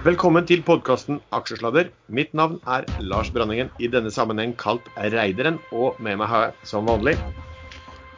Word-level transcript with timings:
Velkommen 0.00 0.46
til 0.48 0.62
podkasten 0.64 1.18
Aksjesladder. 1.36 1.90
Mitt 2.08 2.30
navn 2.32 2.54
er 2.64 2.86
Lars 3.04 3.28
Branningen, 3.34 3.68
i 3.76 3.84
denne 3.92 4.08
sammenheng 4.08 4.54
kalt 4.56 4.86
Reideren. 4.96 5.58
Og 5.76 5.98
med 6.00 6.16
meg 6.16 6.30
har 6.30 6.46
jeg 6.46 6.68
som 6.70 6.88
vanlig 6.88 7.12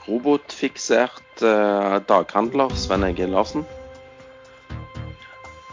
Robotfiksert 0.05 1.43
eh, 1.43 1.97
daghandler 2.07 2.71
Sven 2.79 3.03
Egil 3.09 3.35
Larsen. 3.35 3.67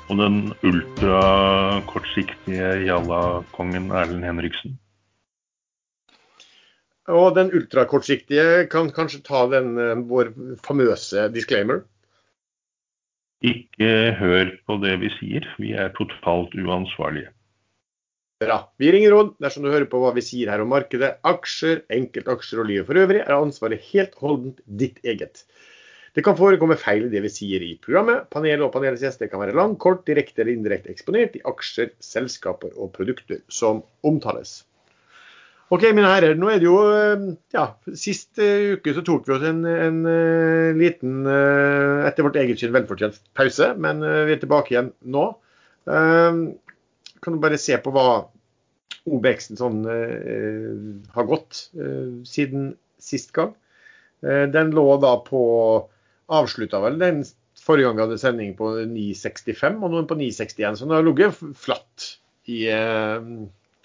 Og 0.10 0.18
den 0.18 0.50
ultrakortsiktige 0.66 2.72
jalla-kongen 2.88 3.94
Erlend 3.94 4.26
Henriksen. 4.26 4.80
Og 7.06 7.38
den 7.38 7.54
ultrakortsiktige 7.54 8.66
kan 8.74 8.90
kanskje 8.98 9.22
ta 9.30 9.46
den 9.54 9.78
eh, 9.78 9.94
vår 10.10 10.34
famøse 10.66 11.30
disclaimer. 11.38 11.86
Ikke 13.40 13.90
hør 14.20 14.50
på 14.68 14.76
det 14.84 14.98
vi 15.00 15.10
sier, 15.16 15.46
vi 15.62 15.72
er 15.72 15.94
totalt 15.96 16.56
uansvarlige. 16.60 17.32
Bra. 18.44 18.58
Vi 18.80 18.92
ringer 18.92 19.12
råd 19.12 19.34
dersom 19.44 19.66
du 19.66 19.72
hører 19.72 19.88
på 19.92 20.00
hva 20.00 20.14
vi 20.16 20.24
sier 20.24 20.52
her 20.52 20.62
om 20.64 20.70
markedet, 20.72 21.18
aksjer, 21.28 21.82
enkeltaksjer 21.92 22.62
og 22.62 22.70
livet 22.70 22.88
for 22.88 23.00
øvrig, 23.00 23.20
er 23.24 23.36
ansvaret 23.36 23.84
helt 23.92 24.16
holdent 24.20 24.62
ditt 24.80 25.00
eget. 25.04 25.44
Det 26.16 26.24
kan 26.26 26.38
forekomme 26.40 26.78
feil 26.80 27.06
i 27.08 27.12
det 27.12 27.22
vi 27.24 27.32
sier 27.32 27.64
i 27.64 27.74
programmet. 27.84 28.26
Panelet 28.34 28.66
og 28.66 28.72
panelets 28.74 29.04
gjester 29.06 29.30
kan 29.32 29.44
være 29.44 29.56
lang, 29.60 29.76
kort, 29.80 30.06
direkte 30.08 30.44
eller 30.44 30.56
indirekte 30.56 30.92
eksponert 30.92 31.36
i 31.36 31.44
aksjer, 31.48 31.92
selskaper 32.04 32.74
og 32.76 32.92
produkter 32.96 33.44
som 33.52 33.84
omtales. 34.08 34.62
Ok, 35.70 35.84
mine 35.94 36.10
herrer. 36.10 36.34
Nå 36.40 36.48
er 36.50 36.62
det 36.62 36.66
jo 36.66 36.80
eh, 36.90 37.28
ja, 37.54 37.68
Sist 37.94 38.40
uh, 38.42 38.74
uke 38.74 38.94
så 38.96 39.04
tok 39.06 39.28
vi 39.28 39.36
oss 39.36 39.46
en, 39.46 39.62
en 39.70 40.00
uh, 40.08 40.74
liten, 40.78 41.22
etter 41.30 42.26
vårt 42.26 42.40
eget 42.42 42.62
syn 42.62 42.74
velfortjent 42.74 43.20
pause, 43.38 43.76
men 43.78 44.02
vi 44.02 44.34
er 44.34 44.42
tilbake 44.42 44.74
igjen 44.74 44.92
nå. 45.06 45.30
kan 45.86 47.36
du 47.36 47.42
bare 47.42 47.58
se 47.62 47.78
på 47.82 47.94
hva 47.94 48.08
OBX-en 49.10 49.58
sånn 49.58 49.80
har 51.16 51.28
gått 51.30 51.62
siden 52.30 52.74
sist 53.02 53.32
gang. 53.34 53.54
den 54.22 54.74
lå 54.76 54.86
da 55.02 55.16
på 55.26 55.42
Avslutta 56.30 56.82
vel 56.84 57.00
den 57.02 57.24
forrige 57.58 57.90
gang 57.90 57.98
vi 57.98 58.06
hadde 58.06 58.20
sending 58.22 58.54
på 58.58 58.74
9,65, 58.92 59.80
og 59.80 59.88
nå 59.90 59.98
er 59.98 60.04
den 60.04 60.12
på 60.12 60.20
9,61. 60.20 60.78
Så 60.78 60.86
den 60.86 60.98
har 60.98 61.08
ligget 61.08 61.42
flatt 61.58 62.12
i 62.50 62.66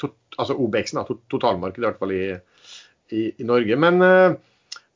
altså 0.03 0.57
OBX-en, 0.59 1.05
totalmarkedet 1.31 1.83
i 1.83 1.87
hvert 1.87 2.01
fall 2.01 2.15
i, 2.15 2.25
i, 3.15 3.23
i 3.39 3.47
Norge. 3.47 3.79
Men 3.79 4.03
uh, 4.03 4.35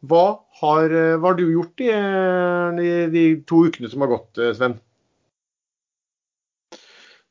hva, 0.08 0.24
har, 0.60 0.90
eh, 0.90 1.14
hva, 1.16 1.32
har, 1.32 1.38
du 1.38 1.48
gjort 1.50 1.82
i, 1.82 1.88
eh, 1.94 2.82
i, 2.82 2.92
de 3.14 3.24
to 3.48 3.64
ukene 3.66 3.90
som 3.90 4.04
har 4.04 4.12
gått, 4.12 4.38
Sven? 4.58 4.76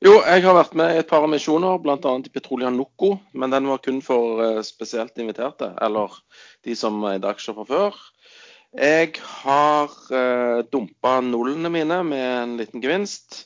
Jo, 0.04 0.20
jeg 0.20 0.44
har 0.44 0.54
vært 0.54 0.76
med 0.78 0.94
i 0.94 1.00
et 1.02 1.08
par 1.10 1.24
emisjoner, 1.26 1.80
bl.a. 1.82 1.98
i 1.98 2.34
Petrolia 2.34 2.70
Noco. 2.70 3.16
Men 3.34 3.56
den 3.56 3.70
var 3.72 3.80
kun 3.82 4.02
for 4.06 4.60
spesielt 4.68 5.18
inviterte, 5.18 5.72
eller 5.82 6.14
de 6.68 6.76
som 6.78 7.00
eide 7.10 7.32
aksjer 7.32 7.58
fra 7.58 7.66
før. 7.72 7.98
Jeg 8.76 9.16
har 9.24 9.94
eh, 10.12 10.60
dumpa 10.70 11.18
nullene 11.24 11.72
mine 11.72 12.02
med 12.06 12.26
en 12.44 12.58
liten 12.60 12.84
gevinst. 12.84 13.46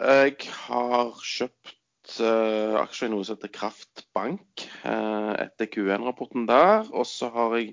Jeg 0.00 0.48
har 0.64 1.12
kjøpt 1.20 1.76
uh, 2.20 2.80
aksjer 2.82 3.08
i 3.08 3.12
noe 3.12 3.24
som 3.26 3.38
heter 3.38 3.52
Kraftbank 3.54 4.64
uh, 4.84 5.32
etter 5.40 5.68
Q1-rapporten 5.70 6.48
der. 6.48 6.88
Og 6.90 7.06
så 7.08 7.30
har 7.34 7.56
jeg 7.58 7.72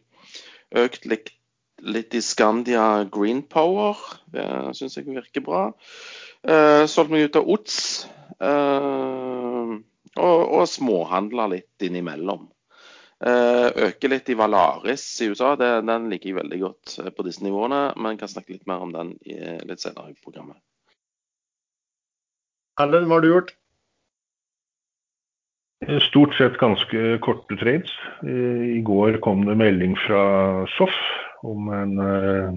økt 0.80 1.08
litt, 1.10 1.34
litt 1.84 2.16
i 2.16 2.22
Scandia 2.24 3.06
Green 3.12 3.42
Power. 3.44 4.00
Det 4.32 4.46
syns 4.78 5.00
jeg 5.00 5.10
virker 5.10 5.44
bra. 5.46 5.66
Uh, 6.46 6.86
solgt 6.88 7.12
meg 7.14 7.28
ut 7.28 7.42
av 7.42 7.52
OTS. 7.56 7.82
Uh, 8.40 9.76
og, 10.20 10.40
og 10.40 10.64
småhandla 10.70 11.50
litt 11.52 11.86
innimellom. 11.86 12.48
Øker 13.20 14.12
litt 14.14 14.30
i 14.32 14.36
Valaris 14.40 15.04
i 15.22 15.28
USA. 15.28 15.52
Det, 15.60 15.68
den 15.84 16.08
liker 16.08 16.32
jeg 16.32 16.38
veldig 16.38 16.60
godt 16.62 16.96
på 17.18 17.26
disse 17.28 17.44
nivåene. 17.44 17.82
Men 18.00 18.20
kan 18.20 18.32
snakke 18.32 18.56
litt 18.56 18.68
mer 18.68 18.86
om 18.86 18.96
den 18.96 19.12
i, 19.28 19.36
litt 19.68 19.84
senere 19.84 20.14
i 20.14 20.20
programmet. 20.24 20.56
Erlend, 22.80 23.10
hva 23.12 23.18
har 23.18 23.26
du 23.26 23.28
gjort? 23.28 23.50
Stort 25.80 26.34
sett 26.36 26.58
ganske 26.60 27.18
korte 27.24 27.56
trades. 27.56 27.92
I 28.28 28.82
går 28.84 29.22
kom 29.24 29.46
det 29.48 29.56
melding 29.56 29.96
fra 30.04 30.24
SOF 30.76 30.96
om 31.48 31.70
en 31.72 31.94
uh, 32.04 32.52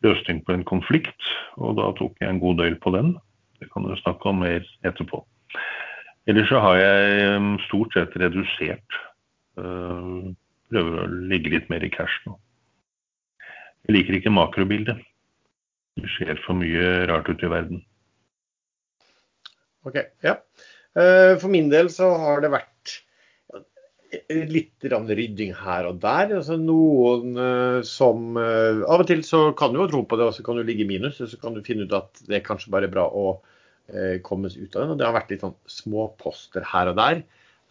løsning 0.00 0.40
på 0.46 0.54
en 0.56 0.64
konflikt, 0.64 1.28
og 1.60 1.76
da 1.76 1.90
tok 1.98 2.16
jeg 2.22 2.32
en 2.32 2.40
god 2.40 2.62
del 2.62 2.78
på 2.80 2.94
den. 2.96 3.12
Det 3.60 3.68
kan 3.74 3.84
du 3.84 3.92
snakke 4.00 4.32
om 4.32 4.40
mer 4.42 4.64
etterpå. 4.88 5.20
Ellers 6.26 6.48
så 6.48 6.62
har 6.62 6.80
jeg 6.80 7.44
stort 7.66 7.94
sett 7.96 8.16
redusert. 8.18 8.98
Prøver 9.54 10.98
å 11.02 11.06
ligge 11.28 11.52
litt 11.52 11.68
mer 11.70 11.84
i 11.84 11.90
cash 11.92 12.22
nå. 12.26 12.36
Jeg 13.86 13.96
liker 13.96 14.18
ikke 14.18 14.32
makrobildet. 14.34 15.02
Det 15.98 16.08
skjer 16.14 16.38
for 16.46 16.56
mye 16.56 17.04
rart 17.10 17.28
ute 17.28 17.46
i 17.46 17.52
verden. 17.52 17.82
Ok, 19.82 19.98
ja. 20.22 20.38
Eh, 20.92 21.38
for 21.40 21.48
min 21.52 21.70
del 21.72 21.88
så 21.92 22.10
har 22.20 22.42
det 22.44 22.52
vært 22.52 22.98
litt 24.28 24.84
rydding 24.84 25.54
her 25.56 25.88
og 25.88 26.00
der. 26.02 26.34
Altså 26.38 26.58
noen 26.60 27.38
eh, 27.40 27.78
som 27.88 28.36
eh, 28.36 28.82
Av 28.84 29.00
og 29.00 29.08
til 29.08 29.22
så 29.24 29.46
kan 29.56 29.72
du 29.72 29.80
jo 29.80 29.88
tro 29.88 30.02
på 30.08 30.18
det, 30.20 30.28
og 30.28 30.36
så 30.36 30.44
kan 30.44 30.58
du 30.58 30.66
ligge 30.66 30.84
i 30.84 30.90
minus. 30.90 31.20
Og 31.24 31.32
så 31.32 31.40
kan 31.40 31.56
du 31.56 31.64
finne 31.64 31.88
ut 31.88 31.96
at 31.96 32.24
det 32.28 32.40
er 32.40 32.46
kanskje 32.46 32.74
bare 32.74 32.92
bra 32.92 33.08
å 33.08 33.40
kommes 34.24 34.54
ut 34.56 34.76
av 34.78 34.84
den. 34.84 34.92
Og 34.94 34.98
det 35.00 35.04
har 35.04 35.12
vært 35.12 35.32
litt 35.32 35.42
sånn 35.42 35.56
småposter 35.68 36.64
her 36.70 36.88
og 36.92 36.94
der. 36.96 37.18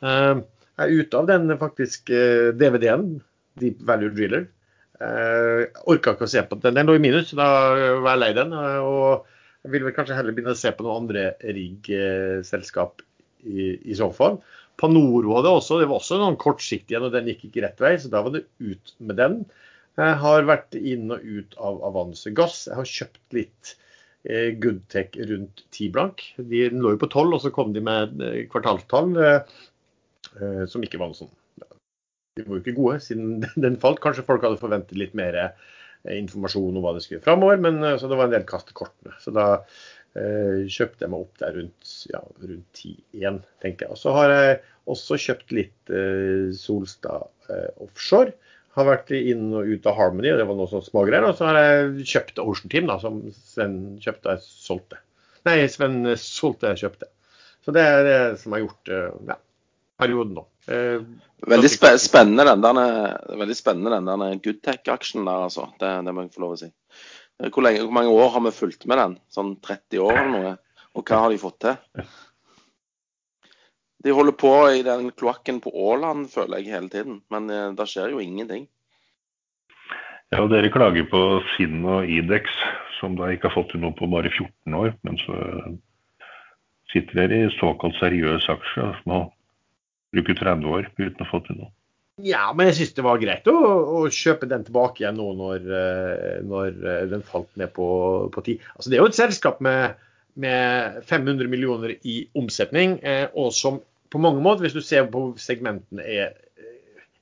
Jeg 0.04 0.42
er 0.84 0.92
ute 0.92 1.18
av 1.18 1.30
den 1.30 1.54
faktisk 1.58 2.12
DVD-en, 2.60 3.16
Deep 3.58 3.80
Value 3.88 4.12
Driller. 4.14 4.44
Jeg 5.00 5.72
orka 5.90 6.14
ikke 6.14 6.28
å 6.28 6.30
se 6.30 6.44
på 6.46 6.60
den. 6.62 6.76
Den 6.78 6.92
lå 6.92 6.98
i 7.00 7.02
minus, 7.02 7.32
da 7.34 7.48
var 8.04 8.12
jeg 8.12 8.22
lei 8.22 8.30
den. 8.38 8.54
Og 8.54 9.24
jeg 9.64 9.74
vil 9.74 9.88
vel 9.88 9.96
kanskje 9.96 10.20
heller 10.20 10.36
begynne 10.36 10.54
å 10.54 10.62
se 10.62 10.76
på 10.76 10.86
noen 10.86 11.08
andre 11.08 11.26
rigg-selskap 11.58 13.02
i, 13.44 13.74
i 13.92 13.98
så 13.98 14.12
fall. 14.16 14.40
Panoro 14.82 15.36
hadde 15.38 15.52
også, 15.54 15.80
det 15.82 15.90
var 15.90 16.00
også 16.00 16.18
noen 16.22 16.40
kortsiktig 16.42 16.96
igjen, 16.96 17.06
og 17.08 17.14
den 17.14 17.28
gikk 17.30 17.50
ikke 17.50 17.66
rett 17.68 17.84
vei, 17.84 17.94
så 18.02 18.10
da 18.12 18.24
var 18.26 18.34
det 18.36 18.48
ut 18.62 18.96
med 19.04 19.20
den. 19.20 19.42
Jeg 20.00 20.18
har 20.24 20.48
vært 20.48 20.78
inn 20.80 21.12
og 21.14 21.24
ut 21.26 21.58
av 21.60 21.82
Avanse 21.90 22.32
Gass. 22.36 22.64
Jeg 22.70 22.80
har 22.80 22.88
kjøpt 22.88 23.36
litt 23.36 23.74
eh, 24.24 24.54
Goodtech 24.62 25.18
rundt 25.30 25.66
10 25.68 25.92
blank. 25.98 26.24
De 26.38 26.64
lå 26.72 26.96
jo 26.96 27.02
på 27.02 27.12
12, 27.12 27.36
og 27.36 27.44
så 27.44 27.52
kom 27.54 27.76
de 27.76 27.84
med 27.86 28.24
eh, 28.24 28.40
kvartalstall 28.52 29.14
eh, 29.20 29.60
eh, 30.40 30.64
som 30.72 30.88
ikke 30.88 31.02
var 31.02 31.12
noe 31.12 31.20
sånn 31.20 31.34
De 32.40 32.48
var 32.48 32.56
jo 32.56 32.64
ikke 32.64 32.78
gode 32.80 32.98
siden 33.04 33.44
den 33.68 33.78
falt. 33.84 34.02
Kanskje 34.04 34.26
folk 34.28 34.48
hadde 34.48 34.62
forventet 34.62 34.98
litt 34.98 35.14
mer 35.18 35.38
eh, 35.44 35.54
informasjon 36.16 36.80
om 36.80 36.86
hva 36.86 36.96
det 36.96 37.04
skulle 37.06 37.22
framover, 37.26 37.60
men 37.62 37.84
så 38.00 38.10
det 38.10 38.18
var 38.18 38.32
en 38.32 38.38
del 38.40 38.48
kast 38.50 38.72
i 38.72 38.78
kortene. 38.80 39.14
Så 39.22 39.36
da 39.36 39.50
kjøpte 40.12 41.06
jeg 41.06 41.12
meg 41.14 41.24
opp 41.24 41.38
der 41.40 41.54
rundt, 41.56 41.92
ja, 42.12 42.20
rundt 42.44 42.82
10-1, 42.82 43.42
tenker 43.64 43.86
jeg. 43.86 43.96
Og 43.96 44.00
så 44.02 44.16
har 44.18 44.34
jeg 44.36 44.58
også 44.92 45.20
kjøpt 45.26 45.54
litt 45.56 45.94
eh, 45.94 46.50
Solstad 46.58 47.30
eh, 47.52 47.70
offshore. 47.84 48.34
Har 48.76 48.88
vært 48.88 49.12
inn 49.16 49.50
og 49.52 49.68
ut 49.68 49.88
av 49.90 49.98
Harmony, 49.98 50.32
og 50.32 50.40
det 50.40 50.48
var 50.48 50.60
noe 50.60 50.72
sånn 50.72 50.86
smågreier. 50.86 51.28
Og 51.28 51.36
så 51.40 51.50
har 51.50 51.60
jeg 51.60 52.06
kjøpt 52.14 52.44
Ocean 52.44 52.72
Team, 52.72 52.88
da, 52.92 52.98
som 53.04 53.22
Sven 53.36 53.80
kjøpte 54.04 54.36
og 54.36 54.46
solgte. 54.46 55.02
Nei, 55.48 55.58
Sven 55.72 56.04
solgte 56.20 56.72
jeg 56.72 56.86
kjøpte. 56.86 57.12
Så 57.66 57.76
det 57.76 57.84
er 57.84 58.08
det 58.08 58.20
som 58.42 58.56
har 58.56 58.64
gjort 58.64 58.92
ja, 59.28 59.36
perioden 60.02 60.40
nå. 60.40 60.46
Eh, 60.72 61.02
veldig 61.48 61.72
spennende 62.00 62.46
den 62.48 62.64
der, 62.64 63.18
veldig 63.42 63.58
spennende 63.58 63.98
den 63.98 64.24
der 64.24 64.40
Goodtech-aksjen 64.46 65.26
der, 65.26 65.48
altså. 65.50 65.68
Det, 65.82 65.92
det 66.06 66.16
må 66.16 66.26
jeg 66.26 66.34
få 66.36 66.46
lov 66.46 66.56
å 66.56 66.62
si. 66.62 66.72
Hvor, 67.50 67.64
lenge, 67.66 67.86
hvor, 67.86 67.96
mange 67.96 68.12
år 68.14 68.36
har 68.36 68.44
vi 68.46 68.52
fulgt 68.54 68.86
med 68.90 69.00
den? 69.02 69.16
Sånn 69.34 69.56
30 69.66 70.04
år 70.04 70.20
eller 70.20 70.34
noe? 70.36 70.52
Og 70.98 71.08
hva 71.08 71.24
har 71.24 71.32
de 71.34 71.40
fått 71.42 71.58
til? 71.64 72.06
De 74.02 74.14
holder 74.18 74.36
på 74.38 74.52
i 74.74 74.84
den 74.86 75.10
kloakken 75.14 75.62
på 75.62 75.74
Åland, 75.74 76.30
føler 76.34 76.62
jeg, 76.62 76.74
hele 76.74 76.90
tiden. 76.94 77.20
Men 77.34 77.50
eh, 77.54 77.70
det 77.78 77.88
skjer 77.90 78.14
jo 78.14 78.22
ingenting. 78.22 78.68
Ja, 80.32 80.42
og 80.44 80.52
Dere 80.54 80.72
klager 80.74 81.06
på 81.12 81.22
Finn 81.56 81.84
og 81.84 82.10
Idex, 82.10 82.54
som 83.00 83.18
da 83.20 83.30
ikke 83.34 83.50
har 83.50 83.58
fått 83.58 83.74
til 83.74 83.82
noe 83.84 83.96
på 83.98 84.10
bare 84.12 84.32
14 84.32 84.78
år. 84.80 84.94
Men 85.06 85.20
så 85.22 85.38
sitter 86.94 87.24
dere 87.24 87.44
i 87.44 87.52
såkalt 87.58 87.98
seriøse 88.00 88.54
aksjer 88.54 88.98
som 89.02 89.16
har 89.16 89.28
brukt 90.16 90.42
30 90.42 90.74
år 90.78 90.90
uten 91.00 91.26
å 91.26 91.30
få 91.30 91.42
til 91.46 91.62
noe. 91.62 91.74
Ja, 92.20 92.50
men 92.54 92.68
jeg 92.68 92.78
syns 92.78 92.96
det 92.98 93.06
var 93.06 93.22
greit 93.22 93.48
å, 93.50 93.56
å, 93.56 94.02
kjøpe 94.12 94.50
den 94.50 94.66
tilbake 94.68 95.02
igjen 95.02 95.18
nå 95.18 95.30
når, 95.40 95.64
eh, 95.78 96.42
når 96.46 96.68
eh, 96.76 97.06
den 97.10 97.24
falt 97.26 97.50
ned 97.60 97.72
på, 97.74 97.88
på 98.34 98.44
ti. 98.46 98.58
Altså, 98.76 98.92
det 98.92 98.98
er 98.98 99.04
jo 99.06 99.10
et 99.10 99.18
selskap 99.18 99.62
med, 99.64 99.96
med 100.42 101.00
500 101.08 101.50
millioner 101.50 101.96
i 102.04 102.18
omsetning, 102.38 103.00
eh, 103.00 103.26
og 103.32 103.56
som 103.56 103.80
på 104.12 104.22
mange 104.22 104.44
måter, 104.44 104.68
hvis 104.68 104.76
du 104.76 104.84
ser 104.84 105.08
på 105.10 105.30
segmentene, 105.40 106.04
er 106.04 106.36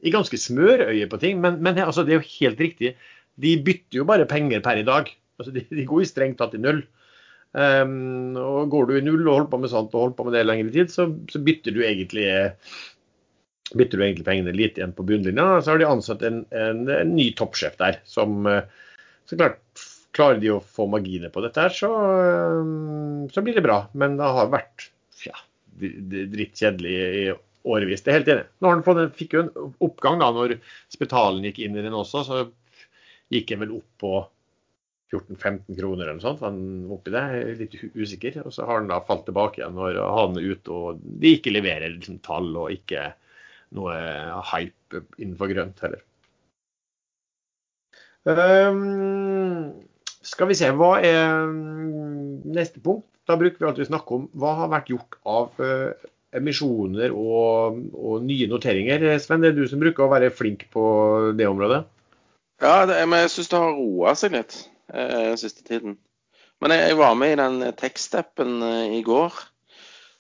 i 0.02 0.12
ganske 0.14 0.40
smørøye 0.42 1.08
på 1.12 1.20
ting. 1.22 1.42
Men, 1.44 1.60
men 1.64 1.80
altså, 1.84 2.04
det 2.04 2.16
er 2.16 2.22
jo 2.22 2.32
helt 2.40 2.64
riktig. 2.64 2.96
De 3.40 3.56
bytter 3.64 4.02
jo 4.02 4.08
bare 4.10 4.28
penger 4.30 4.64
per 4.66 4.82
i 4.82 4.88
dag. 4.88 5.12
Altså, 5.40 5.54
de, 5.56 5.64
de 5.70 5.86
går 5.88 6.04
jo 6.04 6.10
strengt 6.10 6.40
tatt 6.42 6.56
i 6.58 6.62
null. 6.62 6.82
Um, 7.54 8.38
og 8.38 8.70
Går 8.74 8.90
du 8.90 8.96
i 8.98 9.04
null 9.06 9.24
og 9.24 9.34
holder 9.34 9.52
på 9.54 9.60
med 9.62 9.72
sånt 9.72 9.94
og 9.96 10.04
holder 10.04 10.18
på 10.18 10.26
med 10.28 10.36
det 10.38 10.46
lengre 10.46 10.74
tid, 10.74 10.92
så, 10.94 11.08
så 11.32 11.42
bytter 11.42 11.74
du 11.74 11.80
egentlig 11.86 12.28
bytter 13.78 14.00
du 14.00 14.04
egentlig 14.06 14.28
pengene 14.28 14.56
litt 14.56 14.80
igjen 14.80 14.96
på 14.98 15.06
bunnlinja. 15.06 15.60
Så 15.62 15.74
har 15.74 15.82
de 15.82 15.88
ansatt 15.90 16.26
en, 16.26 16.44
en, 16.56 16.84
en 16.90 17.16
ny 17.16 17.30
toppsjef 17.38 17.78
der, 17.82 18.00
som 18.10 18.48
så 19.30 19.38
klart 19.38 19.62
Klarer 20.18 20.40
de 20.42 20.50
å 20.50 20.62
få 20.64 20.88
marginer 20.90 21.30
på 21.30 21.42
dette, 21.44 21.62
her, 21.62 21.70
så, 21.70 21.90
så 23.30 23.44
blir 23.46 23.54
det 23.54 23.62
bra. 23.62 23.84
Men 23.94 24.16
det 24.18 24.26
har 24.26 24.50
vært 24.50 24.88
ja, 25.22 25.36
drittkjedelig 25.78 26.96
i 27.20 27.22
årevis. 27.70 28.02
Det 28.02 28.12
er 28.12 28.18
helt 28.18 28.32
enig. 28.34 28.48
Nå 28.58 28.72
har 28.72 28.82
han 28.82 29.14
fikk 29.16 29.36
jo 29.38 29.44
en 29.46 29.78
oppgang 29.86 30.20
da 30.22 30.32
når 30.34 30.56
Spetalen 30.92 31.46
gikk 31.46 31.62
inn 31.66 31.78
i 31.78 31.86
den 31.86 31.96
også. 31.96 32.26
Så 32.26 32.42
gikk 33.30 33.54
den 33.54 33.64
vel 33.64 33.78
opp 33.78 33.90
på 34.02 34.14
14-15 35.14 35.78
kroner 35.78 36.06
eller 36.06 36.18
noe 36.18 36.26
sånt. 36.26 36.44
Han 36.46 36.92
oppi 36.94 37.14
det, 37.14 37.26
litt 37.62 37.78
usikker. 37.94 38.42
Og 38.46 38.54
så 38.56 38.66
har 38.66 38.82
han 38.82 38.90
da 38.92 39.02
falt 39.06 39.28
tilbake 39.30 39.62
igjen 39.62 39.78
når 39.78 40.02
han 40.04 40.38
er 40.40 40.52
ute 40.56 40.76
og 40.76 41.02
de 41.22 41.36
ikke 41.38 41.54
leverer 41.54 41.94
liksom, 41.96 42.22
tall 42.26 42.50
og 42.56 42.74
ikke 42.74 43.12
noe 43.78 43.96
hype 44.52 45.04
innenfor 45.18 45.52
grønt 45.52 45.82
heller. 45.86 46.04
Um, 48.30 49.72
skal 50.26 50.50
vi 50.50 50.58
se, 50.60 50.70
hva 50.76 50.98
er 51.02 51.48
neste 52.50 52.82
punkt? 52.84 53.08
Da 53.30 53.38
bruker 53.38 53.62
vi 53.62 53.68
alltid 53.70 53.86
å 53.88 53.92
snakke 53.92 54.16
om 54.16 54.26
hva 54.42 54.56
har 54.64 54.72
vært 54.74 54.90
gjort 54.92 55.20
av 55.30 55.62
uh, 55.62 55.94
emisjoner 56.36 57.14
og, 57.14 57.80
og, 57.94 58.26
nye 58.26 58.50
noteringer. 58.50 59.06
Sven, 59.22 59.44
det 59.44 59.54
er 59.54 59.58
du 59.58 59.64
som 59.70 59.82
bruker 59.82 60.06
å 60.06 60.12
være 60.12 60.34
flink 60.34 60.68
på 60.74 60.84
det 61.38 61.48
området? 61.50 61.84
Ja, 62.62 62.84
det, 62.90 63.00
men 63.08 63.24
jeg 63.24 63.34
syns 63.34 63.52
det 63.52 63.62
har 63.62 63.78
roa 63.78 64.14
seg 64.20 64.36
litt 64.36 64.58
eh, 64.92 65.34
siste 65.40 65.64
tiden. 65.68 65.96
Men 66.60 66.76
jeg, 66.76 66.90
jeg, 66.90 67.00
var 67.00 67.16
med 67.16 67.34
i 67.34 67.40
den 67.40 67.62
tekstappen 67.80 68.58
eh, 68.66 68.98
i 68.98 69.04
går. 69.06 69.38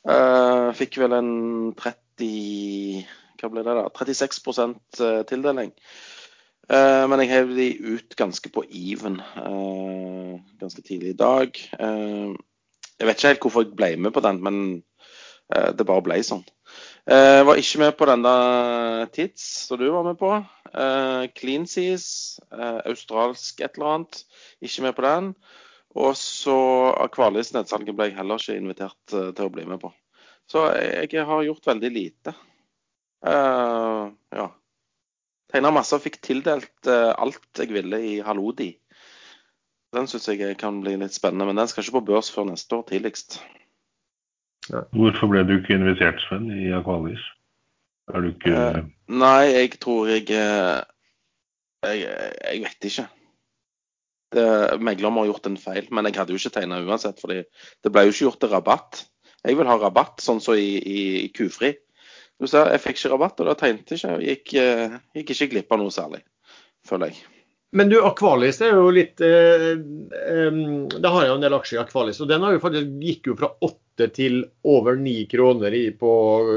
Eh, 0.09 0.69
fikk 0.79 1.01
vel 1.01 1.17
en 1.17 1.33
30 1.77 3.03
Hva 3.39 3.51
ble 3.51 3.63
det 3.63 3.75
da? 3.77 3.87
36 3.95 4.39
eh, 4.99 5.21
tildeling. 5.29 5.73
Eh, 6.69 7.03
men 7.09 7.23
jeg 7.23 7.31
hev 7.31 7.55
de 7.57 7.69
ut 7.95 8.15
ganske 8.17 8.51
på 8.53 8.61
even 8.69 9.17
eh, 9.41 10.35
ganske 10.61 10.83
tidlig 10.85 11.15
i 11.15 11.17
dag. 11.17 11.57
Eh, 11.79 12.35
jeg 12.99 13.07
vet 13.07 13.17
ikke 13.17 13.31
helt 13.31 13.45
hvorfor 13.47 13.65
jeg 13.65 13.77
ble 13.79 13.89
med 13.97 14.13
på 14.13 14.23
den, 14.25 14.43
men 14.43 14.61
det 15.49 15.81
bare 15.87 16.03
ble 16.05 16.19
sånn. 16.21 16.43
Jeg 17.09 17.45
var 17.47 17.57
ikke 17.57 17.79
med 17.81 17.95
på 17.97 18.05
den 18.05 18.21
der 18.21 19.07
Tids 19.15 19.45
som 19.65 19.79
du 19.81 19.87
var 19.89 20.03
med 20.05 20.19
på. 20.19 20.29
Clean 21.39 21.65
Seas, 21.65 22.37
australsk 22.85 23.63
et 23.65 23.79
eller 23.79 23.95
annet. 23.95 24.19
Ikke 24.61 24.83
med 24.85 24.93
på 24.93 25.07
den. 25.07 25.31
Og 25.97 26.13
så 26.19 26.59
Akvalis-nedsalget 27.07 27.97
ble 27.97 28.11
jeg 28.11 28.19
heller 28.19 28.43
ikke 28.43 28.59
invitert 28.61 29.15
til 29.15 29.47
å 29.47 29.49
bli 29.55 29.65
med 29.65 29.81
på. 29.81 29.89
Så 30.45 30.67
jeg 30.75 31.25
har 31.31 31.47
gjort 31.47 31.71
veldig 31.71 31.93
lite. 31.97 32.35
Uh, 33.25 34.11
ja. 34.31 34.47
Tegna 35.51 35.71
masse 35.75 35.97
og 35.97 36.03
fikk 36.05 36.19
tildelt 36.23 36.87
uh, 36.87 37.11
alt 37.19 37.59
jeg 37.59 37.73
ville 37.73 37.99
i 38.05 38.13
Halodi. 38.23 38.71
Den 39.95 40.07
syns 40.07 40.29
jeg 40.29 40.55
kan 40.61 40.79
bli 40.83 40.93
litt 41.01 41.15
spennende, 41.15 41.49
men 41.49 41.57
den 41.59 41.67
skal 41.67 41.83
ikke 41.83 41.97
på 41.97 42.07
børs 42.11 42.29
før 42.31 42.47
neste 42.51 42.77
år 42.77 42.85
tidligst. 42.91 43.39
Ja. 44.69 44.85
Hvorfor 44.93 45.31
ble 45.31 45.43
du 45.49 45.55
ikke 45.57 45.79
invitert, 45.79 46.21
Sven, 46.27 46.47
i 46.53 46.69
Aqualis? 46.77 47.23
Er 48.13 48.23
du 48.23 48.31
ikke 48.31 48.53
uh, 48.53 48.83
Nei, 49.09 49.49
jeg 49.53 49.79
tror 49.81 50.09
jeg 50.09 50.29
Jeg, 50.29 51.97
jeg 52.05 52.61
vet 52.63 52.85
ikke. 52.89 53.05
Megler 54.83 55.13
må 55.13 55.23
ha 55.23 55.29
gjort 55.29 55.47
en 55.49 55.57
feil, 55.57 55.87
men 55.95 56.05
jeg 56.05 56.19
hadde 56.19 56.35
jo 56.35 56.39
ikke 56.41 56.53
tegna 56.59 56.81
uansett. 56.83 57.21
fordi 57.21 57.41
det 57.83 57.91
ble 57.91 58.03
jo 58.05 58.13
ikke 58.13 58.25
gjort 58.25 58.41
til 58.43 58.51
rabatt. 58.53 59.03
Jeg 59.47 59.57
vil 59.57 59.69
ha 59.71 59.77
rabatt, 59.79 60.19
sånn 60.21 60.41
som 60.43 60.53
så 60.53 60.59
i, 60.59 60.75
i, 60.77 60.99
i 61.23 61.29
Kufri. 61.33 61.71
Du 62.39 62.47
ser, 62.47 62.69
jeg 62.71 62.83
fikk 62.83 63.01
ikke 63.01 63.11
rabatt, 63.15 63.41
og 63.41 63.49
da 63.49 63.57
tegnet 63.59 63.91
jeg 63.91 63.99
ikke. 63.99 64.13
Jeg 64.23 64.37
gikk, 64.37 64.53
eh, 64.61 64.95
gikk 65.19 65.33
ikke 65.35 65.49
glipp 65.53 65.75
av 65.75 65.81
noe 65.81 65.93
særlig, 65.93 66.21
føler 66.87 67.11
jeg. 67.11 67.19
Men 67.71 67.89
du, 67.91 67.99
Aqualis 68.01 68.61
er 68.65 68.73
jo 68.73 68.87
litt 68.93 69.21
eh, 69.21 69.67
eh, 69.77 70.61
Da 70.95 71.11
har 71.13 71.25
jeg 71.25 71.29
jo 71.29 71.35
en 71.37 71.43
del 71.43 71.57
aksjer 71.57 71.77
i 71.77 71.81
Aqualis. 71.83 72.21
Og 72.23 72.29
den 72.31 72.45
jo 72.55 72.61
faktisk 72.63 72.95
gikk 73.05 73.29
jo 73.29 73.35
fra 73.37 73.51
åtte 73.65 74.07
til 74.15 74.41
over 74.65 74.97
ni 74.97 75.21
kroner 75.29 75.75
i, 75.75 75.89
på 75.91 76.11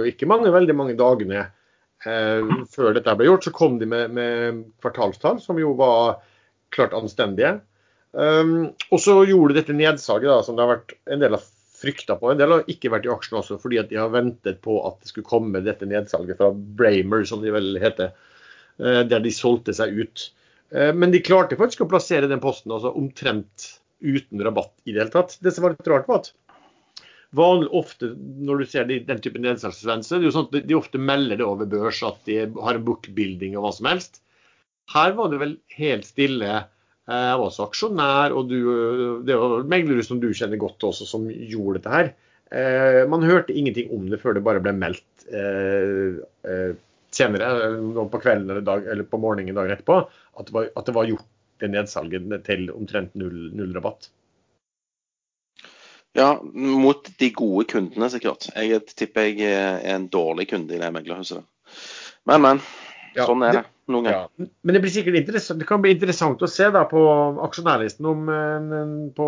ikke 0.09 0.29
mange, 0.31 0.53
veldig 0.55 0.77
mange 0.79 0.97
dagene 0.97 1.43
eh, 1.43 2.55
før 2.73 2.97
dette 2.97 3.17
ble 3.19 3.29
gjort. 3.29 3.49
Så 3.49 3.53
kom 3.57 3.77
de 3.83 3.91
med, 3.91 4.15
med 4.17 4.63
kvartalstall 4.81 5.43
som 5.43 5.61
jo 5.61 5.75
var 5.77 6.23
klart 6.73 6.97
anstendige. 6.97 7.59
Um, 8.13 8.75
og 8.93 9.01
så 9.01 9.15
gjorde 9.25 9.55
de 9.55 9.61
dette 9.63 9.77
nedsalget, 9.77 10.29
da, 10.29 10.43
som 10.45 10.57
det 10.57 10.65
har 10.65 10.75
vært 10.75 10.93
en 11.09 11.21
del 11.23 11.37
av 11.37 11.45
frykta 11.83 12.17
på. 12.19 12.31
En 12.31 12.41
del 12.41 12.55
har 12.55 12.69
ikke 12.71 12.93
vært 12.93 13.09
i 13.09 13.13
aksjen 13.13 13.41
også 13.41 13.59
fordi 13.63 13.81
at 13.83 13.91
de 13.91 13.99
har 14.01 14.13
ventet 14.13 14.61
på 14.65 14.79
at 14.87 15.01
det 15.03 15.11
skulle 15.11 15.29
komme 15.29 15.65
dette 15.65 15.89
nedsalget 15.89 16.39
fra 16.41 16.53
Bramer, 16.53 17.27
som 17.29 17.43
de 17.43 17.53
vel 17.55 17.75
heter, 17.83 18.15
eh, 18.79 19.03
der 19.09 19.25
de 19.25 19.35
solgte 19.35 19.75
seg 19.77 19.95
ut. 19.99 20.29
Eh, 20.73 20.93
men 20.97 21.15
de 21.15 21.23
klarte 21.25 21.59
faktisk 21.61 21.85
å 21.85 21.91
plassere 21.91 22.31
den 22.31 22.43
posten 22.43 22.75
altså 22.75 22.95
omtrent 22.99 23.73
uten 24.03 24.43
rabatt 24.43 24.75
i 24.85 24.95
det 24.95 25.05
hele 25.05 25.15
tatt. 25.15 25.37
Det 25.43 25.53
som 25.55 25.67
var 25.67 25.77
litt 25.77 25.91
rart, 25.91 26.09
var 26.09 26.23
at 26.23 26.33
vanlig 27.37 27.71
ofte 27.73 28.13
når 28.17 28.61
du 28.61 28.69
ser 28.69 28.91
den 28.91 29.23
type 29.25 29.41
nedsalgsvenser, 29.41 30.21
det 30.21 30.29
jo 30.29 30.35
sånn 30.35 30.51
at 30.51 30.69
de 30.69 30.77
ofte 30.77 31.01
melder 31.01 31.41
det 31.41 31.47
over 31.47 31.69
børs 31.71 32.03
at 32.05 32.21
de 32.29 32.43
har 32.45 32.77
en 32.77 32.87
bookbuilding 32.87 33.57
og 33.57 33.67
hva 33.67 33.73
som 33.77 33.89
helst. 33.89 34.21
Her 34.93 35.15
var 35.17 35.31
det 35.33 35.41
vel 35.41 35.57
helt 35.79 36.09
stille 36.09 36.65
jeg 37.13 37.39
var 37.41 37.47
også 37.49 37.67
aksjonær, 37.69 38.35
og 38.37 38.49
du, 38.51 38.59
det 39.27 39.37
var 39.39 39.67
meglere 39.69 40.05
som 40.07 40.21
du 40.23 40.31
kjenner 40.33 40.61
godt 40.61 40.85
også, 40.89 41.09
som 41.09 41.29
gjorde 41.29 41.81
dette 41.81 41.93
her. 41.93 42.13
Eh, 42.53 43.03
man 43.09 43.25
hørte 43.25 43.55
ingenting 43.57 43.93
om 43.97 44.09
det 44.13 44.21
før 44.23 44.37
det 44.37 44.45
bare 44.45 44.63
ble 44.65 44.75
meldt 44.77 45.27
eh, 45.33 46.73
senere, 47.13 47.53
på 48.13 48.21
kvelden 48.21 48.51
eller, 48.51 48.65
dag, 48.67 48.89
eller 48.93 49.09
på 49.09 49.21
morgenen 49.21 49.57
dagen 49.57 49.73
etterpå, 49.75 50.03
at 50.37 50.49
det 50.49 50.57
var, 50.57 50.69
at 50.77 50.89
det 50.89 50.97
var 50.97 51.09
gjort 51.09 51.29
det 51.63 51.71
nedsalget 51.73 52.33
til 52.49 52.69
omtrent 52.75 53.15
null, 53.19 53.49
null, 53.57 53.73
rabatt. 53.77 54.11
Ja, 56.19 56.35
mot 56.43 57.09
de 57.19 57.31
gode 57.33 57.65
kundene, 57.73 58.11
sikkert. 58.13 58.51
Jeg 58.53 58.83
tipper 58.93 59.31
jeg 59.31 59.49
er 59.49 59.95
en 59.95 60.11
dårlig 60.13 60.51
kunde 60.51 60.77
i 60.77 60.81
det 60.83 60.91
meglerhuset. 60.93 61.47
Men, 62.29 62.43
men. 62.45 62.61
Ja, 63.17 63.25
sånn 63.29 63.45
er 63.47 63.63
det. 63.63 63.63
Noen 63.91 64.07
ganger. 64.07 64.29
Ja. 64.39 64.47
Men 64.63 64.77
det 64.77 64.81
blir 64.85 64.93
sikkert 64.95 65.19
interessant, 65.19 65.59
det 65.59 65.67
kan 65.67 65.83
bli 65.83 65.91
interessant 65.97 66.43
å 66.45 66.51
se 66.51 66.69
da 66.71 66.85
på 66.87 67.03
aksjonærlisten 67.49 68.07
om 68.07 68.31
på 69.17 69.27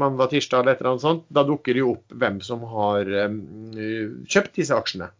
mandag, 0.00 0.30
tirsdag 0.32 0.62
eller 0.62 0.76
et 0.76 0.80
eller 0.80 0.94
annet 0.94 1.04
sånt. 1.04 1.26
Da 1.28 1.44
dukker 1.48 1.76
det 1.76 1.82
jo 1.82 1.94
opp 1.98 2.16
hvem 2.22 2.38
som 2.44 2.64
har 2.70 3.10
um, 3.28 3.40
kjøpt 4.24 4.56
disse 4.56 4.76
aksjene. 4.76 5.10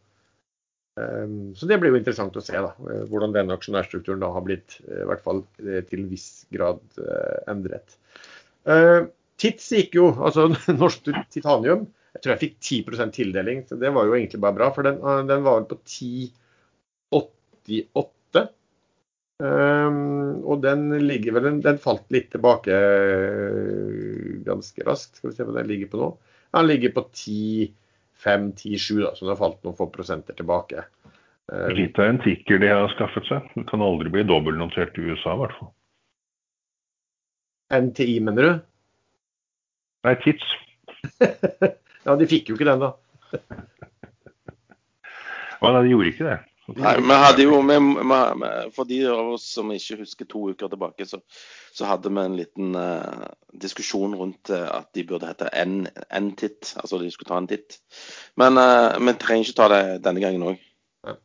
Um, 0.97 1.52
så 1.57 1.69
det 1.69 1.76
blir 1.81 1.93
jo 1.93 2.00
interessant 2.00 2.37
å 2.37 2.45
se 2.45 2.57
da, 2.57 2.73
hvordan 3.12 3.37
den 3.37 3.52
aksjonærstrukturen 3.52 4.25
da 4.25 4.33
har 4.33 4.45
blitt 4.49 4.81
i 4.88 5.04
hvert 5.09 5.23
fall 5.25 5.45
til 5.61 6.00
en 6.00 6.11
viss 6.11 6.28
grad 6.52 6.81
uh, 6.99 7.37
endret. 7.52 7.99
Uh, 8.64 9.11
TITS 9.40 9.71
gikk 9.76 10.00
jo, 10.00 10.11
altså 10.16 10.49
Norsk 10.81 11.12
Titanium, 11.33 11.85
jeg 12.16 12.25
tror 12.25 12.35
jeg 12.35 12.43
fikk 12.47 12.57
10% 12.64 13.14
tildeling. 13.14 13.64
så 13.69 13.76
Det 13.78 13.93
var 13.95 14.09
jo 14.09 14.16
egentlig 14.16 14.40
bare 14.43 14.57
bra, 14.57 14.73
for 14.75 14.88
den, 14.88 14.99
den 15.28 15.45
var 15.45 15.69
på 15.69 15.76
10 15.85 16.33
88. 17.21 18.49
Um, 19.40 20.42
og 20.44 20.61
den 20.61 20.90
ligger 21.00 21.38
vel, 21.38 21.62
den, 21.64 21.78
falt 21.80 22.04
litt 22.12 22.28
tilbake 22.35 22.76
uh, 22.76 24.40
ganske 24.44 24.85
raskt. 24.85 25.16
Skal 25.16 25.30
vi 25.30 25.37
se 25.38 25.47
hva 25.49 25.54
den 25.56 25.70
ligger 25.70 25.88
på 25.88 26.00
nå. 26.02 26.09
Den 26.52 26.68
ligger 26.68 26.92
på 26.99 27.06
10-5-10-7, 27.09 29.06
så 29.16 29.25
den 29.25 29.32
har 29.32 29.40
falt 29.40 29.62
noen 29.64 29.78
få 29.78 29.88
prosenter 29.94 30.37
tilbake. 30.37 30.85
Uh, 31.49 31.70
litt 31.73 31.97
av 31.97 32.11
en 32.11 32.20
tikker 32.20 32.61
de 32.61 32.68
har 32.68 32.92
skaffet 32.92 33.30
seg. 33.30 33.49
Den 33.54 33.64
kan 33.70 33.85
aldri 33.87 34.12
bli 34.12 34.26
dobbeltnotert 34.28 35.00
i 35.00 35.06
USA, 35.09 35.32
i 35.32 35.40
hvert 35.40 35.56
fall. 35.56 35.73
NTI, 37.80 38.18
mener 38.26 38.44
du? 38.44 38.52
Nei, 40.04 40.14
TITS. 40.20 40.52
ja, 42.04 42.12
de 42.18 42.28
fikk 42.28 42.52
jo 42.52 42.59
ikke 42.59 42.68
den, 42.68 42.85
da. 42.85 42.92
Å 45.61 45.73
nei, 45.73 45.82
de 45.87 45.92
gjorde 45.94 46.12
ikke 46.12 46.28
det. 46.28 46.38
Nei, 46.77 46.95
vi 47.00 47.17
hadde 47.17 47.45
jo, 47.45 47.59
vi, 47.67 47.77
vi, 47.97 48.49
For 48.75 48.89
de 48.89 48.99
av 49.11 49.33
oss 49.35 49.47
som 49.57 49.71
ikke 49.75 50.00
husker 50.03 50.29
to 50.29 50.50
uker 50.53 50.71
tilbake, 50.71 51.07
så, 51.09 51.21
så 51.75 51.89
hadde 51.89 52.12
vi 52.12 52.23
en 52.23 52.37
liten 52.39 52.77
uh, 52.79 53.27
diskusjon 53.62 54.15
rundt 54.19 54.53
uh, 54.53 54.67
at 54.81 54.91
de 54.97 55.05
burde 55.09 55.31
hete 55.31 55.50
N-titt. 55.57 56.75
Altså 56.81 57.00
de 57.00 57.11
skulle 57.11 57.31
ta 57.31 57.41
en 57.41 57.49
titt. 57.50 57.81
Men 58.41 58.61
uh, 58.61 58.99
vi 59.00 59.17
trenger 59.19 59.49
ikke 59.49 59.59
ta 59.62 59.69
det 59.73 59.83
denne 60.07 60.23
gangen 60.23 60.47
òg. 60.53 60.62
Ja. 61.09 61.17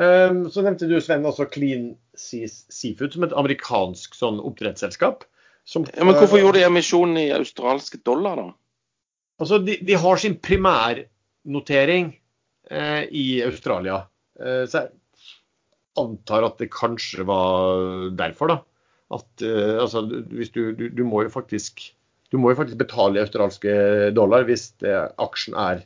Um, 0.00 0.46
så 0.52 0.64
nevnte 0.64 0.88
du 0.88 0.96
Sven 1.04 1.26
også 1.28 1.48
Clean 1.52 1.90
Seas 2.16 2.64
Seafood 2.72 3.16
som 3.16 3.26
et 3.26 3.36
amerikansk 3.36 4.16
sånn 4.16 4.40
oppdrettsselskap. 4.40 5.26
Som, 5.68 5.84
ja, 5.92 6.04
men 6.04 6.16
hvorfor 6.16 6.40
gjorde 6.40 6.58
de 6.58 6.66
emisjonen 6.66 7.18
i 7.20 7.30
australske 7.36 8.00
dollar, 8.04 8.40
da? 8.40 8.48
Altså, 9.40 9.60
De, 9.64 9.76
de 9.86 9.96
har 10.00 10.20
sin 10.20 10.38
primærnotering 10.40 12.14
i 12.70 13.26
Australia. 13.42 14.04
Eh, 14.40 14.64
så 14.70 14.84
jeg 14.84 14.90
antar 16.00 16.46
at 16.46 16.60
det 16.62 16.70
kanskje 16.72 17.26
var 17.28 18.10
derfor, 18.18 18.54
da. 18.54 18.58
At 19.10 19.42
uh, 19.42 19.80
altså, 19.82 20.04
hvis 20.30 20.52
du, 20.54 20.68
du, 20.78 20.84
du, 20.94 21.00
må 21.02 21.24
jo 21.24 21.32
faktisk 21.34 21.82
du 22.30 22.36
må 22.38 22.52
jo 22.52 22.60
faktisk 22.60 22.78
betale 22.78 23.18
i 23.18 23.22
australske 23.24 23.72
dollar 24.14 24.44
hvis 24.46 24.68
det, 24.84 24.92
aksjen 25.18 25.56
er 25.58 25.80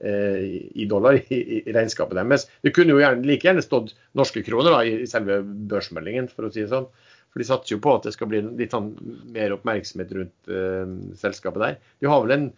eh, 0.00 0.46
i 0.72 0.86
dollar 0.88 1.18
i, 1.20 1.40
i 1.58 1.74
regnskapet 1.76 2.16
deres. 2.16 2.46
Det 2.64 2.72
kunne 2.76 2.94
jo 2.94 3.02
gjerne, 3.02 3.26
like 3.28 3.44
gjerne 3.44 3.64
stått 3.64 3.92
norske 4.16 4.42
kroner 4.46 4.72
da, 4.72 4.80
i, 4.88 5.02
i 5.04 5.10
selve 5.10 5.42
børsmeldingen, 5.44 6.30
for 6.32 6.48
å 6.48 6.52
si 6.54 6.64
det 6.64 6.72
sånn. 6.72 6.88
For 7.30 7.42
de 7.42 7.46
satser 7.46 7.76
jo 7.76 7.82
på 7.84 7.92
at 7.94 8.08
det 8.08 8.14
skal 8.16 8.30
bli 8.30 8.40
litt 8.58 8.72
sånn 8.74 8.90
mer 9.36 9.54
oppmerksomhet 9.54 10.16
rundt 10.16 10.50
eh, 10.50 10.96
selskapet 11.20 11.66
der. 11.66 11.78
De 12.00 12.08
har 12.10 12.24
vel 12.24 12.36
en 12.38 12.48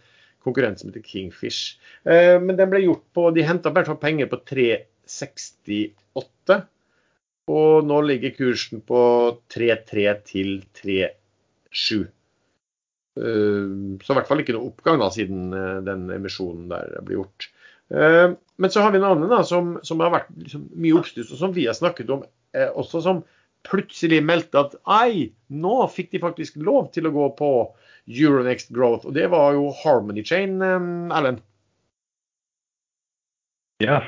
konkurrent 0.42 0.80
som 0.80 0.90
heter 0.90 1.04
Kingfish. 1.06 1.76
Eh, 2.06 2.38
men 2.42 2.56
den 2.58 2.70
ble 2.70 2.82
gjort 2.82 3.04
på 3.14 3.28
De 3.34 3.44
henta 3.46 3.74
hvert 3.74 3.90
fall 3.90 4.00
penger 4.02 4.30
på 4.30 4.40
368. 5.12 6.62
Og 7.52 7.84
nå 7.86 8.00
ligger 8.06 8.34
kursen 8.36 8.82
på 8.86 9.02
3,3 9.52 10.08
til 10.28 10.52
3,7. 10.78 12.04
Eh, 13.20 13.72
så 14.00 14.14
i 14.14 14.16
hvert 14.16 14.30
fall 14.30 14.40
ikke 14.42 14.54
noe 14.56 14.70
oppgang 14.70 15.00
da, 15.02 15.10
siden 15.12 15.52
eh, 15.56 15.82
den 15.84 16.06
emisjonen 16.14 16.70
der 16.72 16.96
ble 17.04 17.20
gjort. 17.20 17.50
Eh, 17.92 18.32
men 18.32 18.72
så 18.72 18.84
har 18.84 18.94
vi 18.94 19.02
en 19.02 19.08
annen 19.10 19.32
da, 19.32 19.42
som, 19.48 19.76
som 19.84 20.00
har 20.04 20.14
vært 20.14 20.32
liksom, 20.38 20.70
mye 20.80 20.96
oppstuss, 21.00 21.32
og 21.34 21.40
som 21.42 21.54
vi 21.56 21.68
har 21.68 21.76
snakket 21.76 22.12
om 22.14 22.24
også, 22.52 23.00
som 23.00 23.22
plutselig 23.64 24.18
meldte 24.26 24.60
at 24.60 24.74
ei, 25.00 25.30
nå 25.48 25.76
fikk 25.88 26.10
de 26.12 26.20
faktisk 26.20 26.58
lov 26.60 26.90
til 26.92 27.08
å 27.08 27.14
gå 27.14 27.28
på 27.38 27.52
Euronext 28.10 28.72
Growth. 28.74 29.06
Og 29.08 29.16
det 29.16 29.28
var 29.32 29.54
jo 29.56 29.70
Harmony 29.82 30.24
Chain, 30.26 30.58
Erlend. 30.60 31.40
Ja, 33.82 33.98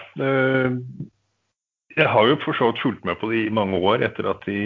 jeg 1.95 2.09
har 2.11 2.26
jo 2.26 2.37
for 2.43 2.57
så 2.59 2.71
vidt 2.71 2.83
fulgt 2.83 3.04
med 3.07 3.19
på 3.21 3.31
det 3.31 3.45
i 3.47 3.54
mange 3.54 3.78
år 3.78 4.02
etter 4.07 4.28
at 4.31 4.43
de 4.47 4.59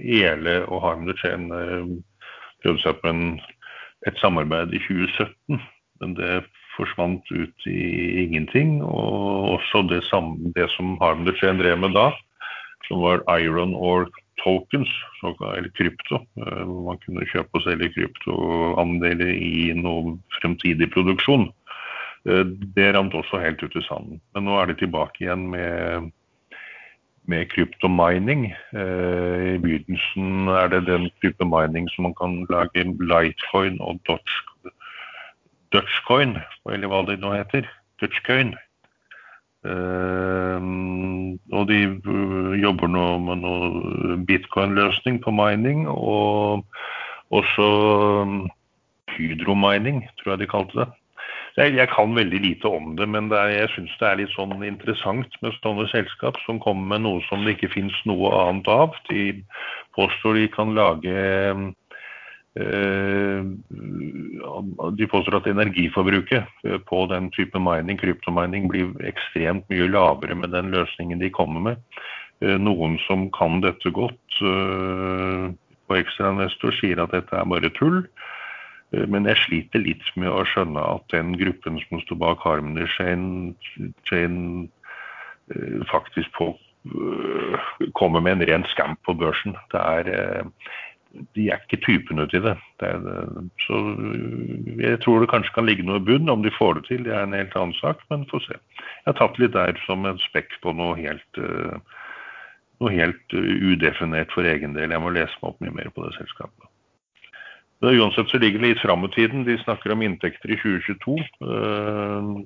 Ele 0.00 0.56
og 0.66 0.82
Harmony 0.84 1.16
Chain 1.20 1.48
prøvde 2.62 2.82
seg 2.84 3.00
på 3.00 3.12
et 4.08 4.20
samarbeid 4.20 4.74
i 4.76 4.80
2017. 4.84 5.60
Men 6.02 6.16
det 6.18 6.42
forsvant 6.76 7.30
ut 7.30 7.68
i 7.68 8.24
ingenting. 8.24 8.80
Og 8.82 9.56
også 9.56 9.84
det, 9.90 10.02
samme, 10.08 10.52
det 10.56 10.68
som 10.76 10.96
Harm 11.02 11.26
Chain 11.40 11.60
drev 11.60 11.78
med 11.78 11.96
da, 11.96 12.10
som 12.88 13.02
var 13.04 13.24
iron 13.38 13.74
Ore 13.74 14.10
tokens, 14.42 14.90
eller 15.22 15.70
krypto. 15.76 16.22
Eh, 16.40 16.66
man 16.66 16.98
kunne 17.04 17.28
kjøpe 17.30 17.60
og 17.60 17.66
selge 17.66 17.92
kryptoandeler 17.94 19.30
i 19.36 19.70
noe 19.78 20.16
fremtidig 20.40 20.88
produksjon. 20.94 21.50
Eh, 22.28 22.44
det 22.76 22.92
rant 22.94 23.14
også 23.14 23.40
helt 23.42 23.62
ut 23.62 23.76
i 23.76 23.84
sanden. 23.86 24.20
Men 24.34 24.46
nå 24.46 24.58
er 24.58 24.70
det 24.70 24.82
tilbake 24.82 25.24
igjen 25.24 25.48
med 25.50 26.10
med 27.30 27.46
kryptomining. 27.52 28.48
Eh, 28.74 29.54
I 29.54 29.58
begynnelsen 29.62 30.48
er 30.48 30.68
det 30.72 30.86
den 30.86 31.10
type 31.22 31.44
mining 31.46 31.88
som 31.90 32.08
man 32.08 32.14
kan 32.18 32.46
lage 32.50 32.82
lightcoin 32.98 33.78
og 33.80 34.00
dutchcoin, 35.72 36.36
eller 36.66 36.90
hva 36.90 37.04
det 37.06 37.20
nå 37.22 37.34
heter. 37.36 37.68
Dutchcoin. 38.02 38.54
Eh, 39.64 40.60
og 41.52 41.68
de 41.70 41.78
jobber 42.62 42.90
nå 42.90 43.06
med 43.28 43.44
noe 43.44 44.18
bitcoin-løsning 44.26 45.22
på 45.22 45.30
mining, 45.30 45.86
og 45.88 46.66
også 47.30 47.68
hydromining, 49.14 50.02
tror 50.18 50.34
jeg 50.34 50.42
de 50.42 50.50
kalte 50.50 50.82
det. 50.82 50.90
Jeg, 51.52 51.74
jeg, 51.76 51.88
kan 51.92 52.14
veldig 52.16 52.38
lite 52.40 52.68
om 52.68 52.94
det, 52.96 53.04
men 53.12 53.28
det 53.28 53.36
er, 53.36 53.50
jeg 53.52 53.70
syns 53.74 53.96
det 54.00 54.06
er 54.08 54.20
litt 54.22 54.32
sånn 54.32 54.64
interessant 54.64 55.34
med 55.44 55.52
sånne 55.58 55.84
selskap 55.92 56.38
som 56.46 56.60
kommer 56.64 56.94
med 56.94 57.04
noe 57.04 57.20
som 57.26 57.44
det 57.44 57.58
ikke 57.58 57.74
finnes 57.74 57.98
noe 58.08 58.30
annet 58.46 58.70
av. 58.72 58.96
De 59.10 59.26
påstår 59.92 60.40
de 60.40 60.46
kan 60.54 60.72
lage 60.78 61.12
øh, 62.56 63.52
De 64.96 65.10
påstår 65.12 65.38
at 65.42 65.50
energiforbruket 65.52 66.64
på 66.88 67.04
den 67.12 67.28
type 67.36 67.60
mining, 67.60 68.00
kryptomining, 68.00 68.72
blir 68.72 68.96
ekstremt 69.12 69.68
mye 69.68 69.92
lavere 69.92 70.38
med 70.40 70.56
den 70.56 70.72
løsningen 70.72 71.20
de 71.20 71.32
kommer 71.36 71.68
med. 71.68 71.84
Eh, 72.40 72.56
noen 72.56 72.96
som 73.04 73.28
kan 73.36 73.60
dette 73.60 73.92
godt 73.92 74.40
øh, 74.40 75.52
på 75.88 76.00
ekstrainvestor, 76.00 76.72
sier 76.80 77.04
at 77.04 77.12
dette 77.12 77.36
er 77.36 77.48
bare 77.48 77.70
tull. 77.76 78.06
Eh, 78.92 79.06
men 79.08 79.28
jeg 79.28 79.40
sliter 79.46 79.84
litt 79.84 80.04
med 80.20 80.30
å 80.32 80.44
skjønne 80.48 80.82
at 80.96 81.08
den 81.14 81.34
gruppen 81.40 81.80
som 81.86 82.02
står 82.04 82.20
bak 82.20 82.44
Harmony 82.44 82.86
Chain, 82.96 83.24
Chain 84.08 84.36
eh, 85.52 85.80
faktisk 85.90 86.32
på, 86.38 86.52
eh, 86.92 87.68
kommer 87.98 88.24
med 88.24 88.40
en 88.40 88.48
ren 88.50 88.68
scam 88.72 88.96
på 89.06 89.16
børsen. 89.18 89.56
Er, 89.72 90.12
de 91.36 91.48
er 91.52 91.60
ikke 91.60 91.82
typene 91.84 92.26
til 92.32 92.44
det. 92.44 92.56
det 92.80 92.88
er, 92.88 93.48
så 93.66 93.80
jeg 94.80 95.00
tror 95.04 95.20
det 95.20 95.32
kanskje 95.32 95.56
kan 95.56 95.68
ligge 95.68 95.84
noe 95.84 96.00
i 96.00 96.06
bunnen. 96.06 96.32
Om 96.32 96.44
de 96.44 96.54
får 96.56 96.80
det 96.80 96.86
til, 96.88 97.04
det 97.08 97.16
er 97.16 97.26
en 97.26 97.36
helt 97.36 97.56
annen 97.56 97.76
sak, 97.80 98.00
men 98.10 98.28
få 98.30 98.40
se. 98.44 98.56
Jeg 98.80 99.10
har 99.10 99.18
tatt 99.20 99.40
litt 99.40 99.56
der 99.56 99.76
som 99.86 100.06
en 100.08 100.20
spekk 100.28 100.56
på 100.64 100.72
noe 100.76 100.96
helt, 100.96 101.42
noe 102.80 102.92
helt 102.92 103.36
udefinert 103.36 104.32
for 104.32 104.48
egen 104.48 104.76
del. 104.78 104.94
Jeg 104.94 105.04
må 105.04 105.12
lese 105.12 105.36
meg 105.42 105.52
opp 105.52 105.64
mye 105.64 105.76
mer 105.82 105.92
på 105.92 106.06
det 106.06 106.16
selskapet. 106.16 106.71
Men 107.82 107.98
uansett 107.98 108.28
så 108.30 108.38
ligger 108.38 108.62
det 108.62 108.68
litt 108.72 108.82
fram 108.82 109.04
i 109.04 109.10
tiden. 109.10 109.42
De 109.44 109.58
snakker 109.58 109.92
om 109.92 110.02
inntekter 110.06 110.52
i 110.54 110.58
2022. 110.60 111.16
Uh, 111.42 112.44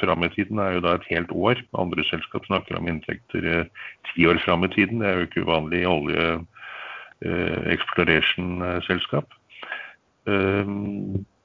fram 0.00 0.24
i 0.26 0.30
tiden 0.34 0.58
er 0.58 0.74
jo 0.74 0.82
da 0.82 0.96
et 0.96 1.06
helt 1.12 1.30
år. 1.30 1.60
Andre 1.78 2.02
selskap 2.08 2.48
snakker 2.48 2.80
om 2.80 2.88
inntekter 2.90 3.46
uh, 3.46 3.86
ti 4.10 4.26
år 4.26 4.42
fram 4.42 4.66
i 4.66 4.72
tiden. 4.74 4.98
Det 4.98 5.10
er 5.10 5.20
jo 5.20 5.28
ikke 5.28 5.46
uvanlig 5.46 5.84
i 5.84 5.92
olje 5.92 6.26
uh, 6.40 7.60
exploration-selskap. 7.76 9.38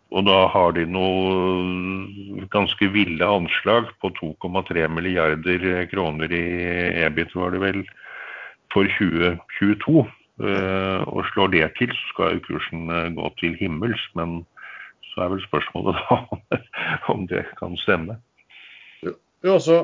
Og 0.09 0.23
da 0.25 0.37
har 0.49 0.71
de 0.73 0.85
noe 0.87 2.45
ganske 2.49 2.87
ville 2.95 3.27
anslag 3.27 3.91
på 4.01 4.09
2,3 4.15 4.87
milliarder 4.89 5.65
kroner 5.91 6.31
i 6.33 6.45
EBIT, 7.03 7.35
var 7.35 7.51
det 7.53 7.61
vel, 7.61 7.83
for 8.73 8.87
2022. 8.95 10.07
Eh, 10.39 11.01
og 11.03 11.25
slår 11.33 11.51
det 11.51 11.67
til, 11.75 11.91
så 11.91 12.13
skal 12.13 12.37
jo 12.37 12.45
kursen 12.47 12.87
eh, 12.95 13.11
gå 13.15 13.29
til 13.41 13.55
himmels. 13.59 14.01
Men 14.15 14.41
så 15.11 15.25
er 15.25 15.33
vel 15.33 15.45
spørsmålet 15.45 15.99
da 15.99 16.19
om 17.13 17.25
det 17.27 17.45
kan 17.59 17.75
stemme. 17.81 18.19
Jo, 19.03 19.15
også, 19.55 19.83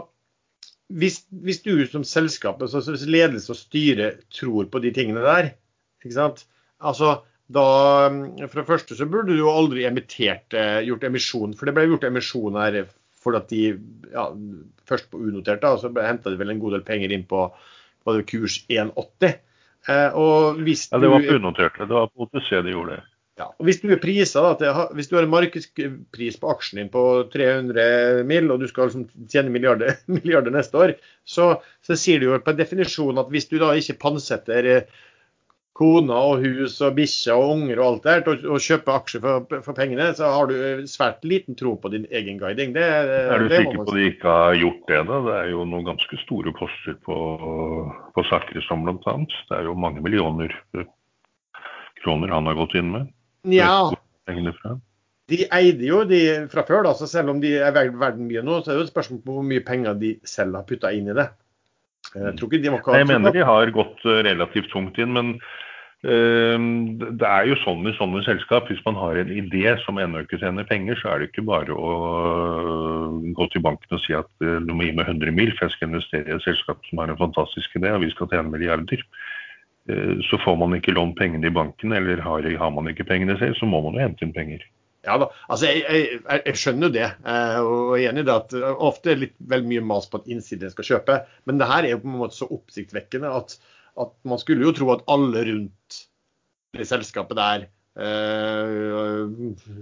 hvis, 0.87 1.21
hvis, 1.43 1.61
du 1.65 1.85
som 1.89 2.03
selskap, 2.07 2.61
altså 2.61 2.95
ledelse 3.07 3.51
og 3.51 3.59
styre, 3.59 4.11
tror 4.31 4.67
på 4.71 4.81
de 4.83 4.91
tingene 4.95 5.23
der, 5.23 5.55
ikke 6.03 6.17
sant? 6.17 6.45
Altså, 6.79 7.17
da, 7.51 7.65
For 8.47 8.61
det 8.61 8.67
første 8.67 8.97
så 8.97 9.07
burde 9.09 9.33
du 9.33 9.41
jo 9.43 9.51
aldri 9.53 9.85
emittert, 9.85 10.53
eh, 10.53 10.83
gjort 10.87 11.03
emisjon. 11.03 11.55
For 11.57 11.67
det 11.67 11.75
ble 11.75 11.89
gjort 11.89 12.07
emisjon 12.07 12.61
her 12.61 12.85
fordi 13.25 13.39
at 13.39 13.49
de 13.49 13.61
ja, 14.13 14.23
først 14.85 15.07
på 15.09 15.17
unotert, 15.17 15.63
da, 15.63 15.71
så 15.81 15.89
henta 15.89 16.29
de 16.29 16.37
vel 16.37 16.51
en 16.53 16.59
god 16.61 16.75
del 16.75 16.83
penger 16.85 17.13
inn 17.15 17.23
på, 17.25 17.47
på 18.05 18.13
kurs 18.29 18.59
1,80. 18.69 19.39
Eh, 19.89 20.15
og 20.17 20.61
hvis 20.65 20.87
ja, 20.89 20.99
det 21.01 21.11
var 21.11 21.25
på 21.25 21.35
unoterte. 21.37 21.85
Det 21.85 21.93
var 21.93 22.09
på 22.09 22.25
OTC 22.25 22.49
de 22.65 22.73
gjorde 22.73 22.97
det. 22.97 23.03
Ja, 23.35 23.49
og 23.51 23.67
Hvis 23.67 23.81
du 23.81 23.89
er 23.91 23.99
priser, 23.99 24.45
da, 24.61 24.85
hvis 24.95 25.09
du 25.11 25.17
har 25.17 25.25
en 25.25 25.33
markedspris 25.33 26.37
på 26.39 26.51
aksjen 26.53 26.79
din 26.79 26.91
på 26.93 27.01
300 27.33 28.23
mill., 28.27 28.47
og 28.53 28.61
du 28.63 28.69
skal 28.71 28.87
liksom 28.87 29.09
tjene 29.31 29.51
milliarder, 29.51 29.97
milliarder 30.15 30.55
neste 30.55 30.79
år, 30.79 30.93
så, 31.27 31.49
så, 31.83 31.97
sier 31.99 32.21
du 32.21 32.29
jo 32.29 32.39
på 32.39 32.55
definisjon 32.55 33.19
at 33.19 33.33
hvis 33.33 33.49
du 33.51 33.57
da 33.59 33.73
ikke 33.75 33.97
pantsetter 34.05 34.69
eh, 34.71 35.03
kona 35.75 36.17
og 36.29 36.43
hus 36.45 36.77
og 36.85 36.95
bikkjer 36.95 37.35
og 37.35 37.49
unger 37.57 37.79
og 37.81 37.85
alt 37.85 38.05
der 38.05 38.21
til 38.23 38.53
å 38.55 38.59
kjøpe 38.63 38.93
aksjer 38.95 39.23
for, 39.25 39.47
for, 39.65 39.75
pengene, 39.75 40.07
så 40.15 40.29
har 40.31 40.47
du 40.47 40.85
svært 40.87 41.25
liten 41.27 41.57
tro 41.59 41.73
på 41.79 41.91
din 41.91 42.05
egen 42.15 42.39
guiding. 42.39 42.71
Det, 42.77 42.85
er 42.85 43.43
du 43.43 43.51
sikker 43.51 43.81
på 43.81 43.95
de 43.97 44.05
ikke 44.13 44.35
har 44.37 44.55
gjort 44.61 44.85
det? 44.87 45.01
da? 45.11 45.19
Det 45.27 45.35
er 45.41 45.51
jo 45.51 45.65
noen 45.67 45.89
ganske 45.89 46.19
store 46.23 46.55
poster 46.55 46.95
på, 47.03 47.17
på 48.15 48.25
som 48.29 48.87
bl.a. 48.87 49.17
Det 49.49 49.57
er 49.57 49.67
jo 49.67 49.75
mange 49.75 50.03
millioner 50.05 50.55
kroner 52.05 52.31
han 52.31 52.47
har 52.47 52.59
gått 52.61 52.77
inn 52.79 52.93
med. 52.95 53.11
Ja. 53.51 53.91
De 55.25 55.41
eide 55.57 55.87
jo 55.89 56.03
de 56.07 56.21
fra 56.53 56.63
før, 56.63 56.85
da, 56.87 56.95
så 56.95 57.09
selv 57.09 57.33
om 57.33 57.43
de 57.43 57.51
er 57.57 57.75
verdt 57.75 58.21
mye 58.21 58.45
nå, 58.45 58.61
så 58.61 58.71
er 58.71 58.77
det 58.77 58.85
jo 58.85 58.87
et 58.87 58.93
spørsmål 58.93 59.21
på 59.25 59.37
hvor 59.39 59.49
mye 59.51 59.65
penger 59.65 59.99
de 59.99 60.15
selv 60.23 60.55
har 60.55 60.67
putta 60.69 60.93
inn 60.95 61.11
i 61.11 61.17
det. 61.17 61.27
Jeg 62.15 62.35
tror 62.39 62.53
ikke 62.53 62.95
Jeg 62.95 63.07
mener 63.09 63.33
de 63.33 63.43
har 63.43 63.71
gått 63.75 64.03
relativt 64.05 64.69
tungt 64.71 64.99
inn, 65.01 65.11
men 65.17 65.35
det 66.05 67.25
er 67.25 67.47
jo 67.49 67.55
sånn 67.63 67.87
i 67.89 67.93
sånne 67.97 68.21
selskap. 68.25 68.67
Hvis 68.69 68.83
man 68.85 68.97
har 68.99 69.17
en 69.17 69.31
idé 69.33 69.73
som 69.81 69.97
ennå 70.01 70.21
ikke 70.21 70.37
tjener 70.41 70.67
penger, 70.69 70.99
så 70.99 71.13
er 71.13 71.21
det 71.21 71.31
ikke 71.31 71.45
bare 71.47 71.73
å 71.73 71.93
øh, 72.01 73.15
gå 73.37 73.47
til 73.49 73.63
banken 73.65 73.97
og 73.97 74.03
si 74.03 74.13
at 74.17 74.29
øh, 74.45 74.59
du 74.61 74.73
må 74.75 74.85
gi 74.85 74.93
meg 74.97 75.09
100 75.09 75.33
mil, 75.33 75.53
for 75.55 75.65
jeg 75.65 75.75
skal 75.75 75.89
investere 75.89 76.29
i 76.29 76.35
et 76.37 76.45
selskap 76.45 76.85
som 76.89 77.01
har 77.01 77.09
en 77.09 77.21
fantastisk 77.21 77.79
idé, 77.79 77.95
og 77.95 78.05
vi 78.05 78.11
skal 78.13 78.29
tjene 78.29 78.53
milliarder. 78.53 79.01
Eh, 79.89 80.15
så 80.29 80.41
får 80.45 80.57
man 80.61 80.77
ikke 80.77 80.93
lånt 80.93 81.17
pengene 81.17 81.49
i 81.49 81.53
banken, 81.57 81.95
eller 81.97 82.21
har, 82.21 82.71
man 82.75 82.89
ikke 82.91 83.07
pengene 83.09 83.37
selv, 83.41 83.57
så 83.57 83.69
må 83.69 83.81
man 83.85 83.97
jo 83.97 84.05
hente 84.05 84.27
inn 84.27 84.35
penger. 84.35 84.65
Ja 85.05 85.19
da, 85.21 85.27
altså 85.53 85.69
jeg, 85.69 85.85
jeg, 85.85 86.41
jeg 86.47 86.57
skjønner 86.57 86.93
det, 86.93 87.07
eh, 87.29 87.59
og 87.61 87.95
er 87.97 88.09
enig 88.11 88.25
i 88.25 88.29
det 88.29 88.35
at 88.35 88.55
ofte 88.73 89.13
er 89.13 89.17
det 89.17 89.27
litt 89.27 89.37
vel 89.51 89.65
mye 89.69 89.83
mas 89.85 90.09
på 90.09 90.21
at 90.21 90.29
innsiden 90.29 90.73
skal 90.73 90.89
kjøpe. 90.91 91.23
Men 91.49 91.61
det 91.61 91.69
her 91.69 91.85
er 91.85 91.95
jo 91.95 92.03
på 92.03 92.09
en 92.09 92.19
måte 92.21 92.37
så 92.37 92.49
oppsiktsvekkende 92.49 93.33
at 93.41 93.57
at 94.01 94.11
man 94.27 94.41
skulle 94.41 94.65
jo 94.67 94.73
tro 94.75 94.91
at 94.95 95.05
alle 95.11 95.45
rundt 95.47 96.01
det 96.75 96.87
selskapet 96.89 97.37
der 97.39 97.67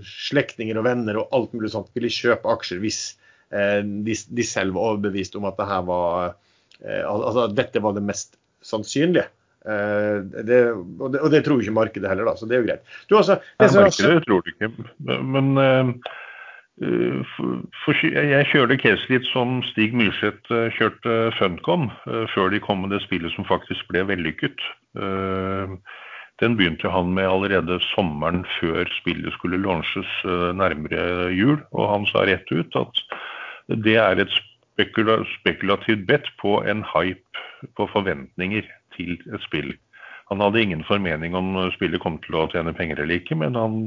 slektninger 0.06 0.78
og 0.78 0.86
venner 0.86 1.18
og 1.18 1.32
alt 1.34 1.56
mulig 1.58 1.72
sånt 1.74 1.90
ville 1.98 2.12
kjøpe 2.14 2.52
aksjer 2.52 2.78
hvis 2.84 3.00
de, 3.50 4.14
de 4.14 4.46
selv 4.46 4.76
var 4.76 4.92
overbevist 4.92 5.34
om 5.40 5.48
at 5.50 5.58
det 5.58 5.66
her 5.66 5.82
var 5.88 6.36
altså, 6.86 7.48
dette 7.58 7.82
var 7.82 7.96
det 7.98 8.06
mest 8.06 8.38
sannsynlige. 8.62 9.26
Det, 9.64 10.60
og, 10.76 11.10
det, 11.10 11.20
og, 11.24 11.30
det, 11.34 11.42
tror 11.42 11.62
ikke 11.64 11.74
markedet 11.74 12.12
heller, 12.12 12.30
da, 12.30 12.36
så 12.38 12.46
det 12.46 12.58
er 12.58 12.62
jo 12.62 12.68
greit. 12.70 12.94
Du, 13.10 13.18
altså, 13.18 13.40
det 13.58 13.72
Nei, 13.72 13.84
markedet 13.88 14.26
tror 14.28 14.46
du 14.46 14.54
ikke, 14.54 14.70
men 15.34 15.54
Eh, 15.58 15.94
jeg 16.82 18.46
kjører 18.50 18.80
case 18.82 19.06
litt 19.12 19.26
som 19.30 19.62
Stig 19.70 19.94
Myrseth 19.94 20.50
eh, 20.50 20.72
kjørte 20.74 21.32
Funcom, 21.38 21.92
eh, 22.10 22.26
før 22.34 22.50
de 22.50 22.60
kom 22.60 22.82
med 22.82 22.90
det 22.96 23.04
spillet 23.04 23.32
som 23.36 23.46
faktisk 23.46 23.88
ble 23.92 24.06
vellykket. 24.10 24.58
Den 26.42 26.58
begynte 26.58 26.90
han 26.90 27.14
med 27.14 27.30
allerede 27.30 27.78
sommeren 27.94 28.42
før 28.60 28.90
spillet 29.00 29.34
skulle 29.38 29.62
launches 29.62 30.10
nærmere 30.58 31.30
jul. 31.32 31.60
Og 31.72 31.88
han 31.90 32.08
sa 32.10 32.26
rett 32.26 32.50
ut 32.52 32.74
at 32.76 33.02
det 33.86 33.96
er 34.02 34.20
et 34.20 34.34
spekula 34.74 35.20
spekulativt 35.38 36.06
bet 36.10 36.28
på 36.42 36.58
en 36.68 36.84
hype, 36.90 37.44
på 37.78 37.88
forventninger 37.94 38.66
til 38.98 39.16
et 39.30 39.46
spill. 39.46 39.72
Han 40.30 40.42
hadde 40.42 40.62
ingen 40.62 40.84
formening 40.84 41.38
om 41.38 41.56
spillet 41.78 42.02
kom 42.02 42.18
til 42.26 42.38
å 42.42 42.48
tjene 42.52 42.74
penger 42.76 43.02
eller 43.02 43.22
ikke, 43.22 43.38
men 43.40 43.56
han 43.56 43.78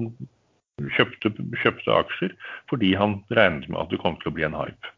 kjøpte, 0.97 1.33
kjøpte, 1.63 1.93
aksjer 1.93 2.35
fordi 2.71 2.93
han 3.01 3.21
regnet 3.33 3.69
med 3.71 3.81
at 3.81 3.93
det 3.93 4.01
kom 4.03 4.19
til 4.21 4.33
å 4.33 4.37
bli 4.37 4.47
en 4.49 4.57
hype. 4.57 4.93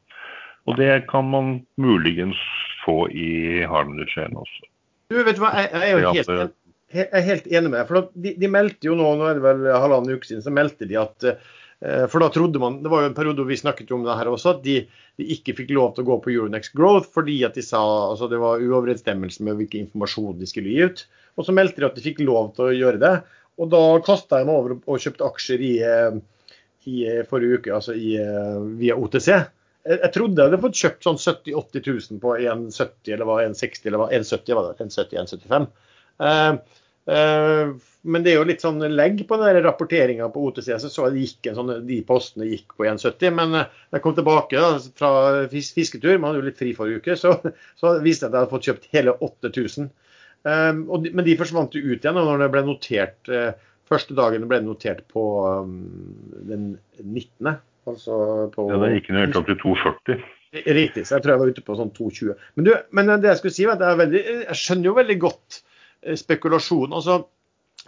Og 0.69 0.77
det 0.81 0.91
kan 1.09 1.29
man 1.31 1.61
muligens 1.81 2.39
få 2.85 3.07
i 3.09 3.65
Harmony 3.69 4.09
Chain 4.11 4.37
også. 4.37 4.67
Du 5.09 5.21
vet 5.25 5.39
hva, 5.41 5.55
jeg, 5.57 5.71
jeg 5.73 5.87
er 5.87 5.95
jo 5.95 6.11
helt, 6.13 6.57
jeg 6.93 7.07
er 7.07 7.25
helt 7.25 7.47
enig 7.47 7.71
med 7.71 7.79
deg. 7.79 7.87
for 7.89 8.11
de, 8.13 8.35
de, 8.41 8.51
meldte 8.53 8.91
jo 8.91 8.97
nå, 8.99 9.15
nå 9.17 9.31
er 9.31 9.39
det 9.39 9.45
vel 9.47 9.71
halvannen 9.73 10.19
uke 10.19 10.29
siden, 10.29 10.45
så 10.45 10.53
meldte 10.53 10.89
de 10.89 10.99
at 11.01 11.29
eh, 11.31 12.05
for 12.11 12.21
da 12.21 12.29
trodde 12.35 12.61
man, 12.61 12.83
Det 12.85 12.93
var 12.93 13.05
jo 13.05 13.13
en 13.13 13.17
periode 13.17 13.41
hvor 13.41 13.49
vi 13.49 13.61
snakket 13.61 13.95
om 13.97 14.05
det 14.05 14.19
her 14.19 14.29
også, 14.29 14.59
at 14.59 14.67
de, 14.67 14.83
de, 15.17 15.31
ikke 15.39 15.57
fikk 15.63 15.73
lov 15.79 15.95
til 15.95 16.05
å 16.05 16.11
gå 16.11 16.19
på 16.25 16.35
Euronext 16.35 16.77
Growth 16.77 17.09
fordi 17.15 17.39
at 17.49 17.57
de 17.57 17.65
sa 17.65 17.81
altså 18.11 18.29
det 18.29 18.43
var 18.43 18.61
uoverensstemmelse 18.61 19.47
med 19.47 19.63
hvilken 19.63 19.87
informasjon 19.87 20.37
de 20.43 20.51
skulle 20.51 20.75
gi 20.75 20.85
ut. 20.91 21.07
Og 21.39 21.47
så 21.47 21.55
meldte 21.55 21.81
de 21.81 21.89
at 21.89 21.97
de 21.97 22.05
fikk 22.05 22.21
lov 22.27 22.53
til 22.57 22.67
å 22.67 22.77
gjøre 22.77 23.01
det. 23.01 23.15
Og 23.59 23.71
da 23.73 23.83
kasta 24.07 24.41
jeg 24.41 24.49
meg 24.49 24.61
over 24.61 24.77
og 24.79 25.03
kjøpte 25.03 25.27
aksjer 25.27 25.63
i, 25.67 25.73
eh, 25.83 26.19
i 26.91 27.05
eh, 27.11 27.25
forrige 27.29 27.59
uke, 27.59 27.75
altså 27.75 27.97
i, 27.99 28.15
eh, 28.23 28.59
via 28.79 28.97
OTC. 28.99 29.29
Jeg, 29.35 29.99
jeg, 29.99 30.13
trodde 30.15 30.39
jeg 30.39 30.51
hadde 30.51 30.63
fått 30.63 30.81
kjøpt 30.83 31.09
sånn 31.09 31.21
70 31.23 31.59
80 31.59 31.87
000 32.15 32.23
på 32.23 32.37
1,70 32.39 33.15
eller 33.17 33.29
hva, 33.29 33.41
1,60 33.49 33.91
eller 33.91 34.03
hva, 34.03 34.09
1,70 34.15 34.59
var 34.59 34.69
det, 34.69 34.87
1,70, 34.87 35.19
1,75. 35.25 35.69
Uh, 36.19 36.81
uh, 37.15 37.75
men 38.09 38.25
det 38.25 38.33
er 38.33 38.39
jo 38.39 38.47
litt 38.47 38.63
sånn 38.63 38.83
legg 38.95 39.21
på 39.27 39.39
den 39.41 39.61
rapporteringa 39.65 40.29
på 40.33 40.45
OTC. 40.49 40.71
Så 40.79 40.91
så 40.93 41.09
jeg 41.09 41.25
gikk 41.25 41.51
en 41.51 41.59
sånn, 41.59 41.73
de 41.89 41.99
postene 42.07 42.47
gikk 42.47 42.77
på 42.79 42.87
1,70. 42.87 43.35
Men 43.35 43.57
da 43.59 43.65
jeg 43.97 44.05
kom 44.05 44.15
tilbake 44.17 44.61
da, 44.61 44.77
fra 44.99 45.13
fisketur, 45.51 46.15
man 46.15 46.31
hadde 46.31 46.45
jo 46.45 46.51
litt 46.51 46.61
fri 46.61 46.75
forrige 46.79 47.03
uke, 47.03 47.19
så, 47.19 47.35
så 47.81 47.97
viste 48.05 48.29
det 48.29 48.31
at 48.31 48.37
jeg 48.37 48.45
hadde 48.45 48.55
fått 48.55 48.71
kjøpt 48.71 48.93
hele 48.95 49.17
8000. 49.19 49.91
De, 50.47 51.11
men 51.11 51.25
de 51.27 51.39
forsvant 51.39 51.75
jo 51.75 51.83
ut 51.83 52.05
igjen 52.05 52.17
når 52.17 52.45
det 52.45 52.51
ble 52.55 52.63
notert 52.67 53.31
uh, 53.33 53.51
Første 53.89 54.13
dagen 54.13 54.45
ble 54.51 54.59
notert 54.61 55.01
på 55.09 55.23
um, 55.65 55.79
den 56.45 56.65
19. 57.01 57.55
Altså 57.89 58.19
på, 58.53 58.67
ja, 58.69 58.81
det 58.83 58.91
gikk 58.99 59.09
ned 59.15 59.23
helt 59.23 59.39
opp 59.41 59.49
til 59.49 59.57
2,40. 59.63 60.27
Riktig, 60.77 61.05
så 61.09 61.17
jeg 61.17 61.25
tror 61.25 61.33
jeg 61.33 61.41
var 61.41 61.53
ute 61.55 61.65
på 61.65 61.77
sånn 61.79 61.95
2,20. 61.97 62.35
Men, 62.61 62.69
men, 62.93 63.15
det 63.23 63.31
jeg 63.31 63.41
skulle 63.41 63.57
si 63.57 63.65
var 63.69 63.81
at 63.81 63.97
veldig, 63.97 64.23
jeg 64.43 64.61
skjønner 64.61 64.91
jo 64.91 64.95
veldig 64.99 65.17
godt 65.25 65.57
spekulasjonen. 65.57 66.21
spekulasjon. 66.21 66.97
altså 67.01 67.19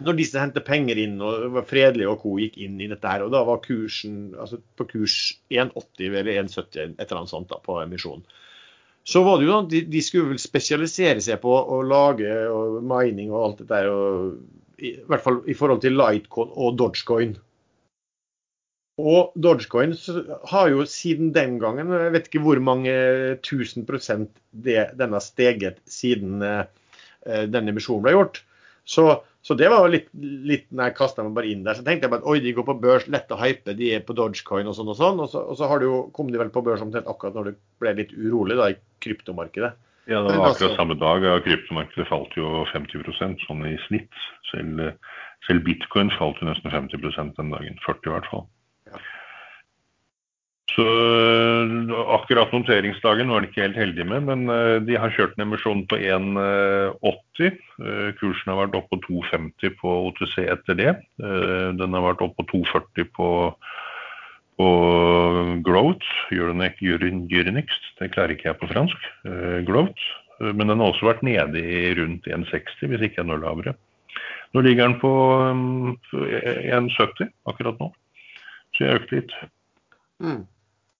når 0.05 0.17
disse 0.17 0.39
hentet 0.39 0.65
penger 0.65 0.99
inn, 1.01 1.17
og 1.21 1.51
var 1.57 1.65
Fredelig 1.69 2.07
og 2.09 2.21
co. 2.23 2.35
gikk 2.41 2.57
inn 2.63 2.79
i 2.81 2.89
dette 2.89 3.07
her, 3.07 3.25
og 3.25 3.33
da 3.33 3.43
var 3.45 3.61
kursen 3.61 4.31
altså 4.39 4.61
på 4.79 4.87
kurs 4.95 5.17
1,80 5.51 6.07
eller 6.07 6.31
1,70 6.45 6.95
et 6.95 7.03
eller 7.05 7.19
annet 7.19 7.33
sånt 7.33 7.51
da, 7.51 7.59
på 7.61 7.77
emisjonen 7.83 8.25
så 9.03 9.23
var 9.25 9.39
det 9.39 9.47
jo 9.47 9.53
sånn 9.55 9.69
at 9.69 9.91
de, 9.91 10.01
skulle 10.05 10.33
vel 10.33 10.41
spesialisere 10.41 11.21
seg 11.23 11.39
på 11.41 11.51
å 11.51 11.79
lage 11.85 12.31
og 12.51 12.81
mining 12.85 13.31
og 13.33 13.45
alt 13.45 13.63
dette 13.63 13.79
der. 13.79 13.87
I, 14.81 14.91
I 14.97 15.07
hvert 15.09 15.23
fall 15.25 15.39
i 15.49 15.55
forhold 15.57 15.81
til 15.83 15.97
Lightcoin 15.97 16.53
og 16.57 16.77
Dogecoin. 16.77 17.33
Og 19.01 19.33
Dogecoin 19.41 19.95
har 20.51 20.69
jo 20.69 20.85
siden 20.89 21.31
den 21.33 21.57
gangen, 21.61 21.93
jeg 21.95 22.13
vet 22.13 22.29
ikke 22.29 22.43
hvor 22.45 22.61
mange 22.61 22.93
tusen 23.45 23.87
prosent 23.87 24.31
det, 24.51 24.91
den 24.99 25.15
har 25.15 25.23
steget 25.25 25.79
siden 25.89 26.41
eh, 26.45 26.65
denne 27.25 27.73
emisjonen 27.73 28.05
ble 28.05 28.15
gjort. 28.17 28.41
Så, 28.85 29.21
så, 29.41 29.55
det 29.57 29.69
var 29.73 29.81
jo 29.81 29.93
litt, 29.95 30.09
litt 30.45 30.67
når 30.69 30.91
jeg 30.91 30.97
kasta 30.99 31.23
meg 31.25 31.33
bare 31.33 31.49
inn 31.49 31.63
der. 31.65 31.77
Så 31.77 31.85
tenkte 31.85 32.05
jeg 32.05 32.13
bare 32.13 32.21
at 32.21 32.29
oi, 32.29 32.37
de 32.43 32.53
går 32.53 32.65
på 32.67 32.75
børs, 32.83 33.07
lett 33.09 33.31
å 33.33 33.39
hype, 33.41 33.73
de 33.77 33.87
er 33.95 34.03
på 34.05 34.13
Dogecoin 34.17 34.69
og 34.69 34.75
sånn 34.77 34.91
og 34.93 34.99
sånn. 34.99 35.23
Og 35.23 35.31
så, 35.31 35.41
og 35.41 35.57
så 35.57 35.69
har 35.71 35.81
de 35.81 35.89
jo, 35.89 36.01
kom 36.13 36.29
de 36.29 36.37
vel 36.37 36.51
på 36.53 36.61
børs 36.65 36.83
omtrent 36.85 37.09
akkurat 37.09 37.39
når 37.39 37.49
det 37.49 37.55
ble 37.81 37.95
litt 37.97 38.13
urolig 38.13 38.59
da, 38.59 38.69
i 38.69 38.77
kryptomarkedet. 39.01 39.71
Ja, 40.11 40.21
det 40.27 40.37
var 40.37 40.53
akkurat 40.53 40.77
samme 40.77 40.97
dag. 41.01 41.25
Ja, 41.25 41.39
kryptomarkedet 41.41 42.05
falt 42.09 42.37
jo 42.37 42.61
50% 42.69 43.45
sånn 43.47 43.65
i 43.69 43.73
snitt. 43.87 44.21
Selv, 44.51 44.85
selv 45.47 45.65
bitcoin 45.65 46.13
falt 46.19 46.41
jo 46.41 46.49
nesten 46.51 46.73
50% 46.73 47.37
den 47.41 47.53
dagen. 47.55 47.81
40 47.87 48.11
i 48.11 48.13
hvert 48.13 48.29
fall. 48.29 48.45
Så 50.71 50.85
akkurat 52.15 52.53
noteringsdagen 52.55 53.31
var 53.31 53.43
de 53.43 53.49
ikke 53.49 53.65
helt 53.65 53.79
heldige 53.79 54.07
med, 54.07 54.23
men 54.29 54.45
eh, 54.53 54.77
de 54.87 54.95
har 54.99 55.11
kjørt 55.11 55.33
en 55.35 55.43
emisjon 55.47 55.83
på 55.91 55.99
1,80. 55.99 57.57
Eh, 57.81 58.09
kursen 58.21 58.53
har 58.53 58.59
vært 58.61 58.77
oppe 58.79 58.99
på 59.03 59.19
2,50 59.25 59.75
på 59.81 59.95
OTC 60.07 60.37
etter 60.45 60.79
det. 60.79 60.93
Eh, 61.19 61.67
den 61.75 61.97
har 61.97 62.05
vært 62.05 62.23
oppe 62.23 62.45
på 62.47 62.63
2,40 62.63 63.11
på 63.17 63.29
på 64.61 64.67
growth, 65.65 66.05
Euronex, 66.29 67.77
det 67.97 68.11
klarer 68.13 68.35
ikke 68.35 68.51
jeg 68.51 68.57
på 68.59 68.67
fransk, 68.69 69.07
growth. 69.65 70.03
Men 70.37 70.69
den 70.69 70.83
har 70.83 70.91
også 70.91 71.07
vært 71.07 71.23
nede 71.25 71.57
i 71.57 71.95
rundt 71.97 72.27
1,60, 72.29 72.91
hvis 72.91 73.05
ikke 73.07 73.23
enda 73.23 73.39
lavere. 73.41 73.73
Nå 74.53 74.61
ligger 74.61 74.85
den 74.85 74.99
på 75.01 75.11
um, 75.49 75.97
1,70 76.13 77.31
akkurat 77.49 77.81
nå. 77.81 77.89
Så 78.75 78.85
jeg 78.85 79.01
økte 79.01 79.17
litt. 79.17 79.33
Mm. 80.21 80.43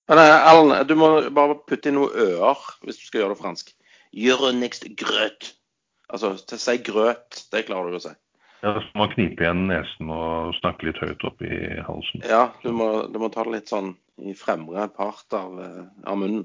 Men 0.09 0.19
Ellen, 0.23 0.73
du 0.87 0.95
må 0.97 1.11
bare 1.35 1.59
putte 1.67 1.91
inn 1.91 1.97
noe 1.99 2.11
øer 2.11 2.65
hvis 2.85 2.99
du 2.99 3.05
skal 3.05 3.23
gjøre 3.23 3.35
det 3.35 3.41
fransk. 3.43 3.71
Euronix 4.11 4.83
grøt. 4.99 5.53
Altså 6.11 6.33
til 6.35 6.57
å 6.57 6.61
si 6.61 6.77
grøt, 6.83 7.45
det 7.53 7.65
klarer 7.69 7.93
du 7.93 7.99
å 7.99 8.03
si. 8.03 8.13
Ja, 8.61 8.75
Så 8.75 8.83
må 8.93 9.05
man 9.05 9.13
knipe 9.15 9.45
igjen 9.45 9.65
nesen 9.69 10.11
og 10.13 10.53
snakke 10.59 10.89
litt 10.89 10.99
høyt 11.01 11.23
opp 11.25 11.39
i 11.45 11.59
halsen. 11.87 12.25
Ja, 12.29 12.49
du 12.61 12.69
må, 12.75 12.89
du 13.09 13.17
må 13.21 13.31
ta 13.33 13.45
det 13.47 13.55
litt 13.55 13.71
sånn 13.71 13.95
i 14.21 14.35
fremre 14.37 14.85
part 14.93 15.33
av, 15.33 15.55
eh, 15.63 15.85
av 16.05 16.19
munnen. 16.21 16.43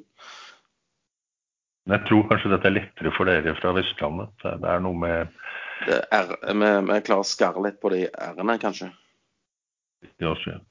Men 1.86 1.98
jeg 1.98 2.08
tror 2.08 2.24
kanskje 2.30 2.54
dette 2.54 2.70
er 2.70 2.76
lettere 2.78 3.12
for 3.14 3.28
dere 3.28 3.52
fra 3.58 3.74
Vestlandet. 3.76 4.32
Det 4.46 4.70
er 4.70 4.80
noe 4.82 4.96
med 4.98 5.34
er, 5.86 6.32
vi 6.40 7.00
klarer 7.04 7.20
å 7.20 7.26
skarre 7.26 7.62
litt 7.66 7.76
på 7.82 7.92
de 7.92 8.06
r-ene, 8.08 8.56
kanskje. 8.62 8.88
Det 10.06 10.26
også, 10.26 10.56
ja. 10.56 10.62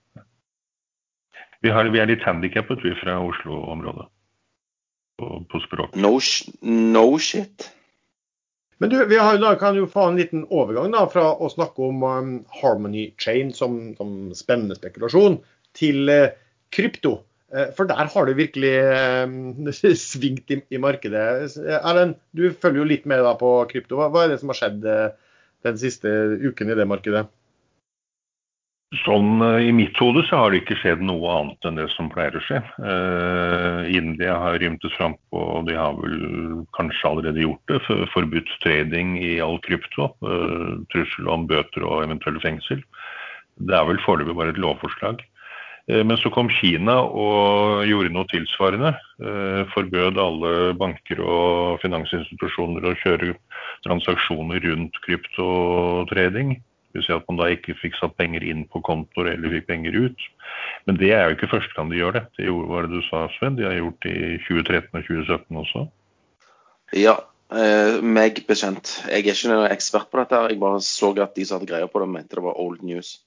Vi, 1.66 1.72
har, 1.74 1.88
vi 1.90 1.98
er 1.98 2.12
litt 2.12 2.22
handikappet, 2.22 2.84
vi 2.86 2.92
fra 3.00 3.16
Oslo-området, 3.26 4.04
på, 5.18 5.30
på 5.50 5.62
språk. 5.64 5.96
No, 5.98 6.20
no 6.62 7.06
shit. 7.18 7.72
Men 8.78 8.92
du, 8.92 9.00
vi 9.10 9.18
har, 9.18 9.40
da 9.42 9.56
kan 9.58 9.78
jo 9.80 9.88
få 9.90 10.12
en 10.12 10.20
liten 10.20 10.44
overgang 10.54 10.92
da, 10.94 11.08
fra 11.10 11.32
å 11.34 11.50
snakke 11.50 11.88
om 11.88 12.04
um, 12.06 12.34
Harmony 12.60 13.08
Chain 13.24 13.50
som, 13.56 13.80
som, 13.98 14.12
spennende 14.38 14.78
spekulasjon, 14.78 15.40
til 15.74 16.12
uh, 16.12 16.36
krypto. 16.76 17.16
Uh, 17.50 17.72
for 17.74 17.90
der 17.90 18.12
har 18.14 18.30
det 18.30 18.38
virkelig 18.38 18.76
uh, 18.86 19.96
svingt 20.04 20.54
i, 20.54 20.60
i, 20.70 20.82
markedet. 20.86 21.56
Erlend, 21.80 22.20
du 22.38 22.52
følger 22.52 22.84
jo 22.84 22.90
litt 22.92 23.10
med 23.10 23.26
da, 23.26 23.34
på 23.40 23.56
krypto. 23.74 23.98
Hva, 23.98 24.12
hva, 24.14 24.28
er 24.28 24.36
det 24.36 24.42
som 24.44 24.54
har 24.54 24.62
skjedd 24.62 24.86
uh, 24.86 25.42
den 25.66 25.82
siste 25.82 26.14
uken 26.46 26.76
i 26.76 26.78
det 26.78 26.86
markedet? 26.94 27.26
Sånn 28.94 29.42
I 29.42 29.72
mitt 29.74 29.98
hode 29.98 30.22
så 30.28 30.38
har 30.40 30.54
det 30.54 30.62
ikke 30.62 30.78
skjedd 30.78 31.02
noe 31.04 31.32
annet 31.34 31.68
enn 31.68 31.80
det 31.80 31.88
som 31.96 32.10
pleier 32.12 32.36
å 32.38 32.42
skje. 32.46 32.60
Uh, 32.78 33.82
India 33.90 34.36
har 34.40 34.60
rymtes 34.62 34.94
frampå, 34.96 35.42
og 35.42 35.66
de 35.68 35.74
har 35.76 35.98
vel 35.98 36.62
kanskje 36.78 37.10
allerede 37.10 37.42
gjort 37.44 37.72
det. 37.72 37.80
Forbudt 38.14 38.52
trading 38.64 39.16
i 39.20 39.40
all 39.44 39.58
krypto. 39.66 40.12
Uh, 40.22 40.86
trussel 40.94 41.32
om 41.34 41.48
bøter 41.50 41.84
og 41.88 42.06
eventuelle 42.06 42.44
fengsel. 42.44 42.84
Det 43.58 43.74
er 43.76 43.88
vel 43.90 44.00
foreløpig 44.06 44.38
bare 44.38 44.54
et 44.54 44.62
lovforslag. 44.62 45.26
Uh, 45.90 46.04
men 46.06 46.16
så 46.22 46.30
kom 46.32 46.54
Kina 46.62 47.00
og 47.10 47.84
gjorde 47.90 48.14
noe 48.14 48.30
tilsvarende. 48.32 48.94
Forbød 49.74 50.22
alle 50.22 50.54
banker 50.78 51.26
og 51.26 51.82
finansinstitusjoner 51.82 52.86
å 52.86 52.96
kjøre 53.02 53.34
transaksjoner 53.90 54.64
rundt 54.70 55.04
kryptotrading. 55.10 56.60
Dvs. 56.96 57.10
Si 57.10 57.14
at 57.14 57.28
man 57.30 57.42
da 57.42 57.52
ikke 57.54 57.76
fikk 57.78 58.00
satt 58.00 58.16
penger 58.18 58.46
inn 58.48 58.66
på 58.72 58.82
kontoer 58.86 59.34
eller 59.36 59.54
fikk 59.58 59.70
penger 59.70 60.00
ut. 60.08 60.26
Men 60.88 60.98
det 61.02 61.12
er 61.12 61.28
jo 61.28 61.38
ikke 61.38 61.52
første 61.52 61.76
gang 61.76 61.92
de 61.92 62.00
gjør 62.02 62.18
det. 62.18 62.26
Det 62.40 62.50
var 62.72 62.88
det 62.88 62.96
du 62.96 63.06
sa, 63.10 63.28
Sven. 63.36 63.60
De 63.60 63.68
har 63.68 63.78
gjort 63.78 64.02
det 64.08 64.16
i 64.16 64.34
2013 64.48 64.90
og 64.90 65.08
2017 65.12 65.64
også. 65.66 65.88
Ja, 66.96 67.20
Eh, 67.54 68.02
meg 68.02 68.40
bekjent. 68.50 68.90
Jeg 69.06 69.22
er 69.22 69.36
ikke 69.36 69.52
noen 69.52 69.70
ekspert 69.70 70.10
på 70.10 70.18
dette. 70.18 70.36
her. 70.36 70.50
Jeg 70.50 70.60
bare 70.60 70.82
så 70.82 71.12
at 71.22 71.36
de 71.36 71.46
som 71.46 71.60
hadde 71.60 71.70
greie 71.70 71.88
på 71.88 72.02
det, 72.02 72.10
mente 72.10 72.36
det 72.36 72.44
var 72.44 72.60
old 72.60 72.82
news. 72.82 73.20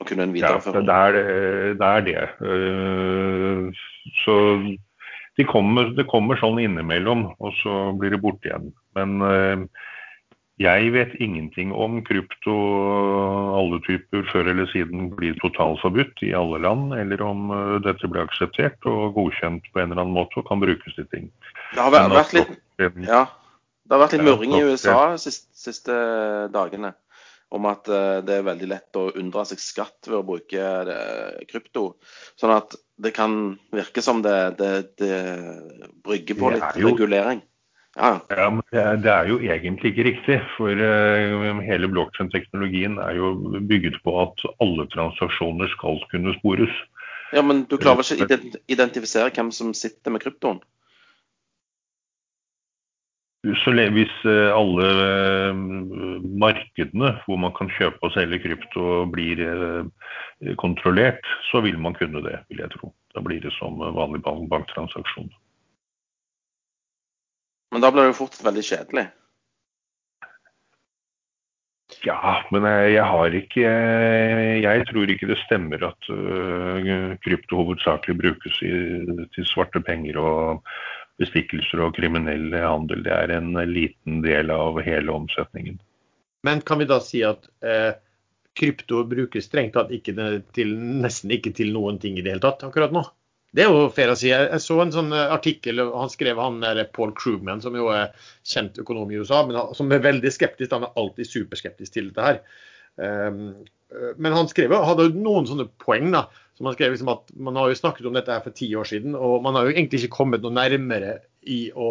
Og 0.00 0.06
kunne 0.06 0.22
en 0.22 0.36
Ja, 0.36 0.56
det 0.56 0.88
er 0.88 1.12
det. 1.12 1.80
Er 1.80 2.00
det. 2.00 2.22
Eh, 2.40 3.72
Så 4.24 4.78
de 5.36 5.44
kommer, 5.44 5.94
det 5.94 6.08
kommer 6.08 6.36
sånn 6.36 6.58
innimellom, 6.58 7.34
og 7.38 7.52
så 7.62 7.92
blir 7.98 8.10
det 8.10 8.22
borte 8.22 8.48
igjen. 8.48 8.72
Men 8.96 9.20
eh, 9.22 9.66
jeg 10.58 10.90
vet 10.94 11.14
ingenting 11.22 11.70
om 11.70 12.00
krypto 12.06 12.54
alle 13.58 13.78
typer 13.86 14.24
før 14.32 14.50
eller 14.50 14.66
siden 14.72 15.10
blir 15.14 15.36
totalforbudt 15.42 16.22
i 16.26 16.32
alle 16.34 16.58
land, 16.64 16.94
eller 16.98 17.22
om 17.22 17.52
eh, 17.54 17.74
dette 17.86 18.10
blir 18.10 18.24
akseptert 18.26 18.88
og 18.90 19.14
godkjent 19.18 19.68
på 19.70 19.82
en 19.82 19.92
eller 19.92 20.02
annen 20.02 20.16
måte 20.16 20.40
og 20.40 20.48
kan 20.50 20.62
brukes 20.62 20.96
til 20.98 21.06
ting. 21.12 21.28
Det 21.74 21.82
har 21.82 21.94
vært, 21.94 22.16
vært 22.16 22.38
litt 22.40 23.04
Ja. 23.06 23.26
Det 23.88 23.96
har 23.96 24.02
vært 24.02 24.18
litt 24.18 24.26
murring 24.26 24.56
i 24.58 24.64
USA 24.68 24.96
de 25.14 25.20
siste, 25.22 25.46
siste 25.56 25.94
dagene 26.52 26.92
om 27.54 27.68
at 27.70 27.88
eh, 27.88 28.18
det 28.26 28.40
er 28.40 28.48
veldig 28.48 28.68
lett 28.68 28.98
å 29.00 29.06
unndra 29.16 29.44
seg 29.48 29.60
skatt 29.62 30.10
ved 30.10 30.18
å 30.18 30.26
bruke 30.26 30.64
eh, 30.92 31.38
krypto. 31.48 31.92
Sånn 32.36 32.52
at 32.52 32.76
det 32.98 33.14
kan 33.16 33.54
virke 33.72 34.02
som 34.04 34.20
det, 34.26 34.36
det, 34.58 34.72
det 35.00 35.20
brygger 36.04 36.40
på 36.40 36.52
litt 36.52 36.66
er 36.66 36.82
regulering. 36.82 37.40
Ja, 37.98 38.20
Ja, 38.30 38.46
men 38.50 38.62
det 38.70 38.78
er, 38.78 38.96
det 39.02 39.10
er 39.10 39.26
jo 39.26 39.40
egentlig 39.42 39.90
ikke 39.92 40.06
riktig. 40.06 40.38
For 40.54 40.70
uh, 40.70 41.60
hele 41.66 41.90
blokkjenteknologien 41.90 42.98
er 43.02 43.16
jo 43.18 43.32
bygget 43.66 43.98
på 44.04 44.14
at 44.22 44.44
alle 44.62 44.86
transaksjoner 44.94 45.70
skal 45.74 45.98
kunne 46.12 46.34
spores. 46.38 46.74
ja, 47.32 47.42
men 47.42 47.66
du 47.68 47.76
klarer 47.76 48.06
ikke 48.06 48.38
å 48.38 48.60
identifisere 48.70 49.32
hvem 49.34 49.50
som 49.52 49.74
sitter 49.76 50.14
med 50.14 50.22
kryptoen. 50.22 50.62
Så 53.62 53.70
hvis 53.70 54.14
eh, 54.26 54.48
alle 54.50 54.86
eh, 54.98 55.58
markedene 56.42 57.12
hvor 57.22 57.38
man 57.38 57.52
kan 57.54 57.70
kjøpe 57.70 58.02
og 58.02 58.14
selge 58.16 58.40
krypto 58.42 59.04
blir 59.12 59.42
kontrollert, 60.58 61.22
så 61.50 61.62
vil 61.62 61.78
man 61.78 61.94
kunne 61.94 62.24
det, 62.24 62.40
vil 62.50 62.64
jeg 62.64 62.72
tro. 62.74 62.90
Da 63.14 63.22
blir 63.24 63.40
det 63.44 63.54
som 63.58 63.78
vanlig 63.78 64.24
bank 64.26 64.48
banktransaksjon. 64.50 65.30
Men 67.72 67.84
da 67.84 67.90
blir 67.92 68.06
det 68.06 68.12
jo 68.12 68.20
fort 68.22 68.38
veldig 68.44 68.64
kjedelig. 68.64 69.08
Ja, 72.04 72.44
men 72.54 72.66
jeg, 72.68 73.04
har 73.04 73.34
ikke 73.34 73.64
jeg, 74.62 74.84
tror 74.90 75.10
ikke 75.10 75.28
det 75.30 75.38
stemmer 75.40 75.82
at 75.88 76.10
øh, 76.12 77.16
krypto 77.24 77.58
hovedsakelig 77.62 78.16
brukes 78.20 78.60
i, 78.62 78.72
til 79.34 79.46
svarte 79.48 79.82
penger 79.82 80.20
og 80.22 80.68
bestikkelser 81.18 81.82
og 81.82 81.96
kriminell 81.96 82.52
handel. 82.54 83.02
Det 83.06 83.14
er 83.14 83.34
en 83.38 83.50
liten 83.72 84.20
del 84.22 84.52
av 84.54 84.78
hele 84.86 85.14
omsetningen. 85.16 85.80
Men 86.46 86.62
kan 86.62 86.78
vi 86.78 86.86
da 86.86 87.00
si 87.02 87.24
at 87.26 87.48
eh, 87.66 87.96
krypto 88.58 89.02
brukes 89.08 89.48
strengt 89.48 89.74
tatt 89.74 89.90
ikke 89.94 90.14
til, 90.54 90.76
nesten 91.02 91.34
ikke 91.34 91.54
til 91.56 91.72
noen 91.74 91.98
ting 92.02 92.18
i 92.18 92.22
det 92.22 92.36
hele 92.36 92.44
tatt 92.44 92.62
akkurat 92.68 92.94
nå? 92.94 93.02
Det 93.56 93.64
er 93.64 93.72
jo 93.72 93.86
fair 93.94 94.12
å 94.12 94.16
si. 94.18 94.28
Jeg, 94.28 94.60
så 94.60 94.76
en 94.82 94.92
sånn 94.92 95.14
eh, 95.16 95.32
artikkel 95.32 95.80
han 95.80 96.12
skrev 96.12 96.40
han 96.42 96.60
der 96.64 96.82
Paul 96.94 97.14
Krugman, 97.16 97.62
som 97.64 97.76
jo 97.78 97.88
er 97.94 98.12
kjent 98.46 98.76
økonom 98.82 99.10
i 99.12 99.20
USA, 99.22 99.40
men 99.46 99.56
som 99.76 99.94
er 99.94 100.04
veldig 100.04 100.32
skeptisk. 100.34 100.74
Han 100.74 100.88
er 100.88 101.00
alltid 101.00 101.30
superskeptisk 101.30 101.96
til 101.96 102.10
dette 102.10 102.26
her. 102.26 102.42
Um, 102.98 103.40
eh, 103.94 104.12
men 104.18 104.36
han 104.36 104.50
skrev 104.50 104.74
hadde 104.74 105.08
jo 105.08 105.22
noen 105.22 105.48
sånne 105.48 105.68
poeng. 105.80 106.10
da, 106.12 106.26
som 106.58 106.66
han 106.66 106.74
skrev 106.74 106.92
liksom 106.92 107.12
at 107.12 107.28
Man 107.38 107.56
har 107.56 107.70
jo 107.70 107.78
snakket 107.78 108.06
om 108.10 108.16
dette 108.18 108.34
her 108.34 108.42
for 108.42 108.56
ti 108.56 108.68
år 108.76 108.88
siden, 108.90 109.14
og 109.14 109.42
man 109.46 109.54
har 109.56 109.68
jo 109.68 109.76
egentlig 109.76 110.02
ikke 110.02 110.16
kommet 110.18 110.42
noe 110.42 110.54
nærmere 110.54 111.20
i 111.46 111.68
å 111.70 111.90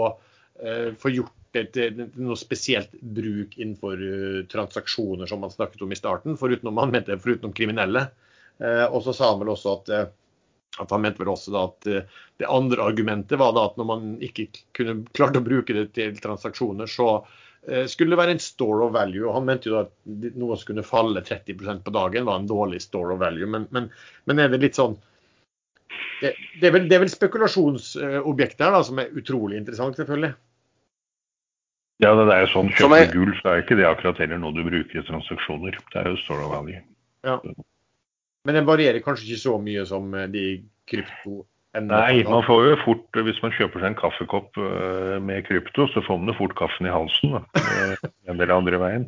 eh, 0.62 0.94
få 1.00 1.14
gjort 1.16 1.34
det 1.56 1.64
til 1.74 2.02
noe 2.20 2.38
spesielt 2.38 2.94
bruk 3.02 3.56
innenfor 3.58 4.04
eh, 4.04 4.40
transaksjoner, 4.52 5.30
som 5.30 5.42
man 5.42 5.54
snakket 5.54 5.82
om 5.86 5.94
i 5.94 6.00
starten, 6.00 6.38
foruten 6.40 6.70
om 6.70 6.82
mente 6.92 7.18
foruten 7.24 7.50
om 7.50 7.56
kriminelle. 7.56 8.08
Eh, 8.60 8.86
og 8.86 9.02
så 9.06 9.16
sa 9.16 9.32
han 9.32 9.42
vel 9.42 9.54
også 9.54 9.78
at, 9.78 9.94
eh, 9.96 10.08
at 10.84 10.94
han 10.94 11.04
mente 11.04 11.22
vel 11.24 11.34
også 11.34 11.54
da 11.54 11.66
at 11.70 11.90
eh, 11.92 12.22
det 12.42 12.50
andre 12.52 12.86
argumentet 12.86 13.40
var 13.40 13.56
da 13.56 13.68
at 13.70 13.78
når 13.80 13.90
man 13.90 14.08
ikke 14.24 14.48
kunne 14.78 15.02
klart 15.18 15.40
å 15.40 15.44
bruke 15.46 15.76
det 15.76 15.90
til 15.98 16.18
transaksjoner, 16.22 16.90
så 16.92 17.10
eh, 17.68 17.86
skulle 17.90 18.16
det 18.16 18.22
være 18.22 18.38
en 18.38 18.44
store 18.44 18.88
of 18.88 18.96
value. 18.96 19.26
og 19.28 19.38
Han 19.40 19.48
mente 19.50 19.70
jo 19.70 19.78
da 19.78 19.86
at 19.88 20.34
noe 20.38 20.58
som 20.58 20.72
kunne 20.72 20.88
falle 20.88 21.24
30% 21.26 21.86
på 21.86 21.96
dagen 21.96 22.28
var 22.30 22.42
en 22.42 22.50
dårlig 22.50 22.82
store 22.86 23.16
of 23.16 23.24
value. 23.24 23.50
Men, 23.50 23.70
men, 23.76 23.92
men 24.30 24.44
er 24.44 24.54
det 24.54 24.64
litt 24.66 24.80
sånn 24.80 24.98
det, 26.22 26.34
det, 26.60 26.68
er 26.68 26.74
vel, 26.74 26.90
det 26.90 26.98
er 26.98 27.02
vel 27.06 27.14
spekulasjonsobjekter 27.14 28.74
da, 28.74 28.82
som 28.86 29.00
er 29.02 29.14
utrolig 29.18 29.60
interessant, 29.60 29.98
selvfølgelig. 30.00 30.34
Ja, 32.04 32.12
det 32.14 32.28
er 32.30 32.44
jo 32.44 32.50
sånn 32.52 32.68
kjøper 32.78 33.08
du 33.10 33.16
gull, 33.16 33.32
så 33.40 33.54
er 33.54 33.64
ikke 33.64 33.78
det 33.80 33.88
akkurat 33.90 34.20
heller 34.22 34.42
noe 34.42 34.54
du 34.54 34.62
bruker 34.66 35.00
i 35.00 35.06
transaksjoner. 35.08 35.80
Det 35.94 36.02
er 36.02 36.12
jo 36.12 36.20
store 36.22 36.46
of 36.46 36.54
value. 36.54 36.84
Men 38.48 38.56
den 38.56 38.68
varierer 38.70 39.04
kanskje 39.04 39.28
ikke 39.28 39.44
så 39.44 39.58
mye 39.60 39.84
som 39.90 40.14
eh, 40.16 40.30
de 40.32 40.48
krypto. 40.88 41.42
Nei, 41.78 42.24
man 42.26 42.46
får 42.48 42.64
jo 42.64 42.78
fort, 42.82 43.20
hvis 43.28 43.42
man 43.44 43.54
kjøper 43.54 43.84
seg 43.84 43.92
en 43.92 44.00
kaffekopp 44.00 44.58
øh, 44.64 45.18
med 45.22 45.44
krypto, 45.46 45.86
så 45.92 46.02
får 46.06 46.22
man 46.22 46.32
jo 46.32 46.38
fort 46.40 46.56
kaffen 46.58 46.88
i 46.88 46.94
halsen. 46.94 47.36
Da. 47.36 47.44
En 48.32 48.40
del 48.40 48.54
andre 48.56 48.80
veien. 48.82 49.06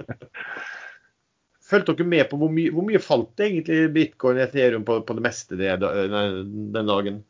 Fulgte 1.70 1.94
dere 1.94 2.10
med 2.10 2.26
på 2.28 2.36
hvor 2.40 2.50
mye, 2.52 2.74
hvor 2.74 2.84
mye 2.84 3.00
falt 3.00 3.30
det 3.38 3.46
egentlig 3.46 3.92
bitcoin 3.94 4.40
og 4.40 4.44
ethereum 4.48 4.84
på, 4.84 4.98
på 5.06 5.16
det 5.16 5.24
meste 5.24 5.56
det, 5.56 5.70
den 5.80 6.90
dagen? 6.90 7.22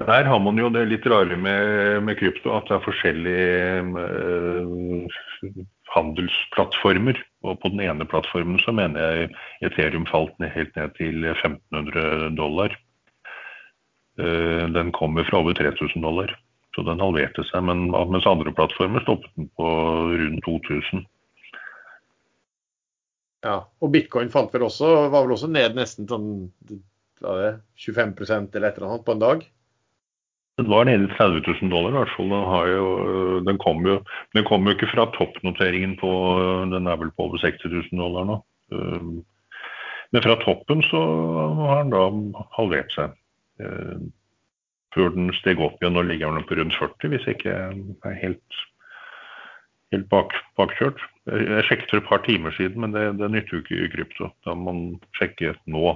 Der 0.00 0.24
har 0.24 0.40
man 0.42 0.58
jo 0.58 0.70
det 0.72 0.86
litt 0.88 1.04
rare 1.06 1.36
med, 1.36 2.00
med 2.08 2.16
krypto, 2.18 2.56
at 2.56 2.64
det 2.70 2.78
er 2.78 2.86
forskjellige 2.86 3.84
øh, 3.92 5.52
handelsplattformer. 5.94 7.18
Og 7.46 7.58
på 7.62 7.72
den 7.72 7.82
ene 7.84 8.06
plattformen 8.08 8.60
så 8.62 8.74
mener 8.76 9.02
jeg 9.02 9.32
Ethereum 9.68 10.06
falt 10.10 10.34
ned, 10.42 10.52
helt 10.54 10.74
ned 10.78 10.94
til 10.98 11.24
1500 11.34 12.36
dollar. 12.38 12.76
Eh, 14.20 14.64
den 14.72 14.92
kommer 14.92 15.24
fra 15.28 15.40
over 15.40 15.56
3000 15.58 16.04
dollar, 16.04 16.34
så 16.76 16.84
den 16.86 17.02
halverte 17.02 17.44
seg. 17.48 17.64
Men 17.68 17.88
mens 17.90 18.28
andre 18.28 18.54
plattformer 18.54 19.04
stoppet 19.04 19.32
den 19.36 19.50
på 19.58 19.72
rundt 20.20 20.44
2000. 20.46 21.04
Ja, 23.42 23.56
og 23.82 23.90
bitcoin 23.90 24.30
falt 24.30 24.52
vel 24.54 24.68
også, 24.68 24.88
var 25.10 25.24
vel 25.24 25.34
også 25.34 25.50
ned 25.50 25.74
nesten 25.74 26.06
sånn 26.06 26.28
er 27.22 27.40
det, 27.40 27.50
25% 27.78 28.54
eller 28.54 28.70
et 28.70 28.78
eller 28.78 28.88
annet 28.92 29.04
på 29.06 29.14
en 29.16 29.22
dag? 29.22 29.42
Den 30.60 30.68
var 30.68 30.84
nede 30.84 31.06
i 31.06 31.14
30 31.16 31.40
000 31.62 31.70
dollar 31.72 31.94
i 31.94 31.96
hvert 31.96 32.14
fall. 32.16 32.32
Den, 32.32 32.72
jo, 32.72 32.88
den 33.46 33.58
kom 33.58 33.86
jo 33.88 33.98
den 34.36 34.44
kom 34.44 34.66
jo 34.68 34.74
ikke 34.74 34.90
fra 34.92 35.06
toppnoteringen 35.16 35.96
på 36.00 36.10
Den 36.72 36.86
er 36.86 36.98
vel 37.00 37.12
på 37.16 37.28
over 37.28 37.40
60 37.40 37.70
000 37.72 38.00
dollar 38.02 38.28
nå. 38.28 38.40
Eh, 38.72 39.12
Men 40.12 40.22
fra 40.26 40.36
toppen 40.42 40.82
så 40.84 41.00
har 41.56 41.86
den 41.86 41.94
da 41.94 42.44
halvert 42.58 42.92
seg. 42.92 43.14
Før 44.92 45.14
den 45.14 45.30
steg 45.38 45.60
opp 45.64 45.80
igjen. 45.80 45.94
Nå 45.96 46.02
ligger 46.04 46.34
den 46.36 46.44
på 46.44 46.58
rundt 46.58 46.76
40, 46.76 47.08
hvis 47.14 47.24
jeg 47.24 47.38
ikke 47.38 47.54
er 47.56 48.18
helt, 48.20 48.58
helt 49.94 50.08
bak, 50.12 50.36
bakkjørt. 50.60 51.00
Jeg 51.32 51.64
sjekket 51.64 51.94
for 51.94 52.02
et 52.02 52.10
par 52.10 52.20
timer 52.26 52.52
siden, 52.58 52.82
men 52.84 52.92
det, 52.92 53.06
det 53.22 53.30
nytter 53.32 53.56
jo 53.56 53.62
ikke 53.62 53.78
i 53.86 53.88
krypto. 53.94 54.28
Da 54.44 54.52
må 54.52 54.68
man 54.68 54.82
sjekke 55.16 55.54
nå. 55.64 55.94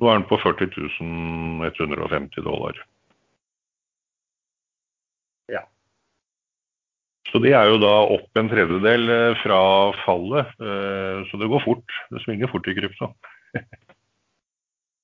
Nå 0.00 0.08
er 0.08 0.22
den 0.22 0.28
på 0.30 0.40
40 0.40 0.72
150 1.68 2.48
dollar. 2.48 2.80
Ja. 5.52 5.66
Så 7.32 7.40
de 7.40 7.52
er 7.56 7.70
jo 7.70 7.78
da 7.80 7.92
opp 8.12 8.36
en 8.36 8.50
tredjedel 8.50 9.08
eh, 9.08 9.38
fra 9.40 9.60
fallet. 10.02 10.50
eh, 10.60 11.22
Så 11.30 11.40
det 11.40 11.48
går 11.48 11.62
fort. 11.64 11.94
Det 12.12 12.20
svinger 12.26 12.50
fort 12.52 12.68
i 12.68 12.76
krypto. 12.76 13.12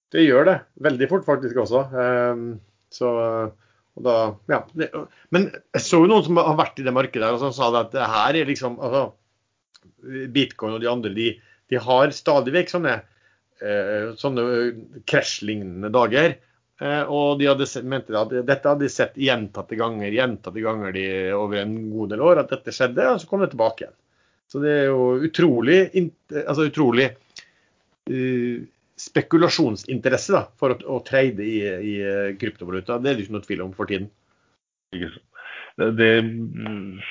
Det 0.09 0.23
gjør 0.25 0.47
det. 0.49 0.55
Veldig 0.81 1.07
fort 1.11 1.27
faktisk 1.27 1.59
også. 1.61 1.83
Ehm, 2.01 2.45
Så, 2.88 3.09
og 3.12 4.05
da, 4.07 4.14
ja. 4.49 4.62
Men 5.29 5.51
jeg 5.77 5.83
så 5.85 5.99
jo 6.01 6.09
noen 6.09 6.25
som 6.25 6.38
har 6.41 6.57
vært 6.57 6.81
i 6.81 6.87
det 6.87 6.95
markedet 6.97 7.21
der, 7.27 7.35
og 7.37 7.43
som 7.43 7.53
sa 7.53 7.69
at 7.83 7.93
det 7.93 8.07
her 8.09 8.38
er 8.41 8.49
liksom 8.49 8.79
altså, 8.81 9.03
Bitcoin 10.33 10.79
og 10.79 10.81
de 10.81 10.88
andre 10.88 11.12
de, 11.12 11.27
de 11.69 11.81
har 11.85 12.14
stadig 12.17 12.55
vekk 12.57 12.73
sånne, 12.73 12.95
eh, 13.61 14.09
sånne 14.17 14.47
krasjlignende 15.12 15.93
dager. 15.93 16.38
Eh, 16.79 17.05
og 17.11 17.41
de 17.41 17.49
hadde 17.51 17.67
mente 17.91 18.14
at 18.14 18.33
dette 18.47 18.71
hadde 18.71 18.87
de 18.87 18.93
sett 18.93 19.17
gjentatte 19.19 19.79
ganger 19.79 20.14
gjentatte 20.14 20.62
ganger 20.62 20.95
de, 20.95 21.07
over 21.35 21.62
en 21.64 21.77
god 21.91 22.12
del 22.14 22.23
år, 22.23 22.43
at 22.45 22.53
dette 22.55 22.75
skjedde, 22.75 23.07
og 23.14 23.23
så 23.23 23.31
kom 23.31 23.43
det 23.43 23.51
tilbake 23.55 23.85
igjen. 23.85 23.97
Så 24.49 24.62
det 24.62 24.75
er 24.75 24.85
jo 24.88 25.09
utrolig, 25.27 25.81
altså 26.38 26.69
utrolig 26.71 27.11
uh, 27.12 28.62
spekulasjonsinteresse 28.99 30.33
da, 30.33 30.47
for 30.57 30.73
å, 30.73 30.79
å 30.97 31.03
trade 31.05 31.45
i, 31.45 31.59
i 31.67 31.97
kryptovaluta. 32.41 32.97
Det 33.03 33.11
er 33.11 33.19
det 33.19 33.27
ikke 33.27 33.37
noe 33.37 33.45
tvil 33.45 33.67
om 33.67 33.75
for 33.77 33.91
tiden. 33.91 34.09
Ikke? 34.97 35.11
Det, 35.79 36.11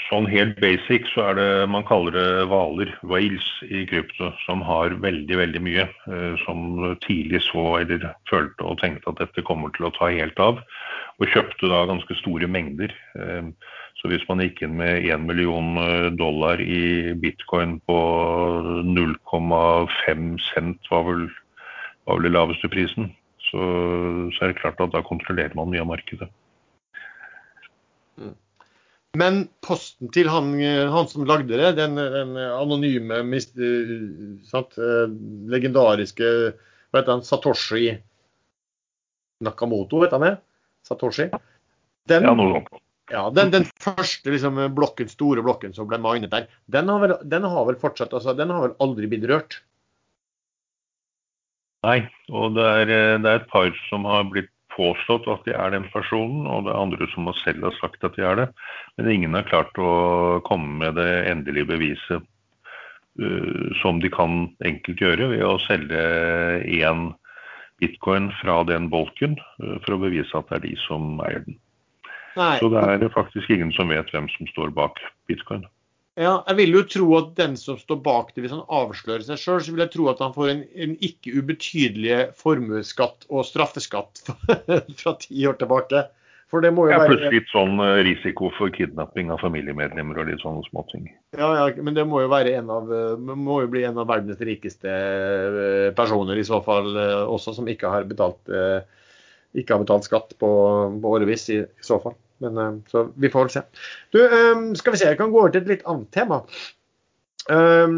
sånn 0.10 0.26
helt 0.28 0.58
basic 0.60 1.08
så 1.14 1.30
er 1.30 1.38
det 1.38 1.50
man 1.72 1.86
kaller 1.88 2.16
det 2.18 2.48
hvaler, 2.52 2.90
whales, 3.08 3.46
i 3.64 3.86
krypto, 3.88 4.34
som 4.44 4.64
har 4.68 4.98
veldig, 5.04 5.38
veldig 5.40 5.62
mye. 5.64 5.86
Eh, 6.12 6.34
som 6.44 6.82
tidlig 7.06 7.46
så 7.46 7.64
eller 7.80 8.10
følte 8.28 8.68
og 8.68 8.82
tenkte 8.82 9.14
at 9.14 9.22
dette 9.22 9.46
kommer 9.48 9.72
til 9.76 9.88
å 9.88 9.94
ta 9.96 10.10
helt 10.12 10.40
av. 10.44 10.60
Og 11.18 11.32
kjøpte 11.32 11.70
da 11.72 11.86
ganske 11.88 12.18
store 12.20 12.50
mengder. 12.52 12.92
Eh, 13.16 13.48
så 13.98 14.12
hvis 14.12 14.26
man 14.28 14.44
gikk 14.44 14.60
inn 14.66 14.76
med 14.82 15.08
1 15.08 15.24
million 15.30 15.80
eh, 15.82 16.10
dollar 16.20 16.60
i 16.62 17.14
bitcoin 17.18 17.78
på 17.88 18.00
0,5 18.84 20.28
cent, 20.50 20.92
var 20.92 21.08
vel, 21.08 21.24
var 22.04 22.20
vel 22.20 22.28
den 22.28 22.36
laveste 22.36 22.72
prisen, 22.74 23.14
så, 23.48 23.64
så 24.36 24.44
er 24.44 24.52
det 24.52 24.60
klart 24.60 24.84
at 24.84 24.92
da 24.92 25.06
kontrollerer 25.08 25.56
man 25.56 25.72
mye 25.72 25.86
av 25.86 25.90
markedet. 25.94 26.28
Mm. 28.20 28.36
Men 29.18 29.46
posten 29.66 30.12
til 30.14 30.28
han, 30.30 30.52
han 30.92 31.08
som 31.10 31.26
lagde 31.26 31.56
det, 31.58 31.72
den, 31.80 31.96
den 31.96 32.36
anonyme, 32.38 33.22
sant, 34.46 34.76
eh, 34.78 35.06
legendariske 35.54 36.32
hva 36.92 37.02
heter 37.02 37.16
han, 37.16 37.24
Satoshi 37.26 37.92
Nakamoto, 39.44 40.02
vet 40.02 40.14
han 40.16 40.26
det? 40.26 40.34
Satoshi? 40.88 41.30
Den, 42.08 42.26
ja, 42.26 42.34
noe. 42.38 42.62
Ja, 43.12 43.28
den, 43.32 43.52
den 43.54 43.66
første 43.80 44.34
liksom, 44.34 44.60
blokken, 44.76 45.10
store 45.12 45.44
blokken 45.46 45.76
som 45.76 45.88
ble 45.88 46.00
minet 46.04 46.34
der, 46.34 46.48
den 46.72 46.90
har 46.92 47.04
vel, 47.04 47.16
den 47.24 47.48
har 47.48 47.68
vel 47.70 47.80
fortsatt 47.80 48.16
altså, 48.16 48.36
Den 48.36 48.52
har 48.52 48.66
vel 48.66 48.76
aldri 48.84 49.08
blitt 49.12 49.28
rørt? 49.30 49.62
Nei, 51.86 52.02
og 52.34 52.58
det 52.58 52.66
er, 52.82 52.92
det 53.22 53.32
er, 53.32 53.42
et 53.42 53.52
par 53.52 53.70
som 53.88 54.08
har 54.10 54.26
blitt 54.28 54.52
påstått 54.78 55.28
at 55.32 55.46
de 55.48 55.54
er 55.58 55.74
den 55.74 55.86
personen, 55.92 56.48
og 56.48 56.66
det 56.66 56.74
er 56.74 56.80
andre 56.80 57.10
som 57.12 57.28
selv 57.42 57.68
har 57.68 57.78
sagt 57.82 58.06
at 58.08 58.18
de 58.18 58.26
er 58.26 58.42
det. 58.42 58.48
Men 58.98 59.12
ingen 59.12 59.38
har 59.38 59.48
klart 59.50 59.78
å 59.82 60.40
komme 60.48 60.80
med 60.84 60.98
det 61.00 61.12
endelige 61.32 61.70
beviset 61.74 62.26
uh, 63.22 63.70
som 63.82 64.02
de 64.04 64.12
kan 64.14 64.48
enkelt 64.66 65.02
gjøre 65.02 65.32
ved 65.34 65.46
å 65.46 65.58
selge 65.66 66.02
én 66.64 67.10
bitcoin 67.82 68.32
fra 68.42 68.62
den 68.70 68.90
bolken 68.94 69.38
uh, 69.62 69.78
for 69.86 69.98
å 69.98 70.04
bevise 70.08 70.38
at 70.38 70.50
det 70.52 70.62
er 70.62 70.68
de 70.70 70.76
som 70.88 71.18
eier 71.28 71.44
den. 71.46 71.58
Nei. 72.38 72.54
Så 72.62 72.70
det 72.70 72.84
er 72.86 73.10
faktisk 73.16 73.50
ingen 73.50 73.74
som 73.74 73.90
vet 73.90 74.12
hvem 74.14 74.30
som 74.36 74.50
står 74.54 74.70
bak 74.78 75.02
bitcoin. 75.30 75.66
Ja, 76.18 76.40
jeg 76.48 76.58
vil 76.58 76.74
jo 76.74 76.84
tro 76.90 77.08
at 77.20 77.34
den 77.38 77.54
som 77.62 77.78
står 77.78 78.00
bak 78.02 78.32
det, 78.34 78.42
hvis 78.42 78.54
han 78.56 78.66
avslører 78.74 79.22
seg 79.28 79.38
sjøl, 79.38 79.60
så 79.62 79.74
vil 79.74 79.84
jeg 79.86 79.94
tro 79.94 80.08
at 80.10 80.22
han 80.24 80.34
får 80.34 80.50
en, 80.50 80.64
en 80.74 80.96
ikke 81.06 81.36
ubetydelig 81.38 82.32
formuesskatt 82.40 83.28
og 83.30 83.46
straffeskatt 83.46 84.24
fra 85.00 85.14
ti 85.22 85.46
år 85.46 85.60
tilbake. 85.62 86.08
For 86.50 86.64
det 86.64 86.72
må 86.74 86.88
jo 86.88 86.94
ja, 86.96 87.02
være... 87.04 87.12
Plutselig 87.12 87.42
litt 87.42 87.50
sånn 87.52 87.82
eh, 87.84 88.02
risiko 88.08 88.50
for 88.56 88.72
kidnapping 88.74 89.30
av 89.36 89.42
familiemedlemmer 89.44 90.22
og 90.24 90.30
litt 90.32 90.42
sånne 90.42 90.64
småting. 90.70 91.10
Ja, 91.36 91.50
ja, 91.60 91.66
men 91.84 91.98
det 91.98 92.08
må 92.08 92.24
jo, 92.24 92.32
være 92.32 92.56
en 92.58 92.72
av, 92.72 92.90
eh, 92.98 93.34
må 93.36 93.62
jo 93.66 93.72
bli 93.74 93.84
en 93.86 94.00
av 94.00 94.08
verdens 94.10 94.40
rikeste 94.42 94.90
eh, 94.90 95.90
personer 95.98 96.40
i 96.40 96.48
så 96.48 96.64
fall 96.66 96.96
også, 97.28 97.54
som 97.60 97.68
ikke 97.70 97.92
har 97.92 98.08
betalt, 98.08 98.40
ikke 99.58 99.76
har 99.76 99.84
betalt 99.84 100.08
skatt 100.08 100.34
på, 100.40 100.50
på 101.04 101.12
årevis 101.20 101.50
i, 101.54 101.60
i 101.68 101.86
så 101.86 102.00
fall. 102.02 102.16
Men, 102.38 102.58
eh, 102.58 102.74
så 102.88 103.12
vi 103.16 103.30
får 103.30 103.48
vel 103.48 103.50
se. 103.50 103.64
Du, 104.12 104.20
ehm, 104.26 104.76
skal 104.76 104.94
vi 104.94 105.02
se, 105.02 105.10
jeg 105.12 105.20
kan 105.20 105.32
gå 105.34 105.42
over 105.42 105.54
til 105.54 105.66
et 105.66 105.72
litt 105.76 105.88
annet 105.90 106.12
tema. 106.14 106.42
Ehm, 107.54 107.98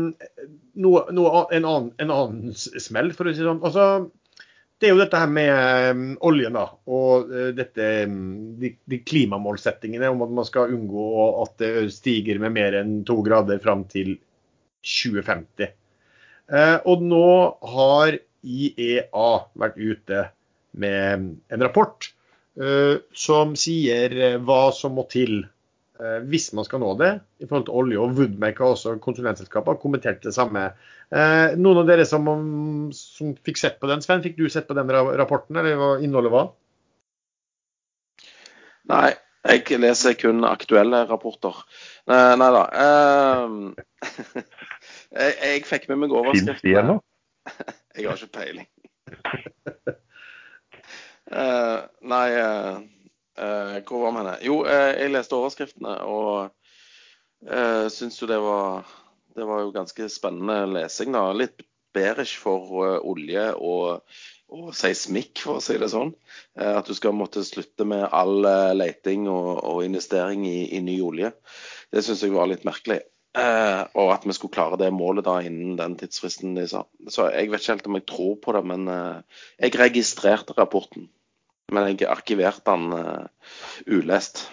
noe, 0.79 1.03
noe, 1.15 1.43
en, 1.55 1.65
annen, 1.65 1.91
en, 1.97 2.13
annen, 2.13 2.55
smell, 2.55 3.11
for 3.17 3.27
å 3.27 3.33
si 3.33 3.41
det 3.41 3.49
sånn. 3.49 3.63
Altså, 3.65 3.87
det 4.79 4.87
er 4.87 4.93
jo 4.93 5.01
dette 5.01 5.19
her 5.19 5.31
med 5.31 6.13
oljen 6.23 6.55
da, 6.55 6.69
og 6.87 7.33
dette, 7.57 7.87
de, 8.07 8.69
de, 8.87 8.99
klimamålsettingene 9.03 10.07
om 10.13 10.23
at 10.23 10.31
man 10.37 10.47
skal 10.47 10.71
unngå 10.71 11.07
at 11.41 11.57
det 11.59 11.89
stiger 11.91 12.39
med 12.39 12.55
mer 12.55 12.77
enn 12.79 13.01
to 13.07 13.17
grader 13.25 13.59
fram 13.59 13.83
til 13.91 14.13
2050. 14.87 15.73
Uh, 16.47 16.77
og 16.87 17.03
nå 17.03 17.27
har 17.73 18.15
IEA 18.39 19.27
vært 19.59 19.83
ute 19.83 20.23
med 20.79 21.27
en 21.51 21.67
rapport 21.67 22.07
Eh, 22.07 22.18
som 23.15 23.55
sier 23.59 24.13
eh, 24.19 24.37
hva 24.43 24.69
som 24.75 24.97
må 24.97 25.05
til 25.11 25.41
eh, 25.43 26.17
hvis 26.27 26.49
man 26.57 26.67
skal 26.67 26.81
nå 26.83 26.93
det 26.99 27.11
i 27.39 27.47
forhold 27.47 27.67
til 27.69 27.77
olje. 27.81 27.99
Og 28.01 28.17
Woodmac 28.17 28.59
og 28.59 28.73
også 28.73 28.97
konsulentselskaper 29.03 29.75
har 29.75 29.81
kommentert 29.81 30.23
det 30.25 30.35
samme. 30.35 30.71
Noen 31.09 31.79
av 31.81 31.87
dere 31.89 32.03
som, 32.05 32.27
som, 32.93 33.31
fikk 33.47 33.57
sett 33.57 33.79
på 33.81 33.87
den, 33.89 34.03
Sven, 34.05 34.21
fikk 34.21 34.35
du 34.37 34.43
sett 34.51 34.67
på 34.69 34.75
den 34.77 34.91
rapporten, 34.93 35.57
eller 35.57 35.79
hva 35.79 35.87
innholdet 36.05 36.33
var? 36.35 36.51
Nei, 38.91 39.15
jeg 39.49 39.79
leser 39.81 40.13
kun 40.21 40.45
aktuelle 40.45 40.99
rapporter. 41.09 41.63
Nei, 42.11 42.19
nei 42.37 42.51
da. 42.53 42.61
jeg, 45.17 45.33
jeg, 45.33 45.65
fikk 45.71 45.89
med 45.89 46.03
meg 46.03 46.13
overskriften. 46.13 46.53
Fins 46.59 46.67
de 46.67 46.77
ennå? 46.83 46.99
Jeg 47.97 48.05
har 48.05 48.21
ikke 48.21 48.37
peiling. 48.37 48.69
Uh, 51.29 51.85
nei, 52.09 52.29
uh, 52.41 53.75
hvor 53.85 54.01
var 54.01 54.13
vi 54.13 54.17
henne? 54.17 54.37
Jo, 54.41 54.55
jeg 54.65 55.11
leste 55.13 55.37
overskriftene 55.37 55.99
og 56.09 56.49
uh, 57.45 57.85
syns 57.93 58.17
jo 58.17 58.29
det 58.29 58.39
var 58.41 58.87
Det 59.37 59.45
var 59.45 59.61
jo 59.61 59.75
ganske 59.75 60.07
spennende 60.09 60.65
lesing, 60.73 61.13
da. 61.13 61.29
Litt 61.37 61.61
bearish 61.95 62.41
for 62.41 62.97
olje 63.07 63.43
og, 63.55 64.01
og 64.51 64.73
seismikk, 64.75 65.43
for 65.45 65.59
å 65.59 65.63
si 65.63 65.77
det 65.79 65.87
sånn. 65.93 66.11
at 66.59 66.89
du 66.89 66.95
skal 66.97 67.15
måtte 67.15 67.45
slutte 67.45 67.85
med 67.87 68.09
all 68.09 68.43
leiting 68.75 69.29
og, 69.31 69.61
og 69.63 69.85
investering 69.85 70.43
i, 70.49 70.65
i, 70.75 70.81
ny 70.83 70.97
olje. 71.05 71.31
Det 71.93 72.03
syns 72.03 72.25
jeg 72.25 72.33
var 72.35 72.49
litt 72.51 72.65
merkelig. 72.67 72.99
og 73.37 74.11
at 74.11 74.25
vi 74.27 74.35
skulle 74.35 74.57
klare 74.57 74.81
det 74.81 74.91
målet 74.91 75.29
da 75.29 75.37
innen 75.45 75.77
den 75.79 75.95
tidsfristen 76.01 76.57
de 76.57 76.67
sa. 76.67 76.83
Så 77.07 77.29
jeg 77.29 77.53
vet 77.53 77.63
ikke 77.63 77.77
helt 77.77 77.87
om 77.87 77.99
jeg 78.01 78.07
tror 78.11 78.35
på 78.43 78.57
det, 78.57 78.65
men 78.73 78.91
jeg 79.61 79.79
registrerte 79.79 80.57
rapporten 80.57 81.07
men 81.73 81.91
jeg 81.91 82.09
arkiverte 82.09 82.65
den 82.67 82.93
uh, 82.93 83.53
ulest. 83.87 84.47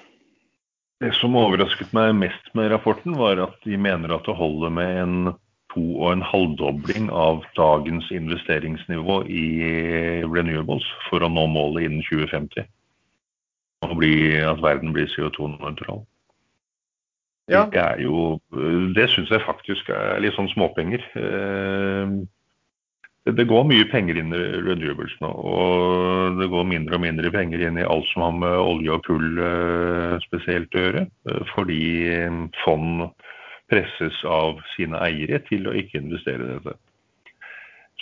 Det 1.01 1.13
som 1.19 1.37
overrasket 1.37 1.93
meg 1.97 2.15
mest 2.17 2.53
med 2.57 2.71
rapporten, 2.73 3.19
var 3.21 3.41
at 3.45 3.59
de 3.67 3.77
mener 3.77 4.15
at 4.17 4.25
det 4.29 4.37
holder 4.37 4.73
med 4.73 5.01
en 5.03 5.19
to 5.75 5.85
og 6.01 6.15
en 6.15 6.25
halvdobling 6.25 7.11
av 7.13 7.45
dagens 7.59 8.09
investeringsnivå 8.15 9.21
i 9.29 9.47
renewables 10.25 10.87
for 11.11 11.21
å 11.21 11.29
nå 11.29 11.45
målet 11.53 11.89
innen 11.89 12.05
2050. 12.07 12.65
Og 13.85 13.97
bli, 14.01 14.15
at 14.41 14.63
verden 14.65 14.95
blir 14.97 15.11
CO2-nøytral. 15.13 16.01
Ja. 17.53 17.67
Det, 17.71 17.79
er 17.79 18.01
jo, 18.03 18.41
det 18.97 19.11
syns 19.13 19.31
jeg 19.31 19.45
faktisk 19.45 19.93
er 19.95 20.19
litt 20.25 20.35
sånn 20.35 20.49
småpenger. 20.51 21.05
Eh, 21.21 22.17
det 23.35 23.47
går 23.51 23.65
mye 23.67 23.87
penger 23.91 24.21
inn 24.21 24.35
i 24.35 24.41
renewables 24.63 25.15
nå, 25.19 25.29
og 25.51 26.37
det 26.39 26.47
går 26.53 26.67
mindre 26.71 26.95
og 26.95 27.03
mindre 27.03 27.31
penger 27.35 27.65
inn 27.67 27.79
i 27.81 27.87
alt 27.87 28.07
som 28.13 28.23
har 28.23 28.35
med 28.39 28.59
olje 28.63 28.95
og 28.95 29.07
kull 29.09 29.41
eh, 29.43 30.13
spesielt 30.29 30.77
å 30.77 30.85
gjøre. 30.85 31.07
Eh, 31.27 31.41
fordi 31.51 31.81
fond 32.63 33.09
presses 33.67 34.19
av 34.31 34.61
sine 34.77 35.01
eiere 35.03 35.41
til 35.49 35.67
å 35.67 35.75
ikke 35.75 36.05
investere 36.05 36.45
i 36.45 36.53
dette. 36.55 36.77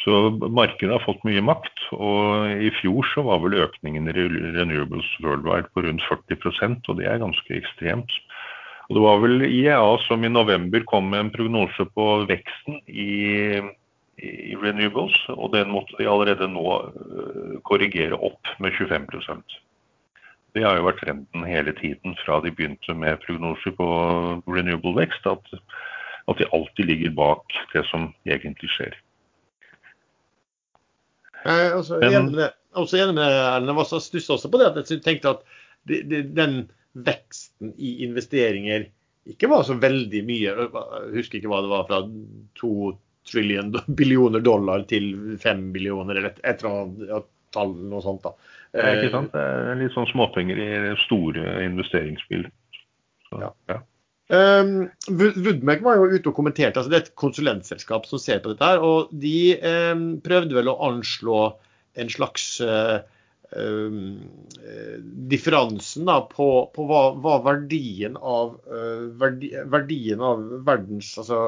Så 0.02 0.18
markedet 0.52 0.92
har 0.92 1.04
fått 1.06 1.22
mye 1.24 1.40
makt, 1.40 1.86
og 1.96 2.50
i 2.60 2.68
fjor 2.82 3.06
så 3.14 3.24
var 3.24 3.40
vel 3.40 3.56
økningen 3.64 4.10
i 4.10 4.14
renewables 4.18 5.08
worldwide 5.24 5.70
på 5.72 5.86
rundt 5.86 6.04
40% 6.10 6.90
og 6.90 6.98
det 6.98 7.08
er 7.08 7.22
ganske 7.22 7.56
ekstremt. 7.56 8.12
Og 8.90 8.98
det 8.98 9.04
var 9.06 9.22
vel 9.22 9.46
IEA 9.46 9.80
som 10.04 10.26
i 10.26 10.28
november 10.28 10.84
kom 10.90 11.08
med 11.08 11.22
en 11.22 11.32
prognose 11.32 11.88
på 11.96 12.08
veksten 12.28 12.82
i 12.92 13.62
i 14.22 14.54
renewables, 14.56 15.16
og 15.28 15.52
den 15.54 15.72
måtte 15.74 15.96
de 15.98 16.08
allerede 16.08 16.48
nå 16.50 16.66
øh, 16.94 17.54
korrigere 17.66 18.14
opp 18.14 18.50
med 18.62 18.72
25% 18.78 19.56
Det 20.54 20.62
har 20.62 20.76
jo 20.78 20.86
vært 20.86 21.00
trenden 21.02 21.46
hele 21.48 21.74
tiden 21.80 22.14
fra 22.22 22.38
de 22.44 22.52
begynte 22.54 22.94
med 22.94 23.18
prognoser 23.26 23.74
på 23.74 23.88
renewable 24.46 24.94
vekst, 24.94 25.26
at, 25.26 25.58
at 26.30 26.38
de 26.38 26.46
alltid 26.54 26.86
ligger 26.86 27.16
bak 27.16 27.56
det 27.72 27.82
som 27.90 28.12
egentlig 28.26 28.70
skjer. 28.70 28.94
Jeg 31.44 31.72
også 31.74 31.98
enig 31.98 33.14
med, 33.18 33.26
Erlend. 33.26 33.82
Jeg 33.82 34.02
stussa 34.02 34.32
også 34.32 34.50
på 34.50 34.60
det 34.62 34.70
at 34.70 34.90
jeg 34.90 35.02
tenkte 35.02 35.34
at 35.34 35.42
de, 35.88 36.00
de, 36.08 36.22
den 36.36 36.70
veksten 36.94 37.74
i 37.76 37.96
investeringer 38.06 38.86
ikke 39.28 39.50
var 39.50 39.64
så 39.66 39.76
veldig 39.80 40.22
mye. 40.24 40.54
Jeg 40.54 41.16
husker 41.16 41.40
ikke 41.40 41.50
hva 41.50 41.60
det 41.64 41.72
var 41.72 41.86
fra 41.88 42.00
to 42.60 42.94
trillion, 43.30 43.72
billioner 44.00 44.44
dollar 44.44 44.84
til 44.90 45.38
fem 45.42 45.70
billioner, 45.74 46.18
eller 46.18 46.32
et, 46.32 46.42
et 46.44 46.64
eller 46.64 46.84
annet 46.84 47.32
tall, 47.54 47.74
noe 47.90 48.02
sånt. 48.04 48.24
da. 48.24 48.34
Det 48.74 48.82
er 48.82 49.00
ikke 49.00 49.14
sant? 49.14 49.34
Det 49.34 49.72
er 49.72 49.80
litt 49.80 49.94
sånn 49.94 50.10
småpenger 50.10 50.60
i 50.60 50.70
store 51.04 51.58
investeringsspill. 51.62 52.48
Så, 53.28 53.42
ja. 53.44 53.50
ja. 53.70 53.82
Um, 54.32 54.88
Woodmac 55.12 55.82
var 55.84 56.00
jo 56.00 56.08
ute 56.16 56.30
og 56.30 56.36
kommenterte. 56.38 56.80
altså 56.80 56.90
Det 56.90 56.98
er 56.98 57.04
et 57.04 57.16
konsulentselskap 57.20 58.08
som 58.08 58.18
ser 58.22 58.40
på 58.42 58.54
dette. 58.54 58.66
her, 58.66 58.82
og 58.82 59.12
De 59.12 59.54
um, 59.62 60.06
prøvde 60.24 60.56
vel 60.58 60.72
å 60.72 60.78
anslå 60.88 61.40
en 62.00 62.10
slags 62.10 62.48
uh, 62.64 63.04
um, 63.54 64.24
differansen 65.30 66.08
da, 66.08 66.20
på, 66.30 66.48
på 66.74 66.88
hva, 66.88 67.04
hva, 67.22 67.38
verdien 67.44 68.18
av, 68.18 68.56
uh, 68.66 69.06
verdi, 69.20 69.52
verdien 69.70 70.24
av 70.24 70.42
verdens 70.66 71.12
altså, 71.22 71.38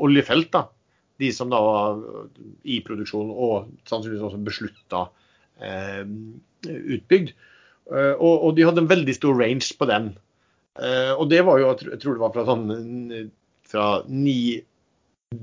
oljefelt 0.00 0.52
da, 0.54 0.64
De 1.20 1.30
som 1.36 1.52
da 1.52 1.60
var 1.60 2.00
i 2.64 2.80
produksjon 2.86 3.30
og 3.30 3.68
sannsynligvis 3.88 4.24
også 4.24 4.40
beslutta 4.46 5.04
utbygd. 5.60 7.34
Og, 7.90 8.32
og, 8.32 8.50
de 8.56 8.64
hadde 8.64 8.80
en 8.84 8.88
veldig 8.88 9.14
stor 9.16 9.36
range 9.36 9.74
på 9.76 9.88
den. 9.90 10.06
og 11.18 11.24
det 11.28 11.42
var 11.44 11.60
jo, 11.60 11.72
jeg 11.74 12.00
tror 12.00 12.16
det 12.16 12.22
var 12.22 12.32
fra 12.32 12.44
sånn 12.48 12.64
fra 13.68 13.86
9 14.06 14.60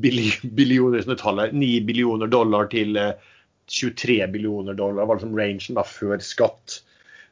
billioner, 0.01 1.51
9 1.53 1.81
billioner 1.87 2.31
dollar 2.31 2.69
til 2.71 2.97
23 3.67 4.27
billioner 4.27 4.73
dollar 4.73 5.05
var 5.05 5.19
liksom 5.19 5.35
rangen 5.37 5.77
da 5.77 5.83
før 5.87 6.19
skatt 6.23 6.81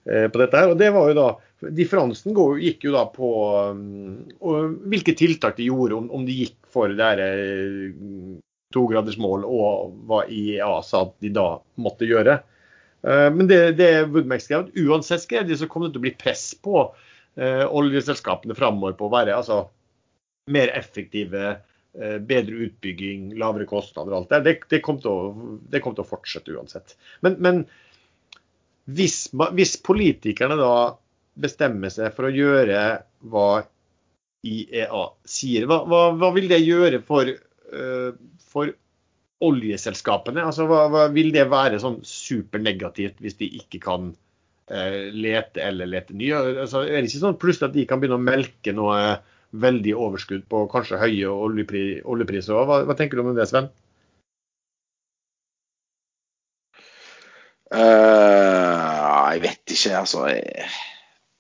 eh, 0.10 0.28
på 0.28 0.40
dette. 0.42 0.58
her, 0.58 0.72
og 0.72 0.80
det 0.80 0.92
var 0.96 1.10
jo 1.12 1.18
da, 1.18 1.28
Differansen 1.74 2.36
gikk 2.62 2.86
jo 2.88 2.94
da 2.96 3.06
på 3.14 3.30
um, 3.72 4.74
hvilke 4.92 5.16
tiltak 5.18 5.58
de 5.58 5.70
gjorde, 5.70 5.98
om, 5.98 6.10
om 6.14 6.26
de 6.28 6.36
gikk 6.44 6.58
for 6.72 6.92
det 6.92 7.06
her 7.06 7.22
eh, 7.24 7.94
togradersmål 8.76 9.46
og 9.48 9.94
hva 10.10 10.26
IEA 10.28 10.82
sa 10.84 11.06
at 11.06 11.16
de 11.24 11.32
da 11.36 11.48
måtte 11.82 12.10
gjøre. 12.10 12.40
Uh, 13.06 13.30
men 13.36 13.50
det, 13.52 13.78
det 13.80 13.92
Woodmack 14.10 14.44
skrev, 14.44 14.66
at 14.66 14.82
uansett 14.86 15.24
skrev 15.24 15.48
de, 15.48 15.58
så 15.60 15.70
kom 15.72 15.86
det 15.86 15.94
til 15.94 16.04
å 16.04 16.08
bli 16.08 16.16
press 16.20 16.50
på 16.60 16.84
uh, 16.84 17.66
oljeselskapene 17.70 18.58
framover 18.58 18.98
på 19.00 19.08
å 19.08 19.14
være 19.14 19.38
altså, 19.38 19.64
mer 20.52 20.74
effektive 20.78 21.56
uh, 21.56 22.18
bedre 22.20 22.68
utbygging, 22.68 23.32
lavere 23.40 23.70
kostnader 23.70 24.14
og 24.14 24.24
alt 24.24 24.46
det. 24.46 24.58
Å, 24.76 25.18
det 25.72 25.82
kom 25.84 25.96
til 25.96 26.06
å 26.06 26.10
fortsette 26.10 26.54
uansett. 26.58 26.98
Men, 27.26 27.40
men 27.40 27.66
hvis, 28.86 29.30
hvis, 29.34 29.76
politikerne 29.82 30.58
da 30.60 30.74
bestemmer 31.36 31.92
seg 31.94 32.14
for 32.16 32.28
å 32.28 32.34
gjøre 32.34 32.82
hva 33.32 33.50
IEA 34.46 35.04
sier, 35.28 35.66
hva, 35.70 35.82
hva, 35.90 36.02
hva 36.20 36.32
vil 36.36 36.50
det 36.52 36.62
gjøre 36.62 37.02
for, 37.06 37.30
uh, 37.74 38.12
for 38.46 38.74
oljeselskapene? 39.46 40.44
Altså, 40.46 40.68
hva, 40.70 41.08
vil 41.14 41.32
det 41.36 41.48
være 41.52 41.82
sånn 41.82 42.00
supernegativt 42.06 43.22
hvis 43.24 43.40
de 43.42 43.50
ikke 43.60 43.82
kan 43.88 44.12
uh, 44.14 45.00
lete 45.12 45.64
eller 45.66 45.90
lete 45.90 46.18
nye? 46.18 46.44
Altså, 46.66 46.86
er 46.86 47.00
det 47.00 47.10
ikke 47.10 47.24
sånn 47.26 47.40
plutselig 47.42 47.72
at 47.72 47.80
de 47.80 47.88
kan 47.90 48.02
begynne 48.02 48.22
å 48.22 48.28
melke 48.28 48.76
noe 48.76 49.00
veldig 49.56 49.96
overskudd 49.96 50.46
på 50.52 50.66
kanskje 50.72 51.00
høye 51.00 51.32
oljepri, 51.32 51.86
oljepriser. 52.04 52.56
Hva, 52.68 52.82
hva, 52.88 52.96
tenker 52.98 53.18
du 53.18 53.26
om 53.26 53.36
det, 53.38 53.48
Sven? 53.50 53.70
Uh, 57.74 59.32
jeg 59.34 59.42
vet 59.46 59.74
ikke, 59.76 59.96
altså. 60.02 60.28
Jeg, 60.32 60.68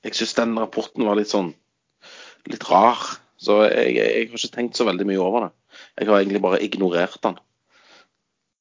jeg 0.05 0.17
syns 0.17 0.35
den 0.37 0.57
rapporten 0.61 1.05
var 1.07 1.17
litt 1.19 1.31
sånn 1.31 1.53
litt 2.51 2.65
rar. 2.69 3.01
Så 3.41 3.63
jeg, 3.67 3.95
jeg, 3.97 4.27
har 4.29 4.39
ikke 4.39 4.55
tenkt 4.55 4.79
så 4.79 4.87
veldig 4.87 5.07
mye 5.09 5.21
over 5.21 5.47
det. 5.47 5.53
Jeg 5.99 6.09
har 6.09 6.21
egentlig 6.21 6.43
bare 6.43 6.61
ignorert 6.63 7.17
den. 7.25 7.39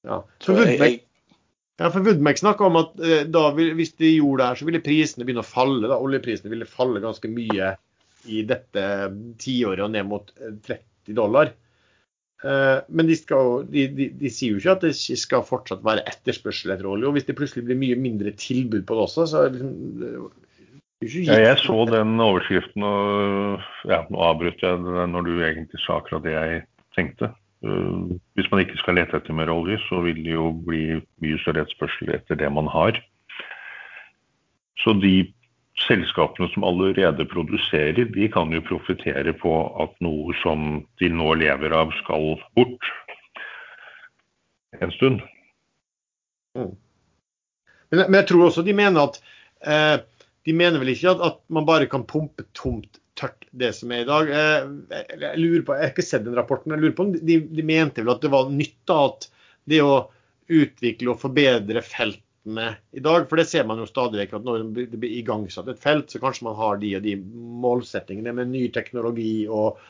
Ja, 0.05 0.21
for 0.45 0.59
Woodmack, 0.59 1.05
ja, 1.79 2.41
snakka 2.43 2.67
om 2.69 2.79
at 2.81 2.99
eh, 3.03 3.25
da, 3.31 3.49
hvis 3.55 3.95
de 3.99 4.17
gjorde 4.17 4.43
det 4.43 4.49
her, 4.51 4.61
så 4.61 4.69
ville 4.69 4.85
prisene 4.85 5.27
begynne 5.27 5.45
å 5.45 5.49
falle. 5.49 5.89
da, 5.89 5.99
Oljeprisene 5.99 6.53
ville 6.53 6.69
falle 6.69 7.03
ganske 7.03 7.31
mye 7.31 7.75
i 8.31 8.41
dette 8.49 8.85
tiåret 9.43 9.85
og 9.85 9.93
ned 9.95 10.09
mot 10.09 10.31
30 10.39 10.75
eh, 10.75 11.15
dollar. 11.17 11.53
Eh, 12.45 12.79
men 12.89 13.09
de, 13.09 13.17
skal, 13.17 13.65
de, 13.73 13.87
de, 13.97 14.11
de, 14.21 14.33
sier 14.33 14.55
jo 14.55 14.61
ikke 14.61 14.77
at 14.77 14.87
det 14.87 14.95
skal 15.21 15.47
fortsatt 15.49 15.85
være 15.87 16.05
etterspørsel 16.13 16.75
etter 16.75 16.89
olje. 16.91 17.09
Og 17.09 17.17
hvis 17.17 17.29
det 17.29 17.37
plutselig 17.39 17.67
blir 17.69 17.81
mye 17.81 17.99
mindre 18.01 18.35
tilbud 18.37 18.85
på 18.87 18.99
det 18.99 19.07
også, 19.09 19.29
så 19.31 19.45
er 19.45 19.55
det 19.55 19.63
liksom 19.63 20.33
ja, 21.05 21.39
jeg 21.41 21.59
så 21.63 21.77
den 21.91 22.19
overskriften, 22.21 22.85
og 22.87 23.63
ja, 23.91 24.03
nå 24.11 24.21
avbrøt 24.27 24.63
jeg 24.63 24.83
det 24.85 25.07
når 25.13 25.27
du 25.27 25.33
egentlig 25.39 25.81
sa 25.85 25.99
akkurat 26.01 26.25
det 26.27 26.35
jeg 26.35 26.61
tenkte. 26.97 27.31
Uh, 27.65 28.17
hvis 28.37 28.51
man 28.53 28.61
ikke 28.61 28.79
skal 28.81 28.99
lete 28.99 29.17
etter 29.19 29.37
mer 29.37 29.53
olje, 29.53 29.79
så 29.89 30.03
vil 30.05 30.21
det 30.25 30.35
jo 30.37 30.51
bli 30.67 31.01
mye 31.25 31.41
større 31.43 31.65
etterspørsel 31.65 32.13
etter 32.17 32.39
det 32.41 32.51
man 32.53 32.69
har. 32.73 33.01
Så 34.83 34.97
de 35.01 35.17
selskapene 35.81 36.49
som 36.53 36.65
allerede 36.67 37.27
produserer, 37.27 38.05
de 38.05 38.29
kan 38.31 38.53
jo 38.55 38.63
profitere 38.65 39.33
på 39.37 39.55
at 39.83 39.95
noe 40.05 40.35
som 40.43 40.85
de 41.01 41.11
nå 41.11 41.35
lever 41.41 41.75
av, 41.75 41.93
skal 42.05 42.37
bort 42.57 42.91
en 44.81 44.93
stund. 44.95 45.23
Mm. 46.55 46.75
Men, 47.91 48.05
men, 48.07 48.19
jeg 48.21 48.29
tror 48.31 48.49
også 48.49 48.63
de 48.67 48.75
mener 48.77 49.09
at 49.09 49.19
eh, 49.67 49.97
De 50.45 50.53
mener 50.57 50.83
vel 50.83 50.93
ikke 50.93 51.15
at, 51.15 51.23
at, 51.25 51.41
man 51.53 51.67
bare 51.69 51.89
kan 51.91 52.05
pumpe 52.09 52.47
tomt 52.57 53.01
tørt 53.19 53.47
det 53.55 53.71
som 53.77 53.93
er 53.95 54.03
i 54.03 54.09
dag. 54.09 54.31
Jeg, 54.31 55.07
jeg 55.23 55.41
lurer 55.41 55.65
på, 55.65 55.77
jeg 55.77 55.87
har 55.87 55.95
ikke 55.95 56.05
sett 56.05 56.27
den 56.27 56.37
rapporten, 56.37 56.75
jeg 56.75 56.83
lurer 56.83 56.97
på 56.99 57.07
om 57.07 57.15
de, 57.15 57.39
de 57.47 57.67
mente 57.67 58.03
vel 58.03 58.15
at 58.17 58.25
det 58.25 58.33
var 58.33 58.53
nytt 58.53 58.93
at 58.93 59.29
det 59.71 59.81
å 59.85 59.97
utvikle 60.53 61.15
og 61.15 61.23
forbedre 61.23 61.83
feltene 61.87 62.75
i 62.93 63.03
dag. 63.05 63.29
For 63.31 63.41
det 63.41 63.47
ser 63.49 63.65
man 63.69 63.81
jo 63.81 63.89
stadig 63.89 64.21
vekk 64.21 64.37
at 64.39 64.47
når 64.47 64.67
det 64.77 65.01
blir 65.01 65.17
igangsatt 65.21 65.71
et 65.73 65.81
felt, 65.81 66.11
så 66.13 66.21
kanskje 66.23 66.49
man 66.49 66.59
har 66.59 66.81
de 66.83 66.95
og 66.99 67.07
de 67.07 67.17
målsettingene 67.65 68.35
med 68.37 68.53
ny 68.53 68.67
teknologi 68.75 69.47
og, 69.47 69.81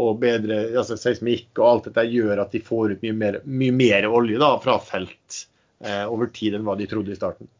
og 0.00 0.18
bedre 0.22 0.64
altså 0.72 0.98
seismikk 0.98 1.52
og 1.60 1.68
alt 1.68 1.88
dette 1.90 2.08
gjør 2.10 2.42
at 2.42 2.56
de 2.56 2.64
får 2.64 2.96
ut 2.96 3.06
mye 3.06 3.16
mer, 3.22 3.40
mye 3.44 3.76
mer 3.76 4.10
olje 4.10 4.42
da, 4.42 4.54
fra 4.64 4.80
felt 4.82 5.44
eh, 5.84 6.04
over 6.08 6.32
tid 6.34 6.58
enn 6.58 6.66
hva 6.66 6.78
de 6.80 6.88
trodde 6.90 7.14
i 7.14 7.18
starten. 7.20 7.50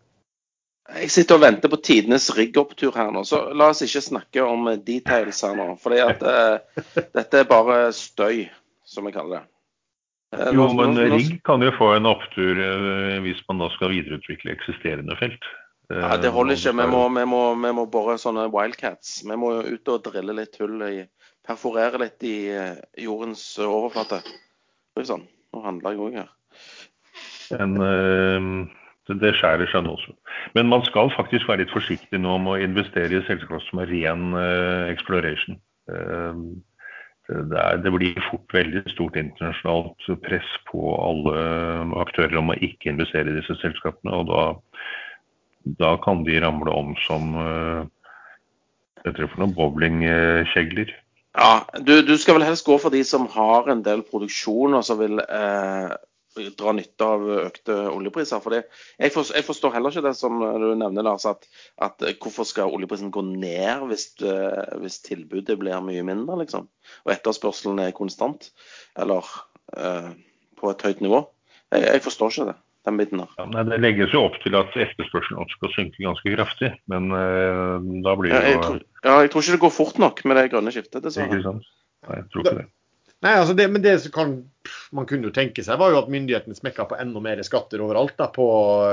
Jeg 0.90 1.12
sitter 1.14 1.38
og 1.38 1.44
venter 1.44 1.70
på 1.70 1.79
tidenes 1.85 2.26
riggopptur 2.35 2.96
her 2.96 3.12
nå, 3.14 3.22
så 3.26 3.44
la 3.55 3.70
oss 3.70 3.85
ikke 3.87 4.03
snakke 4.03 4.42
om 4.42 4.66
details 4.87 5.42
her 5.46 5.55
nå. 5.59 5.68
For 5.83 5.94
uh, 5.94 6.59
dette 7.14 7.42
er 7.42 7.48
bare 7.50 7.92
støy, 7.94 8.48
som 8.87 9.07
vi 9.07 9.14
kaller 9.14 9.40
det. 9.40 9.46
Uh, 10.35 10.50
jo, 10.55 10.66
men 10.79 10.98
rigg 10.98 11.38
kan 11.46 11.62
jo 11.62 11.70
få 11.79 11.92
en 11.96 12.11
opptur 12.11 12.59
uh, 12.59 13.18
hvis 13.22 13.42
man 13.48 13.62
da 13.62 13.70
skal 13.76 13.94
videreutvikle 13.94 14.55
eksisterende 14.57 15.18
felt. 15.20 15.50
Ja, 15.90 16.16
Det 16.16 16.31
holder 16.31 16.55
ikke. 16.55 16.74
Vi 16.79 16.87
må, 16.87 17.09
vi, 17.14 17.24
må, 17.26 17.42
vi 17.59 17.72
må 17.74 17.87
bore 17.90 18.14
sånne 18.18 18.46
wildcats. 18.55 19.24
Vi 19.26 19.38
må 19.38 19.57
ut 19.66 19.90
og 19.90 20.05
drille 20.07 20.37
litt 20.38 20.59
hull 20.62 20.79
i 20.87 21.00
Perforere 21.46 21.98
litt 21.98 22.22
i 22.29 22.35
eh, 22.53 22.76
jordens 23.00 23.42
overflate. 23.59 24.20
Sånn. 25.03 25.24
Nå 25.50 25.62
handler 25.64 25.96
jeg 25.96 26.03
òg 26.05 26.18
her. 26.20 26.29
En, 27.57 27.74
det 29.08 29.32
skjærer 29.38 29.70
seg 29.72 29.84
nå 29.84 29.96
også. 29.96 30.12
Men 30.54 30.68
man 30.70 30.84
skal 30.86 31.12
faktisk 31.16 31.48
være 31.48 31.64
litt 31.64 31.72
forsiktig 31.74 32.20
nå 32.20 32.36
med 32.42 32.52
å 32.52 32.66
investere 32.68 33.16
i 33.16 33.22
selskaper 33.26 33.62
som 33.66 33.82
er 33.82 33.90
ren 33.90 34.26
exploration 34.92 35.58
det, 37.30 37.58
er, 37.58 37.78
det, 37.82 37.92
blir 37.94 38.18
fort 38.30 38.54
veldig 38.54 38.82
stort 38.90 39.18
internasjonalt 39.18 40.08
press 40.24 40.48
på 40.70 40.94
alle 40.98 41.44
aktører 42.02 42.38
om 42.40 42.52
å 42.52 42.58
ikke 42.58 42.90
investere 42.92 43.30
i 43.30 43.36
disse 43.38 43.56
selskapene. 43.60 44.16
Og 44.18 44.30
da, 44.30 44.42
da 45.80 45.94
kan 46.04 46.24
de 46.26 46.40
ramle 46.42 46.74
om 46.74 46.96
som 47.06 47.30
noen 49.06 49.54
bowlingkjegler. 49.56 50.92
Ja, 51.38 51.62
du, 51.78 52.00
du, 52.02 52.16
skal 52.18 52.40
vel 52.40 52.48
helst 52.48 52.66
gå 52.66 52.74
for 52.82 52.92
de 52.92 53.04
som 53.06 53.28
har 53.30 53.70
en 53.70 53.84
del 53.86 54.02
produksjon 54.02 54.74
og 54.74 54.82
som 54.86 54.98
vil 54.98 55.22
eh, 55.22 55.92
dra 56.36 56.72
nytte 56.76 57.06
av 57.06 57.26
økte 57.46 57.76
oljepriser. 57.90 58.42
For 58.42 58.56
jeg, 58.56 59.44
forstår 59.46 59.74
heller 59.74 59.92
ikke 59.92 60.06
det 60.06 60.14
som 60.18 60.38
du 60.40 60.68
nevner, 60.78 61.06
Lars, 61.06 61.26
at, 61.28 61.46
at 61.82 62.04
hvorfor 62.22 62.48
skal 62.48 62.72
oljeprisen 62.74 63.12
gå 63.14 63.24
ned 63.26 63.86
hvis, 63.90 64.12
eh, 64.22 64.78
hvis, 64.82 65.00
tilbudet 65.06 65.58
blir 65.60 65.84
mye 65.84 66.04
mindre, 66.06 66.40
liksom? 66.44 66.70
Og 67.04 67.14
etterspørselen 67.14 67.82
er 67.82 67.96
konstant, 67.96 68.50
eller 68.98 69.26
eh, 69.76 70.10
på 70.60 70.72
et 70.72 70.86
høyt 70.86 71.04
nivå. 71.04 71.24
Jeg, 71.70 71.86
jeg, 71.86 72.04
forstår 72.06 72.34
ikke 72.34 72.50
det. 72.52 72.58
Den 72.88 72.96
biten 72.96 73.20
der. 73.20 73.32
Ja, 73.36 73.44
nei, 73.44 73.66
det 73.68 73.76
legges 73.82 74.14
jo 74.16 74.22
opp 74.24 74.38
til 74.40 74.54
at 74.56 74.72
etterspørselen 74.72 75.42
også 75.42 75.58
skal 75.58 75.72
synke 75.74 76.00
ganske 76.00 76.32
kraftig, 76.32 76.70
men 76.88 77.10
eh, 77.12 77.74
da 78.06 78.14
blir 78.16 78.32
det 78.32 78.38
jo 78.38 78.40
ja, 78.40 78.54
jeg, 78.54 78.62
tror, 78.64 78.78
ja, 79.04 79.16
jeg 79.20 79.32
tror 79.34 79.44
ikke 79.44 79.56
det 79.58 79.64
går 79.66 79.74
fort 79.76 80.00
nok 80.00 80.22
med 80.24 80.40
det 80.40 80.50
grønne 80.54 80.72
skiftet, 80.72 81.02
dessverre. 81.04 81.36
Ikke 81.36 81.44
sant. 81.50 81.68
Nei, 82.08 82.22
jeg 82.22 82.30
tror 82.32 82.46
ikke 82.46 82.60
det. 82.62 82.70
Nei, 83.20 83.35
altså 83.37 83.54
det, 83.56 83.66
men 83.68 83.83
det 83.85 83.98
som 84.00 84.12
kan, 84.14 84.33
man 84.96 85.06
kunne 85.09 85.28
jo 85.28 85.35
tenke 85.37 85.64
seg, 85.64 85.76
var 85.80 85.92
jo 85.92 86.00
at 86.00 86.11
myndighetene 86.12 86.56
smekka 86.56 86.87
på 86.88 86.96
enda 87.00 87.20
mer 87.20 87.42
skatter 87.44 87.83
overalt. 87.85 88.16
da, 88.16 88.30
På 88.33 88.46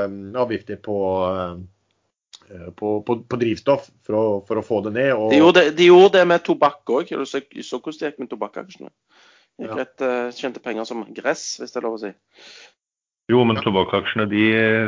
um, 0.04 0.18
avgifter 0.36 0.80
på, 0.84 0.98
uh, 1.24 2.72
på, 2.76 2.92
på, 3.08 3.18
på, 3.24 3.40
drivstoff 3.40 3.88
for 4.04 4.20
å, 4.20 4.24
for 4.50 4.60
å, 4.60 4.66
få 4.68 4.82
det 4.88 4.98
ned. 4.98 5.14
Og... 5.16 5.30
De, 5.32 5.40
gjorde, 5.40 5.64
de, 5.78 5.88
gjorde, 5.88 6.18
det 6.18 6.26
med 6.28 6.44
tobakk 6.44 6.92
òg. 6.92 7.14
Så, 7.24 7.44
så 7.64 7.80
hvordan 7.80 8.02
det 8.02 8.12
gikk 8.12 8.24
med 8.24 8.32
tobakkaksjene. 8.34 8.92
Gikk 9.64 9.72
ja. 9.72 9.78
rett, 9.80 10.04
uh, 10.04 10.34
Tjente 10.36 10.64
penger 10.64 10.90
som 10.90 11.06
gress, 11.16 11.54
hvis 11.62 11.72
det 11.72 11.80
er 11.80 11.88
lov 11.88 11.96
å 11.96 12.02
si. 12.04 12.12
Jo, 13.32 13.46
men 13.48 13.60
tobakkaksjene, 13.64 14.28
de 14.32 14.44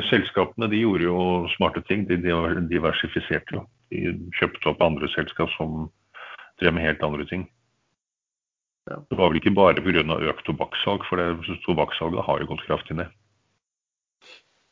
selskapene 0.08 0.68
de 0.72 0.84
gjorde 0.84 1.08
jo 1.08 1.24
smarte 1.56 1.84
ting. 1.88 2.04
De 2.12 2.20
diversifiserte 2.20 3.56
jo. 3.56 3.64
De 3.92 4.18
kjøpte 4.36 4.74
opp 4.74 4.84
andre 4.84 5.08
selskap 5.16 5.52
som 5.56 5.88
drev 6.60 6.76
med 6.76 6.88
helt 6.90 7.08
andre 7.08 7.28
ting. 7.32 7.48
Ja. 8.90 9.00
Det 9.10 9.18
var 9.20 9.30
vel 9.30 9.40
ikke 9.40 9.56
bare 9.58 9.84
pga. 9.86 10.04
økt 10.32 10.46
tobakkssalg, 10.48 11.06
for 11.08 11.22
det, 11.22 11.58
tobakkssalget 11.66 12.26
har 12.26 12.42
jo 12.42 12.50
gått 12.50 12.66
kraftig 12.66 12.98
ned. 12.98 13.14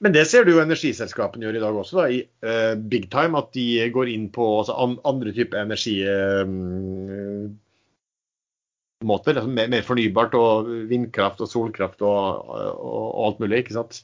Men 0.03 0.13
det 0.13 0.27
ser 0.29 0.45
du 0.45 0.51
jo 0.53 0.61
energiselskapene 0.61 1.47
gjør 1.47 1.57
i 1.57 1.61
dag 1.63 1.77
også, 1.77 1.97
da, 1.97 2.05
i 2.13 2.19
uh, 2.45 2.75
big 2.77 3.07
time. 3.13 3.37
At 3.39 3.49
de 3.57 3.89
går 3.93 4.11
inn 4.13 4.27
på 4.33 4.45
altså, 4.59 4.75
an, 4.77 4.97
andre 5.09 5.33
typer 5.33 5.63
energimåter. 5.63 7.53
Uh, 9.01 9.39
altså, 9.39 9.49
mer, 9.49 9.71
mer, 9.73 9.85
fornybart 9.85 10.37
og 10.37 10.69
vindkraft 10.91 11.41
og 11.41 11.49
solkraft 11.49 12.05
og, 12.05 12.45
og, 12.45 12.69
og 12.77 13.25
alt 13.29 13.41
mulig. 13.41 13.63
ikke 13.63 13.77
sant? 13.79 14.03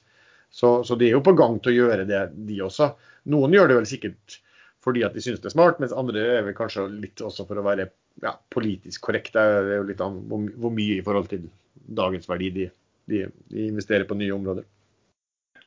Så, 0.54 0.80
så, 0.86 0.98
de 0.98 1.10
er 1.10 1.16
jo 1.18 1.26
på 1.26 1.34
gang 1.38 1.60
til 1.62 1.74
å 1.74 1.78
gjøre 1.84 2.10
det, 2.10 2.24
de 2.50 2.60
også. 2.66 2.92
Noen 3.34 3.54
gjør 3.56 3.72
det 3.72 3.78
vel 3.80 3.90
sikkert 3.90 4.42
fordi 4.84 5.04
at 5.08 5.16
de 5.16 5.24
synes 5.24 5.42
det 5.42 5.50
er 5.50 5.56
smart, 5.56 5.80
mens 5.82 5.96
andre 5.96 6.22
er 6.38 6.46
vel 6.48 6.56
kanskje 6.58 6.86
litt 6.92 7.22
også 7.24 7.48
for 7.48 7.60
å 7.60 7.66
være 7.66 7.88
ja, 8.24 8.36
politisk 8.54 9.06
korrekt. 9.08 9.34
Det 9.36 9.44
er 9.44 9.78
jo 9.80 9.88
litt 9.88 10.04
an 10.04 10.20
hvor, 10.30 10.74
mye 10.76 11.00
i 11.00 11.06
forhold 11.06 11.30
til 11.32 11.48
dagens 11.74 12.28
verdi 12.30 12.52
de, 12.58 12.70
de, 13.12 13.26
de 13.52 13.68
investerer 13.70 14.08
på 14.10 14.18
nye 14.20 14.36
områder. 14.36 14.68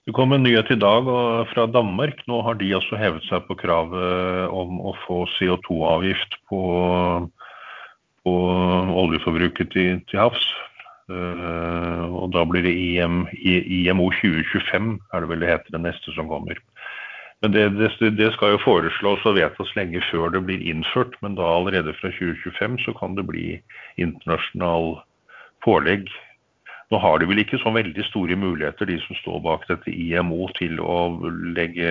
Det 0.06 0.14
kom 0.14 0.30
en 0.36 0.44
nyhet 0.46 0.68
i 0.70 0.78
dag 0.78 1.08
fra 1.50 1.64
Danmark. 1.66 2.20
Nå 2.30 2.38
har 2.46 2.54
de 2.60 2.68
også 2.76 2.98
hevet 3.00 3.24
seg 3.26 3.42
på 3.48 3.56
kravet 3.58 4.52
om 4.54 4.78
å 4.78 4.92
få 5.02 5.24
CO2-avgift 5.34 6.36
på, 6.46 6.60
på, 8.22 8.34
oljeforbruket 9.02 9.72
til, 9.74 9.98
til 10.06 10.22
havs. 10.22 10.46
Uh, 11.10 12.06
og 12.18 12.30
da 12.34 12.44
blir 12.46 12.62
det 12.66 12.74
IM, 12.74 13.24
IMO 13.34 14.08
2025, 14.14 14.94
er 15.10 15.22
det 15.22 15.30
vel 15.30 15.42
det 15.42 15.50
heter, 15.50 15.74
det 15.74 15.82
neste 15.88 16.14
som 16.14 16.30
kommer. 16.30 16.62
Men 17.44 17.52
det, 17.52 17.64
det, 17.76 18.10
det, 18.16 18.30
skal 18.32 18.54
jo 18.54 18.62
foreslås 18.64 19.24
og 19.28 19.36
vedtas 19.36 19.74
lenge 19.76 20.00
før 20.10 20.30
det 20.32 20.40
blir 20.46 20.62
innført, 20.64 21.18
men 21.20 21.36
da 21.36 21.44
allerede 21.44 21.92
fra 21.98 22.08
2025 22.14 22.78
så 22.86 22.94
kan 22.96 23.18
det 23.18 23.26
bli 23.28 23.58
internasjonal 24.00 24.96
pålegg 25.64 26.08
nå 26.92 26.98
har 27.02 27.18
de 27.18 27.26
vel 27.26 27.42
ikke 27.42 27.58
så 27.58 27.72
veldig 27.74 28.04
store 28.06 28.36
muligheter, 28.38 28.86
de 28.86 28.98
som 29.02 29.18
står 29.18 29.40
bak 29.42 29.64
dette 29.66 29.90
IMO, 29.90 30.46
til 30.54 30.78
å 30.78 31.18
legge 31.56 31.90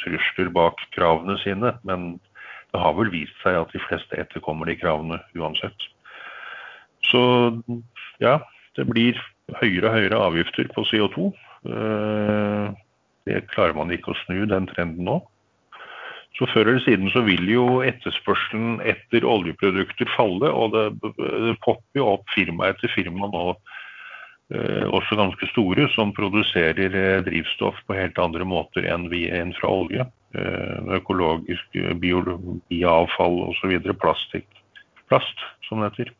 trusler 0.00 0.48
bak 0.54 0.80
kravene 0.96 1.36
sine. 1.42 1.74
Men 1.84 2.14
det 2.72 2.80
har 2.80 2.94
vel 2.96 3.12
vist 3.12 3.36
seg 3.44 3.58
at 3.58 3.74
de 3.74 3.82
fleste 3.84 4.16
etterkommer 4.16 4.70
de 4.70 4.78
kravene 4.80 5.20
uansett. 5.36 5.88
Så 7.10 7.20
ja, 8.22 8.38
det 8.78 8.88
blir 8.88 9.20
høyere 9.60 9.90
og 9.90 9.98
høyere 9.98 10.24
avgifter 10.30 10.72
på 10.72 10.86
CO2. 10.88 11.28
Eh, 11.68 12.80
det 13.28 13.44
klarer 13.52 13.76
man 13.76 13.92
ikke 13.94 14.14
å 14.14 14.20
snu, 14.24 14.44
den 14.48 14.68
trenden 14.70 15.08
nå. 15.08 15.18
Så 16.38 16.46
før 16.52 16.70
eller 16.70 16.84
siden 16.84 17.10
så 17.12 17.24
vil 17.26 17.42
jo 17.50 17.80
etterspørselen 17.84 18.78
etter 18.86 19.26
oljeprodukter 19.26 20.08
falle, 20.14 20.48
og 20.48 20.76
det, 20.76 20.86
det 21.18 21.56
popper 21.64 22.00
jo 22.00 22.12
opp 22.14 22.30
firma 22.32 22.70
etter 22.70 22.92
firma 22.94 23.28
nå 23.32 23.44
Eh, 24.50 24.86
også 24.90 25.14
ganske 25.14 25.46
store, 25.52 25.86
som 25.94 26.10
produserer 26.14 26.94
eh, 26.98 27.20
drivstoff 27.22 27.76
på 27.86 27.94
helt 27.94 28.16
andre 28.18 28.46
måter 28.48 28.86
enn, 28.90 29.06
vi, 29.12 29.28
enn 29.30 29.52
fra 29.54 29.70
olje. 29.70 30.06
Eh, 30.34 30.94
økologisk 30.98 31.76
bioavfall 32.02 33.44
osv. 33.46 33.76
Plastikk. 34.02 34.48
Plast, 35.10 35.44
som 35.68 35.82
det 35.82 35.92
heter. 35.92 36.10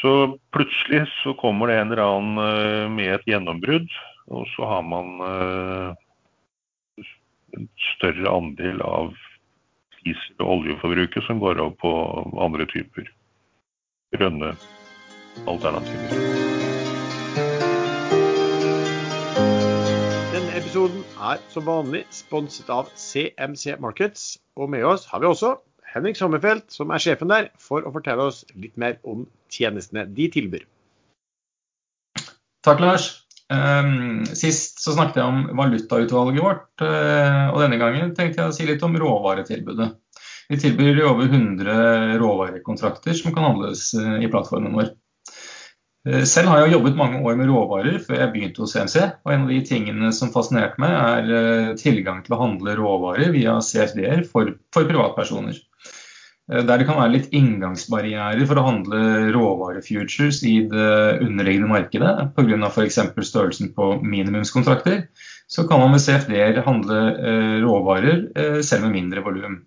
Så 0.00 0.12
plutselig 0.56 1.02
så 1.18 1.34
kommer 1.36 1.68
det 1.68 1.76
en 1.76 1.92
eller 1.92 2.06
annen 2.06 2.94
med 2.96 3.12
et 3.18 3.26
gjennombrudd, 3.28 3.88
og 4.28 4.46
så 4.56 4.68
har 4.68 4.82
man 4.82 5.16
en 7.56 7.68
større 7.94 8.30
andel 8.30 8.82
av 8.84 9.14
diesel- 10.04 10.44
og 10.44 10.52
oljeforbruket 10.58 11.24
som 11.26 11.40
går 11.40 11.60
over 11.60 11.74
på 11.80 11.92
andre 12.40 12.66
typer 12.70 13.08
grønne 14.16 14.54
alternativer. 15.50 16.14
Denne 20.34 20.56
episoden 20.58 21.04
er 21.30 21.42
som 21.52 21.66
vanlig 21.68 22.04
sponset 22.14 22.70
av 22.72 22.90
CMC 22.98 23.76
Markets. 23.82 24.38
Og 24.58 24.70
med 24.70 24.84
oss 24.84 25.06
har 25.10 25.22
vi 25.22 25.30
også 25.30 25.56
Henrik 25.94 26.18
Sommerfelt, 26.18 26.68
som 26.70 26.90
er 26.90 27.02
sjefen 27.02 27.30
der, 27.30 27.50
for 27.58 27.86
å 27.86 27.94
fortelle 27.94 28.28
oss 28.30 28.44
litt 28.54 28.76
mer 28.78 28.98
om 29.02 29.26
tjenestene 29.50 30.06
de 30.06 30.28
tilbyr. 30.30 30.66
Takk, 32.66 32.82
Lars. 32.82 33.08
Ehm, 33.50 34.22
sist 34.38 34.78
så 34.84 34.94
snakket 34.94 35.18
jeg 35.18 35.26
om 35.26 35.42
valutautvalget 35.58 36.44
vårt, 36.44 36.68
eh, 36.86 37.48
og 37.50 37.58
denne 37.64 37.80
gangen 37.80 38.12
tenkte 38.14 38.44
jeg 38.44 38.52
å 38.52 38.54
si 38.54 38.66
litt 38.68 38.84
om 38.86 38.94
råvaretilbudet. 39.00 39.90
Vi 40.50 40.58
tilbyr 40.58 41.02
over 41.06 41.26
100 41.30 42.18
råvarekontrakter 42.18 43.14
som 43.18 43.34
kan 43.34 43.48
handles 43.48 43.88
eh, 43.98 44.20
i 44.22 44.30
plattformen 44.30 44.76
vår. 44.78 44.92
Eh, 46.06 46.22
selv 46.30 46.52
har 46.52 46.62
jeg 46.62 46.76
jobbet 46.76 46.98
mange 46.98 47.22
år 47.26 47.40
med 47.40 47.50
råvarer 47.50 47.98
før 48.04 48.22
jeg 48.22 48.32
begynte 48.36 48.62
hos 48.62 48.76
CMC. 48.76 49.08
Og 49.26 49.34
en 49.34 49.48
av 49.48 49.50
de 49.50 49.58
tingene 49.66 50.12
som 50.14 50.30
fascinerte 50.34 50.78
meg, 50.82 50.94
er 51.26 51.74
tilgang 51.80 52.22
til 52.26 52.36
å 52.36 52.42
handle 52.44 52.78
råvarer 52.78 53.34
via 53.34 53.58
CFD-er 53.58 54.22
for, 54.30 54.54
for, 54.74 54.86
privatpersoner. 54.86 55.58
Eh, 56.50 56.64
der 56.66 56.82
det 56.82 56.88
kan 56.88 57.00
være 57.00 57.14
litt 57.14 57.30
inngangsbarrierer 57.36 58.44
for 58.50 58.60
å 58.60 58.66
handle 58.66 59.00
råvarefutures 59.36 60.42
i 60.48 60.56
det 60.70 60.92
underliggende 61.22 61.72
markedet 61.72 62.14
pga. 62.36 62.60
f.eks. 62.68 63.00
størrelsen 63.30 63.72
på 63.76 63.96
minimumskontrakter, 64.02 65.06
så 65.50 65.66
kan 65.66 65.82
man 65.82 65.96
med 65.96 66.04
CFD-er 66.04 66.62
handle 66.66 67.00
råvarer 67.64 68.62
selv 68.62 68.86
med 68.86 68.94
mindre 69.00 69.24
volum. 69.26 69.60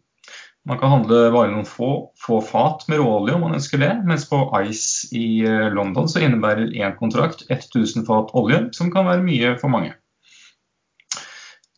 Man 0.65 0.79
kan 0.79 0.93
handle 0.93 1.25
bare 1.33 1.51
noen 1.51 1.65
få, 1.67 1.89
få 2.15 2.37
fat 2.47 2.85
med 2.87 3.01
råolje 3.01 3.35
om 3.35 3.41
man 3.43 3.57
ønsker 3.57 3.81
det, 3.81 3.91
mens 4.07 4.23
på 4.29 4.45
Ice 4.61 5.09
i 5.11 5.43
eh, 5.43 5.67
London 5.75 6.07
så 6.07 6.21
innebærer 6.23 6.71
én 6.79 6.95
kontrakt 6.99 7.43
1000 7.51 8.05
fat 8.07 8.31
olje, 8.39 8.61
som 8.77 8.91
kan 8.93 9.09
være 9.09 9.25
mye 9.25 9.57
for 9.59 9.73
mange. 9.73 9.91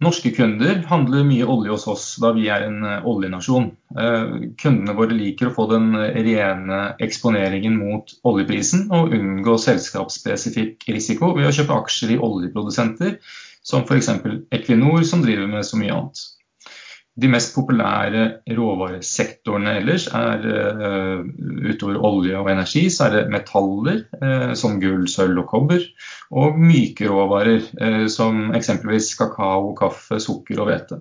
Norske 0.03 0.33
kunder 0.35 0.81
handler 0.89 1.23
mye 1.23 1.45
olje 1.47 1.71
hos 1.71 1.85
oss 1.87 2.05
da 2.19 2.33
vi 2.35 2.49
er 2.51 2.65
en 2.67 2.81
eh, 2.83 3.05
oljenasjon. 3.07 3.69
Eh, 3.95 4.33
kundene 4.59 4.95
våre 4.97 5.15
liker 5.15 5.47
å 5.47 5.55
få 5.55 5.69
den 5.71 5.93
rene 5.95 6.81
eksponeringen 7.05 7.77
mot 7.79 8.11
oljeprisen 8.27 8.89
og 8.95 9.15
unngå 9.15 9.55
selskapsspesifikk 9.63 10.83
risiko 10.91 11.31
ved 11.37 11.47
å 11.47 11.55
kjøpe 11.55 11.79
aksjer 11.79 12.15
i 12.17 12.21
oljeprodusenter, 12.27 13.19
som 13.65 13.87
f.eks. 13.87 14.11
Equinor, 14.53 15.05
som 15.07 15.23
driver 15.23 15.47
med 15.49 15.63
så 15.65 15.79
mye 15.79 15.95
annet. 15.95 16.25
De 17.15 17.29
mest 17.31 17.53
populære 17.55 18.23
råvaresektorene 18.57 19.77
ellers 19.79 20.09
er 20.11 20.41
uh, 20.51 21.21
utover 21.63 22.01
olje 22.03 22.35
og 22.35 22.49
energi, 22.51 22.89
så 22.91 23.05
er 23.05 23.13
det 23.13 23.21
metaller 23.31 24.01
uh, 24.19 24.51
som 24.59 24.81
gull, 24.81 25.05
sølv 25.07 25.39
og 25.45 25.47
kobber, 25.53 25.85
og 26.35 26.59
myke 26.59 27.07
råvarer 27.07 27.63
uh, 27.79 28.03
som 28.11 28.49
eksempelvis 28.57 29.13
kakao, 29.21 29.71
kaffe, 29.79 30.19
sukker 30.19 30.59
og 30.59 30.67
hvete. 30.71 30.99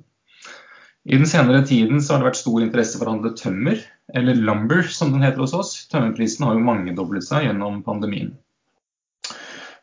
I 1.05 1.19
den 1.19 1.27
senere 1.29 1.67
tiden 1.67 1.99
så 2.01 2.15
har 2.15 2.23
det 2.23 2.31
vært 2.31 2.41
stor 2.41 2.63
interesse 2.63 3.01
for 3.01 3.11
å 3.11 3.17
handle 3.17 3.35
tømmer, 3.37 3.83
eller 4.15 4.39
lumber 4.39 4.87
som 4.87 5.11
den 5.13 5.27
heter 5.27 5.43
hos 5.43 5.53
oss. 5.59 5.75
Tømmerprisen 5.91 6.47
har 6.47 6.55
jo 6.55 6.65
mangedoblet 6.65 7.27
seg 7.27 7.49
gjennom 7.49 7.83
pandemien. 7.85 8.37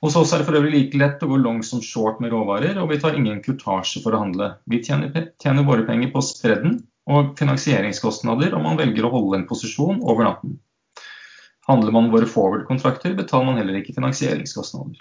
Hos 0.02 0.16
oss 0.18 0.32
er 0.34 0.42
det 0.42 0.48
for 0.48 0.58
øvrig 0.58 0.72
like 0.74 0.98
lett 0.98 1.22
å 1.22 1.28
gå 1.30 1.38
long 1.38 1.60
som 1.62 1.82
short 1.86 2.24
med 2.24 2.32
råvarer, 2.34 2.80
og 2.82 2.90
vi 2.90 2.98
tar 3.02 3.14
ingen 3.18 3.38
kurtasje 3.46 4.02
for 4.02 4.18
å 4.18 4.24
handle. 4.24 4.48
Vi 4.66 4.80
tjener, 4.82 5.28
tjener 5.44 5.68
våre 5.68 5.86
penger 5.86 6.10
på 6.14 6.24
spredden 6.26 6.80
og 7.12 7.36
finansieringskostnader 7.38 8.56
om 8.58 8.66
man 8.66 8.80
velger 8.82 9.06
å 9.06 9.14
holde 9.14 9.38
en 9.38 9.48
posisjon 9.50 10.02
over 10.02 10.26
natten. 10.26 10.58
Handler 11.70 11.94
man 11.94 12.10
våre 12.10 12.26
forward-kontrakter, 12.26 13.14
betaler 13.14 13.52
man 13.52 13.62
heller 13.62 13.78
ikke 13.78 13.94
finansieringskostnader. 14.00 14.98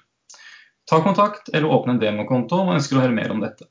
Ta 0.91 1.01
kontakt 1.01 1.49
eller 1.55 1.73
åpne 1.73 1.97
en 1.97 2.03
demokonto 2.03 2.61
om 2.61 2.69
man 2.69 2.83
ønsker 2.83 2.99
å 2.99 3.05
høre 3.07 3.17
mer 3.17 3.33
om 3.33 3.41
dette. 3.41 3.71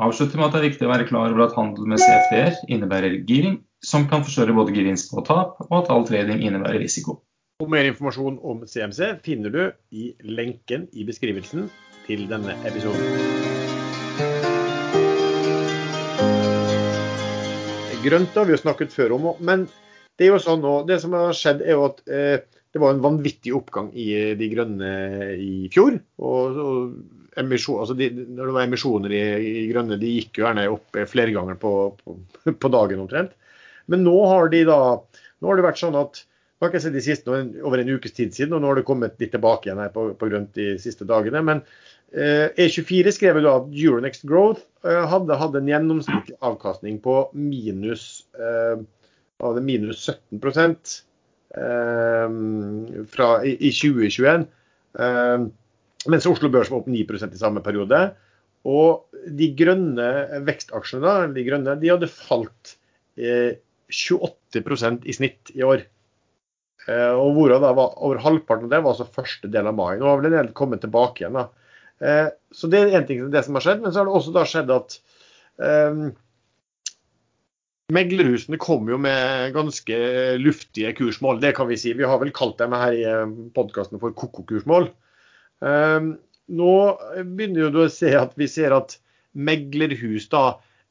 Avslutter 0.00 0.40
med 0.40 0.48
at 0.48 0.56
det 0.56 0.62
er 0.62 0.68
viktig 0.70 0.88
å 0.88 0.94
være 0.94 1.08
klar 1.10 1.32
over 1.32 1.44
at 1.48 1.56
handel 1.58 1.88
med 1.90 2.00
CFD-er 2.00 2.60
innebærer 2.72 3.20
giring, 3.28 3.60
som 3.84 4.08
kan 4.08 4.24
forstørre 4.24 4.56
både 4.56 4.72
gevinst 4.76 5.12
og 5.12 5.26
tap, 5.28 5.58
og 5.68 5.80
at 5.82 5.90
all 5.92 6.08
trading 6.08 6.40
innebærer 6.40 6.80
risiko. 6.80 7.20
Og 7.58 7.72
mer 7.72 7.88
informasjon 7.88 8.36
om 8.46 8.60
CMC 8.70 9.16
finner 9.26 9.50
du 9.50 9.62
i 9.90 10.12
lenken 10.22 10.84
i 10.94 11.02
beskrivelsen 11.02 11.64
til 12.04 12.20
denne 12.30 12.52
episoden. 12.68 13.02
Grønt 18.04 18.38
har 18.38 18.46
vi 18.46 18.54
jo 18.54 18.60
snakket 18.62 18.94
før 18.94 19.16
om, 19.16 19.26
men 19.42 19.64
det 20.14 20.28
er 20.28 20.30
jo 20.30 20.38
sånn 20.44 20.62
nå, 20.62 20.76
det 20.86 21.00
som 21.02 21.16
har 21.18 21.34
skjedd 21.34 21.66
er 21.66 21.74
jo 21.74 21.88
at 21.88 21.98
eh, 22.06 22.46
det 22.46 22.78
var 22.78 22.94
en 22.94 23.02
vanvittig 23.02 23.56
oppgang 23.58 23.90
i 23.90 24.06
de 24.38 24.50
grønne 24.54 24.92
i 25.42 25.66
fjor. 25.74 25.98
og, 26.22 26.62
og 26.62 27.42
emisjon, 27.42 27.82
altså 27.82 27.98
de, 27.98 28.12
Når 28.22 28.52
det 28.52 28.54
var 28.60 28.68
emisjoner 28.68 29.18
i, 29.18 29.24
i, 29.50 29.66
grønne, 29.72 29.98
de 29.98 30.14
gikk 30.14 30.38
jo 30.38 30.46
gjerne 30.46 30.70
opp 30.78 31.02
flere 31.10 31.34
ganger 31.34 31.58
på, 31.58 31.74
på, 31.98 32.18
på 32.54 32.74
dagen 32.78 33.02
omtrent. 33.02 33.34
Men 33.90 34.06
nå 34.06 34.14
har, 34.30 34.54
de 34.54 34.62
da, 34.70 34.80
nå 35.42 35.50
har 35.50 35.58
det 35.58 35.70
vært 35.72 35.82
sånn 35.82 35.98
at 35.98 36.22
har 36.66 36.72
ikke 36.72 36.82
sett 36.82 36.96
de 36.96 37.04
siste 37.04 37.30
over 37.30 37.82
en 37.82 37.92
ukes 37.94 38.14
tid 38.16 38.34
siden, 38.34 38.56
og 38.56 38.62
nå 38.62 38.70
har 38.70 38.80
det 38.80 38.86
kommet 38.88 39.20
litt 39.22 39.30
tilbake 39.34 39.68
igjen 39.68 39.82
her 39.82 39.92
på, 39.94 40.08
på 40.18 40.30
grønt 40.30 40.50
de 40.58 40.72
siste 40.82 41.06
dagene. 41.08 41.42
Men 41.46 41.62
eh, 42.10 42.48
E24 42.58 43.14
skrev 43.14 43.38
da 43.44 43.58
at 43.60 43.70
Euronext 43.70 44.26
Growth 44.28 44.64
eh, 44.82 45.04
hadde, 45.12 45.38
hatt 45.38 45.58
en 45.58 45.70
gjennomsnittlig 45.70 46.38
avkastning 46.44 46.98
på 47.04 47.20
minus, 47.38 48.08
eh, 48.34 48.82
minus 49.62 50.02
17 50.10 50.42
eh, 51.54 52.26
fra, 53.14 53.30
i, 53.46 53.54
i 53.54 53.72
2021. 53.74 54.48
Eh, 54.98 55.48
Mens 56.08 56.26
Oslo 56.30 56.50
Børs 56.52 56.70
var 56.70 56.82
opp 56.82 56.90
9% 56.90 57.34
i 57.34 57.40
samme 57.40 57.62
periode. 57.64 58.00
Og 58.68 59.08
de 59.38 59.50
grønne 59.56 60.08
vekstaksjene 60.46 61.02
da, 61.04 61.14
de 61.32 61.44
grønne, 61.46 61.76
de 61.80 61.90
hadde 61.92 62.10
falt 62.10 62.74
eh, 63.18 63.58
28% 63.92 65.06
i 65.08 65.14
snitt 65.16 65.52
i 65.54 65.64
år. 65.66 65.86
Eh, 66.88 67.12
og 67.12 67.34
hvorav 67.36 67.64
da 67.64 67.74
var 67.76 67.98
over 68.04 68.20
halvparten 68.24 68.68
av 68.68 68.72
det 68.72 68.80
var 68.84 68.94
altså 68.94 69.08
første 69.12 69.50
del 69.52 69.68
av 69.68 69.76
mai. 69.76 69.98
Nå 69.98 70.08
har 70.08 70.20
vel 70.20 70.30
en 70.30 70.38
del 70.38 70.54
kommet 70.56 70.80
tilbake 70.84 71.24
igjen. 71.24 71.36
da. 71.36 71.48
Eh, 72.00 72.28
så 72.54 72.70
det 72.72 72.80
er 72.80 72.96
en 73.00 73.08
ting 73.08 73.26
det 73.32 73.44
som 73.44 73.58
har 73.58 73.66
skjedd. 73.66 73.82
Men 73.84 73.92
så 73.92 74.00
har 74.00 74.08
det 74.08 74.16
også 74.16 74.34
da 74.36 74.44
skjedd 74.48 74.72
at 74.72 74.96
eh, 75.64 76.00
meglerhusene 77.94 78.60
kom 78.60 78.88
jo 78.92 79.00
med 79.00 79.52
ganske 79.56 79.98
luftige 80.40 80.94
kursmål. 80.96 81.42
Det 81.44 81.54
kan 81.58 81.68
vi 81.70 81.80
si. 81.80 81.92
Vi 81.96 82.08
har 82.08 82.22
vel 82.22 82.32
kalt 82.36 82.58
dem 82.62 82.76
her 82.76 82.96
i 82.96 83.04
eh, 83.08 83.26
podkasten 83.56 84.00
for 84.00 84.16
koko-kursmål. 84.16 84.88
Eh, 85.64 86.08
nå 86.48 86.72
begynner 87.18 87.74
du 87.74 87.82
å 87.84 87.92
se 87.92 88.14
at 88.16 88.32
vi 88.40 88.48
ser 88.48 88.72
at 88.76 88.96
meglerhus 89.38 90.30
da 90.32 90.46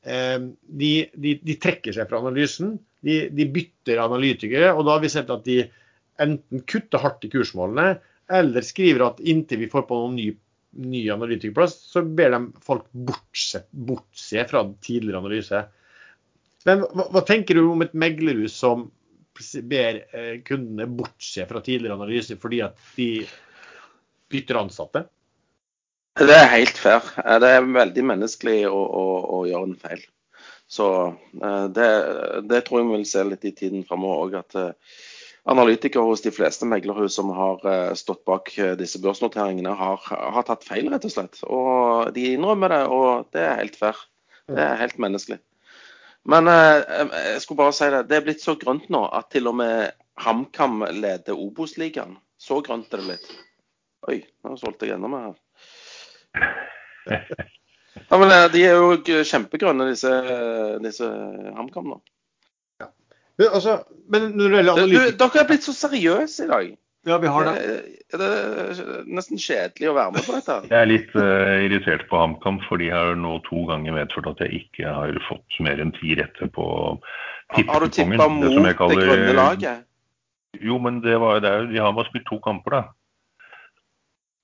eh, 0.05 0.37
de, 0.45 0.91
de, 1.17 1.33
de 1.41 1.57
trekker 1.57 1.95
seg 1.95 2.09
fra 2.09 2.21
analysen. 2.21 2.77
De, 3.05 3.27
de 3.33 3.45
bytter 3.53 4.01
analytikere. 4.01 4.71
og 4.73 4.85
da 4.85 4.97
har 4.97 5.03
vi 5.03 5.13
sett 5.13 5.29
at 5.33 5.45
de 5.45 5.63
enten 6.23 6.63
kutter 6.69 7.01
hardt 7.03 7.25
i 7.25 7.31
kursmålene, 7.31 7.97
eller 8.27 8.65
skriver 8.65 9.05
at 9.07 9.23
inntil 9.23 9.63
vi 9.63 9.71
får 9.71 9.85
på 9.87 9.97
noen 10.01 10.17
ny, 10.19 10.27
ny 10.83 11.03
analytikerplass, 11.13 11.77
så 11.93 12.03
ber 12.03 12.33
de 12.35 12.41
folk 12.65 12.87
bortse, 12.91 13.63
bortse 13.71 14.43
fra 14.49 14.63
tidligere 14.83 15.21
analyse. 15.23 15.63
Men 16.67 16.83
hva, 16.83 17.07
hva, 17.13 17.23
tenker 17.27 17.57
du 17.57 17.67
om 17.69 17.85
et 17.85 17.95
meglerhus 17.95 18.57
som 18.59 18.89
ber 19.69 20.01
eh, 20.11 20.39
kundene 20.45 20.89
bortse 20.89 21.45
fra 21.47 21.61
tidligere 21.63 21.95
analyse 21.95 22.35
fordi 22.41 22.63
at 22.65 22.81
de 22.97 23.11
bytter 24.33 24.59
ansatte? 24.59 25.05
Det 26.17 26.33
er 26.33 26.49
helt 26.49 26.79
fair. 26.81 27.05
Det 27.41 27.49
er 27.53 27.67
veldig 27.69 28.03
menneskelig 28.11 28.63
å, 28.67 28.77
å, 28.77 29.03
å 29.37 29.41
gjøre 29.47 29.69
en 29.69 29.75
feil. 29.79 30.01
Så 30.67 30.87
eh, 31.43 31.65
det, 31.71 31.89
det, 32.49 32.63
tror 32.65 32.81
jeg 32.81 32.89
vi 32.89 32.97
vil 32.97 33.07
se 33.07 33.23
litt 33.23 33.45
i 33.47 33.53
tiden 33.55 33.85
framover 33.87 34.25
òg. 34.25 34.35
At 34.41 34.57
eh, 34.59 34.97
analytikere 35.47 36.03
hos 36.03 36.21
de 36.21 36.31
fleste 36.35 36.67
meglerhus 36.67 37.15
som 37.15 37.31
har 37.35 37.63
eh, 37.71 37.93
stått 37.95 38.23
bak 38.27 38.51
eh, 38.59 38.73
disse 38.79 38.99
børsnoteringene, 39.03 39.71
har, 39.79 40.01
har, 40.07 40.43
tatt 40.47 40.65
feil, 40.67 40.89
rett 40.91 41.07
og 41.07 41.13
slett. 41.13 41.39
Og 41.47 42.11
de 42.15 42.33
innrømmer 42.33 42.73
det, 42.73 42.81
og 42.91 43.29
det 43.35 43.45
er 43.45 43.61
helt 43.61 43.77
fair. 43.79 44.01
Det 44.47 44.63
er 44.63 44.79
helt 44.81 44.99
menneskelig. 45.03 45.39
Men 46.27 46.51
eh, 46.51 46.83
jeg 47.31 47.43
skulle 47.43 47.63
bare 47.63 47.75
si 47.75 47.89
det, 47.93 48.05
det 48.09 48.19
er 48.19 48.25
blitt 48.27 48.43
så 48.43 48.57
grønt 48.59 48.89
nå 48.91 49.05
at 49.15 49.29
til 49.31 49.47
og 49.51 49.59
med 49.61 49.95
HamKam 50.19 50.83
leder 50.97 51.39
Obos-ligaen. 51.39 52.17
Så 52.37 52.59
grønt 52.65 52.91
er 52.91 53.01
det 53.01 53.07
blitt. 53.07 53.29
Oi, 54.11 54.21
nå 54.43 54.57
solgte 54.59 54.89
jeg 54.89 54.99
enda 54.99 55.11
mer 55.11 55.29
her. 55.29 55.37
Ja, 57.97 58.17
men 58.21 58.29
De 58.53 58.59
er 58.61 58.75
jo 58.77 59.23
kjempegrønne, 59.25 59.87
disse, 59.89 60.11
disse 60.83 61.07
HamKam 61.57 61.87
nå. 61.89 61.95
Men, 63.37 63.47
altså, 63.53 63.77
men 64.09 64.31
når 64.33 64.43
det 64.49 64.59
gjelder 64.59 64.73
analytikere 64.73 65.17
Dere 65.21 65.41
er 65.43 65.49
blitt 65.51 65.65
så 65.67 65.73
seriøse 65.77 66.45
i 66.45 66.51
dag. 66.51 66.75
Ja, 67.07 67.17
vi 67.23 67.29
har 67.31 67.45
det. 67.47 67.61
Det 68.11 68.27
er 68.27 69.05
nesten 69.07 69.39
kjedelig 69.39 69.89
å 69.91 69.95
være 69.95 70.15
med 70.15 70.25
på 70.27 70.35
dette. 70.35 70.57
Jeg 70.71 70.79
er 70.79 70.89
litt 70.89 71.13
uh, 71.15 71.55
irritert 71.63 72.03
på 72.09 72.19
HamKam, 72.19 72.59
for 72.67 72.81
de 72.81 72.89
har 72.91 73.15
nå 73.19 73.37
to 73.47 73.63
ganger 73.69 73.95
medført 73.95 74.27
at 74.33 74.43
jeg 74.43 74.63
ikke 74.63 74.91
har 74.91 75.15
fått 75.27 75.59
mer 75.63 75.79
enn 75.83 75.93
ti 75.95 76.17
rette 76.19 76.49
på 76.55 76.67
tippekongen. 77.55 77.71
Har 77.71 77.85
du 77.85 77.95
tippa 77.95 78.27
mot 78.31 78.47
det, 78.49 78.73
kaller... 78.79 78.99
det 78.99 79.07
grønne 79.07 79.37
laget? 79.37 79.85
Jo, 80.63 80.79
men 80.83 80.99
det 81.03 81.15
var, 81.21 81.39
det 81.43 81.51
er, 81.51 81.67
de 81.71 81.79
har 81.83 81.95
bare 81.95 82.09
spilt 82.09 82.27
to 82.27 82.39
kamper, 82.43 82.75
da. 82.75 82.83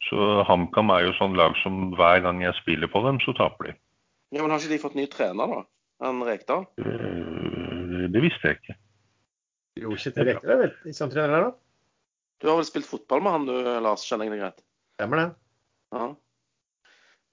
Så 0.08 0.44
HamKam 0.48 0.92
er 0.94 1.08
jo 1.08 1.18
sånn 1.18 1.36
lag 1.40 1.56
som 1.64 1.94
hver 1.98 2.22
gang 2.24 2.44
jeg 2.44 2.56
spiller 2.62 2.92
på 2.92 3.02
dem, 3.08 3.20
så 3.24 3.36
taper 3.36 3.72
de. 3.72 3.78
Ja, 4.36 4.44
Men 4.44 4.54
har 4.54 4.64
ikke 4.64 4.76
de 4.76 4.84
fått 4.84 4.98
ny 5.00 5.08
trener, 5.12 5.52
da? 5.52 5.64
Enn 6.04 6.24
Rekdal? 6.28 6.66
Det, 6.80 8.08
det 8.14 8.24
visste 8.24 8.50
jeg 8.50 8.60
ikke. 8.60 8.78
Jo, 9.80 9.94
ikke 9.96 10.12
til 10.14 10.28
Rekdal, 10.30 10.60
vel? 10.62 10.94
Som 10.94 11.12
trener 11.14 11.34
der, 11.34 11.48
da? 11.48 11.54
Du 12.44 12.50
har 12.52 12.60
vel 12.60 12.68
spilt 12.68 12.90
fotball 12.90 13.24
med 13.24 13.34
han 13.34 13.48
du, 13.48 13.56
Lars, 13.86 14.04
skjønner 14.06 14.28
jeg 14.28 14.36
det 14.36 14.42
greit? 14.42 14.64
Stemmer 14.98 15.22
det. 15.22 15.28
Ja. 15.96 16.10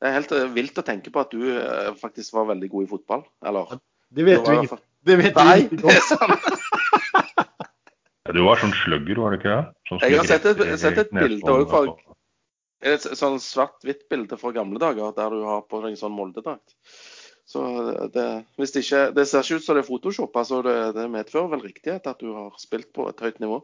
Det 0.01 0.09
er 0.09 0.15
helt 0.17 0.33
eh, 0.33 0.47
vilt 0.55 0.79
å 0.81 0.85
tenke 0.87 1.13
på 1.13 1.21
at 1.21 1.35
du 1.35 1.43
uh, 1.45 1.91
faktisk 2.01 2.37
var 2.39 2.49
veldig 2.55 2.71
god 2.73 2.87
i 2.87 2.91
fotball, 2.95 3.25
eller? 3.51 3.75
Det 4.17 4.25
vet 4.27 4.47
du 4.47 4.53
ikke. 4.55 4.81
Det 5.07 5.17
vet 5.21 5.37
Nei, 5.37 5.59
det 5.73 5.93
er 5.93 6.01
sant. 6.05 6.49
ja, 8.25 8.33
du 8.37 8.41
var 8.47 8.63
sånn 8.63 8.73
slugger, 8.85 9.21
var 9.21 9.35
det 9.35 9.41
ikke 9.43 9.53
det? 9.53 9.61
Sånn 9.91 10.03
jeg 10.07 10.21
har 10.21 10.31
sett 10.31 10.49
et, 10.49 10.65
sett 10.81 11.03
et 11.05 11.13
bilde 11.13 11.55
òg 11.57 11.67
fra 11.73 11.85
et 12.81 13.05
sånn 13.05 13.37
svart-hvitt 13.45 14.07
bilde 14.09 14.39
fra 14.41 14.55
gamle 14.57 14.81
dager 14.81 15.13
der 15.17 15.35
du 15.35 15.43
har 15.45 15.67
på 15.69 15.83
deg 15.83 15.93
en 15.93 16.01
sånn 16.01 16.15
Molde-drakt. 16.17 16.79
Så 17.51 17.63
det, 18.15 18.27
hvis 18.61 18.71
det, 18.71 18.85
ikke, 18.85 19.07
det 19.17 19.25
ser 19.27 19.43
ikke 19.43 19.59
ut 19.59 19.65
som 19.65 19.75
det 19.75 19.83
er 19.83 19.89
Photoshop. 19.89 20.37
altså 20.39 20.61
det, 20.63 20.75
det, 20.95 21.09
medfører 21.11 21.49
vel 21.51 21.65
riktighet 21.65 22.07
at 22.07 22.21
du 22.23 22.29
har 22.37 22.53
spilt 22.63 22.93
på 22.95 23.09
et 23.11 23.23
høyt 23.25 23.41
nivå. 23.43 23.59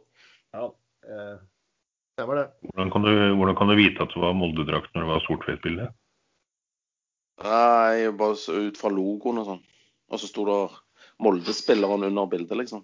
Ja, 0.55 0.65
eh, 1.07 1.37
var 2.19 2.41
det. 2.41 2.47
Hvordan 2.73 2.91
kan, 2.91 3.07
du, 3.07 3.13
hvordan 3.39 3.55
kan 3.55 3.71
du 3.71 3.77
vite 3.79 4.03
at 4.03 4.11
det 4.11 4.19
var 4.25 4.35
Molde-drakt 4.35 4.91
når 4.91 5.05
det 5.05 5.11
var 5.13 5.23
sort-hvitt-bilde? 5.23 5.87
Nei, 7.45 8.09
bare 8.17 8.59
ut 8.67 8.81
fra 8.81 8.91
logoen 8.91 9.39
og 9.39 9.49
sånn. 9.53 9.63
Og 10.11 10.19
så 10.19 10.29
sto 10.33 10.43
det 10.49 10.59
Molde-spilleren 11.23 12.09
under 12.09 12.27
bildet, 12.31 12.57
liksom. 12.59 12.83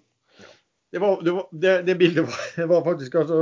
Det, 0.94 1.02
var, 1.02 1.20
det, 1.26 1.32
var, 1.34 1.46
det, 1.50 1.70
det, 1.82 1.94
bildet 1.98 2.28
var, 2.30 2.66
var 2.70 2.84
faktisk 2.86 3.16
altså, 3.18 3.38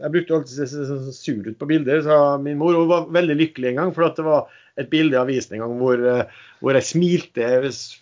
Jeg 0.00 0.12
brukte 0.14 0.38
alltid 0.38 0.62
å 0.64 0.68
se 0.72 1.12
sur 1.12 1.46
ut 1.46 1.58
på 1.60 1.68
bilder, 1.68 2.00
sa 2.02 2.18
min 2.40 2.56
mor. 2.58 2.74
Hun 2.74 2.88
var 2.88 3.10
veldig 3.12 3.36
lykkelig 3.42 3.70
en 3.70 3.82
gang, 3.82 3.94
for 3.94 4.08
at 4.08 4.16
det 4.16 4.24
var 4.26 4.48
et 4.80 4.90
bilde 4.90 5.16
i 5.16 5.20
avisen 5.20 5.56
en 5.56 5.64
gang 5.64 5.74
hvor, 5.78 6.00
hvor 6.62 6.78
jeg 6.78 6.86
smilte. 6.88 7.50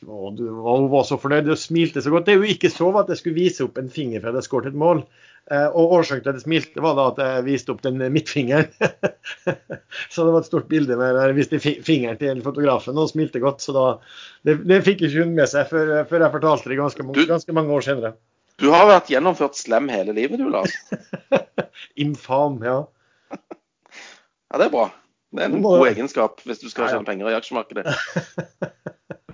Og 0.07 0.39
hun 0.39 0.89
var 0.93 1.09
så 1.09 1.19
fornøyd 1.21 1.51
og 1.53 1.61
smilte 1.61 2.05
så 2.05 2.13
godt. 2.13 2.29
Det 2.29 2.37
er 2.37 2.41
jo 2.43 2.55
ikke 2.55 2.73
så 2.73 2.89
at 3.01 3.13
jeg 3.13 3.21
skulle 3.21 3.41
vise 3.41 3.67
opp 3.67 3.81
en 3.81 3.93
finger 3.93 4.23
før 4.23 4.37
jeg 4.37 4.43
jeg 4.43 4.49
skåret 4.49 4.73
et 4.73 4.79
mål. 4.79 5.05
Eh, 5.51 5.67
og 5.67 5.97
årsaken 5.99 6.23
til 6.23 6.31
at 6.31 6.39
jeg 6.39 6.45
smilte, 6.45 6.83
var 6.85 6.95
da 6.99 7.07
at 7.11 7.21
jeg 7.23 7.47
viste 7.49 7.73
opp 7.75 7.83
den 7.83 7.99
midtfingeren. 8.15 8.69
så 10.13 10.27
det 10.27 10.35
var 10.35 10.43
et 10.43 10.49
stort 10.49 10.69
bilde 10.71 10.99
med 10.99 11.19
jeg 11.19 11.39
viste 11.39 11.61
fingeren 11.63 12.21
til 12.21 12.43
fotografen 12.45 12.99
og 12.99 13.11
smilte 13.11 13.43
godt. 13.43 13.65
Så 13.65 13.75
da, 13.77 13.87
det, 14.47 14.61
det 14.69 14.83
fikk 14.87 15.03
ikke 15.07 15.25
hun 15.25 15.35
med 15.39 15.51
seg 15.51 15.71
før, 15.71 15.95
før 16.11 16.27
jeg 16.27 16.37
fortalte 16.37 16.73
det 16.73 16.81
ganske, 16.81 17.09
ganske 17.35 17.59
mange 17.59 17.75
år 17.75 17.87
senere. 17.89 18.15
Du 18.63 18.69
har 18.71 18.87
vært 18.87 19.11
gjennomført 19.11 19.59
slem 19.59 19.89
hele 19.91 20.15
livet, 20.15 20.39
du, 20.39 20.47
Lars. 20.53 20.75
Infam, 22.05 22.61
ja. 22.63 22.83
ja, 23.35 24.59
det 24.61 24.69
er 24.69 24.75
bra. 24.75 24.91
Det 25.33 25.45
er 25.45 25.49
en 25.49 25.65
god 25.65 25.87
egenskap 25.89 26.43
hvis 26.45 26.61
du 26.61 26.69
skal 26.69 26.91
tjene 26.91 27.09
penger 27.09 27.31
i 27.31 27.37
aksjemarkedet. 27.39 27.87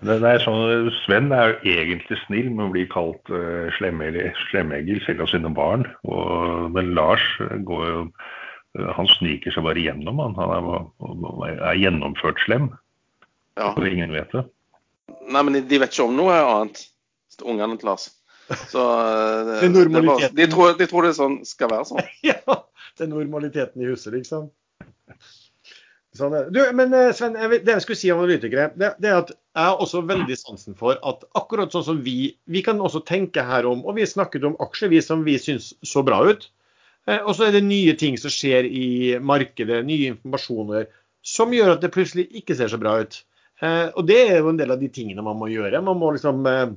Nei, 0.06 0.34
sånn, 0.44 0.90
Sven 1.02 1.32
er 1.34 1.50
jo 1.50 1.72
egentlig 1.74 2.18
snill, 2.22 2.52
men 2.54 2.70
blir 2.74 2.86
kalt 2.92 3.32
uh, 3.34 3.66
slemegger 3.78 5.00
selv 5.04 5.24
av 5.24 5.32
sine 5.32 5.50
barn. 5.54 5.88
Og, 6.06 6.68
men 6.74 6.92
Lars 6.94 7.24
går 7.66 7.82
jo 7.88 8.04
uh, 8.06 8.92
Han 8.94 9.10
sniker 9.16 9.54
seg 9.54 9.66
bare 9.66 9.82
gjennom, 9.82 10.22
han. 10.22 10.38
Han 10.38 11.26
er, 11.48 11.58
er 11.72 11.80
gjennomført 11.82 12.38
slem. 12.44 12.70
Ja. 13.58 13.72
Og 13.74 13.88
ingen 13.90 14.14
vet 14.14 14.30
det. 14.36 14.44
Nei, 15.28 15.42
men 15.42 15.58
de, 15.58 15.80
vet 15.82 15.90
ikke 15.90 16.06
om 16.06 16.14
noe 16.16 16.38
annet, 16.38 16.84
ungene 17.42 17.78
til 17.80 17.90
Lars. 17.90 18.06
Så 18.70 18.84
det, 19.48 19.72
det 19.74 20.04
bare, 20.06 20.30
de, 20.30 20.46
tror, 20.52 20.78
de, 20.78 20.88
tror, 20.88 21.08
det 21.08 21.16
sånn, 21.18 21.40
skal 21.48 21.74
være 21.74 21.90
sånn. 21.90 22.06
ja. 22.30 22.38
Det 22.94 23.06
er 23.06 23.12
normaliteten 23.12 23.82
i 23.82 23.90
huset, 23.90 24.14
liksom. 24.14 24.48
Sånn, 26.18 26.34
du, 26.54 26.60
men 26.74 26.94
eh, 26.96 27.12
Sven, 27.16 27.36
jeg, 27.38 27.62
det 27.66 27.76
jeg 27.76 27.84
skulle 27.84 28.00
si 28.00 28.10
om 28.12 28.22
analytikere, 28.22 28.68
det, 28.74 28.92
det, 28.98 29.10
er 29.10 29.20
at 29.22 29.32
jeg 29.32 29.70
har 29.70 29.82
også 29.84 30.02
veldig 30.08 30.36
sansen 30.40 30.76
for 30.78 30.98
at 31.06 31.24
akkurat 31.38 31.74
sånn 31.74 31.86
som 31.86 32.00
vi 32.04 32.34
Vi 32.50 32.62
kan 32.66 32.80
også 32.82 33.04
tenke 33.06 33.44
her 33.46 33.68
om, 33.70 33.84
og 33.86 33.98
vi 33.98 34.06
snakket 34.08 34.46
om 34.48 34.56
aksjer 34.62 34.90
vi 34.92 35.02
som 35.04 35.24
vi 35.26 35.36
syns 35.40 35.72
så 35.86 36.02
bra 36.06 36.20
ut. 36.26 36.48
Eh, 37.08 37.22
og 37.22 37.34
så 37.36 37.48
er 37.48 37.56
det 37.56 37.64
nye 37.66 37.94
ting 37.98 38.18
som 38.20 38.32
skjer 38.32 38.68
i 38.68 38.88
markedet, 39.22 39.80
nye 39.86 40.12
informasjoner, 40.12 40.88
som 41.24 41.54
gjør 41.54 41.76
at 41.76 41.84
det 41.84 41.92
plutselig 41.94 42.28
ikke 42.42 42.56
ser 42.58 42.72
så 42.72 42.80
bra 42.80 42.98
ut. 43.04 43.22
Eh, 43.62 43.86
og 43.94 44.04
det 44.08 44.18
er 44.26 44.36
jo 44.42 44.52
en 44.52 44.60
del 44.60 44.74
av 44.74 44.82
de 44.82 44.90
tingene 44.92 45.24
man 45.24 45.38
må 45.38 45.50
gjøre. 45.52 45.82
Man 45.84 45.98
må 46.00 46.12
liksom 46.14 46.44
eh, 46.50 46.68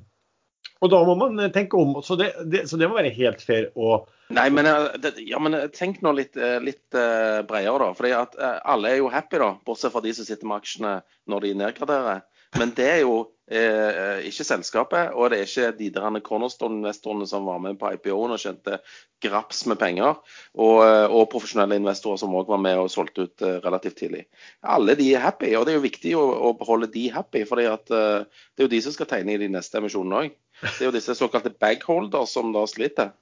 og 0.82 0.90
da 0.94 1.02
må 1.06 1.16
man 1.20 1.40
eh, 1.40 1.52
tenke 1.54 1.78
om. 1.80 1.96
Så 2.06 2.18
det, 2.20 2.32
det, 2.50 2.66
så 2.70 2.80
det 2.80 2.90
må 2.90 2.98
være 2.98 3.14
helt 3.16 3.44
fair 3.46 3.70
å 3.76 4.02
Nei, 4.32 4.46
men, 4.48 4.64
det, 5.04 5.10
ja, 5.28 5.42
men 5.44 5.58
eh, 5.58 5.68
tenk 5.76 6.00
nå 6.06 6.14
litt, 6.16 6.40
litt 6.64 6.96
bredere, 6.96 7.74
da. 7.84 7.90
For 7.98 8.08
alle 8.08 8.94
er 8.94 9.02
jo 9.02 9.10
happy, 9.12 9.42
da, 9.42 9.50
bortsett 9.68 9.92
fra 9.94 10.04
de 10.06 10.14
som 10.16 10.28
sitter 10.28 10.48
med 10.48 10.62
aksjene 10.62 10.94
når 11.32 11.48
de 11.48 11.56
nedgraderer. 11.60 12.22
Men 12.60 12.74
det 12.76 12.88
er 12.90 13.00
jo 13.04 13.14
eh, 13.52 14.26
ikke 14.28 14.46
selskapet, 14.48 15.14
og 15.16 15.32
det 15.32 15.40
er 15.40 15.48
ikke 15.48 15.70
de 15.78 15.88
der 15.96 16.18
cornerstone-investorene 16.26 17.28
som 17.30 17.48
var 17.48 17.62
med 17.64 17.78
på 17.80 17.94
IPO-en 17.96 18.36
og 18.36 18.42
skjønte 18.42 18.82
graps 19.24 19.64
med 19.70 19.80
penger, 19.80 20.20
og, 20.60 20.82
og 20.84 21.30
profesjonelle 21.32 21.78
investorer 21.80 22.20
som 22.20 22.36
òg 22.36 22.52
var 22.52 22.60
med 22.64 22.82
og 22.82 22.92
solgte 22.92 23.28
ut 23.28 23.46
eh, 23.48 23.60
relativt 23.64 24.02
tidlig. 24.04 24.26
Alle 24.62 24.98
de 25.00 25.08
er 25.16 25.24
happy, 25.24 25.54
og 25.56 25.66
det 25.66 25.76
er 25.76 25.80
jo 25.80 25.88
viktig 25.88 26.14
å, 26.20 26.26
å 26.50 26.54
beholde 26.60 26.92
de 26.92 27.08
happy, 27.16 27.46
for 27.48 27.64
eh, 27.64 27.72
det 27.88 28.64
er 28.64 28.68
jo 28.68 28.74
de 28.76 28.84
som 28.84 28.96
skal 28.98 29.10
tegne 29.14 29.38
i 29.38 29.42
de 29.42 29.52
neste 29.56 29.80
emisjonene 29.80 30.26
òg. 30.26 30.38
Det 30.62 30.78
er 30.80 30.90
jo 30.90 30.96
disse 30.98 31.18
såkalte 31.18 31.54
bagholder 31.56 32.28
som 32.30 32.52
da 32.56 32.68
sliter. 32.70 33.14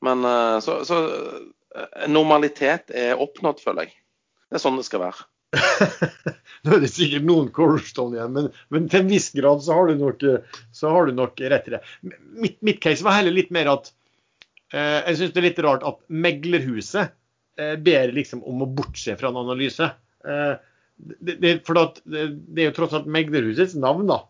Men 0.00 0.24
eh, 0.24 0.60
så, 0.60 0.84
så, 0.84 1.02
eh, 1.74 2.06
normalitet 2.08 2.94
er 2.96 3.20
oppnådd, 3.20 3.60
føler 3.64 3.88
jeg. 3.88 3.98
Det 4.50 4.58
er 4.58 4.64
sånn 4.64 4.78
det 4.80 4.86
skal 4.88 5.04
være. 5.04 5.26
Nå 6.64 6.74
er 6.76 6.82
det 6.82 6.90
sikkert 6.92 7.24
noen 7.26 7.48
cornerstone 7.54 8.18
igjen, 8.18 8.34
men, 8.36 8.48
men, 8.70 8.88
til 8.90 9.02
en 9.02 9.10
viss 9.10 9.30
grad 9.34 9.62
så 9.64 9.76
har 9.76 9.90
du 9.90 10.02
nok, 10.02 10.22
har 10.82 11.08
du 11.08 11.14
nok 11.16 11.42
rett 11.52 11.70
i 11.70 11.74
det. 11.74 11.80
Mitt, 12.02 12.58
mitt, 12.66 12.80
case 12.82 13.06
var 13.06 13.18
heller 13.18 13.34
litt 13.34 13.50
mer 13.54 13.72
at 13.72 13.90
eh, 14.74 15.00
jeg 15.10 15.18
syns 15.18 15.34
det 15.34 15.42
er 15.42 15.48
litt 15.48 15.62
rart 15.66 15.86
at 15.88 16.00
meglerhuset 16.12 17.14
eh, 17.58 17.76
ber 17.80 18.14
liksom 18.16 18.44
om 18.46 18.62
å 18.64 18.70
bortse 18.78 19.16
fra 19.18 19.32
en 19.32 19.40
analyse. 19.42 19.90
Eh, 20.24 20.52
det, 21.00 21.38
det, 21.40 21.54
for 21.66 21.78
det, 21.78 22.04
det, 22.04 22.60
er 22.60 22.68
jo 22.68 22.76
tross 22.76 22.94
alt 22.98 23.08
meglerhusets 23.10 23.74
navn 23.80 24.10
da, 24.10 24.20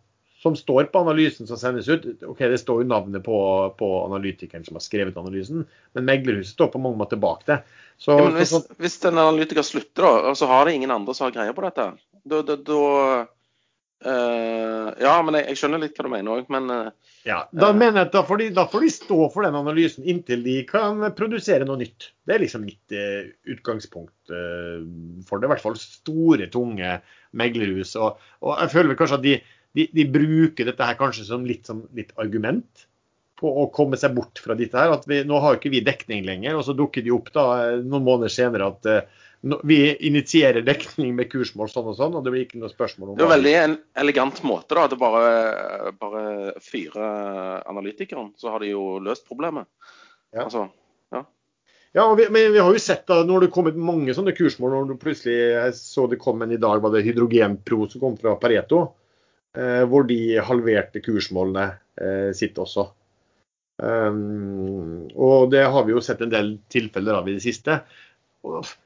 som 0.43 0.57
står 0.57 0.85
på 0.85 0.99
analysen 0.99 1.47
som 1.47 1.59
sendes 1.61 1.89
ut. 1.89 2.07
Ok, 2.25 2.39
Det 2.39 2.59
står 2.59 2.83
jo 2.83 2.89
navnet 2.89 3.25
på, 3.25 3.39
på 3.79 3.89
analytikeren 4.07 4.65
som 4.65 4.79
har 4.79 4.85
skrevet 4.85 5.19
analysen, 5.21 5.67
men 5.93 6.07
meglerhuset 6.09 6.55
står 6.55 6.71
på 6.73 6.81
mange 6.81 6.97
måter 6.97 7.21
bak 7.21 7.45
det. 7.51 7.59
Så, 8.01 8.17
ja, 8.17 8.31
hvis, 8.39 8.55
så, 8.55 8.63
hvis, 8.81 8.97
en 9.05 9.21
analytiker 9.21 9.67
slutter, 9.67 10.07
da, 10.07 10.33
så 10.35 10.49
har 10.49 10.65
det 10.65 10.79
ingen 10.79 10.95
andre 10.95 11.15
som 11.15 11.29
har 11.29 11.37
greie 11.37 11.53
på 11.53 11.67
dette? 11.67 11.91
Da, 12.25 12.41
da, 12.49 12.57
da 12.57 12.81
uh, 14.07 14.89
Ja, 14.97 15.13
men 15.21 15.37
jeg, 15.37 15.51
jeg, 15.51 15.61
skjønner 15.61 15.85
litt 15.85 16.01
hva 16.01 16.09
du 16.09 16.11
mener 16.15 16.41
òg, 16.41 16.49
men 16.57 16.73
uh, 16.73 17.13
Ja, 17.29 17.43
da 17.53 17.69
uh, 17.75 17.77
mener 17.77 18.07
jeg 18.07 18.13
da 18.17 18.25
får, 18.25 18.41
de, 18.41 18.49
da 18.57 18.65
får, 18.73 18.89
de, 18.89 18.91
stå 18.97 19.21
for 19.37 19.45
den 19.45 19.61
analysen 19.61 20.09
inntil 20.09 20.41
de 20.49 20.57
kan 20.73 21.05
produsere 21.21 21.69
noe 21.69 21.85
nytt. 21.85 22.15
Det 22.25 22.39
er 22.39 22.47
liksom 22.47 22.65
mitt 22.65 22.99
utgangspunkt 23.45 24.33
for 25.29 25.37
det. 25.37 25.45
I 25.45 25.53
hvert 25.53 25.69
fall 25.69 25.77
store, 25.77 26.49
tunge 26.49 26.97
meglerhus. 27.37 27.93
Og, 28.01 28.17
og 28.41 28.57
jeg 28.57 28.73
føler 28.73 28.95
vel 28.95 29.03
kanskje 29.05 29.21
at 29.21 29.29
de 29.29 29.41
de, 29.77 29.87
de, 29.95 30.07
bruker 30.11 30.67
dette 30.67 30.87
her 30.87 30.99
kanskje 30.99 31.27
som 31.29 31.45
litt, 31.47 31.67
som 31.69 31.85
litt, 31.97 32.13
argument 32.21 32.87
på 33.41 33.51
å 33.63 33.69
komme 33.73 33.97
seg 33.97 34.13
bort 34.17 34.41
fra 34.43 34.57
dette 34.59 34.77
her. 34.77 34.93
At 34.93 35.07
vi, 35.09 35.23
nå 35.25 35.39
har 35.41 35.57
ikke 35.57 35.73
vi 35.73 35.85
dekning 35.85 36.27
lenger, 36.27 36.59
og 36.59 36.67
så 36.67 36.77
dukker 36.77 37.05
de 37.05 37.15
opp 37.15 37.31
da 37.35 37.45
noen 37.79 38.05
måneder 38.05 38.33
senere 38.35 38.69
at 38.75 38.89
uh, 38.91 39.23
vi 39.65 39.79
initierer 40.11 40.65
dekning 40.67 41.15
med 41.17 41.31
kursmål 41.33 41.71
sånn 41.73 41.89
og 41.89 41.97
sånn, 41.97 42.19
og 42.19 42.27
det 42.27 42.35
blir 42.35 42.45
ikke 42.45 42.61
noe 42.61 42.73
spørsmål 42.73 43.13
om 43.13 43.17
Det 43.17 43.25
er 43.25 43.29
jo 43.29 43.33
veldig 43.33 43.55
en 43.63 43.79
elegant 44.03 44.43
måte, 44.45 44.75
da. 44.75 44.85
At 44.85 44.93
det 44.93 45.01
bare, 45.01 45.95
bare 45.97 46.25
fyre 46.61 47.09
analytikeren, 47.71 48.35
så 48.37 48.53
har 48.53 48.61
de 48.65 48.75
jo 48.75 48.99
løst 49.01 49.25
problemet. 49.29 49.71
Ja. 50.35 50.45
Altså, 50.45 50.67
ja. 51.15 51.25
Ja, 51.97 52.05
vi, 52.15 52.29
men 52.31 52.53
vi 52.53 52.61
har 52.61 52.71
jo 52.71 52.83
sett 52.83 53.09
da, 53.09 53.23
når 53.27 53.47
det 53.47 53.55
kommet 53.55 53.81
mange 53.81 54.13
sånne 54.15 54.37
kursmål, 54.37 54.77
når 54.77 54.93
du 54.93 55.01
plutselig 55.01 55.39
jeg 55.41 55.79
så 55.81 56.05
det 56.11 56.21
kom 56.23 56.45
en 56.45 56.53
i 56.55 56.61
dag, 56.61 56.85
var 56.85 56.93
det 56.93 57.07
Hydrogenpro 57.09 57.87
som 57.91 58.05
kom 58.05 58.21
fra 58.21 58.37
Pareto. 58.39 58.85
Eh, 59.59 59.83
hvor 59.91 60.05
de 60.07 60.39
halverte 60.47 61.03
kursmålene 61.03 61.73
eh, 61.99 62.31
sitt 62.39 62.59
også. 62.63 62.87
Um, 63.81 65.09
og 65.17 65.51
det 65.55 65.65
har 65.73 65.87
vi 65.87 65.95
jo 65.95 66.03
sett 66.05 66.21
en 66.23 66.31
del 66.31 66.53
tilfeller 66.71 67.17
av 67.19 67.31
i 67.31 67.35
det 67.39 67.43
siste. 67.43 67.81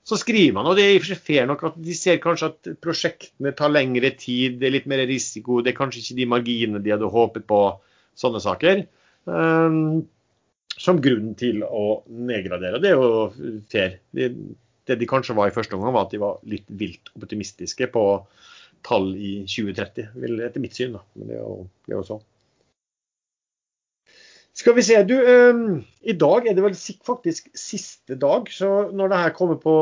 Så 0.07 0.19
skriver 0.19 0.55
man, 0.57 0.71
og 0.71 0.79
det 0.79 0.87
er 0.87 1.19
fair 1.19 1.49
nok, 1.51 1.67
at 1.69 1.77
de 1.83 1.95
ser 1.95 2.21
kanskje 2.23 2.49
at 2.53 2.71
prosjektene 2.83 3.53
tar 3.59 3.75
lengre 3.75 4.11
tid, 4.19 4.57
det 4.59 4.69
er 4.69 4.77
litt 4.79 4.89
mer 4.91 5.05
risiko, 5.07 5.61
det 5.63 5.75
er 5.75 5.79
kanskje 5.79 6.01
ikke 6.01 6.19
de 6.23 6.29
marginene 6.31 6.83
de 6.83 6.95
hadde 6.95 7.11
håpet 7.13 7.47
på, 7.51 7.61
sånne 8.19 8.41
saker. 8.43 8.85
Um, 9.29 10.07
som 10.75 10.99
grunn 11.03 11.35
til 11.39 11.61
å 11.67 12.03
nedgradere. 12.09 12.81
Det 12.83 12.95
er 12.95 12.97
jo 12.99 13.61
fair. 13.71 13.99
Det, 14.17 14.33
det 14.89 14.97
de 15.01 15.11
kanskje 15.11 15.37
var 15.37 15.51
i 15.51 15.55
første 15.55 15.77
omgang, 15.77 15.95
var 15.95 16.09
at 16.09 16.17
de 16.17 16.23
var 16.23 16.41
litt 16.51 16.67
vilt 16.81 17.13
optimistiske 17.19 17.93
på 17.95 18.07
tall 18.87 19.13
i 19.17 19.35
2030, 19.49 20.13
vil, 20.21 20.39
etter 20.45 20.63
mitt 20.63 20.77
syn. 20.77 20.97
da, 20.99 21.03
Men 21.19 21.31
det 21.31 21.39
er 21.39 21.43
jo, 21.43 21.59
det 21.87 21.95
er 21.95 22.01
jo 22.01 22.07
sånn. 22.13 22.25
Skal 24.55 24.77
vi 24.77 24.85
se, 24.87 25.01
du, 25.03 25.17
eh, 25.19 25.63
I 26.07 26.15
dag 26.15 26.45
er 26.47 26.55
det 26.55 26.63
vel 26.63 26.77
faktisk 26.79 27.49
siste 27.59 28.15
dag. 28.15 28.47
så 28.55 28.91
Når 28.95 29.11
det 29.11 29.19
her 29.19 29.35
kommer 29.35 29.59
på 29.59 29.75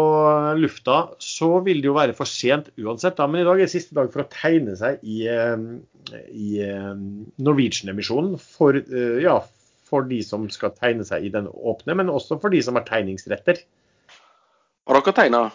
lufta, 0.57 1.13
så 1.21 1.61
vil 1.61 1.83
det 1.83 1.91
jo 1.91 1.99
være 1.99 2.17
for 2.17 2.25
sent 2.25 2.71
uansett. 2.81 3.17
da, 3.17 3.27
Men 3.27 3.43
i 3.43 3.45
dag 3.45 3.61
er 3.61 3.69
det 3.69 3.75
siste 3.75 3.95
dag 3.95 4.09
for 4.13 4.25
å 4.25 4.31
tegne 4.33 4.77
seg 4.77 5.03
i, 5.05 5.29
um, 5.29 5.83
i 6.33 6.63
um, 6.65 7.27
Norwegian-emisjonen. 7.37 8.39
For, 8.41 8.73
uh, 8.73 9.21
ja, 9.21 9.43
for 9.85 10.09
de 10.09 10.23
som 10.25 10.49
skal 10.49 10.73
tegne 10.73 11.05
seg 11.05 11.27
i 11.29 11.35
den 11.35 11.53
åpne, 11.53 11.99
men 12.01 12.09
også 12.09 12.41
for 12.41 12.49
de 12.49 12.63
som 12.65 12.81
har 12.81 12.89
tegningsretter. 12.89 13.61
Har 14.89 14.99
dere 14.99 15.15
tegna? 15.15 15.51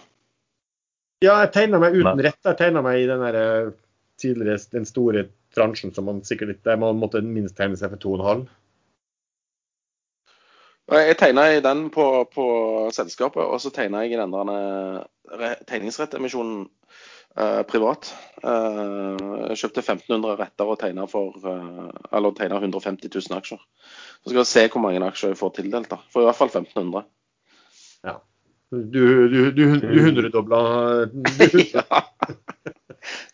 Ja, 1.26 1.40
jeg 1.42 1.50
tegna 1.56 1.80
meg 1.82 1.96
uten 1.98 2.22
rett. 2.22 2.40
Jeg 2.46 2.58
tegna 2.60 2.84
meg 2.86 3.02
i 3.02 3.10
den 3.10 3.24
der, 3.26 3.36
eh, 3.42 3.74
tidligere, 4.22 4.60
den 4.74 4.86
store 4.86 5.26
transjen 5.56 5.94
som 5.94 6.06
man 6.06 6.22
sikkert 6.26 6.64
der 6.64 6.78
man 6.78 7.00
måtte 7.02 7.22
minst 7.26 7.58
tegne 7.58 7.78
seg 7.78 7.90
for 7.96 8.04
2,5. 8.04 8.48
Jeg 10.88 11.18
tegna 11.20 11.50
i 11.52 11.60
den 11.60 11.90
på, 11.92 12.06
på, 12.32 12.46
selskapet, 12.96 13.44
og 13.44 13.60
så 13.60 13.74
tegna 13.76 14.06
jeg 14.06 14.14
i 14.14 14.20
den 14.22 14.32
der 14.32 15.58
tegningsrettemisjonen 15.68 16.62
eh, 17.36 17.64
privat. 17.68 18.14
Eh, 18.40 19.18
jeg 19.50 19.60
kjøpte 19.64 19.84
1500 19.84 20.38
retter 20.40 20.70
og 20.70 20.80
tegna 20.80 21.10
for 21.12 21.36
eh, 21.44 21.90
eller 22.14 22.38
tegna 22.38 22.62
150 22.62 23.10
000 23.10 23.42
aksjer. 23.42 23.60
Så 24.22 24.30
skal 24.30 24.40
vi 24.40 24.48
se 24.54 24.68
hvor 24.70 24.86
mange 24.86 25.04
aksjer 25.10 25.34
jeg 25.34 25.42
får 25.42 25.58
tildelt. 25.58 25.90
da. 25.92 26.00
For 26.14 26.24
i 26.24 26.30
hvert 26.30 26.40
fall 26.40 26.54
1500. 26.54 27.04
Du, 28.72 29.30
du, 29.32 29.52
du, 29.52 29.80
du 29.80 30.00
hundredobla 30.04 30.58
ja. 31.74 31.84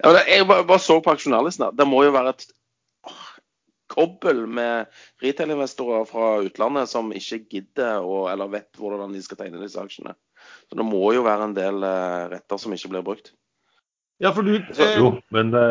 ja 0.03 0.11
jeg 0.27 0.45
bare, 0.45 0.65
bare, 0.69 0.79
så 0.79 0.99
på 1.01 1.13
aksjonærlisten. 1.15 1.71
Det 1.73 1.88
må 1.89 2.03
jo 2.05 2.11
være 2.13 2.36
et 2.36 2.45
åh, 3.09 3.23
kobbel 3.93 4.43
med 4.45 4.91
retail-investorer 5.23 6.05
fra 6.09 6.36
utlandet 6.45 6.91
som 6.91 7.09
ikke 7.17 7.41
gidder 7.49 8.05
å, 8.05 8.27
eller 8.29 8.51
vet 8.53 8.69
hvordan 8.77 9.15
de 9.15 9.23
skal 9.25 9.41
tegne 9.41 9.61
disse 9.63 9.81
aksjene. 9.81 10.13
Så 10.69 10.77
det 10.77 10.86
må 10.86 11.01
jo 11.15 11.25
være 11.25 11.49
en 11.49 11.57
del 11.57 11.81
uh, 11.81 12.29
retter 12.29 12.61
som 12.61 12.75
ikke 12.75 12.93
blir 12.93 13.07
brukt. 13.09 13.34
Ja, 14.21 14.31
for 14.36 14.45
du... 14.45 14.59
Så, 14.77 14.86
jo, 14.99 15.15
men 15.34 15.49
det 15.51 15.65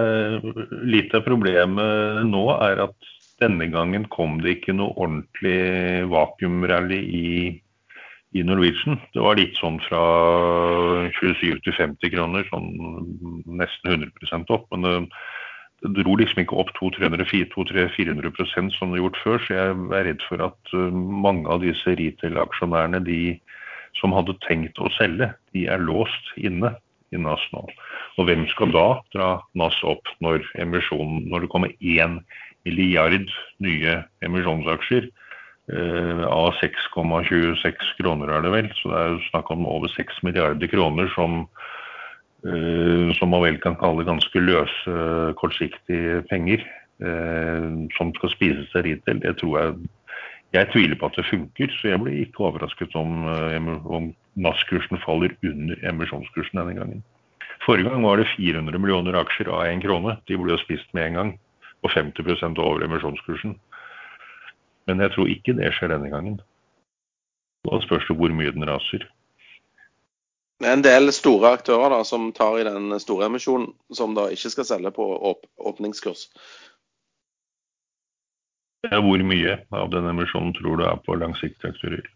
litt 0.90 1.14
av 1.14 1.22
problemet 1.24 2.26
nå 2.26 2.46
er 2.58 2.82
at 2.88 3.12
denne 3.42 3.68
gangen 3.70 4.08
kom 4.10 4.40
det 4.42 4.58
ikke 4.58 4.74
noe 4.74 4.94
ordentlig 4.98 6.08
vakuumrally 6.10 6.98
i 6.98 7.28
i 8.32 8.42
Norwegian. 8.46 8.98
Det 9.12 9.22
var 9.22 9.36
litt 9.38 9.58
sånn 9.60 9.78
fra 9.84 10.02
27 11.18 11.60
til 11.64 11.76
50 11.76 12.12
kroner, 12.14 12.46
sånn 12.48 12.70
nesten 13.60 13.96
100% 13.98 14.52
opp. 14.54 14.68
Men 14.72 14.86
det, 14.86 14.94
det, 15.84 15.92
dro 16.00 16.16
liksom 16.18 16.44
ikke 16.44 16.60
opp 16.62 16.72
200-400% 16.78 18.76
som 18.78 18.94
det 18.94 19.02
gjort 19.02 19.20
før. 19.24 19.42
Så 19.44 19.56
jeg 19.58 19.74
er 19.74 20.06
redd 20.08 20.24
for 20.28 20.46
at 20.48 20.74
uh, 20.76 20.88
mange 20.92 21.48
av 21.52 21.64
disse 21.64 21.96
retail-aksjonærene, 21.98 23.02
de 23.04 23.22
som 24.00 24.14
hadde 24.16 24.38
tenkt 24.46 24.80
å 24.80 24.88
selge, 24.96 25.28
de 25.52 25.66
er 25.68 25.82
låst 25.84 26.32
inne 26.40 26.72
i 27.12 27.20
NAS 27.20 27.42
nå. 27.52 27.66
Og 28.16 28.28
hvem 28.28 28.46
skal 28.52 28.72
da 28.72 28.86
dra 29.12 29.32
NAS 29.58 29.76
opp 29.84 30.08
når, 30.24 30.46
når 30.56 31.44
det 31.44 31.50
kommer 31.52 31.74
én 31.80 32.22
milliard 32.64 33.28
nye 33.60 33.98
emisjonsaksjer? 34.24 35.10
Eh, 35.72 36.24
av 36.26 36.52
6,26 36.60 37.96
kroner, 37.96 38.28
er 38.28 38.42
det 38.44 38.52
vel. 38.52 38.68
Så 38.76 38.90
det 38.90 38.98
er 38.98 39.14
jo 39.14 39.22
snakk 39.30 39.50
om 39.54 39.64
over 39.64 39.88
6 39.88 40.20
milliarder 40.26 40.68
kroner 40.68 41.08
som, 41.14 41.46
eh, 42.44 43.08
som 43.16 43.32
man 43.32 43.42
vel 43.42 43.58
kan 43.58 43.76
kalle 43.80 44.04
ganske 44.04 44.36
løse, 44.36 45.34
kortsiktige 45.40 46.22
penger. 46.28 46.60
Eh, 47.00 47.88
som 47.96 48.12
skal 48.14 48.30
spises 48.30 48.68
til 48.70 48.82
retail. 48.82 49.20
Det 49.20 49.36
tror 49.38 49.58
jeg 49.58 49.74
Jeg 50.52 50.68
tviler 50.68 50.96
på 51.00 51.06
at 51.06 51.16
det 51.16 51.24
funker, 51.24 51.68
så 51.80 51.88
jeg 51.88 51.98
blir 51.98 52.26
ikke 52.26 52.44
overrasket 52.44 52.94
om, 52.94 53.24
om 53.88 54.14
NAS-kursen 54.36 55.00
faller 55.00 55.32
under 55.42 55.76
emisjonskursen 55.88 56.58
denne 56.60 56.74
gangen. 56.76 57.02
Forrige 57.64 57.88
gang 57.88 58.02
var 58.04 58.16
det 58.16 58.28
400 58.36 58.78
millioner 58.78 59.16
aksjer 59.16 59.48
av 59.48 59.64
én 59.64 59.80
krone. 59.80 60.18
De 60.28 60.36
ble 60.36 60.52
jo 60.52 60.58
spist 60.60 60.92
med 60.92 61.06
en 61.06 61.14
gang. 61.14 61.38
Og 61.82 61.90
50% 61.90 62.60
over 62.60 62.84
emisjonskursen. 62.84 63.56
Men 64.86 65.02
jeg 65.04 65.14
tror 65.14 65.30
ikke 65.30 65.56
det 65.58 65.72
skjer 65.76 65.94
denne 65.94 66.10
gangen. 66.12 66.40
Da 67.66 67.78
spørs 67.84 68.08
det 68.08 68.16
hvor 68.18 68.32
mye 68.34 68.54
den 68.54 68.66
raser. 68.66 69.04
Det 70.62 70.70
er 70.70 70.76
en 70.78 70.84
del 70.84 71.10
store 71.14 71.56
aktører 71.56 71.90
da, 71.90 72.02
som 72.06 72.28
tar 72.34 72.60
i 72.60 72.66
den 72.66 72.94
store 73.02 73.26
emisjonen, 73.26 73.72
som 73.94 74.14
da 74.14 74.28
ikke 74.30 74.50
skal 74.52 74.66
selge 74.68 74.92
på 74.94 75.06
åp 75.30 75.46
åpningskurs. 75.58 76.28
Hvor 78.90 79.22
mye 79.26 79.56
av 79.74 79.90
den 79.90 80.06
emisjonen 80.10 80.54
tror 80.54 80.78
du 80.78 80.84
er 80.86 81.00
på 81.06 81.18
langsiktige 81.18 81.70
aktører? 81.74 82.06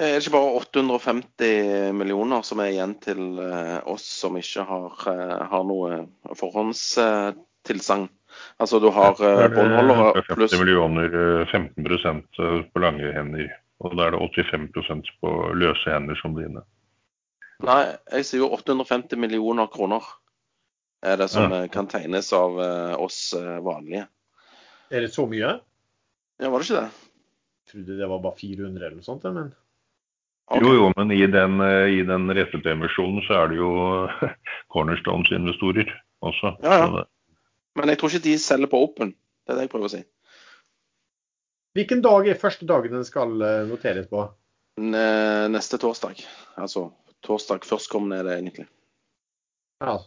Det 0.00 0.08
er 0.08 0.16
ikke 0.20 0.32
bare 0.32 0.60
850 0.62 1.92
millioner 1.96 2.44
som 2.44 2.60
er 2.64 2.70
igjen 2.72 2.94
til 3.04 3.40
eh, 3.44 3.78
oss 3.88 4.06
som 4.22 4.36
ikke 4.40 4.64
har, 4.68 4.94
eh, 5.12 5.40
har 5.52 5.66
noe 5.68 5.98
forhåndstilsagn. 6.40 8.06
Altså 8.60 8.80
du 8.82 8.88
har 8.94 9.16
uh, 9.16 9.46
båndholdere 9.52 10.24
pluss 10.28 10.54
50 10.54 10.62
millioner, 10.62 11.16
15 11.50 11.86
eh, 11.86 12.10
eh, 12.44 12.56
på 12.72 12.82
lange 12.82 13.12
hender. 13.14 13.50
Og 13.80 13.96
da 13.96 14.08
er 14.08 14.16
det 14.16 14.46
85% 14.52 15.12
på 15.22 15.34
løse 15.56 15.88
hender 15.88 16.18
som 16.20 16.36
dine. 16.36 16.64
Nei, 17.64 17.82
jeg 18.16 18.26
sier 18.28 18.44
jo 18.44 18.50
850 18.56 19.20
millioner 19.20 19.68
kroner 19.72 20.04
er 21.04 21.16
det 21.16 21.30
som 21.32 21.52
ja. 21.52 21.64
kan 21.72 21.88
tegnes 21.88 22.28
av 22.36 22.58
oss 23.00 23.32
vanlige. 23.64 24.04
Er 24.92 25.06
det 25.06 25.14
så 25.14 25.24
mye? 25.28 25.54
Ja, 26.40 26.50
var 26.52 26.60
det 26.60 26.68
ikke 26.68 26.82
det? 26.82 27.08
Jeg 27.60 27.72
trodde 27.72 27.96
det 28.00 28.08
var 28.10 28.22
bare 28.24 28.36
400 28.36 28.84
eller 28.84 28.96
noe 28.98 29.06
sånt. 29.06 29.24
Men... 29.32 29.52
Okay. 30.50 30.64
Jo, 30.64 30.70
jo, 30.74 30.86
men 30.96 31.12
i 31.14 31.26
den, 31.30 31.60
eh, 31.62 31.92
i 31.94 32.02
den 32.02 32.26
så 32.26 33.34
er 33.38 33.52
det 33.52 33.58
jo 33.60 33.70
Cornerstones-investorer 34.72 35.92
også. 36.26 36.56
Ja, 36.64 36.78
ja. 36.80 37.04
Men 37.78 37.92
jeg 37.92 38.00
tror 38.00 38.10
ikke 38.14 38.26
de 38.26 38.38
selger 38.42 38.70
på 38.70 38.80
Open. 38.82 39.14
Det 39.46 39.54
er 39.54 39.60
det 39.60 39.68
jeg 39.68 39.72
prøver 39.74 39.90
å 39.90 39.92
si. 39.92 40.02
Hvilken 41.78 42.02
dag 42.02 42.26
er 42.26 42.38
første 42.40 42.66
dagen 42.66 42.96
den 42.96 43.06
skal 43.06 43.34
eh, 43.46 43.62
noteres 43.68 44.08
på? 44.10 44.26
Neste 44.80 45.76
torsdag. 45.82 46.22
Altså 46.58 46.88
torsdag 47.26 47.66
førstkommende 47.68 48.20
er 48.20 48.26
det 48.26 48.36
egentlig. 48.38 48.66
Ja, 49.84 49.98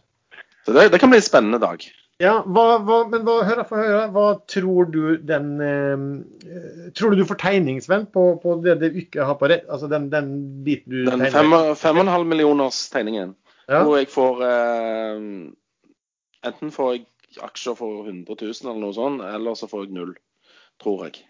Så 0.65 0.73
det, 0.73 0.87
det 0.93 0.99
kan 1.01 1.11
bli 1.11 1.19
en 1.19 1.25
spennende 1.25 1.59
dag. 1.61 1.83
ja 2.21 2.33
hva, 2.45 2.77
hva, 2.85 2.97
men 3.09 3.23
hva, 3.25 3.39
hør, 3.47 3.63
få 3.69 3.79
høre. 3.79 4.01
Hva 4.15 4.25
tror 4.49 4.89
du 4.93 5.17
den 5.17 5.47
eh, 5.61 6.91
Tror 6.97 7.13
du 7.13 7.21
du 7.21 7.25
får 7.29 7.41
tegningsvenn 7.41 8.05
på, 8.13 8.25
på 8.43 8.57
det 8.65 8.77
du 8.81 8.99
ikke 9.01 9.25
har 9.27 9.37
på 9.39 9.49
rett? 9.51 9.65
Altså 9.69 9.89
den, 9.91 10.09
den 10.13 10.33
biten 10.65 10.91
du 10.93 11.03
Den 11.09 11.25
tegner? 11.25 11.69
Den 11.71 11.79
fem 11.79 12.01
og 12.01 12.05
en 12.05 12.13
halv 12.13 12.29
millioners 12.29 12.83
tegningen. 12.93 13.35
Ja. 13.69 13.83
Hvor 13.83 13.97
jeg 14.01 14.09
får 14.11 14.43
eh, 14.49 15.25
Enten 16.43 16.73
får 16.75 16.95
jeg 16.95 17.05
aksjer 17.41 17.75
for 17.79 18.05
100 18.07 18.35
000 18.41 18.71
eller 18.71 18.81
noe 18.83 18.93
sånt, 18.95 19.21
eller 19.25 19.55
så 19.57 19.69
får 19.71 19.85
jeg 19.87 19.95
null. 19.97 20.13
Tror 20.81 21.05
jeg. 21.07 21.21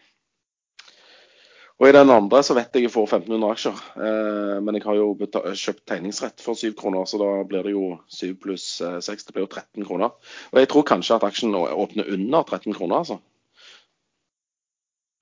Og 1.81 1.87
i 1.89 1.93
den 1.95 2.11
andre 2.13 2.39
så 2.45 2.53
vet 2.55 2.75
jeg 2.77 2.85
jeg 2.85 2.91
får 2.93 3.07
1500 3.17 3.49
aksjer. 3.55 3.79
Eh, 3.97 4.57
men 4.63 4.77
jeg 4.77 4.83
har 4.85 4.95
jo 4.99 5.07
kjøpt 5.17 5.83
tegningsrett 5.89 6.41
for 6.45 6.55
7 6.55 6.73
kroner, 6.79 7.05
så 7.09 7.17
da 7.19 7.29
blir 7.49 7.65
det 7.65 7.73
jo 7.73 7.97
7 8.13 8.35
pluss 8.39 8.67
eh, 8.85 8.99
6, 9.03 9.25
det 9.27 9.33
blir 9.35 9.47
jo 9.47 9.51
13 9.51 9.87
kroner. 9.87 10.13
Og 10.53 10.59
jeg 10.61 10.69
tror 10.71 10.85
kanskje 10.87 11.17
at 11.17 11.25
aksjen 11.27 11.55
åpner 11.57 12.11
under 12.13 12.43
13 12.45 12.73
kroner, 12.77 13.01
altså. 13.01 13.17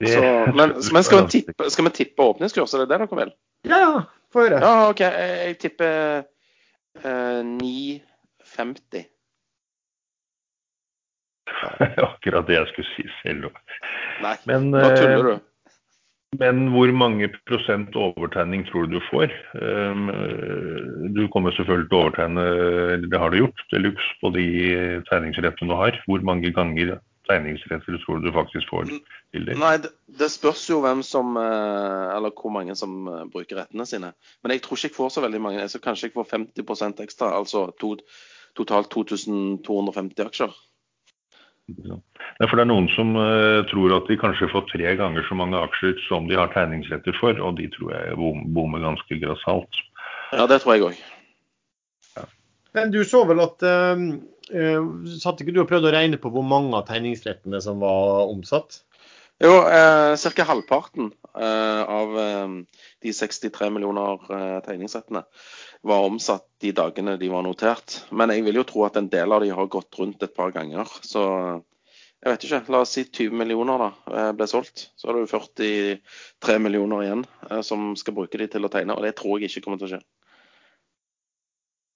det- 0.01 0.13
Så, 0.13 0.21
men, 0.55 0.75
men 0.93 1.03
skal, 1.07 1.23
vi 1.25 1.39
tippe, 1.39 1.69
skal 1.71 1.85
vi 1.87 1.95
tippe 2.01 2.23
åpningskurs, 2.29 2.73
er 2.73 2.83
det 2.83 2.89
det 2.91 2.99
dere 2.99 3.21
vil? 3.23 3.33
Ja, 3.69 3.79
ja. 3.85 4.01
Få 4.31 4.45
høre. 4.45 4.59
Ja, 4.63 4.89
OK. 4.89 4.99
Jeg, 5.03 5.47
jeg 5.47 5.57
tipper 5.59 6.23
eh, 7.03 7.41
9,50. 7.47 9.01
Akkurat 12.11 12.47
det 12.47 12.57
jeg 12.59 12.69
skulle 12.71 12.91
si 12.95 13.05
selv 13.21 13.49
òg. 13.51 13.61
Nei, 14.21 14.35
Men, 14.49 14.71
da 14.75 14.89
tuller 14.95 15.23
du. 15.27 15.31
eh, 15.37 15.47
men 16.39 16.69
hvor 16.71 16.87
mange 16.95 17.27
prosent 17.49 17.95
overtegning 17.99 18.63
tror 18.69 18.85
du 18.87 18.93
du 18.95 19.01
får? 19.09 19.33
Um, 19.59 20.05
Du 21.11 21.25
kommer 21.33 21.51
selvfølgelig 21.51 21.89
til 21.91 21.97
å 21.97 22.03
overtegne, 22.05 22.45
det 23.11 23.19
har 23.19 23.33
du 23.33 23.41
gjort, 23.41 23.63
deluxe 23.73 24.13
på 24.21 24.31
de 24.37 24.45
tegningsrettene 25.09 25.67
du 25.67 25.75
har. 25.75 25.97
Hvor 26.07 26.23
mange 26.23 26.53
ganger 26.55 26.93
tegningsretter 27.27 27.99
tror 28.05 28.21
du 28.21 28.29
du 28.29 28.33
faktisk 28.35 28.71
får 28.71 28.87
til 28.87 29.45
det? 29.49 29.57
Nei, 29.59 29.75
det, 29.83 29.91
det 30.19 30.31
spørs 30.31 30.63
jo 30.71 30.79
hvem 30.83 31.03
som 31.05 31.35
eh, 31.39 32.15
Eller 32.15 32.31
hvor 32.31 32.51
mange 32.55 32.75
som 32.79 33.07
eh, 33.11 33.25
bruker 33.31 33.59
rettene 33.61 33.85
sine. 33.87 34.13
Men 34.43 34.55
jeg 34.55 34.63
tror 34.63 34.79
ikke 34.79 34.87
jeg 34.89 34.97
får 34.97 35.13
så 35.17 35.23
veldig 35.27 35.41
mange. 35.43 35.67
Så 35.71 35.83
kanskje 35.83 36.09
jeg 36.09 36.15
får 36.15 36.31
50% 36.31 37.03
ekstra. 37.05 37.33
Altså 37.37 37.67
to, 37.79 37.97
totalt 38.57 38.91
2250 38.95 40.25
aksjer. 40.31 40.55
Nei, 41.79 42.47
for 42.47 42.57
Det 42.57 42.63
er 42.63 42.69
noen 42.69 42.89
som 42.95 43.15
uh, 43.17 43.61
tror 43.69 43.95
at 43.97 44.09
de 44.09 44.17
kanskje 44.19 44.49
får 44.51 44.67
tre 44.71 44.95
ganger 44.99 45.25
så 45.27 45.37
mange 45.37 45.59
aksjer 45.59 45.95
som 46.07 46.27
de 46.29 46.37
har 46.39 46.51
tegningsretter 46.55 47.15
for, 47.19 47.37
og 47.37 47.57
de 47.59 47.69
tror 47.73 47.93
jeg 47.95 48.19
bom, 48.19 48.43
bommer 48.55 48.83
ganske 48.83 49.19
grassat. 49.23 49.81
Ja, 50.31 50.47
det 50.49 50.61
tror 50.63 50.75
jeg 50.75 50.87
òg. 50.89 51.01
Men 52.77 52.93
du 52.93 53.01
så 53.03 53.25
vel 53.27 53.41
at 53.43 53.65
uh, 53.67 54.05
eh, 54.47 54.85
Satt 55.19 55.41
ikke 55.43 55.51
du 55.51 55.59
og 55.63 55.67
prøvde 55.67 55.89
å 55.89 55.95
regne 55.95 56.19
på 56.21 56.31
hvor 56.31 56.45
mange 56.47 56.71
av 56.77 56.87
tegningsrettene 56.87 57.59
som 57.63 57.83
var 57.83 58.31
omsatt? 58.31 58.79
Jo, 59.41 59.55
eh, 59.65 60.13
ca. 60.35 60.43
halvparten 60.45 61.11
eh, 61.33 61.83
av 61.89 62.19
eh, 62.19 62.49
de 63.01 63.13
63 63.13 63.71
millioner 63.73 64.21
tegningsrettene 64.67 65.23
var 65.81 66.05
omsatt 66.05 66.45
de 66.61 66.71
dagene 66.77 67.17
de 67.17 67.29
var 67.31 67.43
notert. 67.45 68.01
Men 68.11 68.33
jeg 68.33 68.45
vil 68.45 68.61
jo 68.61 68.67
tro 68.69 68.85
at 68.85 68.99
en 68.99 69.09
del 69.09 69.33
av 69.33 69.41
de 69.41 69.49
har 69.55 69.69
gått 69.71 69.97
rundt 69.99 70.23
et 70.23 70.33
par 70.35 70.53
ganger. 70.53 70.89
Så 71.01 71.23
jeg 72.21 72.29
vet 72.35 72.43
ikke. 72.45 72.61
La 72.73 72.83
oss 72.85 72.93
si 72.93 73.03
20 73.07 73.33
millioner 73.41 73.81
da, 73.81 73.91
eh, 74.13 74.31
ble 74.37 74.47
solgt. 74.49 74.89
Så 74.95 75.09
har 75.09 75.17
du 75.17 75.25
43 75.25 76.59
millioner 76.61 77.05
igjen 77.05 77.23
eh, 77.49 77.61
som 77.65 77.95
skal 77.97 78.17
bruke 78.17 78.37
de 78.37 78.47
til 78.47 78.67
å 78.67 78.69
tegne. 78.73 78.97
Og 78.97 79.05
det 79.05 79.15
tror 79.17 79.39
jeg 79.39 79.49
ikke 79.49 79.65
kommer 79.65 79.81
til 79.81 79.89
å 79.89 79.93
skje. 79.95 80.01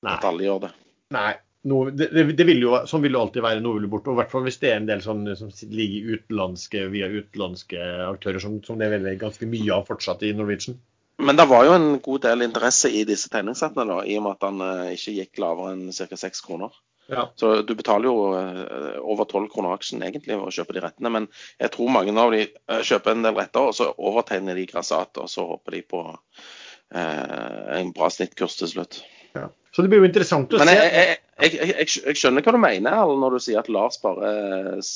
Nei. 0.06 0.16
At 0.16 0.26
alle 0.26 0.48
gjør 0.48 0.64
det. 0.66 0.72
Nei. 1.14 1.34
Noe, 1.66 1.90
det, 1.98 2.12
det, 2.14 2.26
det 2.38 2.46
vil 2.46 2.62
jo, 2.62 2.74
sånn 2.90 3.02
vil 3.02 3.16
det 3.16 3.22
alltid 3.22 3.46
være. 3.46 3.62
Noe 3.62 3.78
vil 3.78 3.90
bort. 3.90 4.10
Og 4.10 4.18
i 4.18 4.22
hvert 4.24 4.34
fall 4.34 4.46
hvis 4.46 4.60
det 4.62 4.72
er 4.72 4.82
en 4.82 4.90
del 4.90 5.06
sånne 5.06 5.38
som 5.38 5.54
ligger 5.70 6.18
utenlandske, 6.18 6.88
via 6.94 7.10
utenlandske 7.14 7.86
aktører, 8.10 8.42
som, 8.42 8.58
som 8.66 8.82
det 8.82 8.90
er 8.90 8.98
veldig 8.98 9.16
ganske 9.22 9.50
mye 9.50 9.78
av 9.78 9.86
fortsatt 9.90 10.26
i 10.26 10.34
Norwegian. 10.38 10.82
Men 11.18 11.38
det 11.40 11.46
var 11.48 11.64
jo 11.68 11.76
en 11.78 12.00
god 12.04 12.26
del 12.26 12.44
interesse 12.44 12.90
i 12.92 13.06
disse 13.08 13.30
tegningssettene, 13.32 13.88
da, 13.88 14.02
i 14.04 14.18
og 14.20 14.26
med 14.26 14.36
at 14.36 14.48
han 14.48 14.64
eh, 14.66 14.96
ikke 14.98 15.16
gikk 15.20 15.42
lavere 15.44 15.76
enn 15.76 15.96
ca. 15.96 16.20
6 16.20 16.44
kroner. 16.44 16.76
Ja. 17.08 17.28
Så 17.36 17.62
du 17.62 17.76
betaler 17.78 18.10
jo 18.10 18.34
eh, 18.36 18.98
over 19.00 19.28
12 19.30 19.50
kroner 19.54 19.76
aksjen 19.76 20.04
egentlig 20.04 20.36
for 20.36 20.50
å 20.50 20.56
kjøpe 20.56 20.76
de 20.76 20.84
rettene. 20.84 21.12
Men 21.14 21.28
jeg 21.62 21.72
tror 21.76 21.94
mange 21.94 22.16
av 22.20 22.34
de 22.34 22.46
eh, 22.48 22.82
kjøper 22.82 23.14
en 23.14 23.28
del 23.28 23.38
retter, 23.38 23.70
og 23.70 23.78
så 23.78 23.92
overtegner 23.94 24.58
de 24.58 24.66
grassat, 24.70 25.22
og 25.22 25.30
så 25.32 25.46
håper 25.54 25.78
de 25.78 25.84
på 25.96 26.02
eh, 26.10 27.78
en 27.80 27.94
bra 27.96 28.10
snittkurs 28.12 28.58
til 28.62 28.74
slutt. 28.74 29.04
Ja. 29.38 29.50
Så 29.76 29.84
det 29.84 29.92
blir 29.92 30.00
jo 30.02 30.08
interessant 30.08 30.54
å 30.56 30.60
Men 30.62 30.72
se. 30.72 30.76
jeg, 30.78 30.92
jeg, 30.96 31.16
jeg, 31.44 31.56
jeg, 31.60 31.88
jeg, 32.00 32.18
skjønner 32.18 32.46
hva 32.46 32.56
du 32.56 32.62
mener 32.64 33.16
når 33.20 33.36
du 33.36 33.44
sier 33.44 33.60
at 33.60 33.70
Lars 33.72 34.00
bare 34.02 34.32
eh, 34.72 34.92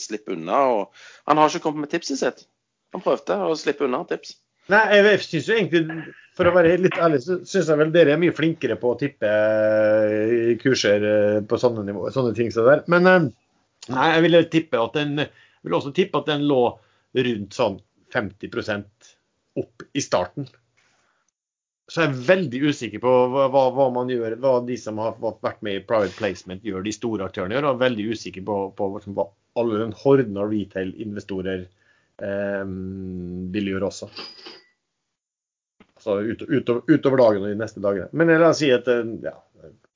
slipper 0.00 0.34
unna. 0.34 0.62
og 0.72 1.06
Han 1.30 1.40
har 1.40 1.52
ikke 1.52 1.68
kommet 1.68 1.86
med 1.86 1.92
tipset 1.92 2.22
sitt. 2.22 2.46
Han 2.96 3.04
prøvde 3.04 3.36
å 3.44 3.54
slippe 3.60 3.84
unna 3.86 4.02
tips. 4.08 4.38
Nei, 4.72 4.82
jeg 4.98 5.18
synes 5.22 5.48
jo 5.48 5.56
egentlig, 5.56 6.14
for 6.34 6.48
å 6.48 6.52
være 6.56 6.76
litt 6.82 6.96
ærlig, 6.98 7.20
så 7.22 7.38
syns 7.46 7.70
jeg 7.70 7.80
vel 7.80 7.92
dere 7.94 8.16
er 8.16 8.20
mye 8.20 8.34
flinkere 8.34 8.76
på 8.80 8.92
å 8.92 8.98
tippe 8.98 9.30
eh, 9.30 10.54
kurser 10.62 11.06
eh, 11.06 11.40
på 11.46 11.58
sånne, 11.62 11.84
nivå, 11.86 12.08
sånne 12.14 12.34
ting 12.36 12.50
som 12.54 12.66
det 12.66 12.74
der. 12.74 12.82
Men 12.90 13.10
eh, 13.10 13.28
nei, 13.94 14.08
jeg 14.16 14.24
ville 14.26 14.42
tippe 14.50 14.82
at 14.82 14.98
den 14.98 15.22
jeg 15.22 15.70
vil 15.70 15.80
også 15.80 15.90
tippe 15.94 16.20
at 16.20 16.28
den 16.30 16.44
lå 16.46 16.60
rundt 17.16 17.56
sånn 17.56 17.80
50% 18.14 19.08
opp 19.58 19.82
i 19.96 20.02
starten. 20.04 20.46
Så 21.90 22.02
jeg 22.02 22.10
er 22.10 22.20
veldig 22.28 22.60
usikker 22.66 23.02
på 23.02 23.14
hva, 23.32 23.48
hva 23.50 23.86
man 23.94 24.10
gjør, 24.10 24.36
hva 24.42 24.52
de 24.66 24.76
som 24.78 24.98
har 25.02 25.16
vært 25.22 25.62
med 25.66 25.80
i 25.80 25.82
private 25.86 26.14
placement 26.18 26.62
gjør, 26.66 26.84
de 26.86 26.94
store 26.94 27.26
aktørene 27.26 27.56
gjør. 27.56 27.66
Og 27.66 27.74
er 27.76 27.82
veldig 27.82 28.06
usikker 28.14 28.46
på, 28.46 28.58
på 28.78 28.88
liksom 28.94 29.16
hva 29.18 29.26
alle 29.58 29.80
den 29.82 29.94
horden 30.04 30.38
av 30.38 30.50
retail-investorer 30.54 31.64
eh, 31.66 32.64
vil 33.54 33.72
gjøre 33.72 33.90
også. 33.90 34.10
Altså 36.06 36.22
ut, 36.22 36.42
utover, 36.46 36.82
utover 36.86 37.18
dagen 37.18 37.42
og 37.42 37.50
de 37.50 37.58
neste 37.58 37.82
dagene. 37.82 38.06
Men 38.14 38.30
la 38.30 38.52
oss 38.52 38.60
si 38.62 38.70
at 38.70 38.86
eh, 38.92 39.02
ja, 39.24 39.34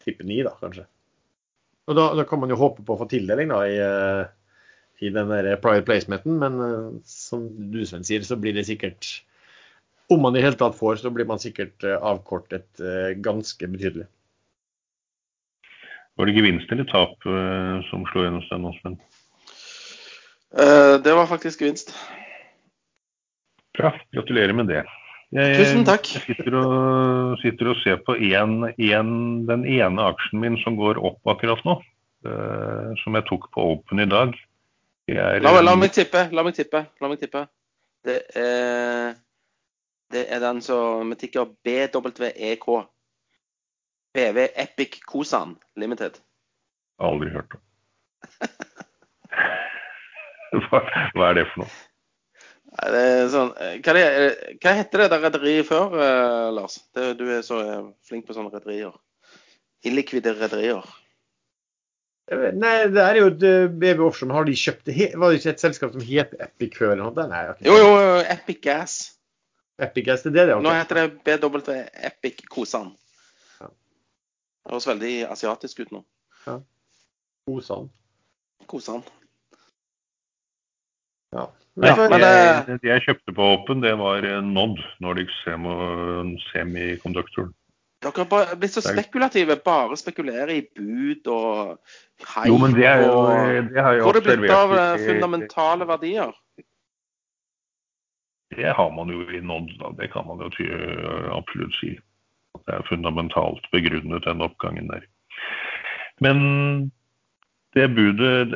tipper 0.02 0.26
ni, 0.26 0.40
da, 0.42 0.56
kanskje. 0.58 0.88
Og 1.86 1.94
da, 1.98 2.08
da 2.18 2.24
kan 2.26 2.42
man 2.42 2.50
jo 2.50 2.58
håpe 2.58 2.82
på 2.86 2.96
å 2.96 3.00
få 3.04 3.06
tildeling 3.10 3.52
da, 3.52 3.60
i, 3.66 3.76
eh, 3.78 4.24
i 5.06 5.12
den 5.14 5.30
der 5.30 5.52
private 5.62 5.86
placementen, 5.86 6.38
men 6.42 6.58
eh, 6.66 6.88
som 7.06 7.46
du 7.70 7.84
Sven 7.86 8.06
sier, 8.06 8.26
så 8.26 8.38
blir 8.40 8.58
det 8.58 8.66
sikkert 8.66 9.12
Om 10.10 10.24
man 10.26 10.34
i 10.34 10.42
hele 10.42 10.58
tatt 10.58 10.74
får, 10.74 10.98
så 10.98 11.14
blir 11.14 11.28
man 11.30 11.38
sikkert 11.38 11.84
avkortet 11.86 12.80
ganske 13.22 13.66
betydelig. 13.70 14.08
Var 16.18 16.26
det 16.26 16.34
gevinst 16.34 16.72
eller 16.74 16.88
tap 16.90 17.22
som 17.86 18.02
slo 18.10 18.24
gjennom 18.24 18.42
hos 18.42 18.50
deg 18.50 18.64
nå, 18.64 18.72
Sven? 18.80 18.96
Eh, 20.58 20.96
det 21.04 21.14
var 21.14 21.30
faktisk 21.30 21.62
gevinst. 21.62 21.94
Bra, 23.78 23.94
gratulerer 24.10 24.52
med 24.52 24.66
det. 24.66 24.82
Jeg, 25.30 25.60
Tusen 25.60 25.84
takk. 25.86 26.08
Jeg 26.10 26.24
sitter 26.26 26.56
og, 26.58 27.36
sitter 27.38 27.68
og 27.70 27.76
ser 27.84 28.00
på 28.02 28.16
en, 28.18 28.64
en, 28.74 29.10
den 29.46 29.62
ene 29.62 30.06
aksjen 30.10 30.42
min 30.42 30.56
som 30.64 30.74
går 30.78 30.98
opp 30.98 31.22
akkurat 31.30 31.62
nå. 31.68 31.78
Uh, 32.26 32.90
som 33.00 33.14
jeg 33.16 33.24
tok 33.30 33.46
på 33.54 33.62
Open 33.76 34.02
i 34.02 34.08
dag. 34.10 34.34
Er, 35.10 35.38
La, 35.42 35.54
la 35.62 35.76
meg 35.78 35.94
tippe. 35.94 36.26
La 36.34 36.42
meg 36.46 36.54
tippe. 36.58 36.82
La 37.00 37.10
meg 37.10 37.22
tippe. 37.22 37.44
Det 38.04 38.18
er, 38.36 39.14
det 40.10 40.24
er 40.34 40.42
den 40.42 40.58
som 40.64 41.14
tikker 41.20 41.52
BWEK. 41.62 42.66
BV 44.10 44.38
Epic 44.58 44.98
Kosan 45.06 45.54
Limited. 45.78 46.18
Aldri 46.98 47.30
hørt 47.30 47.54
om. 47.54 47.62
hva, 50.66 50.82
hva 51.14 51.30
er 51.30 51.38
det 51.38 51.46
for 51.52 51.62
noe? 51.62 51.70
Sånn, 52.80 53.50
eh, 53.60 53.74
hva, 53.84 53.92
det, 53.92 54.02
er- 54.06 54.54
hva 54.62 54.72
heter 54.78 55.02
det 55.02 55.08
der 55.12 55.20
rederiet 55.26 55.66
før, 55.68 55.92
eh, 56.00 56.46
Lars? 56.56 56.78
Det, 56.96 57.10
du 57.18 57.26
er 57.28 57.42
så 57.44 57.58
eh, 57.60 57.82
flink 58.08 58.24
på 58.28 58.32
sånne 58.36 58.52
rederier. 58.54 58.94
Illikvide 59.84 60.32
rederier. 60.38 60.86
Nei, 62.30 62.74
det 62.94 63.02
er 63.02 63.16
jo 63.18 63.26
eh, 63.34 63.66
BB 63.68 64.00
Offshore, 64.06 64.28
men 64.30 64.36
har 64.38 64.44
de 64.46 64.54
kjøpt 64.56 64.84
det? 64.86 65.08
Var 65.18 65.32
det 65.32 65.40
ikke 65.40 65.50
et 65.56 65.62
selskap 65.64 65.92
som 65.96 66.04
het 66.06 66.34
Epic 66.40 66.76
før? 66.78 66.92
eller 66.94 67.08
noe? 67.10 67.26
Nei, 67.28 67.40
Jo, 67.66 67.74
jo, 67.80 67.94
Epic 68.30 68.60
Gas. 68.62 68.96
Epic 69.82 70.04
Gas, 70.06 70.22
det 70.22 70.30
er 70.30 70.36
det 70.38 70.46
det 70.50 70.54
er. 70.54 70.62
Nå 70.62 70.74
heter 70.76 71.00
det 71.00 71.06
BW 71.26 71.74
Epic 72.06 72.44
Kosan. 72.52 72.92
Ja. 73.60 73.66
Det 73.68 74.72
høres 74.76 74.86
veldig 74.86 75.14
asiatisk 75.32 75.80
ut 75.84 75.90
nå. 75.96 76.04
Kosan. 77.48 77.88
Kosan. 78.70 79.02
Ja. 81.36 81.46
Nei, 81.80 81.92
men 81.96 82.10
det, 82.20 82.80
det- 82.82 82.88
jeg 82.90 83.02
kjøpte 83.06 83.34
på 83.36 83.46
Åpen, 83.54 83.80
det 83.84 83.92
var 83.98 84.24
eh, 84.26 84.40
Nod, 84.42 84.80
Nordic 85.00 85.30
Semiconductor. 85.44 87.52
Dere 88.00 88.24
har 88.24 88.54
blitt 88.56 88.72
så 88.72 88.80
spekulative. 88.82 89.58
Bare 89.64 89.96
spekulerer 90.00 90.50
i 90.54 90.60
bud 90.76 91.26
og 91.28 91.76
hype. 92.24 92.46
Jo, 92.48 92.56
men 92.58 92.72
det 92.74 92.86
er 92.88 93.02
jo 93.04 93.12
det 93.68 93.82
har 93.84 93.92
jeg 93.98 94.02
Hvor 94.06 94.16
er 94.16 94.24
det 94.24 94.38
blitt 94.40 94.54
av 94.56 94.72
eh, 94.74 95.02
fundamentale 95.04 95.86
verdier? 95.88 96.32
Det 98.56 98.72
har 98.74 98.90
man 98.96 99.12
jo 99.12 99.20
i 99.30 99.40
Nod, 99.44 99.68
da. 99.78 99.92
Det 100.00 100.08
kan 100.12 100.26
man 100.26 100.40
jo 100.42 100.48
ty 100.56 100.66
absolutt 101.36 101.76
si. 101.78 101.92
Det 102.66 102.74
er 102.80 102.88
fundamentalt 102.88 103.68
begrunnet, 103.70 104.24
den 104.26 104.42
oppgangen 104.42 104.88
der. 104.90 105.04
Men 106.24 106.90
budet, 107.74 108.50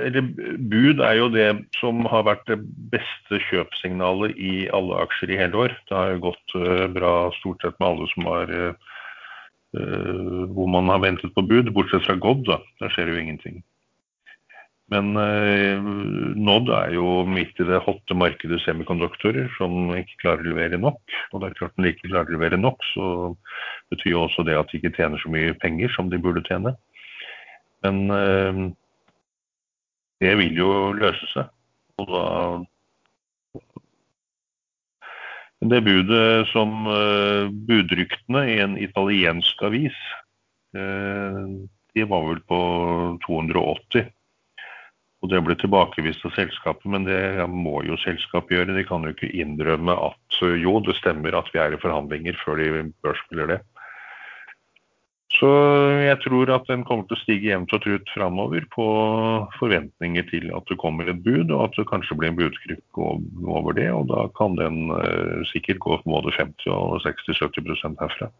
bud 0.58 1.00
er 1.00 1.14
jo 1.18 1.28
det 1.30 1.50
som 1.78 2.02
har 2.10 2.24
vært 2.26 2.48
det 2.48 2.58
beste 2.90 3.38
kjøpsignalet 3.46 4.34
i 4.34 4.66
alle 4.74 5.04
aksjer 5.04 5.30
i 5.30 5.38
hele 5.38 5.56
år. 5.66 5.76
Det 5.88 5.94
har 5.94 6.10
jo 6.14 6.24
gått 6.30 6.56
eh, 6.58 6.88
bra 6.90 7.30
stort 7.38 7.62
sett 7.62 7.78
med 7.78 7.88
alle 7.92 8.08
som 8.10 8.26
har 8.26 8.50
eh, 8.50 8.74
eh, 9.78 10.42
hvor 10.50 10.66
man 10.66 10.90
har 10.90 11.04
ventet 11.04 11.34
på 11.34 11.46
bud, 11.46 11.70
bortsett 11.76 12.06
fra 12.08 12.18
Godd, 12.18 12.42
da. 12.48 12.58
Der 12.82 12.90
skjer 12.90 13.14
jo 13.14 13.22
ingenting. 13.22 13.62
Men 14.92 15.14
Nod 16.36 16.68
er 16.68 16.90
jo 16.92 17.22
midt 17.24 17.56
i 17.56 17.64
det 17.64 17.78
hotte 17.86 18.14
markedet 18.20 18.58
semikonduktorer 18.60 19.46
som 19.56 19.94
ikke 19.96 20.18
klarer 20.20 20.44
å 20.44 20.50
levere 20.50 20.76
nok. 20.76 21.00
Og 21.32 21.40
det 21.40 21.48
er 21.48 21.56
klart 21.56 21.78
når 21.78 21.86
de 21.86 21.92
ikke 21.94 22.10
klarer 22.10 22.28
å 22.28 22.36
levere 22.36 22.58
nok, 22.60 22.84
så 22.90 23.06
betyr 23.94 24.12
jo 24.12 24.26
også 24.26 24.44
det 24.44 24.58
at 24.60 24.68
de 24.68 24.82
ikke 24.82 24.92
tjener 24.98 25.22
så 25.22 25.32
mye 25.32 25.56
penger 25.62 25.94
som 25.96 26.12
de 26.12 26.20
burde 26.20 26.44
tjene. 26.44 26.74
Men 27.86 28.74
det 30.24 30.34
vil 30.40 30.56
jo 30.58 30.70
løse 30.96 31.28
seg. 31.34 31.52
Og 32.00 32.10
da 32.10 32.24
det 35.64 35.80
budet 35.80 36.48
som 36.50 36.88
uh, 36.90 37.48
budryktene 37.68 38.42
i 38.52 38.58
en 38.60 38.74
italiensk 38.76 39.62
avis, 39.64 39.96
uh, 40.76 41.46
de 41.94 42.04
var 42.10 42.26
vel 42.26 42.42
på 42.44 42.58
280. 43.24 44.10
Og 45.24 45.30
det 45.32 45.40
ble 45.40 45.56
tilbakevist 45.56 46.26
av 46.28 46.34
selskapet, 46.36 46.84
men 46.92 47.06
det 47.08 47.46
må 47.48 47.78
jo 47.86 47.96
selskapet 48.02 48.58
gjøre. 48.58 48.74
De 48.76 48.84
kan 48.84 49.06
jo 49.06 49.14
ikke 49.14 49.30
innrømme 49.32 49.94
at 50.10 50.40
eh, 50.44 50.58
jo, 50.60 50.74
det 50.84 50.98
stemmer 50.98 51.38
at 51.38 51.48
vi 51.54 51.62
er 51.62 51.72
i 51.72 51.80
forhandlinger 51.80 52.36
før 52.42 52.60
de 52.60 52.82
børsspiller 53.00 53.54
det. 53.54 53.58
Så 55.34 55.48
jeg 55.98 56.20
tror 56.22 56.50
at 56.54 56.68
den 56.70 56.84
kommer 56.86 57.08
til 57.08 57.16
å 57.16 57.22
stige 57.24 57.48
jevnt 57.50 57.72
og 57.74 57.82
trutt 57.82 58.10
framover 58.14 58.66
på 58.70 58.84
forventninger 59.58 60.28
til 60.28 60.46
at 60.54 60.68
det 60.70 60.78
kommer 60.78 61.10
et 61.10 61.24
bud, 61.24 61.50
og 61.50 61.64
at 61.64 61.78
det 61.78 61.88
kanskje 61.90 62.16
blir 62.20 62.30
en 62.30 62.38
budkrykk 62.38 63.00
over 63.02 63.74
det. 63.74 63.88
Og 63.90 64.06
da 64.12 64.28
kan 64.38 64.54
den 64.60 64.92
eh, 64.94 65.42
sikkert 65.50 65.82
gå 65.82 65.98
både 66.06 66.36
50 66.36 66.70
og 66.70 67.02
60-70% 67.02 67.98
herfra. 68.04 68.30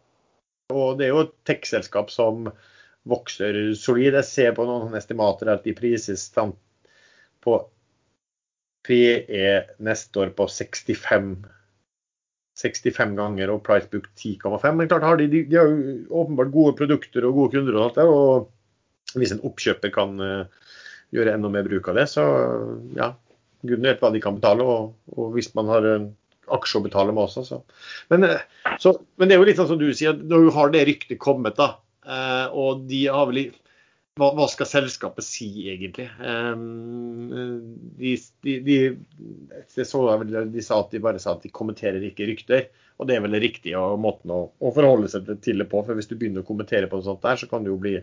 Og 0.74 1.00
det 1.00 1.08
er 1.08 1.12
jo 1.16 1.24
et 1.26 1.34
tech-selskap 1.50 2.14
som 2.14 2.46
vokser 3.10 3.58
solid. 3.76 4.14
Jeg 4.20 4.30
ser 4.30 4.54
på 4.56 4.66
noen 4.68 4.94
estimater 4.96 5.50
at 5.50 5.66
de 5.66 5.74
prises 5.76 6.28
på 7.44 7.58
PE 8.86 9.50
neste 9.82 10.22
år 10.22 10.30
på 10.36 10.46
65 10.46 11.34
65 12.60 13.16
ganger 13.18 13.50
og 13.50 13.62
pricebook 13.66 14.08
10,5. 14.14 14.66
Men 14.78 14.90
klart 14.90 15.06
har 15.06 15.18
de, 15.18 15.28
de, 15.32 15.56
har 15.56 15.70
jo 15.70 15.96
åpenbart 16.22 16.52
gode 16.54 16.76
produkter 16.78 17.26
og 17.26 17.38
gode 17.38 17.56
kunder 17.56 17.78
og 17.78 17.86
alt 17.88 17.98
det. 17.98 18.06
Og 18.06 19.18
hvis 19.18 19.34
en 19.34 19.42
oppkjøper 19.46 19.92
kan 19.94 20.14
eh, 20.22 20.68
gjøre 21.14 21.34
enda 21.34 21.50
mer 21.52 21.66
bruk 21.66 21.90
av 21.90 21.98
det, 21.98 22.06
så 22.12 22.26
ja, 22.98 23.12
gudene 23.64 23.90
vet 23.90 24.04
hva 24.04 24.12
de 24.14 24.22
kan 24.22 24.38
betale. 24.38 24.66
Og, 24.66 24.94
og 25.16 25.34
hvis 25.34 25.50
man 25.58 25.72
har 25.72 25.88
en 25.90 26.12
aksje 26.54 26.78
å 26.78 26.84
betale 26.84 27.14
med 27.14 27.26
også, 27.26 27.44
så. 27.48 27.60
Men, 28.12 28.28
eh, 28.28 28.70
så. 28.82 28.94
men 29.18 29.30
det 29.30 29.36
er 29.36 29.42
jo 29.42 29.48
litt 29.50 29.60
sånn 29.60 29.72
som 29.72 29.80
du 29.80 29.88
sier, 29.96 30.14
nå 30.14 30.44
har 30.54 30.70
det 30.74 30.86
ryktet 30.90 31.20
kommet, 31.22 31.58
da. 31.58 31.74
eh, 32.06 32.46
og 32.54 32.86
de 32.90 33.06
har 33.10 33.30
vel 33.30 33.46
hva, 34.20 34.28
hva 34.36 34.46
skal 34.50 34.68
selskapet 34.70 35.26
si, 35.26 35.48
egentlig? 35.72 36.06
Um, 36.22 37.30
de, 37.98 38.14
de, 38.46 38.54
de, 38.62 38.76
de 39.74 39.86
sa 40.62 40.78
at 40.78 40.94
de 40.94 41.02
bare 41.02 41.22
sa 41.22 41.34
at 41.34 41.42
de 41.42 41.50
kommenterer 41.54 42.04
ikke 42.06 42.28
rykter. 42.30 42.68
Og 43.02 43.08
det 43.08 43.16
er 43.16 43.24
vel 43.24 43.34
det 43.34 43.42
riktige 43.42 43.80
måten 43.98 44.30
å, 44.30 44.44
å 44.54 44.70
forholde 44.74 45.10
seg 45.10 45.32
til 45.42 45.58
det 45.58 45.66
på. 45.70 45.82
For 45.82 45.98
hvis 45.98 46.10
du 46.10 46.14
begynner 46.14 46.44
å 46.44 46.46
kommentere 46.46 46.86
på 46.90 47.00
noe 47.00 47.06
sånt 47.08 47.24
der, 47.24 47.40
så 47.40 47.48
kan 47.50 47.66
det 47.66 47.72
jo 47.72 47.80
bli 47.82 47.96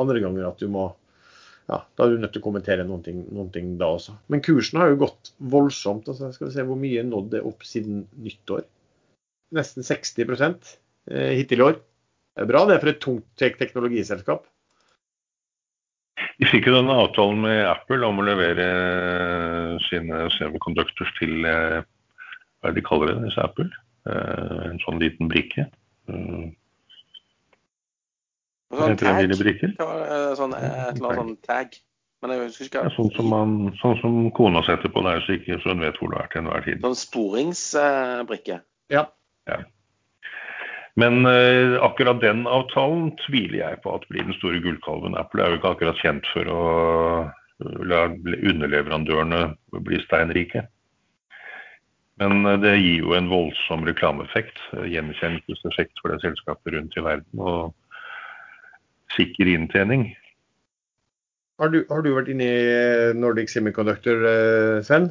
andre 0.00 0.22
ganger 0.24 0.48
at 0.48 0.62
du 0.62 0.70
må 0.72 0.88
ja, 1.70 1.82
Da 1.94 2.06
er 2.06 2.14
du 2.14 2.22
nødt 2.22 2.32
til 2.34 2.40
å 2.40 2.46
kommentere 2.48 2.86
noen 2.86 3.02
ting, 3.04 3.20
noen 3.30 3.50
ting 3.54 3.74
da 3.78 3.92
også. 3.94 4.16
Men 4.32 4.40
kursen 4.42 4.80
har 4.80 4.90
jo 4.90 5.02
gått 5.04 5.34
voldsomt. 5.52 6.08
altså 6.08 6.32
Skal 6.34 6.48
vi 6.48 6.54
se 6.56 6.64
hvor 6.66 6.80
mye 6.80 7.04
nådd 7.06 7.28
det 7.36 7.44
opp 7.46 7.66
siden 7.68 8.06
nyttår. 8.24 8.64
Nesten 9.54 9.84
60 9.86 10.24
eh, 10.24 11.36
hittil 11.36 11.60
i 11.60 11.66
år. 11.68 11.76
Det 12.32 12.46
er 12.46 12.48
bra 12.48 12.64
det 12.64 12.78
er 12.78 12.82
for 12.82 12.92
et 12.94 13.02
tungt 13.04 13.44
teknologiselskap. 13.60 14.48
De 16.40 16.48
fikk 16.48 16.70
jo 16.70 16.72
denne 16.78 16.94
avtalen 16.96 17.42
med 17.44 17.66
Apple 17.68 18.06
om 18.06 18.20
å 18.22 18.24
levere 18.24 18.66
sine 19.90 20.22
semiconductors 20.38 21.10
til 21.18 21.44
eh, 21.44 21.82
Hva 22.60 22.70
er 22.70 22.72
det 22.72 22.80
de 22.80 22.84
kaller 22.86 23.12
det, 23.12 23.26
disse 23.26 23.44
Apple? 23.44 23.68
Eh, 24.08 24.62
En 24.70 24.80
sånn 24.86 25.00
liten 25.02 25.28
brikke. 25.28 25.66
Eh, 26.08 26.48
Hva 28.70 28.88
Sånn 28.88 28.96
tag. 29.02 29.20
det? 29.28 29.70
Sånn, 30.38 30.54
et 30.56 30.96
eller 30.96 31.10
annet 31.10 31.20
sånn 31.20 31.36
tag. 31.44 31.76
Men 32.20 32.34
jeg 32.34 32.40
husker 32.50 32.66
ikke 32.68 32.82
Ja, 32.84 32.92
sånn, 32.96 33.10
som 33.16 33.28
man, 33.32 33.54
sånn 33.80 33.96
som 34.02 34.16
kona 34.36 34.60
setter 34.66 34.92
på 34.92 35.00
deg 35.06 35.22
så, 35.24 35.36
ikke, 35.38 35.56
så 35.62 35.72
hun 35.72 35.80
vet 35.84 35.96
hvor 36.00 36.12
du 36.12 36.18
er 36.20 36.28
til 36.32 36.42
enhver 36.42 36.64
tid. 36.66 36.80
Sånn 36.84 36.98
sporingsbrikke. 37.00 38.60
Ja. 38.92 39.06
Men 40.98 41.26
eh, 41.26 41.76
akkurat 41.82 42.20
den 42.22 42.46
avtalen 42.50 43.12
tviler 43.26 43.60
jeg 43.60 43.80
på 43.84 43.94
at 43.94 44.06
blir 44.10 44.26
den 44.26 44.36
store 44.38 44.60
gullkalven. 44.64 45.16
Apple 45.18 45.44
er 45.44 45.52
jo 45.52 45.60
ikke 45.60 45.74
akkurat 45.76 46.02
kjent 46.02 46.26
for 46.32 46.50
å 46.50 46.62
eh, 47.22 47.78
la 47.86 48.06
underleverandørene 48.10 49.42
bli 49.86 50.00
steinrike. 50.06 50.64
Men 52.20 52.42
eh, 52.46 52.58
det 52.64 52.74
gir 52.80 53.04
jo 53.04 53.14
en 53.16 53.30
voldsom 53.30 53.86
reklameeffekt, 53.86 54.58
gjenkjennelseseffekt 54.74 56.02
for 56.02 56.14
det 56.14 56.22
selskapet 56.26 56.74
rundt 56.74 56.98
i 56.98 57.06
verden. 57.06 57.44
Og 57.44 59.14
sikker 59.14 59.48
inntjening. 59.50 60.10
Har 61.60 61.70
du, 61.72 61.82
har 61.90 62.02
du 62.02 62.14
vært 62.16 62.30
inne 62.32 62.46
i 62.46 62.60
Nordic 63.18 63.50
Semiconductor, 63.52 64.22
selv? 64.80 65.10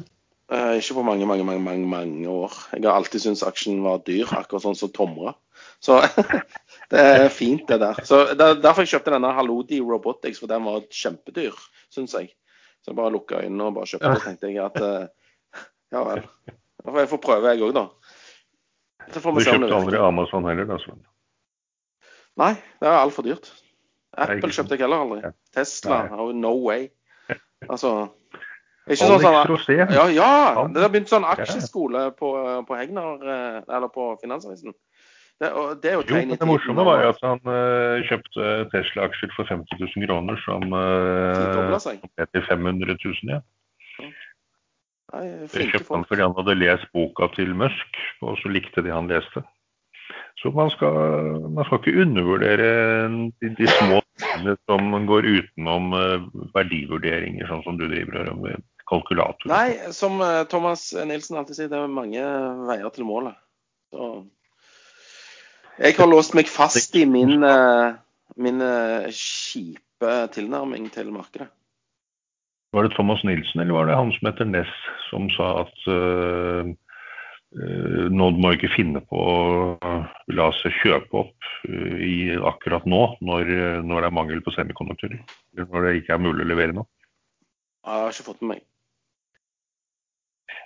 Eh, 0.50 0.80
ikke 0.80 0.96
på 0.98 1.02
mange, 1.06 1.26
mange, 1.30 1.44
mange, 1.46 1.62
mange, 1.62 1.86
mange 1.86 2.28
år. 2.28 2.54
Jeg 2.74 2.82
har 2.82 2.96
alltid 2.98 3.22
syntes 3.22 3.46
aksjen 3.46 3.84
var 3.84 4.00
dyr, 4.06 4.26
akkurat 4.34 4.64
sånn 4.64 4.78
som 4.78 4.90
Tomra. 4.90 5.36
Så 5.80 6.00
det 6.92 7.00
er 7.00 7.28
fint, 7.32 7.64
det 7.68 7.80
der. 7.80 8.02
Så 8.04 8.22
der, 8.34 8.54
er 8.54 8.60
Derfor 8.60 8.84
jeg 8.84 8.94
kjøpte 8.94 9.14
denne 9.14 9.32
Halodi 9.36 9.80
Robotics, 9.80 10.40
for 10.42 10.50
den 10.50 10.66
var 10.68 10.84
kjempedyr, 10.92 11.56
syns 11.92 12.14
jeg. 12.16 12.32
Så 12.80 12.92
jeg 12.92 12.98
bare 13.00 13.12
lukka 13.14 13.40
øynene 13.44 13.68
og 13.68 13.78
bare 13.78 13.88
kjøpte 13.88 14.12
det, 14.14 14.22
tenkte 14.24 14.52
jeg 14.52 14.64
at 14.64 14.80
eh, 14.84 15.62
ja 15.92 16.04
vel. 16.06 16.22
Får 16.84 17.00
jeg 17.02 17.10
få 17.10 17.20
prøve, 17.20 17.54
jeg 17.54 17.64
òg, 17.64 17.74
da. 17.76 17.86
Så 19.10 19.20
får 19.24 19.36
Du 19.36 19.44
kjøpte 19.44 19.74
aldri. 19.80 19.98
Amazon 20.04 20.48
heller, 20.48 20.68
da, 20.68 20.78
Sven? 20.80 21.02
Nei, 22.40 22.54
det 22.80 22.88
er 22.88 23.00
altfor 23.00 23.26
dyrt. 23.26 23.50
Apple 24.20 24.52
kjøpte 24.52 24.76
jeg 24.76 24.84
heller 24.84 25.04
aldri. 25.04 25.34
Tesla, 25.54 26.04
oh, 26.16 26.32
no 26.36 26.54
way. 26.64 26.88
Altså 27.68 28.08
ikke 28.90 29.06
sånn 29.06 29.20
sånn 29.22 29.76
Ja, 29.94 30.04
ja! 30.10 30.30
Det 30.72 30.82
har 30.82 30.90
begynt 30.90 31.10
sånn 31.10 31.26
aksjeskole 31.28 32.08
på, 32.16 32.30
på 32.66 32.78
Hegnar, 32.78 33.20
eh, 33.22 33.58
eller 33.68 33.90
på 33.92 34.06
Finansavisen. 34.22 34.74
Det, 35.40 35.50
det 35.82 35.90
er 35.90 35.94
jo 35.96 36.02
Jo, 36.04 36.36
det 36.36 36.48
morsomme 36.48 36.84
var 36.84 37.04
jo 37.04 37.12
at 37.14 37.22
han 37.24 37.40
uh, 37.48 38.02
kjøpte 38.08 38.48
Tesla-aksjer 38.74 39.30
for 39.32 39.48
50 39.48 39.80
000 39.80 40.08
kroner, 40.08 40.40
som 40.44 40.66
uh, 40.68 42.02
ble 42.18 42.26
til 42.28 42.44
500 42.48 42.98
000, 43.00 43.32
ja. 43.32 43.40
Nei, 45.10 45.22
Det 45.24 45.48
kjøpte 45.48 45.70
kjøpte 45.72 45.96
han 45.96 46.04
fordi 46.10 46.26
han 46.26 46.36
hadde 46.36 46.58
lest 46.60 46.92
boka 46.94 47.30
til 47.38 47.56
Musk, 47.56 48.02
og 48.20 48.36
så 48.42 48.52
likte 48.52 48.84
de 48.84 48.92
han 48.92 49.08
leste. 49.10 49.42
Så 50.42 50.52
man 50.56 50.70
skal, 50.72 50.94
man 51.52 51.66
skal 51.66 51.80
ikke 51.80 52.04
undervurdere 52.04 52.68
de, 53.40 53.50
de 53.56 53.66
små 53.78 54.00
tingene 54.20 54.54
som 54.68 54.92
går 55.08 55.28
utenom 55.28 55.96
uh, 55.96 56.28
verdivurderinger, 56.54 57.48
sånn 57.48 57.64
som 57.64 57.80
du 57.80 57.86
driver 57.88 58.28
og 58.34 58.44
med 58.44 58.68
kalkulator. 58.90 59.48
Nei, 59.50 59.92
som 59.94 60.18
eh, 60.24 60.42
Thomas 60.50 60.88
Nilsen 61.06 61.38
alltid 61.38 61.58
sier, 61.58 61.70
det 61.70 61.78
er 61.78 61.92
mange 61.94 62.24
veier 62.66 62.90
til 62.94 63.06
målet. 63.06 63.38
Så 63.94 64.10
jeg 65.80 65.96
har 65.96 66.10
låst 66.10 66.36
meg 66.36 66.50
fast 66.50 66.96
i 66.98 67.06
min, 67.08 67.40
eh, 67.46 67.94
min 68.36 68.60
eh, 68.64 69.08
kjipe 69.14 70.12
tilnærming 70.34 70.90
til 70.92 71.10
markedet. 71.14 71.48
Var 72.72 72.86
det 72.86 72.94
Thomas 72.94 73.24
Nilsen, 73.26 73.60
eller 73.60 73.74
var 73.74 73.88
det 73.88 73.98
han 73.98 74.12
som 74.14 74.28
heter 74.28 74.46
Ness, 74.46 74.70
som 75.08 75.26
sa 75.34 75.48
at 75.64 75.88
uh, 75.90 76.68
Nod 78.14 78.38
må 78.38 78.52
ikke 78.54 78.70
finne 78.70 79.00
på 79.02 79.18
å 79.18 79.72
la 80.30 80.46
seg 80.60 80.76
kjøpe 80.78 81.18
opp 81.24 81.48
uh, 81.66 81.96
i 81.98 82.30
akkurat 82.52 82.86
nå, 82.86 83.00
når, 83.26 83.50
når 83.82 84.04
det 84.04 84.10
er 84.12 84.14
mangel 84.20 84.44
på 84.46 84.54
semikonduktorer. 84.54 85.18
Når 85.58 85.88
det 85.88 85.96
ikke 85.98 86.14
er 86.14 86.22
mulig 86.22 86.46
å 86.46 86.50
levere 86.52 86.76
nå. 86.78 86.86
Jeg 87.82 88.04
har 88.04 88.14
ikke 88.14 88.28
fått 88.28 88.44
med 88.44 88.52
meg. 88.52 88.62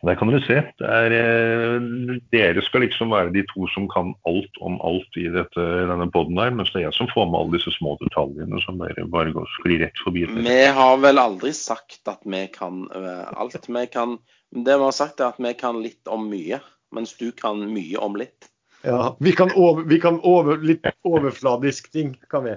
Der 0.03 0.17
kan 0.19 0.31
dere 0.31 0.43
se. 0.45 0.57
Er, 0.85 1.15
eh, 1.15 2.19
dere 2.35 2.63
skal 2.67 2.85
liksom 2.85 3.13
være 3.15 3.33
de 3.35 3.45
to 3.51 3.69
som 3.73 3.87
kan 3.93 4.13
alt 4.29 4.61
om 4.61 4.77
alt 4.85 5.19
i 5.21 5.29
dette, 5.33 5.67
denne 5.91 6.09
poden 6.13 6.41
her, 6.41 6.55
mens 6.57 6.73
det 6.75 6.83
er 6.83 6.87
jeg 6.89 6.99
som 6.99 7.11
får 7.13 7.29
med 7.31 7.41
alle 7.41 7.57
disse 7.59 7.75
små 7.77 7.95
detaljene 8.03 8.61
som 8.65 8.81
dere 8.83 9.07
bare 9.13 9.35
går, 9.37 9.47
sklir 9.61 9.85
rett 9.85 10.03
forbi. 10.05 10.27
Vi 10.35 10.61
har 10.79 10.97
vel 11.05 11.23
aldri 11.23 11.55
sagt 11.57 12.03
at 12.11 12.25
vi 12.25 12.47
kan 12.53 12.85
uh, 12.91 13.31
alt. 13.39 13.57
Vi 13.69 13.87
kan, 13.93 14.19
det 14.51 14.81
vi 14.81 14.89
har 14.89 14.97
sagt 14.97 15.23
er 15.23 15.33
at 15.33 15.41
vi 15.41 15.55
kan 15.59 15.81
litt 15.85 16.11
om 16.11 16.27
mye, 16.29 16.61
mens 16.95 17.15
du 17.21 17.31
kan 17.37 17.63
mye 17.71 18.03
om 18.03 18.19
litt. 18.19 18.51
Ja, 18.85 19.17
vi 19.21 19.33
kan, 19.33 19.49
over, 19.57 19.83
vi 19.89 19.97
kan 20.01 20.19
over, 20.21 20.59
litt 20.61 20.85
overfladisk 21.09 21.89
ting, 21.93 22.11
kan 22.29 22.45
vi. 22.45 22.53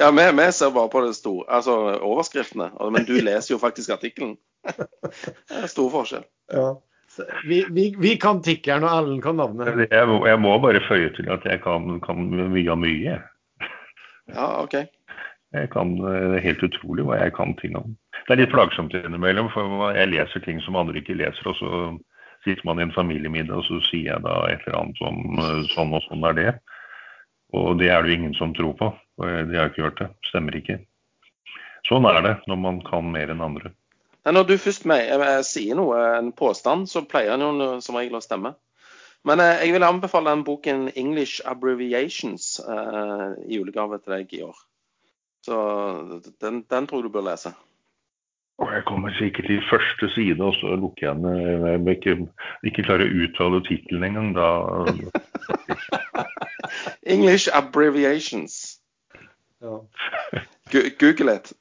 Ja, 0.00 0.10
vi, 0.10 0.24
vi 0.34 0.46
ser 0.52 0.72
bare 0.74 0.90
på 0.90 1.04
det 1.04 1.12
store, 1.14 1.44
altså 1.46 1.76
overskriftene. 2.02 2.72
Men 2.90 3.06
du 3.06 3.14
leser 3.22 3.54
jo 3.54 3.60
faktisk 3.62 3.94
artikkelen. 3.94 4.34
Det 5.48 5.62
er 5.62 5.70
stor 5.70 5.90
forskjell. 5.92 6.26
Ja. 6.52 6.68
Vi, 7.48 7.64
vi, 7.74 7.88
vi, 7.98 8.12
kan 8.20 8.42
tikkeren, 8.44 8.84
og 8.86 8.92
Ellen 8.94 9.22
kan 9.24 9.38
navnet. 9.40 9.88
Jeg 9.88 10.20
jeg 10.28 10.40
må, 10.40 10.52
bare 10.62 10.84
føye 10.86 11.10
til 11.16 11.30
at 11.32 11.44
jeg 11.48 11.62
kan, 11.64 11.98
kan 12.04 12.28
mye 12.30 12.70
av 12.70 12.78
mye. 12.78 13.16
Ja, 14.28 14.46
OK. 14.62 14.76
Jeg 15.56 15.70
kan, 15.72 15.96
Det 15.96 16.36
er 16.36 16.44
helt 16.44 16.62
utrolig 16.62 17.06
hva 17.08 17.16
jeg 17.22 17.34
kan 17.38 17.56
ting 17.58 17.76
om. 17.78 17.96
Det 18.26 18.34
er 18.34 18.42
litt 18.42 18.52
plagsomt 18.52 18.94
innimellom, 18.94 19.48
for 19.54 19.88
jeg 19.96 20.12
leser 20.12 20.44
ting 20.44 20.60
som 20.60 20.76
andre 20.76 21.00
ikke 21.00 21.16
leser. 21.16 21.48
og 21.48 21.56
så 21.56 21.70
sitter 22.44 22.66
man 22.68 22.78
i 22.78 22.86
en 22.86 22.94
familiemiddag, 22.94 23.56
og 23.56 23.64
så 23.64 23.80
sier 23.88 24.12
jeg 24.12 24.24
da 24.26 24.36
et 24.50 24.62
eller 24.66 24.78
annet 24.82 25.00
om 25.08 25.18
sånn 25.72 25.96
og 25.96 26.04
sånn 26.06 26.28
er 26.28 26.36
det. 26.36 26.52
Og 27.56 27.80
det 27.80 27.88
er 27.88 28.04
det 28.04 28.12
jo 28.12 28.18
ingen 28.20 28.36
som 28.36 28.52
tror 28.54 28.76
på. 28.76 28.92
De 29.24 29.56
har 29.56 29.72
ikke 29.72 29.86
hørt 29.88 30.00
det. 30.02 30.10
Stemmer 30.28 30.56
ikke. 30.60 30.78
Sånn 31.88 32.06
er 32.10 32.20
det 32.22 32.34
når 32.50 32.60
man 32.60 32.80
kan 32.84 33.08
mer 33.10 33.32
enn 33.32 33.44
andre. 33.44 33.72
Når 34.32 34.48
du 34.48 34.56
først 34.58 34.86
med, 34.86 35.04
jeg, 35.06 35.44
sier 35.46 35.78
noe, 35.78 35.98
en 36.18 36.32
påstand, 36.36 36.88
så 36.90 37.04
pleier 37.08 37.36
den 37.36 37.62
jo 37.62 37.68
som 37.84 37.98
regel 37.98 38.18
å 38.18 38.24
stemme. 38.24 38.54
Men 39.28 39.40
eh, 39.42 39.64
jeg 39.64 39.74
vil 39.74 39.86
anbefale 39.86 40.30
den 40.30 40.44
boken 40.44 40.88
'English 40.88 41.40
Abbreviations' 41.44 42.58
eh, 42.62 43.30
i 43.48 43.58
julegave 43.58 43.98
til 43.98 44.14
deg 44.14 44.34
i 44.34 44.42
år. 44.42 44.58
Så 45.46 45.56
den, 46.40 46.64
den 46.70 46.86
tror 46.86 47.02
jeg 47.02 47.08
du 47.08 47.14
bør 47.14 47.30
lese. 47.30 47.52
Og 48.58 48.72
jeg 48.74 48.84
kommer 48.84 49.10
sikkert 49.18 49.46
til 49.46 49.62
første 49.70 50.10
side, 50.14 50.42
og 50.42 50.54
så 50.54 50.74
lukker 50.76 51.06
jeg 51.06 51.16
den. 51.16 51.26
Jeg 51.66 51.80
vil 51.84 51.92
ikke, 51.94 52.14
ikke 52.66 52.82
klare 52.82 53.06
å 53.06 53.18
uttale 53.22 53.62
tittelen 53.68 54.04
engang. 54.08 54.32
Da 54.34 54.48
English 57.14 57.48
Abbreviations. 57.54 58.80
Ja. 59.62 59.78
Google 60.98 61.34
it. 61.36 61.52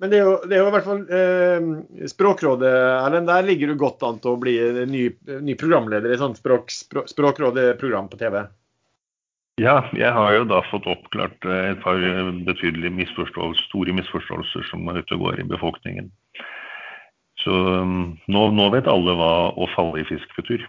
Men 0.00 0.12
det 0.12 0.16
er, 0.16 0.24
jo, 0.24 0.36
det 0.48 0.56
er 0.56 0.62
jo, 0.62 0.68
i 0.70 0.72
hvert 0.72 0.86
fall 0.86 1.00
eh, 1.12 2.06
Språkrådet, 2.08 2.70
Erlend. 3.04 3.28
Der 3.28 3.44
ligger 3.44 3.68
du 3.68 3.76
godt 3.80 4.04
an 4.06 4.20
til 4.22 4.32
å 4.32 4.40
bli 4.40 4.54
ny, 4.88 5.02
ny 5.44 5.56
programleder 5.60 6.14
i 6.14 6.16
sånt 6.20 6.40
språk, 6.40 6.72
språk, 6.72 7.10
Språkrådet-program 7.12 8.08
på 8.08 8.20
TV. 8.22 8.40
Ja, 9.60 9.82
jeg 9.92 10.08
har 10.16 10.32
jo 10.32 10.46
da 10.48 10.62
fått 10.70 10.88
oppklart 10.88 11.44
eh, 11.44 11.74
et 11.74 11.84
par 11.84 12.00
betydelige 12.48 12.96
misforståelser, 12.96 13.68
store 13.68 13.96
misforståelser 13.98 14.64
som 14.70 14.88
er 14.88 15.02
ute 15.02 15.18
og 15.18 15.26
går 15.26 15.42
i 15.42 15.48
befolkningen. 15.52 16.08
Så 17.44 17.52
mm, 17.84 18.04
nå, 18.32 18.46
nå 18.56 18.68
vet 18.72 18.88
alle 18.88 19.16
hva 19.20 19.32
å 19.52 19.68
falle 19.74 20.00
i 20.00 20.08
fisk 20.08 20.32
betyr. 20.38 20.64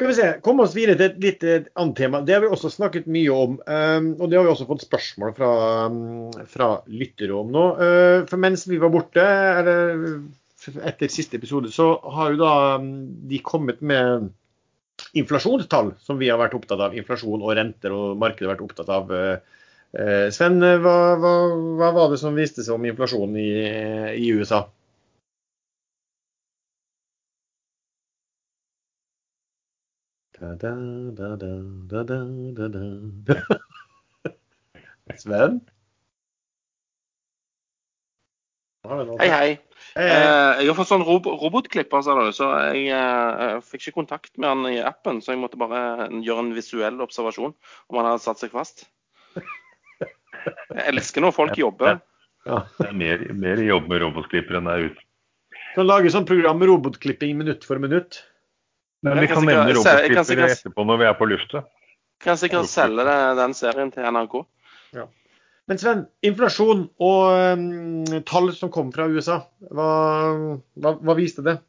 Skal 0.00 0.08
vi 0.08 0.14
se, 0.16 0.28
kom 0.40 0.62
oss 0.64 0.72
videre 0.72 0.96
til 0.96 1.10
et 1.10 1.16
litt 1.20 1.42
eh, 1.44 1.66
annet 1.76 1.98
tema. 1.98 2.22
Det 2.24 2.32
har 2.32 2.40
vi 2.40 2.48
også 2.48 2.70
snakket 2.72 3.08
mye 3.12 3.34
om. 3.36 3.58
Um, 3.68 4.06
og 4.16 4.30
det 4.32 4.38
har 4.38 4.46
vi 4.46 4.48
også 4.54 4.64
fått 4.64 4.86
spørsmål 4.86 5.34
fra, 5.36 5.50
um, 5.92 6.30
fra 6.48 6.68
lyttere 6.88 7.36
om 7.36 7.50
nå. 7.52 7.64
Uh, 7.76 8.22
for 8.30 8.40
mens 8.40 8.64
vi 8.64 8.78
var 8.80 8.94
borte, 8.94 9.20
eller 9.20 10.80
etter 10.88 11.12
siste 11.12 11.36
episode, 11.36 11.68
så 11.74 11.90
har 12.16 12.32
jo 12.32 12.40
da 12.40 12.54
um, 12.80 12.88
de 13.28 13.42
kommet 13.44 13.84
med 13.84 14.30
inflasjonstall 15.20 15.92
som 16.00 16.16
vi 16.16 16.32
har 16.32 16.40
vært 16.40 16.56
opptatt 16.56 16.80
av. 16.80 16.96
Inflasjon 16.96 17.44
og 17.44 17.52
renter 17.60 17.92
og 17.92 18.16
markedet 18.24 18.48
har 18.48 18.54
vært 18.54 18.66
opptatt 18.70 18.96
av. 18.96 19.12
Uh, 19.12 20.26
Sven, 20.32 20.62
hva, 20.64 20.98
hva, 21.20 21.36
hva, 21.76 21.92
var 22.00 22.14
det 22.14 22.24
som 22.24 22.40
viste 22.40 22.64
seg 22.64 22.80
om 22.80 22.88
inflasjonen 22.88 23.36
i, 23.36 23.50
i 24.16 24.32
USA? 24.32 24.64
Da, 30.40 30.54
da, 30.56 31.36
da. 31.36 32.16
Sven? 35.20 35.58
Hei, 39.20 39.28
hei. 39.28 39.50
Eh, 40.00 40.62
jeg 40.62 40.70
har 40.70 40.76
fått 40.78 40.88
sånn 40.88 41.04
rob 41.04 41.28
robotklipper, 41.28 42.00
sa 42.06 42.16
du, 42.16 42.30
så 42.32 42.48
jeg 42.70 42.86
jeg 42.88 43.60
fikk 43.68 43.84
ikke 43.84 43.98
kontakt 43.98 44.32
med 44.40 44.48
han 44.48 44.70
i 44.70 44.78
appen. 44.80 45.20
Så 45.20 45.34
jeg 45.34 45.42
måtte 45.42 45.60
bare 45.60 46.08
gjøre 46.08 46.46
en 46.46 46.54
visuell 46.56 47.04
observasjon 47.04 47.52
om 47.52 48.00
han 48.00 48.08
hadde 48.08 48.24
satt 48.24 48.40
seg 48.40 48.56
fast. 48.56 48.86
Jeg 49.28 50.86
elsker 50.94 51.20
når 51.20 51.36
folk 51.36 51.60
jobber. 51.60 52.00
Ja. 52.48 52.62
Det 52.78 52.88
er 52.88 52.96
mer, 52.96 53.28
mer 53.36 53.60
jobb 53.60 53.92
med 53.92 54.00
robotklippere 54.06 54.62
enn 54.62 54.70
det 54.70 54.78
er 54.78 54.88
ute. 54.88 55.04
Kan 55.74 55.84
lage 55.90 56.08
sånn 56.14 56.24
program 56.24 56.56
med 56.62 56.72
robotklipping 56.72 57.36
minutt 57.36 57.68
for 57.68 57.82
minutt. 57.82 58.22
Men 59.06 59.20
vi 59.20 59.28
kan, 59.30 59.40
kan 59.40 59.48
nevne 59.48 59.76
robotklippere 59.78 60.50
etterpå 60.54 60.84
når 60.84 61.00
vi 61.00 61.08
er 61.08 61.16
på 61.16 61.28
lufta. 61.30 61.64
Kan 62.20 62.36
sikkert 62.36 62.68
selge 62.68 63.16
den 63.38 63.56
serien 63.56 63.92
til 63.94 64.04
NRK. 64.04 64.42
Ja. 64.96 65.06
Men 65.70 65.78
Sven, 65.78 66.00
inflasjon 66.26 66.88
og 66.98 67.20
um, 67.54 68.22
tall 68.26 68.50
som 68.56 68.72
kom 68.74 68.90
fra 68.92 69.06
USA, 69.06 69.38
hva, 69.70 69.90
hva, 70.74 70.96
hva, 70.98 71.14
viste 71.14 71.44
det? 71.46 71.60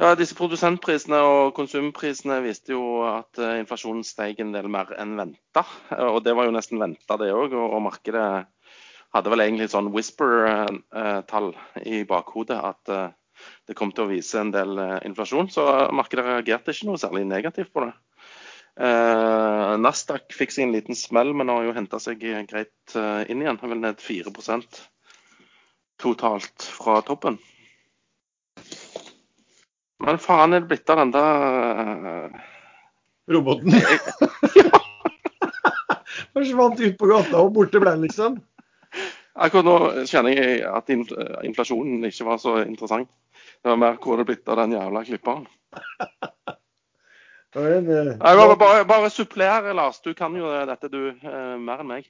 Ja, 0.00 0.14
Disse 0.18 0.34
produsentprisene 0.38 1.18
og 1.22 1.52
konsumprisene 1.54 2.40
viste 2.42 2.72
jo 2.74 3.04
at 3.06 3.38
uh, 3.38 3.52
inflasjonen 3.60 4.02
steg 4.06 4.40
en 4.42 4.54
del 4.56 4.70
mer 4.72 4.90
enn 4.98 5.12
venta. 5.20 5.66
Og 6.08 6.22
det 6.24 6.34
var 6.34 6.48
jo 6.48 6.56
nesten 6.56 6.80
venta, 6.82 7.18
det 7.20 7.30
òg. 7.36 7.52
Og, 7.52 7.76
og 7.76 7.84
markedet 7.84 8.24
hadde 9.14 9.30
vel 9.30 9.44
egentlig 9.44 9.68
sånn 9.70 9.92
whisper-tall 9.94 11.52
uh, 11.52 11.68
i 11.84 12.00
bakhodet. 12.08 12.58
at 12.58 12.90
uh, 12.96 13.12
det 13.68 13.76
kom 13.78 13.92
til 13.92 14.04
å 14.04 14.10
vise 14.10 14.40
en 14.40 14.52
del 14.54 14.78
eh, 14.80 14.98
inflasjon. 15.08 15.50
Så 15.52 15.64
markedet 15.96 16.26
reagerte 16.26 16.74
ikke 16.74 16.90
noe 16.90 17.00
særlig 17.00 17.24
negativt 17.28 17.72
på 17.74 17.86
det. 17.86 17.92
Eh, 18.74 19.74
Nasdaq 19.78 20.34
fikk 20.34 20.54
seg 20.54 20.66
en 20.66 20.74
liten 20.74 20.98
smell, 20.98 21.32
men 21.36 21.52
har 21.52 21.66
jo 21.66 21.74
henta 21.76 22.00
seg 22.02 22.22
greit 22.22 22.96
eh, 22.98 23.22
inn 23.30 23.44
igjen. 23.44 23.60
Har 23.60 23.72
vel 23.72 23.82
ned 23.82 24.02
4 24.02 24.32
totalt 26.00 26.70
fra 26.74 26.98
toppen. 27.06 27.38
Men 30.04 30.18
faen 30.20 30.52
er 30.52 30.64
det 30.64 30.70
blitt 30.72 30.90
av 30.90 31.00
den 31.00 31.14
der 31.14 32.04
uh... 32.04 32.40
Roboten? 33.30 33.72
Forsvant 36.34 36.82
ut 36.82 36.98
på 36.98 37.08
gata 37.08 37.40
og 37.40 37.54
borte 37.54 37.80
ble 37.80 37.94
den, 37.94 38.04
liksom? 38.04 38.36
Akkurat 39.34 39.66
nå 39.66 40.04
kjenner 40.06 40.36
jeg 40.36 40.60
at 40.68 40.90
inflasjonen 40.92 42.04
ikke 42.10 42.26
var 42.28 42.42
så 42.42 42.58
interessant. 42.62 43.08
Var 43.64 43.80
mer 43.80 43.96
hvor 43.96 44.20
det 44.20 44.28
blitt 44.28 44.48
av 44.52 44.60
den 44.60 44.76
jævla 44.76 45.04
klipperen. 45.08 45.46
Jeg 47.54 47.84
bare, 47.86 48.56
bare, 48.58 48.84
bare 48.84 49.10
supplere, 49.14 49.72
Lars. 49.78 50.00
Du 50.02 50.10
kan 50.14 50.34
jo 50.34 50.48
dette, 50.66 50.88
du. 50.90 51.12
Eh, 51.14 51.52
mer 51.62 51.84
enn 51.84 51.86
meg. 51.86 52.08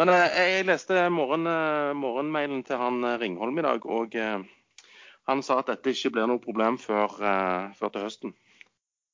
Men 0.00 0.08
eh, 0.14 0.38
jeg 0.38 0.64
leste 0.64 1.02
morgen, 1.12 1.44
eh, 1.50 1.90
morgenmailen 1.92 2.62
til 2.64 2.80
han 2.80 3.04
Ringholm 3.20 3.60
i 3.60 3.66
dag, 3.66 3.84
og 3.84 4.16
han 5.28 5.44
sa 5.44 5.58
at 5.60 5.68
dette 5.74 5.92
ikke 5.92 6.14
blir 6.16 6.30
noe 6.30 6.40
problem 6.40 6.80
før, 6.80 7.20
før 7.76 7.92
til 7.92 8.06
høsten. 8.06 8.34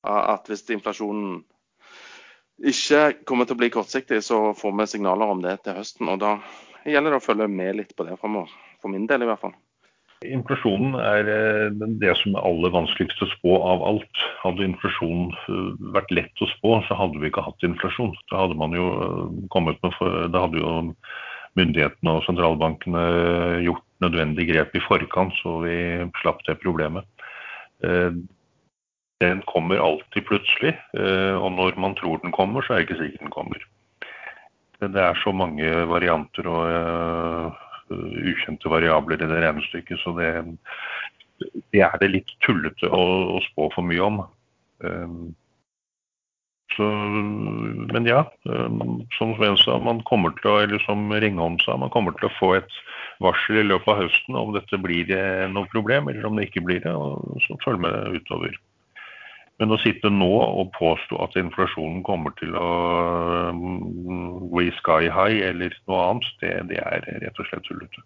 At 0.07 0.47
hvis 0.47 0.63
inflasjonen 0.71 1.41
ikke 2.71 3.03
kommer 3.27 3.45
til 3.45 3.57
å 3.57 3.61
bli 3.65 3.73
kortsiktig, 3.75 4.23
så 4.23 4.55
får 4.55 4.79
vi 4.79 4.91
signaler 4.95 5.35
om 5.35 5.43
det 5.43 5.59
til 5.65 5.75
høsten. 5.75 6.07
Og 6.07 6.23
da 6.23 6.37
gjelder 6.87 7.17
det 7.17 7.19
å 7.19 7.27
følge 7.27 7.51
med 7.51 7.81
litt 7.81 7.95
på 7.97 8.07
det 8.07 8.15
framover. 8.21 8.55
For 8.79 8.93
min 8.93 9.09
del 9.11 9.27
i 9.27 9.29
hvert 9.29 9.43
fall. 9.43 9.57
Inflasjonen 10.25 10.95
er 10.97 11.27
eh, 11.29 11.83
det 12.01 12.15
som 12.17 12.33
er 12.33 12.45
aller 12.47 12.71
vanskeligst 12.73 13.19
å 13.21 13.29
spå 13.35 13.57
av 13.69 13.83
alt. 13.85 14.21
Hadde 14.41 14.65
inflasjon 14.65 15.27
eh, 15.29 15.67
vært 15.93 16.13
lett 16.15 16.41
å 16.41 16.49
spå, 16.55 16.79
så 16.87 16.97
hadde 16.97 17.21
vi 17.21 17.29
ikke 17.29 17.45
hatt 17.45 17.65
inflasjon. 17.67 18.15
Da 18.31 18.41
hadde 18.41 18.57
man 18.57 18.73
jo 18.73 18.87
eh, 18.95 19.27
kommet 19.53 19.77
med, 19.85 19.99
da 20.33 20.47
hadde 20.47 20.63
jo 20.63 20.71
myndighetene 21.57 22.15
og 22.17 22.25
sentralbankene 22.25 23.03
gjort 23.65 23.85
nødvendig 24.01 24.47
grep 24.49 24.73
i 24.77 24.81
forkant, 24.85 25.37
så 25.41 25.59
vi 25.63 25.77
slapp 26.21 26.43
det 26.45 26.59
problemet. 26.61 27.07
Den 27.81 29.39
kommer 29.49 29.81
alltid 29.81 30.27
plutselig, 30.27 30.75
og 30.93 31.47
når 31.55 31.79
man 31.81 31.95
tror 31.97 32.21
den 32.21 32.35
kommer, 32.35 32.61
så 32.61 32.75
er 32.75 32.83
det 32.83 32.85
ikke 32.85 32.99
sikkert 32.99 33.23
den 33.25 33.33
kommer. 33.33 33.65
Det 34.85 35.01
er 35.01 35.17
så 35.23 35.33
mange 35.33 35.71
varianter 35.89 36.51
og 36.53 37.57
ukjente 37.91 38.69
variabler 38.71 39.21
i 39.21 39.29
det 39.29 39.41
regnestykket. 39.43 39.99
Så 40.03 40.13
det, 40.17 40.31
det 41.73 41.83
er 41.85 41.97
det 42.01 42.13
litt 42.13 42.31
tullete 42.45 42.89
å, 42.91 43.03
å, 43.37 43.43
spå 43.51 43.69
for 43.75 43.87
mye 43.87 44.07
om. 44.07 44.23
Um, 44.83 45.19
Så, 46.75 46.83
men 46.83 48.05
ja, 48.05 48.25
som 49.17 49.31
Sven 49.37 49.55
sa, 49.57 49.77
man 49.81 50.01
kommer 50.05 50.33
til 50.37 50.49
å, 50.51 50.57
eller 50.65 50.81
som 50.83 51.07
Ringholm 51.09 51.55
sa, 51.63 51.77
man 51.79 51.89
kommer 51.89 52.13
til 52.19 52.27
å 52.27 52.33
få 52.35 52.49
et 52.57 52.75
varsel 53.23 53.61
i 53.61 53.65
løpet 53.65 53.87
av 53.93 54.01
høsten 54.03 54.37
om 54.37 54.51
dette 54.53 54.77
blir 54.83 55.09
noe 55.53 55.65
problem, 55.71 56.11
eller 56.11 56.27
om 56.27 56.37
det 56.37 56.49
ikke 56.49 56.65
blir 56.67 56.83
det. 56.83 56.91
og 56.91 57.39
Så 57.47 57.57
følg 57.63 57.81
med 57.87 58.19
utover. 58.19 58.59
Men 59.57 59.73
å 59.73 59.79
sitte 59.81 60.11
nå 60.13 60.29
og 60.29 60.69
påstå 60.75 61.17
at 61.25 61.37
inflasjonen 61.39 62.03
kommer 62.05 62.33
til 62.37 62.53
å 62.53 62.67
gå 63.57 64.67
i 64.67 64.73
sky 64.77 65.07
high 65.09 65.41
eller 65.49 65.73
noe 65.89 66.03
annet, 66.11 66.27
det, 66.43 66.53
det 66.69 66.81
er 66.83 67.07
rett 67.23 67.41
og 67.41 67.49
slett 67.49 67.65
tullete. 67.65 68.05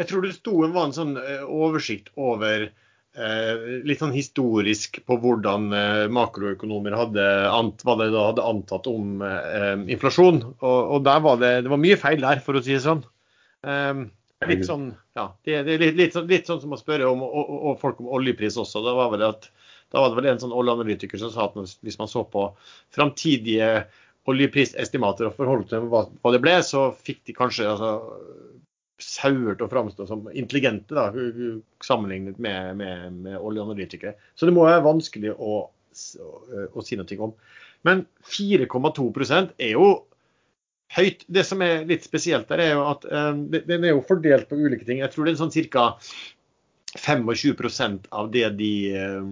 Jeg 0.00 0.08
tror 0.10 0.24
det 0.26 0.34
sto 0.34 0.56
en, 0.64 0.74
var 0.74 0.90
sånn 0.96 1.14
oversikt 1.46 2.10
over 2.18 2.66
eh, 2.66 3.68
litt 3.86 4.02
sånn 4.02 4.14
historisk 4.14 4.98
på 5.08 5.18
hvordan 5.22 5.68
eh, 5.76 6.06
makroøkonomer 6.12 6.96
hadde, 6.96 7.28
ant, 7.52 7.84
hva 7.86 7.96
de 8.00 8.08
da 8.14 8.26
hadde 8.30 8.48
antatt 8.54 8.88
om 8.90 9.22
eh, 9.26 9.74
inflasjon. 9.94 10.42
Og, 10.58 10.80
og, 10.80 10.98
der 11.06 11.22
var 11.24 11.38
det, 11.42 11.54
det 11.66 11.72
var 11.72 11.82
mye 11.82 12.00
feil 12.00 12.24
der, 12.24 12.42
for 12.44 12.58
å 12.58 12.64
si 12.64 12.74
det 12.76 12.82
sånn. 12.86 13.04
litt 14.48 14.66
sånn, 14.66 14.88
ja, 15.14 15.28
det, 15.46 15.60
det 15.68 15.76
er 15.76 15.84
litt, 15.84 15.98
litt, 16.00 16.16
sånn, 16.16 16.26
litt, 16.30 16.48
sånn 16.50 16.62
som 16.64 16.74
å 16.74 16.80
spørre 16.80 17.06
om, 17.10 17.22
og, 17.22 17.52
og 17.70 17.82
folk 17.82 18.00
om 18.02 18.10
oljepris 18.18 18.58
også. 18.58 18.82
Da 18.82 18.96
var 18.98 19.12
vel 19.14 19.28
at 19.28 19.52
da 19.92 20.00
var 20.00 20.12
det 20.12 20.18
vel 20.18 20.30
en 20.32 20.40
sånn 20.42 20.54
oljeanalytiker 20.56 21.20
som 21.20 21.32
sa 21.32 21.48
at 21.48 21.76
hvis 21.84 21.98
man 22.00 22.10
så 22.10 22.24
på 22.28 22.46
framtidige 22.94 23.84
oljeprisestimater 24.30 25.28
og 25.28 25.36
forholdt 25.36 25.72
til 25.72 25.88
hva, 25.90 26.06
hva 26.22 26.32
det 26.34 26.40
ble, 26.42 26.56
så 26.64 26.90
fikk 26.94 27.24
de 27.28 27.34
kanskje 27.36 27.66
altså, 27.68 27.92
sauer 29.02 29.56
til 29.56 29.66
å 29.66 29.70
framstå 29.70 30.06
som 30.06 30.28
intelligente, 30.30 30.94
da, 30.94 31.08
sammenlignet 31.84 32.38
med, 32.42 32.76
med, 32.78 33.18
med 33.24 33.38
oljeanalytikere. 33.40 34.14
Så 34.38 34.46
det 34.46 34.54
må 34.54 34.66
være 34.68 34.84
vanskelig 34.86 35.34
å, 35.34 35.58
å, 35.66 36.30
å 36.70 36.86
si 36.86 36.98
noe 36.98 37.18
om. 37.26 37.34
Men 37.86 38.04
4,2% 38.30 39.56
er 39.58 39.74
jo 39.74 39.88
høyt. 40.96 41.26
Det 41.26 41.44
som 41.48 41.62
er 41.64 41.86
litt 41.88 42.06
spesielt 42.06 42.50
der, 42.52 42.62
er 42.62 42.76
jo 42.76 42.84
at 42.92 43.08
um, 43.08 43.48
den 43.50 43.82
er 43.82 43.96
jo 43.96 44.06
fordelt 44.06 44.48
på 44.50 44.58
ulike 44.60 44.86
ting. 44.86 45.02
Jeg 45.02 45.12
tror 45.12 45.26
det 45.26 45.34
er 45.34 45.42
sånn 45.42 45.54
ca. 45.72 45.88
25% 46.98 48.06
av, 48.08 48.30
det 48.30 48.48
de, 48.58 48.96
eh, 48.96 49.22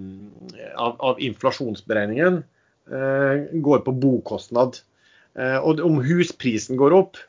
av, 0.75 0.97
av 0.99 1.21
inflasjonsberegningen 1.21 2.43
eh, 2.91 3.43
går 3.53 3.83
på 3.85 3.93
bokostnad. 3.93 4.81
Eh, 5.39 5.59
og 5.59 5.83
om 5.85 6.01
husprisen 6.05 6.81
går 6.81 6.97
opp, 6.97 7.27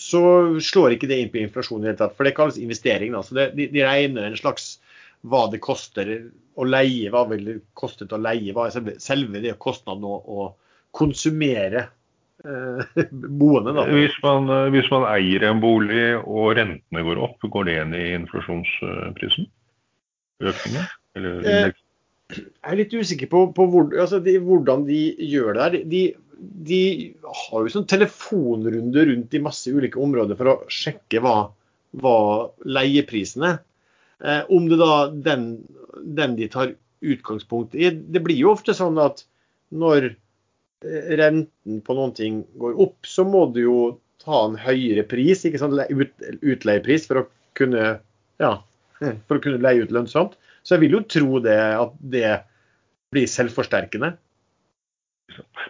så 0.00 0.20
slår 0.64 0.94
ikke 0.94 1.08
det 1.10 1.18
inn 1.20 1.28
på 1.28 1.36
inflasjonen 1.42 1.82
i 1.82 1.84
det 1.84 1.90
hele 1.90 1.98
tatt. 2.00 2.14
For 2.16 2.24
det 2.24 2.30
kalles 2.32 2.56
investering. 2.56 3.12
Altså 3.12 3.34
det, 3.36 3.50
de, 3.58 3.66
de, 3.74 3.82
regner 3.84 4.24
en 4.24 4.38
slags 4.40 4.70
hva 5.20 5.42
det 5.52 5.60
koster 5.60 6.08
å 6.56 6.64
leie, 6.64 7.10
hva 7.12 7.26
vil 7.28 7.44
det 7.44 7.56
koste 7.76 8.08
å 8.08 8.20
leie, 8.24 8.54
hva 8.56 8.70
er 8.70 8.72
selve, 8.72 8.94
selve 9.04 9.42
det 9.44 9.52
kostnaden 9.60 10.06
å, 10.08 10.16
å 10.16 10.46
konsumere 10.96 11.90
boende. 13.10 13.74
Da. 13.76 13.84
Hvis 13.92 14.16
man, 14.24 14.48
eh, 14.48 14.70
hvis 14.74 14.88
man, 14.92 15.06
eier 15.10 15.44
en 15.50 15.60
bolig 15.62 16.06
og 16.20 16.54
rentene 16.58 17.04
går 17.04 17.20
opp, 17.26 17.44
går 17.44 17.68
det 17.68 17.76
igjen 17.76 17.94
i 17.98 18.06
inflasjonsprisen? 18.16 19.50
Økningen? 20.40 20.88
Eller 21.18 21.44
eh, 21.44 21.70
Jeg 22.30 22.44
er 22.62 22.78
litt 22.78 22.94
usikker 22.94 23.30
på, 23.30 23.44
på 23.56 23.66
hvor, 23.72 23.88
altså 23.92 24.20
de, 24.24 24.38
hvordan 24.40 24.86
de 24.88 25.00
gjør 25.26 25.56
det 25.56 25.64
her. 25.64 25.78
De, 25.92 26.02
de, 26.70 26.82
har 27.26 27.64
jo 27.64 27.72
sånn 27.74 27.88
telefonrunde 27.90 29.06
rundt 29.10 29.34
i 29.36 29.42
masse 29.44 29.72
ulike 29.74 30.00
områder 30.00 30.38
for 30.38 30.52
å 30.52 30.60
sjekke 30.72 31.20
hva, 31.24 31.34
hva 32.00 32.20
leieprisen 32.64 33.48
er. 33.50 33.60
Eh, 34.24 34.46
om 34.52 34.70
det 34.70 34.80
da 34.80 34.94
den, 35.12 35.50
den 36.00 36.38
de 36.38 36.48
tar 36.52 36.74
utgangspunkt 37.00 37.72
i 37.72 37.88
Det 37.88 38.20
blir 38.20 38.36
jo 38.36 38.50
ofte 38.52 38.74
sånn 38.76 38.98
at 39.00 39.22
når 39.72 40.10
renten 40.82 41.80
på 41.84 41.96
noen 41.96 42.14
ting 42.16 42.40
går 42.60 42.78
opp, 42.80 43.06
så 43.06 43.24
må 43.28 43.46
du 43.54 43.60
jo 43.64 43.80
ta 44.20 44.44
en 44.46 44.56
høyere 44.60 45.04
pris, 45.08 45.44
ikke 45.44 45.60
sant, 45.60 45.76
utleiepris, 46.40 47.06
for 47.08 47.22
å 47.22 47.26
kunne, 47.58 47.98
ja, 48.40 48.52
for 49.00 49.38
å 49.38 49.42
kunne 49.44 49.62
leie 49.64 49.84
ut 49.84 49.94
lønnsomt. 49.94 50.36
Så 50.62 50.76
jeg 50.76 50.86
vil 50.86 50.98
jo 50.98 51.04
tro 51.08 51.40
det 51.44 51.58
at 51.58 51.94
det 52.12 52.32
blir 53.14 53.30
selvforsterkende. 53.30 54.14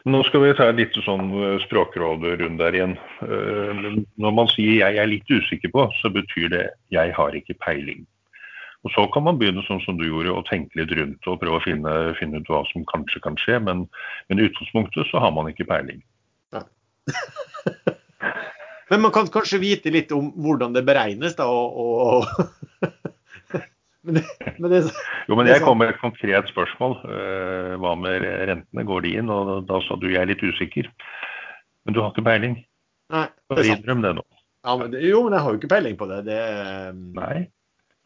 Nå 0.09 0.23
skal 0.25 0.43
vi 0.43 0.55
ta 0.57 0.71
en 0.71 0.79
litt 0.81 0.97
sånn 1.05 1.29
eh, 1.37 1.59
språkråderunde 1.67 2.63
der 2.63 2.77
igjen. 2.77 2.95
Eh, 3.27 3.83
når 4.21 4.33
man 4.35 4.49
sier 4.55 4.81
'jeg 4.81 4.97
er 4.97 5.11
litt 5.11 5.29
usikker 5.29 5.73
på', 5.75 5.91
så 6.01 6.11
betyr 6.13 6.49
det 6.49 6.65
'jeg 6.91 7.13
har 7.13 7.37
ikke 7.37 7.59
peiling'. 7.61 8.07
Og 8.81 8.93
Så 8.95 9.03
kan 9.12 9.26
man 9.26 9.37
begynne 9.41 9.61
sånn 9.66 9.83
som 9.85 9.99
du 9.99 10.07
gjorde, 10.07 10.33
å 10.33 10.47
tenke 10.49 10.81
litt 10.81 10.93
rundt 10.97 11.26
og 11.28 11.41
prøve 11.43 11.59
å 11.59 11.64
finne, 11.64 11.97
finne 12.16 12.41
ut 12.41 12.49
hva 12.49 12.62
som 12.70 12.87
kanskje 12.89 13.20
kan 13.26 13.37
skje, 13.41 13.59
men, 13.66 13.85
men 14.31 14.41
i 14.41 14.47
utgangspunktet 14.49 15.11
så 15.11 15.20
har 15.20 15.35
man 15.37 15.51
ikke 15.53 15.68
peiling. 15.68 16.01
Men 18.91 19.05
man 19.05 19.12
kan 19.14 19.28
kanskje 19.31 19.61
vite 19.62 19.93
litt 19.95 20.11
om 20.11 20.33
hvordan 20.43 20.72
det 20.74 20.83
beregnes, 20.83 21.37
da? 21.39 21.47
og, 21.47 21.76
og 21.78 22.89
men 24.05 24.18
det, 24.18 24.24
men 24.59 24.72
det, 24.72 24.81
jo, 25.28 25.37
men 25.39 25.47
jeg 25.47 25.62
kom 25.62 25.78
med 25.78 25.93
et 25.93 26.01
konkret 26.01 26.51
spørsmål. 26.51 26.97
Uh, 27.05 27.76
hva 27.78 27.95
med 28.01 28.24
rentene? 28.24 28.87
Går 28.89 29.07
de 29.07 29.12
inn? 29.20 29.31
Og 29.31 29.62
da 29.68 29.78
sa 29.87 29.99
du 30.01 30.09
jeg 30.11 30.18
er 30.24 30.33
litt 30.33 30.43
usikker. 30.43 30.91
Men 31.87 31.95
du 31.95 32.03
har 32.03 32.11
ikke 32.11 32.26
peiling. 32.26 32.59
Nei, 33.14 33.28
det 33.31 33.61
er 33.61 33.70
sant. 33.70 33.85
Innrøm 33.85 34.03
det 34.03 34.14
nå. 34.18 34.26
Ja, 34.66 34.74
men 34.76 34.91
det, 34.93 35.05
jo, 35.07 35.22
men 35.24 35.39
jeg 35.39 35.45
har 35.45 35.55
jo 35.55 35.61
ikke 35.61 35.72
peiling 35.76 35.97
på 36.01 36.11
det. 36.11 36.20
det 36.26 36.41
Nei. 37.14 37.37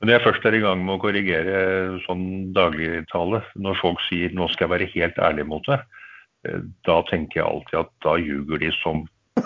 Men 0.05 0.11
når 0.11 0.19
jeg 0.19 0.25
først 0.27 0.45
er 0.45 0.55
i 0.59 0.59
gang 0.61 0.83
med 0.85 0.99
å 0.99 1.01
korrigere 1.01 1.61
sånn 2.05 2.25
dagligtale, 2.53 3.39
når 3.57 3.79
folk 3.81 4.03
sier 4.05 4.35
'nå 4.37 4.51
skal 4.53 4.67
jeg 4.67 4.73
være 4.75 4.89
helt 4.93 5.17
ærlig 5.17 5.47
mot 5.49 5.65
deg', 5.65 5.81
eh, 6.45 6.59
da 6.85 6.97
tenker 7.09 7.41
jeg 7.41 7.47
alltid 7.49 7.79
at 7.79 7.89
da 8.05 8.19
ljuger 8.21 8.61
de 8.61 8.69
som 8.83 9.01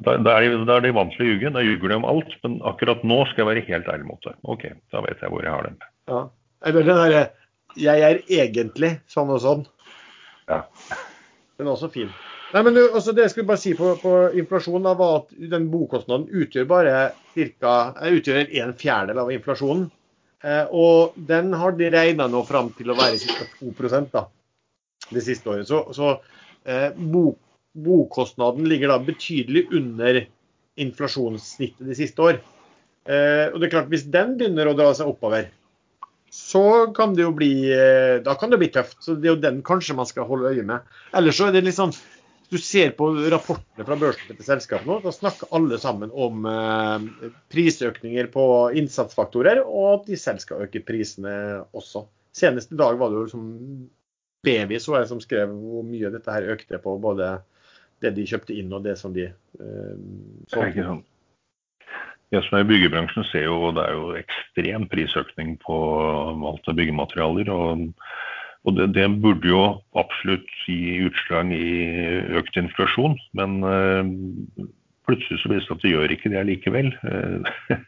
da, 0.00 0.16
da, 0.16 0.38
er 0.38 0.40
de, 0.40 0.64
da, 0.64 0.78
er 0.78 0.86
de, 0.86 0.94
vant 0.96 1.12
til 1.12 1.26
å 1.26 1.28
ljuge. 1.28 1.52
Da 1.52 1.66
ljuger 1.66 1.92
de 1.92 1.98
om 2.00 2.08
alt. 2.08 2.32
Men 2.40 2.56
akkurat 2.64 3.04
nå 3.04 3.18
skal 3.28 3.44
jeg 3.44 3.50
være 3.50 3.66
helt 3.68 3.92
ærlig 3.92 4.08
mot 4.08 4.24
deg. 4.24 4.40
OK, 4.56 4.64
da 4.88 5.04
vet 5.04 5.20
jeg 5.20 5.34
hvor 5.36 5.44
jeg 5.44 5.52
har 5.52 5.68
dem. 5.68 5.76
Ja. 6.08 6.24
Eller 6.64 6.88
den 6.88 7.02
derre 7.04 7.22
'jeg 7.76 8.08
er 8.08 8.24
egentlig 8.40 8.94
sånn 9.04 9.28
og 9.28 9.44
sånn'. 9.44 9.68
Ja. 10.48 10.64
Den 11.60 11.68
er 11.68 11.76
også 11.76 11.92
fin. 11.92 12.08
Nei, 12.48 12.62
men 12.64 12.78
også 12.80 12.94
altså, 12.96 13.12
Det 13.12 13.24
jeg 13.26 13.32
skulle 13.34 13.50
bare 13.50 13.60
si 13.60 13.74
på, 13.76 13.90
på 14.00 14.14
inflasjon, 14.40 14.84
da, 14.86 14.94
var 14.96 15.22
at 15.22 15.34
den 15.52 15.68
bokostnaden 15.72 16.28
utgjør 16.32 16.68
bare 16.70 16.94
cirka, 17.34 17.74
eh, 18.00 18.16
utgjør 18.16 18.54
en 18.62 18.74
fjerdedel 18.78 19.20
av 19.24 19.32
inflasjonen. 19.34 19.88
Eh, 20.44 20.64
og 20.70 21.18
den 21.28 21.52
har 21.60 21.76
de 21.76 21.90
regna 21.92 22.28
nå 22.30 22.44
fram 22.48 22.70
til 22.78 22.92
å 22.92 22.96
være 22.98 23.20
ca. 23.26 23.48
2% 23.60 24.14
da, 24.14 24.24
det 25.10 25.26
siste 25.26 25.52
året. 25.52 25.68
Så, 25.68 25.82
så 25.92 26.14
eh, 26.64 26.88
bok, 26.96 27.36
bokostnaden 27.76 28.68
ligger 28.70 28.94
da 28.94 29.00
betydelig 29.02 29.66
under 29.76 30.22
inflasjonssnittet 30.78 31.84
de 31.90 31.96
siste 31.98 32.24
år. 32.24 32.40
Eh, 33.08 33.46
og 33.52 33.60
det 33.60 33.68
er 33.68 33.76
klart, 33.76 33.92
Hvis 33.92 34.08
den 34.08 34.36
begynner 34.40 34.70
å 34.70 34.76
dra 34.78 34.92
seg 34.96 35.10
oppover, 35.10 35.50
så 36.32 36.92
kan 36.96 37.14
det 37.16 37.24
jo 37.24 37.32
bli, 37.36 37.52
eh, 37.72 38.20
da 38.24 38.34
kan 38.40 38.52
det 38.52 38.60
bli 38.60 38.72
tøft. 38.72 39.02
Så 39.04 39.20
Det 39.20 39.28
er 39.28 39.34
jo 39.34 39.42
den 39.42 39.62
kanskje 39.62 39.96
man 39.96 40.06
skal 40.06 40.24
holde 40.28 40.54
øye 40.54 40.64
med. 40.64 40.80
Ellers 41.12 41.36
så 41.36 41.48
er 41.48 41.52
det 41.52 41.64
litt 41.64 41.76
sånn 41.76 41.92
du 42.50 42.58
ser 42.58 42.94
på 42.96 43.10
rapportene 43.32 43.84
fra 43.84 43.96
børsnoterte 44.00 44.46
selskap 44.46 44.86
nå, 44.88 44.98
da 45.04 45.12
snakker 45.12 45.50
alle 45.56 45.78
sammen 45.80 46.12
om 46.12 46.46
eh, 46.48 47.28
prisøkninger 47.52 48.30
på 48.32 48.44
innsatsfaktorer, 48.80 49.60
og 49.66 49.88
at 49.92 50.08
de 50.08 50.18
selv 50.20 50.40
skal 50.44 50.64
øke 50.64 50.82
prisene 50.86 51.34
også. 51.76 52.06
Senest 52.36 52.72
i 52.72 52.80
dag 52.80 52.98
var 53.00 53.12
det 53.12 53.20
jo 53.20 53.28
liksom 53.28 53.46
Baby 54.46 54.78
så 54.78 55.00
jeg 55.00 55.08
som 55.10 55.18
skrev 55.18 55.50
hvor 55.50 55.82
mye 55.82 56.12
dette 56.14 56.30
her 56.30 56.46
økte 56.54 56.78
på 56.78 56.92
både 57.02 57.40
det 57.98 58.12
de 58.14 58.26
kjøpte 58.30 58.54
inn 58.54 58.70
og 58.70 58.84
det 58.86 58.94
som 59.00 59.10
de 59.16 59.26
eh, 59.26 59.94
solgte. 60.52 61.00
Jeg 62.28 62.44
som 62.44 62.58
er 62.58 62.64
i 62.64 62.68
byggebransjen 62.68 63.24
ser 63.30 63.46
jo 63.48 63.72
det 63.74 63.82
er 63.88 63.96
jo 63.96 64.08
ekstrem 64.18 64.84
prisøkning 64.92 65.56
på 65.62 65.76
valgte 66.38 66.74
byggematerialer. 66.76 67.50
og 67.50 67.88
og 68.66 68.76
det, 68.76 68.88
det, 68.96 69.06
burde 69.22 69.48
jo 69.48 69.62
absolutt 69.98 70.48
gi 70.66 70.98
utslag 71.06 71.52
i 71.54 71.68
økt 72.38 72.58
inflasjon, 72.58 73.16
men 73.38 73.60
uh, 73.64 74.02
plutselig 75.08 75.40
så 75.42 75.52
viser 75.52 75.70
det 75.70 75.76
at 75.78 75.84
det 75.84 75.92
gjør 75.94 76.14
ikke 76.14 76.32
det 76.34 76.46
likevel. 76.50 76.90
Uh, 77.06 77.46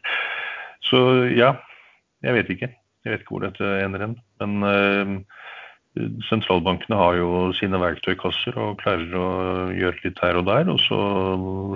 så 0.89 1.03
ja, 1.35 1.55
jeg 2.25 2.39
vet 2.39 2.55
ikke. 2.55 2.71
Jeg 3.05 3.13
vet 3.13 3.25
ikke 3.25 3.35
hvor 3.35 3.47
dette 3.47 3.75
ender 3.85 4.07
hen. 4.07 4.17
Men 4.41 4.65
uh, 4.65 5.15
sentralbankene 6.29 6.97
har 6.97 7.19
jo 7.19 7.31
sine 7.59 7.81
verktøykasser 7.83 8.57
og 8.63 8.79
klarer 8.81 9.15
å 9.19 9.29
gjøre 9.75 10.05
litt 10.05 10.21
her 10.23 10.39
og 10.39 10.47
der. 10.49 10.71
Og 10.71 10.81
så 10.87 11.01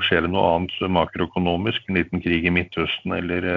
skjer 0.06 0.24
det 0.24 0.32
noe 0.32 0.52
annet 0.54 0.76
makroøkonomisk, 1.00 1.88
en 1.88 1.98
liten 1.98 2.22
krig 2.24 2.46
i 2.46 2.54
Midtøsten 2.54 3.16
eller 3.18 3.50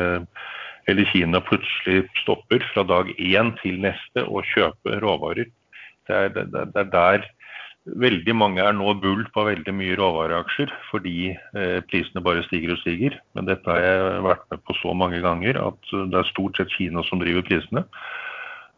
eller 0.87 1.07
Kina 1.11 1.41
plutselig 1.43 2.05
stopper 2.21 2.63
fra 2.73 2.83
dag 2.87 3.09
én 3.19 3.53
til 3.61 3.81
neste 3.83 4.23
å 4.23 4.43
kjøpe 4.53 4.99
råvarer. 5.03 5.49
Det 6.07 6.15
er, 6.15 6.29
det, 6.35 6.45
det 6.53 6.83
er, 6.83 6.91
der 6.93 7.25
veldig 7.87 8.35
mange 8.35 8.63
er 8.63 8.75
nå 8.75 8.93
bull 9.01 9.25
på 9.33 9.45
veldig 9.47 9.73
mye 9.75 9.95
råvareaksjer 9.99 10.71
fordi 10.89 11.31
eh, 11.31 11.79
prisene 11.87 12.23
bare 12.23 12.45
stiger 12.47 12.75
og 12.75 12.81
stiger. 12.81 13.17
Men 13.35 13.49
dette 13.49 13.67
har 13.67 13.83
jeg 13.83 14.23
vært 14.27 14.47
med 14.51 14.63
på 14.67 14.77
så 14.81 14.95
mange 14.95 15.19
ganger 15.23 15.59
at 15.69 15.91
det 15.91 16.21
er 16.21 16.31
stort 16.31 16.59
sett 16.59 16.73
Kina 16.75 17.03
som 17.07 17.21
driver 17.23 17.45
prisene. 17.47 17.85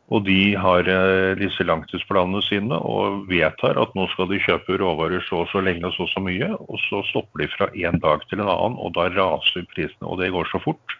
Og 0.09 0.23
de 0.25 0.55
har 0.57 0.89
eh, 0.89 1.37
disse 1.37 1.65
langtidsplanene 1.65 2.41
sine 2.47 2.77
og 2.81 3.27
vedtar 3.29 3.77
at 3.77 3.93
nå 3.97 4.07
skal 4.13 4.31
de 4.31 4.41
kjøpe 4.41 4.79
råvarer 4.81 5.21
så 5.27 5.43
og 5.43 5.51
så 5.51 5.61
lenge 5.61 5.85
og 5.85 5.93
så 5.93 6.07
og 6.07 6.13
så 6.15 6.23
mye. 6.25 6.49
Og 6.65 6.81
så 6.87 7.03
stopper 7.11 7.43
de 7.43 7.51
fra 7.53 7.69
en 7.69 8.01
dag 8.01 8.25
til 8.29 8.41
en 8.41 8.49
annen, 8.49 8.79
og 8.81 8.95
da 8.97 9.11
raser 9.13 9.69
prisene. 9.75 10.09
Og 10.09 10.17
det 10.21 10.33
går 10.33 10.49
så 10.49 10.61
fort. 10.65 10.97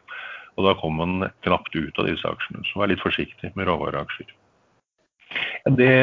Og 0.59 0.67
da 0.67 0.75
kom 0.75 0.99
man 0.99 1.29
knapt 1.45 1.71
ut 1.77 1.99
av 2.01 2.09
disse 2.09 2.27
aksjene. 2.27 2.65
Så 2.67 2.81
vær 2.81 2.91
litt 2.91 3.03
forsiktig 3.03 3.53
med 3.55 3.69
råvareaksjer. 3.69 4.27
Det, 5.77 5.93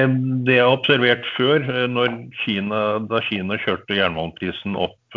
det 0.46 0.54
jeg 0.54 0.62
har 0.64 0.72
observert 0.72 1.26
før, 1.36 1.64
når 1.90 2.12
Kina, 2.44 2.82
da 3.10 3.20
Kina 3.26 3.58
kjørte 3.58 3.98
jernmalmprisen 3.98 4.78
opp 4.78 5.16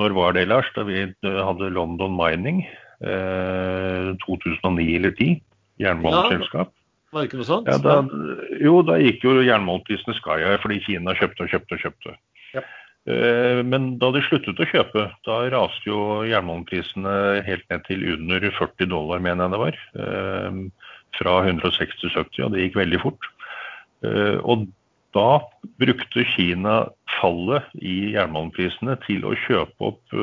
Når 0.00 0.14
var 0.16 0.34
det, 0.36 0.48
Lars? 0.50 0.68
Da 0.76 0.84
vi 0.84 1.06
hadde 1.22 1.72
London 1.72 2.12
Mining. 2.18 2.64
2009 3.00 4.96
eller 4.98 5.14
2010 5.16 5.40
jernbaneselskap. 5.80 6.68
Ja, 6.68 7.12
var 7.12 7.24
det 7.24 7.30
ikke 7.30 7.40
noe 7.40 7.48
sånt? 7.48 7.70
Ja, 7.70 7.78
da, 7.82 7.94
jo, 8.60 8.74
da 8.86 8.98
gikk 9.00 9.24
jo 9.24 9.38
jernmalmprisene 9.42 10.14
sky 10.18 10.42
high 10.44 10.60
fordi 10.62 10.82
Kina 10.84 11.14
kjøpte 11.18 11.46
og 11.46 11.54
kjøpte 11.54 11.78
og 11.78 11.84
kjøpte. 11.86 12.14
Ja. 12.54 12.62
Eh, 13.08 13.62
men 13.64 13.94
da 14.00 14.10
de 14.12 14.22
sluttet 14.26 14.60
å 14.60 14.68
kjøpe, 14.68 15.06
da 15.24 15.38
raste 15.52 15.88
jo 15.88 16.20
jernmalmprisene 16.28 17.40
helt 17.46 17.64
ned 17.72 17.86
til 17.86 18.04
under 18.16 18.44
40 18.58 18.90
dollar, 18.92 19.22
mener 19.24 19.46
jeg 19.46 19.54
det 19.54 19.62
var. 19.62 19.78
Eh, 20.04 20.58
fra 21.16 21.38
160 21.46 21.96
til 22.02 22.12
70, 22.12 22.44
og 22.44 22.52
det 22.52 22.66
gikk 22.66 22.76
veldig 22.82 23.00
fort. 23.02 23.30
Eh, 24.04 24.36
og 24.44 24.68
da 25.16 25.40
brukte 25.82 26.26
Kina 26.36 26.84
fallet 27.16 27.66
i 27.82 28.12
jernmalmprisene 28.12 28.94
til 29.08 29.24
å 29.26 29.34
kjøpe 29.48 29.88
opp 29.88 30.14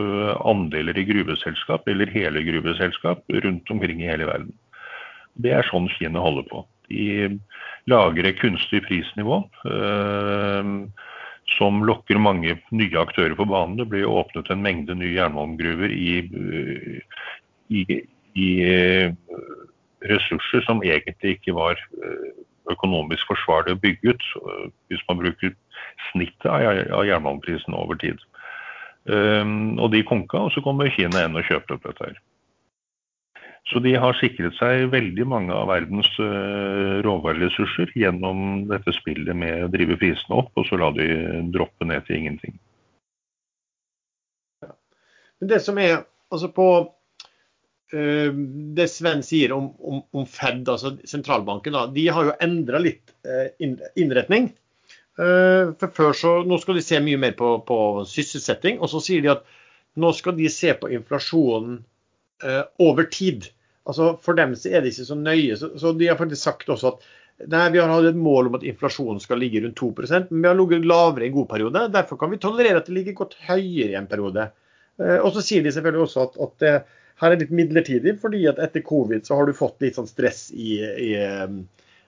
andeler 0.48 0.96
i 0.96 1.04
gruveselskap, 1.10 1.90
eller 1.92 2.14
hele 2.14 2.46
gruveselskap, 2.48 3.26
rundt 3.44 3.74
omkring 3.74 4.00
i 4.00 4.08
hele 4.08 4.30
verden. 4.30 4.54
Det 5.44 5.52
er 5.54 5.68
sånn 5.68 5.90
Kina 5.98 6.24
holder 6.24 6.48
på. 6.48 6.64
De 6.88 7.36
lager 7.92 8.30
et 8.30 8.40
kunstig 8.40 8.86
prisnivå 8.88 9.42
eh, 9.68 10.72
som 11.56 11.80
lokker 11.88 12.20
mange 12.20 12.58
nye 12.76 13.00
aktører 13.00 13.36
på 13.38 13.48
banen. 13.48 13.78
Det 13.80 13.88
blir 13.92 14.10
åpnet 14.10 14.50
en 14.52 14.64
mengde 14.64 14.98
nye 14.98 15.16
jernmalmgruver 15.16 15.94
i, 15.94 16.12
i, 17.72 17.84
i 18.36 18.50
eh, 18.68 19.14
ressurser 20.12 20.66
som 20.68 20.84
egentlig 20.84 21.38
ikke 21.38 21.56
var 21.58 21.80
eh, 21.80 22.30
økonomisk 22.74 23.30
forsvarlig 23.32 23.78
å 23.78 23.80
bygge 23.80 24.12
ut, 24.12 24.26
hvis 24.92 25.04
man 25.08 25.22
bruker 25.22 25.54
snittet 26.10 26.50
av 26.52 27.06
jernmalmprisen 27.08 27.78
over 27.80 27.96
tid. 28.02 28.20
Og 29.08 29.88
de 29.94 30.02
konka, 30.04 30.42
og 30.44 30.52
så 30.52 30.60
kommer 30.66 30.92
Kina 30.92 31.22
inn 31.24 31.40
og 31.40 31.48
kjøper 31.48 31.78
opp 31.78 31.86
dette 31.88 32.10
her. 32.10 32.18
Så 33.68 33.80
de 33.84 33.92
har 34.00 34.16
sikret 34.16 34.56
seg 34.56 34.86
veldig 34.94 35.26
mange 35.28 35.52
av 35.52 35.68
verdens 35.68 36.08
uh, 36.24 37.04
råvareressurser 37.04 37.92
gjennom 38.00 38.68
dette 38.70 38.94
spillet 38.96 39.36
med 39.36 39.66
å 39.66 39.72
drive 39.74 39.98
prisene 40.00 40.38
opp, 40.40 40.54
og 40.56 40.70
så 40.70 40.80
la 40.80 40.88
de 40.96 41.08
droppe 41.52 41.88
ned 41.90 42.06
til 42.08 42.22
ingenting. 42.22 42.56
Ja. 44.64 44.72
Men 45.42 45.52
det 45.52 45.60
som 45.66 45.82
er 45.84 45.98
altså 46.32 46.48
på 46.56 46.68
uh, 47.92 48.30
det 48.80 48.88
Sven 48.94 49.26
sier 49.28 49.52
om, 49.58 49.68
om, 49.84 50.00
om, 50.16 50.30
Fed, 50.32 50.64
altså 50.64 50.94
sentralbanken, 51.04 51.76
da, 51.76 51.84
de 51.92 52.08
har 52.08 52.30
jo 52.30 52.38
endra 52.48 52.80
litt 52.84 53.12
uh, 53.28 53.52
innretning. 53.60 54.54
For 55.18 55.90
før 55.98 56.12
så, 56.14 56.32
Nå 56.46 56.60
skal 56.62 56.78
de 56.78 56.82
se 56.86 57.00
mye 57.02 57.18
mer 57.18 57.32
på, 57.34 57.48
på 57.66 57.78
sysselsetting, 58.06 58.76
og 58.78 58.92
så 58.92 59.00
sier 59.02 59.24
de 59.26 59.32
at 59.32 59.48
nå 59.98 60.12
skal 60.14 60.36
de 60.38 60.46
se 60.54 60.76
på 60.78 60.92
inflasjonen 60.94 61.80
over 62.86 63.08
tid. 63.10 63.48
Altså 63.88 64.12
For 64.24 64.38
dem 64.38 64.56
så 64.60 64.72
er 64.72 64.84
det 64.84 64.94
ikke 64.94 65.08
så 65.08 65.18
nøye. 65.20 65.56
Så, 65.60 65.72
så 65.80 65.94
de 65.96 66.10
har 66.10 66.20
faktisk 66.20 66.44
sagt 66.44 66.70
også 66.74 66.94
at 66.94 67.08
nei, 67.48 67.68
vi 67.74 67.82
har 67.82 67.92
hatt 67.92 68.10
et 68.10 68.20
mål 68.20 68.50
om 68.50 68.58
at 68.58 68.66
inflasjonen 68.68 69.22
skal 69.24 69.40
ligge 69.42 69.62
rundt 69.64 69.80
2% 69.80 70.32
men 70.32 70.42
vi 70.42 70.50
har 70.50 70.58
ligget 70.58 70.88
lavere 70.90 71.28
i 71.28 71.32
en 71.32 71.38
god 71.38 71.50
periode. 71.52 71.88
Derfor 71.94 72.20
kan 72.22 72.34
vi 72.34 72.42
tolerere 72.42 72.82
at 72.82 72.90
det 72.90 72.98
ligger 72.98 73.20
godt 73.22 73.38
høyere 73.48 73.94
i 73.94 74.00
en 74.00 74.10
periode. 74.10 74.50
Eh, 75.02 75.18
og 75.18 75.32
så 75.36 75.46
sier 75.46 75.66
de 75.66 75.74
selvfølgelig 75.74 76.08
også 76.08 76.28
at, 76.28 76.40
at 76.48 76.64
det 76.64 76.76
her 77.22 77.34
er 77.34 77.42
litt 77.42 77.54
midlertidig, 77.56 78.18
fordi 78.22 78.44
at 78.50 78.60
etter 78.62 78.84
covid 78.86 79.26
så 79.26 79.40
har 79.40 79.48
du 79.48 79.58
fått 79.58 79.82
litt 79.82 79.98
sånn 79.98 80.10
stress 80.10 80.48
i, 80.54 80.78
i 80.82 81.10
eh, 81.18 81.50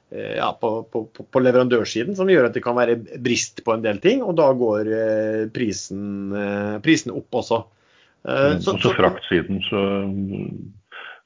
ja, 0.10 0.50
på, 0.58 0.70
på, 0.90 1.04
på, 1.22 1.42
leverandørsiden, 1.42 2.16
som 2.18 2.30
gjør 2.30 2.50
at 2.50 2.56
det 2.58 2.64
kan 2.66 2.78
være 2.78 2.98
brist 3.22 3.62
på 3.66 3.76
en 3.76 3.86
del 3.86 4.02
ting. 4.02 4.24
Og 4.26 4.36
da 4.38 4.50
går 4.58 4.90
eh, 4.90 5.44
prisen, 5.54 6.34
prisen 6.86 7.14
opp 7.14 7.42
også. 7.42 7.64
Eh, 8.28 8.60
så, 8.60 8.76
også 8.76 8.94
fraktsiden 8.98 9.62
så 9.70 9.82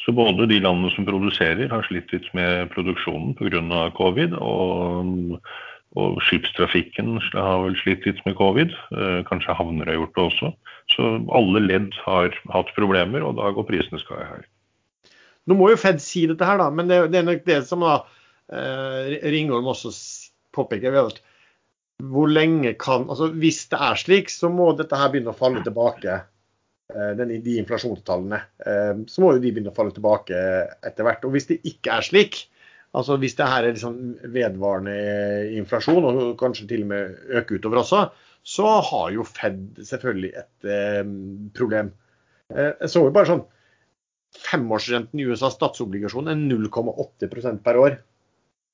så 0.04 0.12
både 0.12 0.48
de 0.52 0.60
landene 0.60 0.92
som 0.92 1.06
produserer, 1.08 1.70
har 1.72 1.86
slitt 1.88 2.12
litt 2.12 2.26
med 2.36 2.72
produksjonen 2.74 3.38
pga. 3.40 3.86
covid. 3.96 4.36
Og, 4.36 5.38
og 5.96 6.18
skipstrafikken 6.28 7.16
har 7.32 7.62
vel 7.64 7.78
slitt 7.80 8.08
litt 8.08 8.20
med 8.28 8.36
covid. 8.40 8.74
Eh, 8.92 9.22
kanskje 9.30 9.56
havner 9.56 9.88
har 9.88 10.02
gjort 10.02 10.18
det 10.18 10.26
også. 10.26 10.52
Så 10.92 11.12
alle 11.32 11.64
ledd 11.64 11.94
har 12.04 12.36
hatt 12.52 12.74
problemer, 12.76 13.24
og 13.24 13.38
da 13.40 13.54
går 13.56 13.70
prisene 13.70 14.02
sky 14.02 14.20
her. 14.20 14.44
Nå 15.48 15.56
må 15.60 15.70
jo 15.72 15.80
Fed 15.80 16.02
si 16.04 16.26
dette 16.28 16.48
her, 16.48 16.60
da, 16.60 16.70
men 16.72 16.92
det, 16.92 17.00
det 17.12 17.20
er 17.20 17.28
nok 17.28 17.48
det 17.48 17.62
som 17.68 17.84
da 17.84 18.02
eh, 18.52 19.16
Ringholm 19.32 19.72
også 19.72 19.92
påpeker. 20.56 21.00
hvor 22.04 22.28
lenge 22.28 22.74
kan, 22.74 23.08
altså 23.10 23.32
Hvis 23.32 23.68
det 23.72 23.80
er 23.80 23.96
slik, 23.96 24.30
så 24.30 24.52
må 24.52 24.74
dette 24.76 25.00
her 25.00 25.12
begynne 25.12 25.32
å 25.32 25.40
falle 25.40 25.64
tilbake 25.64 26.22
de 26.92 27.58
inflasjonstallene, 27.58 28.40
eh, 28.66 28.98
så 29.08 29.24
må 29.24 29.34
jo 29.34 29.42
de 29.44 29.52
begynne 29.54 29.72
å 29.72 29.78
falle 29.78 29.96
tilbake 29.96 30.40
etter 30.84 31.08
hvert. 31.08 31.24
Og 31.26 31.34
hvis 31.36 31.48
det 31.50 31.62
ikke 31.70 31.98
er 31.98 32.06
slik, 32.06 32.42
altså 32.94 33.18
hvis 33.22 33.38
det 33.40 33.48
her 33.50 33.66
er 33.66 33.76
liksom 33.76 33.98
vedvarende 34.34 34.98
inflasjon, 35.58 36.04
og 36.04 36.36
kanskje 36.40 36.68
til 36.70 36.86
og 36.86 36.92
med 36.92 37.34
øker 37.40 37.60
utover 37.60 37.82
også, 37.82 38.06
så 38.44 38.68
har 38.84 39.12
jo 39.16 39.24
Fed 39.24 39.84
selvfølgelig 39.88 40.34
et 40.44 40.70
eh, 40.70 41.04
problem. 41.56 41.94
Eh, 42.52 42.74
jeg 42.82 42.92
så 42.92 43.06
jo 43.08 43.14
bare 43.16 43.32
sånn 43.32 43.46
Femårsrenten 44.34 45.20
i 45.22 45.28
USA 45.30 45.52
statsobligasjon 45.54 46.32
er 46.32 46.40
0,8% 46.40 47.62
per 47.64 47.78
år. 47.78 48.00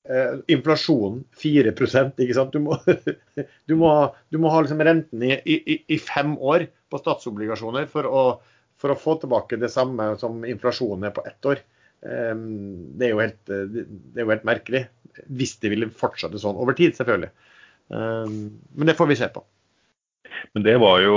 Eh, 0.08 0.38
inflasjonen 0.56 1.20
4 1.36 1.74
ikke 1.76 2.34
sant? 2.34 2.54
Du 2.54 2.64
må, 2.64 2.78
du 3.68 3.74
må, 3.76 3.90
du 4.32 4.38
må 4.40 4.52
ha 4.52 4.62
liksom 4.64 4.80
renten 4.80 5.22
i, 5.22 5.34
i, 5.44 5.76
i, 5.84 5.98
fem 6.00 6.32
år 6.40 6.64
på 6.90 7.00
statsobligasjoner 7.00 7.88
for 7.90 8.08
å, 8.08 8.22
for 8.80 8.94
å, 8.94 8.98
få 8.98 9.16
tilbake 9.22 9.60
det 9.60 9.70
samme 9.72 10.12
som 10.20 10.42
inflasjonen 10.48 11.08
er 11.08 11.14
på 11.16 11.24
ett 11.28 11.50
år. 11.52 11.62
Eh, 12.06 12.34
det, 12.98 13.10
er 13.10 13.22
helt, 13.22 13.40
det 13.46 14.18
er 14.18 14.24
jo 14.24 14.34
helt 14.34 14.48
merkelig. 14.48 14.84
Hvis 15.26 15.56
det 15.62 15.72
ville 15.72 15.90
fortsette 15.94 16.40
sånn 16.40 16.58
over 16.60 16.76
tid, 16.78 16.96
selvfølgelig. 16.98 17.32
Eh, 17.94 18.36
men 18.76 18.90
det 18.90 18.98
får 18.98 19.10
vi 19.10 19.20
se 19.20 19.30
på. 19.32 19.44
Men 20.54 20.64
det 20.64 20.76
var 20.80 21.02
jo 21.04 21.16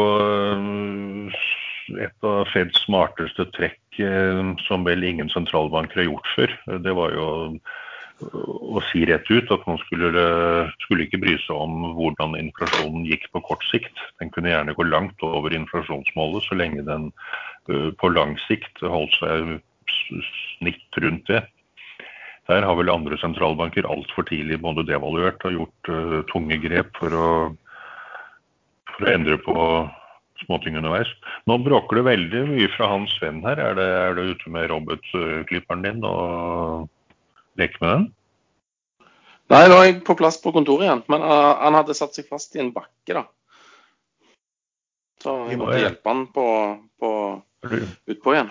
et 1.99 2.25
av 2.27 2.49
Feds 2.51 2.85
smarteste 2.85 3.45
trekk 3.55 4.01
som 4.65 4.85
vel 4.87 5.03
ingen 5.05 5.29
sentralbanker 5.31 6.01
har 6.01 6.07
gjort 6.07 6.29
før. 6.35 6.55
Det 6.83 6.93
var 6.97 7.13
jo 7.15 7.25
å 8.21 8.81
si 8.91 9.03
rett 9.09 9.27
ut 9.31 9.51
at 9.51 9.65
man 9.67 9.79
skulle, 9.81 10.11
skulle, 10.85 11.05
ikke 11.05 11.21
bry 11.23 11.33
seg 11.43 11.57
om 11.57 11.95
hvordan 11.97 12.37
inflasjonen 12.39 13.07
gikk 13.09 13.25
på 13.33 13.41
kort 13.49 13.65
sikt. 13.71 13.93
Den 14.21 14.31
kunne 14.33 14.53
gjerne 14.53 14.75
gå 14.77 14.85
langt 14.87 15.23
over 15.25 15.53
inflasjonsmålet 15.55 16.45
så 16.45 16.57
lenge 16.59 16.85
den 16.87 17.09
på 17.99 18.11
lang 18.11 18.35
sikt 18.47 18.83
holdt 18.83 19.15
seg 19.19 19.57
snitt 20.59 21.01
rundt 21.03 21.27
det. 21.31 21.43
Der 22.51 22.65
har 22.67 22.75
vel 22.75 22.91
andre 22.91 23.17
sentralbanker 23.21 23.87
altfor 23.87 24.25
tidlig 24.27 24.59
både 24.63 24.83
devaluert 24.87 25.43
og 25.47 25.57
gjort 25.57 25.91
uh, 25.91 26.17
tunge 26.31 26.57
grep 26.59 26.89
for 26.99 27.15
å, 27.15 27.27
for 28.91 29.05
å 29.07 29.13
endre 29.13 29.37
på 29.45 29.55
småting 30.43 30.75
underveis. 30.75 31.07
Nå 31.47 31.55
bråker 31.63 32.01
det 32.01 32.09
veldig 32.09 32.41
mye 32.49 32.71
fra 32.73 32.89
Hans 32.91 33.13
venn 33.23 33.39
her. 33.45 33.61
Er 33.63 34.17
det 34.17 34.27
ute 34.33 34.51
med 34.51 34.67
robotklipperen 34.73 35.85
din? 35.87 36.03
og 36.03 36.89
leke 37.59 37.81
med 37.83 37.89
den? 37.93 38.05
Nei, 39.53 39.63
nå 39.69 39.77
er 39.77 39.87
jeg 39.89 39.99
på 40.07 40.15
plass 40.17 40.39
på 40.41 40.53
kontoret 40.55 40.87
igjen. 40.87 41.03
Men 41.11 41.25
uh, 41.25 41.53
han 41.61 41.77
hadde 41.77 41.95
satt 41.97 42.15
seg 42.17 42.29
fast 42.29 42.55
i 42.57 42.61
en 42.63 42.71
bakke, 42.75 43.17
da. 43.17 43.25
Så 45.23 45.35
jeg 45.51 45.59
måtte 45.61 45.79
hjelpe 45.79 46.09
han 46.09 46.25
på, 46.35 46.47
på 46.99 47.11
utpå 48.11 48.33
igjen. 48.33 48.49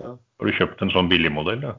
Ja. 0.00 0.16
Har 0.16 0.48
du 0.48 0.56
kjøpt 0.56 0.82
en 0.84 0.92
sånn 0.92 1.08
billigmodell, 1.12 1.62
da? 1.64 1.76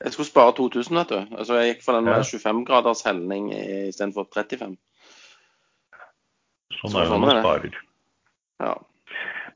Jeg 0.00 0.14
skulle 0.14 0.30
spare 0.30 0.54
2000, 0.56 0.96
vet 0.96 1.12
du. 1.12 1.18
Altså, 1.36 1.58
jeg 1.60 1.74
gikk 1.74 1.82
for 1.84 1.98
den 1.98 2.08
med 2.08 2.22
ja. 2.22 2.26
25 2.26 2.62
graders 2.68 3.02
helning 3.04 3.50
istedenfor 3.52 4.30
35. 4.32 4.78
Sånn 6.78 6.96
er 6.96 7.04
det 7.04 7.12
når 7.12 7.22
man 7.26 7.42
sparer. 7.42 7.76
Ja. 8.62 8.72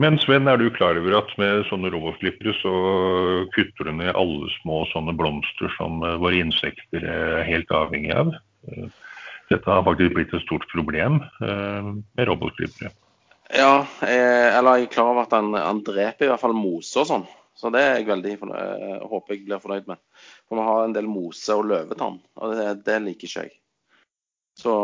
Men 0.02 0.18
Sven, 0.18 0.48
er 0.50 0.58
du 0.58 0.66
klar 0.74 0.98
over 0.98 1.18
at 1.20 1.30
med 1.38 1.66
sånne 1.68 1.92
robotklippere 1.94 2.54
så 2.58 2.74
kutter 3.54 3.88
du 3.88 3.92
ned 4.00 4.14
alle 4.18 4.50
små 4.58 4.82
sånne 4.90 5.14
blomster 5.18 5.70
som 5.76 6.02
eh, 6.02 6.18
våre 6.22 6.40
insekter 6.42 7.06
er 7.06 7.44
helt 7.46 7.70
avhengig 7.74 8.10
av? 8.16 8.34
Eh, 8.70 8.88
dette 9.52 9.70
har 9.70 9.86
faktisk 9.86 10.16
blitt 10.16 10.34
et 10.34 10.44
stort 10.46 10.66
problem 10.72 11.20
eh, 11.22 11.94
med 11.94 12.28
robotklippere. 12.30 12.90
Ja, 13.54 13.84
eller 14.00 14.80
jeg 14.80 14.86
er 14.88 14.94
klar 14.94 15.12
over 15.12 15.26
at 15.26 15.34
han, 15.36 15.52
han 15.54 15.82
dreper 15.84 16.26
i 16.26 16.30
hvert 16.32 16.42
fall 16.42 16.56
mose 16.56 17.02
og 17.02 17.10
sånn. 17.10 17.26
Så 17.54 17.70
det 17.70 17.82
er 17.84 17.92
jeg 18.00 18.08
veldig 18.08 18.32
fornøyd, 18.40 19.02
håper 19.12 19.34
jeg 19.36 19.44
blir 19.46 19.60
fornøyd 19.62 19.90
med. 19.92 20.00
For 20.48 20.58
vi 20.58 20.64
har 20.66 20.86
en 20.88 20.96
del 20.96 21.06
mose 21.06 21.54
og 21.54 21.68
løvetann, 21.70 22.16
og 22.40 22.56
det, 22.56 22.66
det 22.88 22.96
liker 23.04 23.28
ikke 23.28 23.44
jeg. 23.44 23.54
Så 24.58 24.74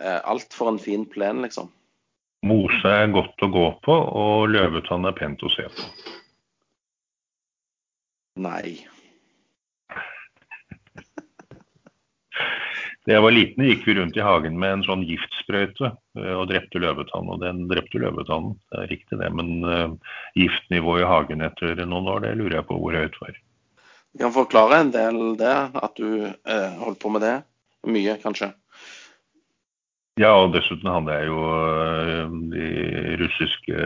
eh, 0.00 0.20
alt 0.24 0.56
for 0.56 0.72
en 0.72 0.80
fin 0.80 1.04
plen, 1.08 1.42
liksom. 1.44 1.68
Mose 2.42 2.90
er 2.90 3.12
godt 3.14 3.44
å 3.44 3.50
gå 3.54 3.66
på, 3.86 3.94
og 3.94 4.48
løvetann 4.50 5.06
er 5.06 5.14
pent 5.14 5.44
å 5.46 5.50
se 5.52 5.68
på. 5.70 5.90
Nei. 8.42 8.80
Da 13.02 13.16
jeg 13.16 13.22
var 13.24 13.34
liten, 13.34 13.64
gikk 13.66 13.86
vi 13.86 13.94
rundt 13.98 14.16
i 14.18 14.22
hagen 14.22 14.58
med 14.62 14.76
en 14.76 14.84
sånn 14.86 15.00
giftsprøyte 15.06 15.88
eh, 15.90 16.34
og 16.36 16.46
drepte 16.52 16.78
løvetann. 16.82 17.30
Og 17.34 17.40
den 17.42 17.64
drepte 17.70 17.98
løvetannen, 17.98 18.54
det 18.70 18.78
er 18.78 18.92
riktig 18.92 19.18
det. 19.18 19.30
Men 19.34 19.66
uh, 19.66 20.18
giftnivået 20.38 21.02
i 21.02 21.08
hagen 21.10 21.42
etter 21.42 21.82
noen 21.82 22.10
år, 22.12 22.22
det 22.26 22.36
lurer 22.38 22.60
jeg 22.60 22.68
på 22.68 22.78
hvor 22.78 22.98
høyt 22.98 23.18
var. 23.24 23.40
Du 24.12 24.22
kan 24.22 24.34
forklare 24.34 24.78
en 24.84 24.94
del 24.94 25.20
det, 25.40 25.56
at 25.82 25.98
du 25.98 26.28
uh, 26.30 26.70
holdt 26.84 27.02
på 27.02 27.10
med 27.10 27.26
det? 27.26 27.36
Mye, 27.90 28.14
kanskje? 28.22 28.52
Ja, 30.20 30.34
og 30.36 30.52
dessuten 30.52 30.90
hadde 30.92 31.14
jeg 31.16 31.28
jo 31.30 31.40
uh, 31.40 32.32
de 32.52 32.66
russiske 33.22 33.76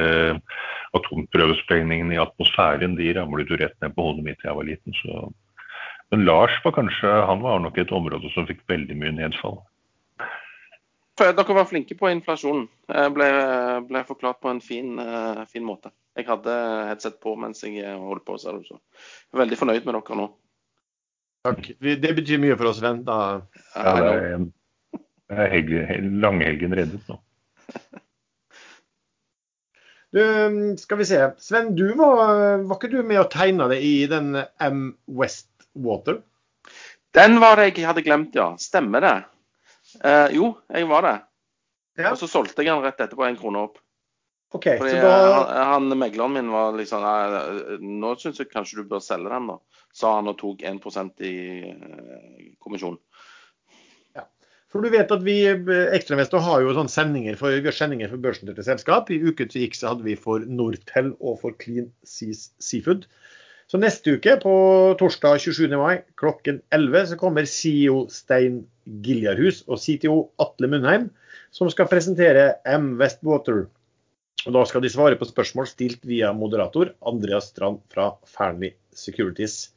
atomprøvesprengningene 0.98 2.16
i 2.16 2.22
atmosfæren. 2.22 2.96
De 2.98 3.12
ramlet 3.14 3.50
jo 3.50 3.58
rett 3.60 3.76
ned 3.82 3.94
på 3.94 4.08
hodet 4.08 4.24
mitt 4.26 4.40
da 4.42 4.50
jeg 4.50 4.58
var 4.58 4.70
liten. 4.70 4.96
så 5.02 5.28
men 6.10 6.24
Lars 6.24 6.54
var 6.64 6.72
kanskje, 6.72 7.10
han 7.26 7.40
var 7.42 7.58
nok 7.58 7.78
et 7.82 7.92
område 7.92 8.30
som 8.30 8.46
fikk 8.46 8.60
veldig 8.70 8.94
mye 8.98 9.14
nedfall. 9.16 9.56
Dere 11.18 11.56
var 11.56 11.66
flinke 11.66 11.96
på 11.98 12.10
inflasjonen. 12.12 12.66
Jeg 12.92 13.12
ble, 13.16 13.28
ble 13.88 14.02
forklart 14.06 14.38
på 14.42 14.52
en 14.52 14.60
fin, 14.62 14.92
uh, 15.00 15.42
fin, 15.50 15.64
måte. 15.66 15.90
Jeg 16.16 16.28
hadde 16.28 16.52
headset 16.90 17.16
på 17.24 17.32
mens 17.40 17.64
jeg 17.64 17.96
holdt 17.98 18.26
på. 18.26 18.36
Så 18.38 18.52
jeg 18.52 18.78
er 19.34 19.40
veldig 19.42 19.58
fornøyd 19.58 19.88
med 19.88 19.96
dere 19.96 20.20
nå. 20.20 20.28
Takk. 21.46 21.72
Det 21.80 22.12
betyr 22.20 22.42
mye 22.42 22.58
for 22.58 22.70
oss, 22.70 22.82
venn. 22.84 23.02
Da... 23.06 23.18
Ja, 23.74 23.96
det 23.96 24.12
er 24.12 24.46
langhelgen 25.30 26.76
reddet 26.76 27.08
nå. 27.10 27.20
Du, 30.16 30.22
skal 30.78 30.96
vi 30.96 31.04
se. 31.04 31.18
Sven, 31.42 31.74
du 31.76 31.90
var, 31.98 32.62
var 32.64 32.78
ikke 32.78 32.88
du 32.88 33.02
med 33.04 33.18
og 33.20 33.26
tegna 33.34 33.66
det 33.68 33.82
i 33.84 34.06
den 34.08 34.38
M 34.62 34.84
Westwater? 35.12 36.22
Den 37.12 37.36
var 37.42 37.58
det 37.60 37.72
jeg 37.74 37.84
hadde 37.88 38.04
glemt, 38.06 38.36
ja. 38.38 38.52
Stemmer 38.60 39.04
det. 39.04 39.16
Eh, 40.04 40.36
jo, 40.38 40.54
jeg 40.72 40.88
var 40.88 41.04
det. 41.04 41.16
Ja. 41.98 42.12
Og 42.12 42.20
så 42.20 42.28
solgte 42.30 42.64
jeg 42.64 42.72
den 42.72 42.84
rett 42.84 43.02
etterpå 43.02 43.26
en 43.26 43.36
krone 43.40 43.66
opp. 43.66 43.82
Okay, 44.54 44.78
Fordi 44.78 44.94
da... 45.02 45.12
han, 45.34 45.90
han, 45.90 45.98
Megleren 45.98 46.32
min 46.36 46.50
var 46.54 46.76
liksom 46.78 47.02
Nå 47.82 48.12
syns 48.20 48.38
jeg 48.38 48.48
kanskje 48.52 48.78
du 48.78 48.88
bør 48.88 49.02
selge 49.02 49.32
den, 49.32 49.50
da. 49.50 49.58
Sa 49.96 50.14
han 50.18 50.30
og 50.30 50.38
tok 50.40 50.62
1% 50.64 51.24
i 51.26 51.36
eh, 51.72 52.52
kommisjon. 52.62 52.98
For 54.72 54.82
du 54.82 54.90
vet 54.90 55.12
at 55.14 55.22
vi 55.24 55.36
eh, 55.46 55.94
Ekstrainvestor 55.96 56.42
har 56.42 56.64
jo 56.64 56.74
sånne 56.76 56.92
sendinger 56.92 57.38
for, 57.38 57.54
vi 57.54 57.68
har 57.68 57.76
sendinger 57.76 58.10
for 58.12 58.22
børsnoterte 58.22 58.66
selskap. 58.66 59.12
I 59.14 59.20
uken 59.22 59.50
som 59.52 59.62
gikk 59.62 59.78
så 59.78 59.92
hadde 59.92 60.06
vi 60.06 60.16
for 60.18 60.42
Nortel 60.46 61.12
og 61.20 61.38
for 61.44 61.56
Clean 61.62 61.88
Seas 62.06 62.50
Seafood. 62.62 63.06
Så 63.66 63.80
neste 63.82 64.14
uke, 64.14 64.36
på 64.42 64.52
torsdag 65.00 65.40
27. 65.42 65.72
mai 65.74 66.02
klokken 66.20 66.60
11, 66.74 67.08
så 67.10 67.16
kommer 67.18 67.48
CEO 67.50 68.04
Stein 68.14 68.60
Giljarhus 69.02 69.64
og 69.66 69.80
CTO 69.82 70.18
Atle 70.42 70.70
Mundheim, 70.70 71.08
som 71.50 71.70
skal 71.72 71.90
presentere 71.90 72.52
M 72.70 72.92
Westwater. 73.00 73.64
Og 74.46 74.54
Da 74.54 74.62
skal 74.70 74.84
de 74.84 74.92
svare 74.92 75.18
på 75.18 75.26
spørsmål 75.26 75.66
stilt 75.66 76.04
via 76.06 76.30
moderator 76.36 76.92
Andreas 77.02 77.50
Strand 77.50 77.80
fra 77.90 78.12
Fearnley 78.30 78.76
Securities. 78.94 79.72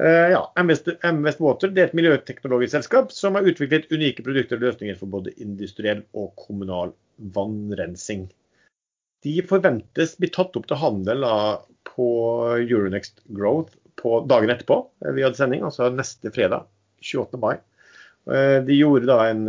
Uh, 0.00 0.32
ja, 0.32 0.40
Water 0.56 1.68
det 1.68 1.82
er 1.82 1.90
et 1.90 1.96
miljøteknologisk 1.98 2.72
selskap 2.78 3.10
som 3.12 3.36
har 3.36 3.44
utviklet 3.44 3.90
unike 3.92 4.24
produkter 4.24 4.56
og 4.56 4.64
løsninger 4.64 4.96
for 4.96 5.12
både 5.12 5.34
industriell 5.36 6.00
og 6.16 6.30
kommunal 6.40 6.94
vannrensing. 7.34 8.30
De 9.22 9.34
forventes 9.46 10.16
bli 10.18 10.30
tatt 10.32 10.56
opp 10.56 10.64
til 10.70 10.80
handel 10.80 11.26
på 11.86 12.08
Euronext 12.62 13.20
Growth 13.36 13.76
på 14.00 14.22
dagen 14.30 14.54
etterpå 14.54 14.78
eh, 15.04 15.12
vi 15.12 15.26
hadde 15.26 15.38
sending, 15.38 15.66
altså 15.68 15.90
neste 15.92 16.32
fredag 16.32 16.64
28. 17.04 17.42
mai. 17.42 17.58
Eh, 18.32 18.58
de 18.64 18.78
gjorde 18.78 19.10
da 19.10 19.18
en 19.28 19.44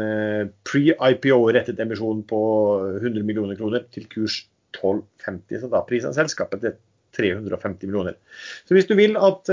pre-IPO-rettet 0.68 1.80
emisjon 1.86 2.20
på 2.28 2.41
100 2.99 3.24
millioner 3.24 3.56
kroner 3.57 3.88
til 3.95 4.10
kurs 4.11 4.41
12,50. 4.76 5.64
Så 5.64 5.72
da 5.72 5.86
prisen 5.88 6.11
av 6.11 6.20
selskapet 6.20 6.68
til 6.68 6.76
350 7.15 7.88
millioner. 7.88 8.20
Så 8.68 8.76
hvis 8.76 8.90
du 8.90 8.98
vil 8.99 9.15
at 9.22 9.49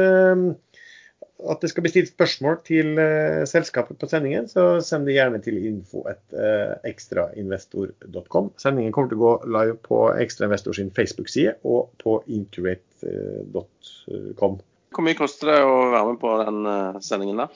at 1.48 1.62
det 1.62 1.70
skal 1.72 1.82
bli 1.84 1.90
stilt 1.92 2.10
spørsmål 2.12 2.56
til 2.66 2.88
uh, 2.98 3.44
selskapet 3.48 3.98
på 4.00 4.06
sendingen, 4.10 4.48
så 4.50 4.62
send 4.84 5.06
det 5.08 5.14
gjerne 5.16 5.38
til 5.44 5.56
info.ekstrainvestor.com. 5.70 8.44
Uh, 8.50 8.54
sendingen 8.60 8.92
kommer 8.96 9.08
til 9.12 9.20
å 9.20 9.24
gå 9.24 9.32
live 9.56 9.76
på 9.86 9.98
Ekstrainvestor 10.20 10.72
sin 10.76 10.94
Facebook-side 10.96 11.52
og 11.64 11.80
på 12.02 12.12
inturate.com. 12.30 14.54
Hvor 14.90 15.02
mye 15.06 15.18
koster 15.18 15.44
det 15.52 15.60
å 15.62 15.92
være 15.92 16.06
med 16.10 16.18
på 16.22 16.30
den 16.42 16.58
uh, 16.66 17.00
sendingen 17.04 17.38
der? 17.44 17.50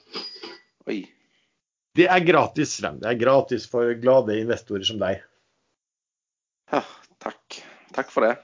Oi. 0.91 1.01
Det 1.95 2.07
er 2.11 2.27
gratis, 2.27 2.71
Sven. 2.81 2.97
Det 3.03 3.09
er 3.11 3.21
gratis 3.21 3.63
for 3.71 3.85
glade 4.01 4.41
investorer 4.41 4.85
som 4.87 4.99
deg. 5.03 5.15
Ja, 6.73 6.81
takk. 7.23 7.63
Takk 7.95 8.09
for 8.11 8.21
det. 8.27 8.35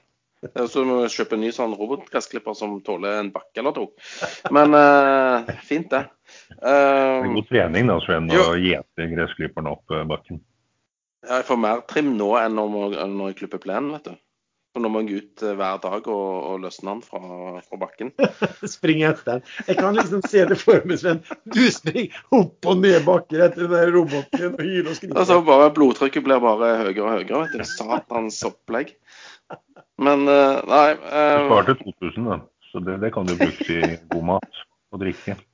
Så 0.41 0.81
må 0.87 1.01
vi 1.03 1.09
kjøpe 1.13 1.37
en 1.37 1.43
ny 1.43 1.51
sånn 1.53 1.75
robotgressklipper 1.77 2.55
som 2.57 2.79
tåler 2.85 3.19
en 3.19 3.29
bakke 3.33 3.61
eller 3.61 3.75
to. 3.75 3.83
Men 4.49 4.73
uh, 4.73 5.51
fint, 5.67 5.91
det. 5.91 6.07
Uh, 6.57 6.65
det 6.65 7.27
er 7.27 7.29
god 7.35 7.51
trening 7.51 7.91
da, 7.91 7.99
Sven, 8.01 8.31
å 8.33 8.55
gjete 8.57 9.09
gressklipperen 9.13 9.69
opp 9.69 9.93
uh, 9.93 10.01
bakken. 10.09 10.41
Ja, 11.21 11.37
jeg 11.37 11.47
får 11.51 11.61
mer 11.61 11.85
trim 11.85 12.15
nå 12.17 12.33
enn 12.41 12.57
når, 12.57 12.97
når 13.13 13.31
jeg 13.31 13.41
klipper 13.43 13.61
plenen, 13.61 13.93
vet 13.93 14.09
du. 14.09 14.17
For 14.71 14.79
nå 14.79 14.87
må 14.87 15.01
jeg 15.03 15.19
ut 15.19 15.41
hver 15.43 15.79
dag 15.83 16.05
og, 16.07 16.27
og 16.47 16.61
løsne 16.63 16.93
den 16.93 17.01
fra, 17.03 17.19
fra 17.59 17.79
bakken. 17.81 18.13
Springe 18.75 19.09
etter 19.09 19.27
den. 19.27 19.41
Jeg 19.67 19.77
kan 19.81 19.97
liksom 19.99 20.23
se 20.31 20.45
det 20.47 20.57
for 20.61 20.87
meg, 20.87 21.01
Sven. 21.01 21.19
Du 21.43 21.65
springer 21.75 22.15
opp 22.37 22.69
og 22.71 22.79
ned 22.79 23.03
bakker 23.03 23.43
etter 23.49 23.67
den 23.67 23.91
roboten 23.97 24.55
og 24.55 24.63
hyler 24.63 24.93
og 24.93 24.95
skriker. 24.95 25.17
Altså, 25.19 25.41
bare 25.45 25.73
Blodtrykket 25.75 26.23
blir 26.25 26.39
bare 26.41 26.71
høyere 26.85 27.03
og 27.03 27.11
høyere. 27.17 27.41
vet 27.43 27.59
du. 27.59 27.67
Satans 27.67 28.39
opplegg. 28.47 28.95
Men 30.01 30.25
uh, 30.27 30.59
nei 30.65 30.87
uh, 30.97 31.37
Du 31.43 31.47
sparte 31.51 31.77
2000, 31.83 32.29
da. 32.29 32.39
Så 32.71 32.81
det, 32.85 32.97
det 33.03 33.11
kan 33.13 33.27
du 33.27 33.35
bruke 33.37 33.67
til 33.67 33.97
god 34.11 34.27
mat 34.33 34.61
og 34.91 35.03
drikke. 35.03 35.37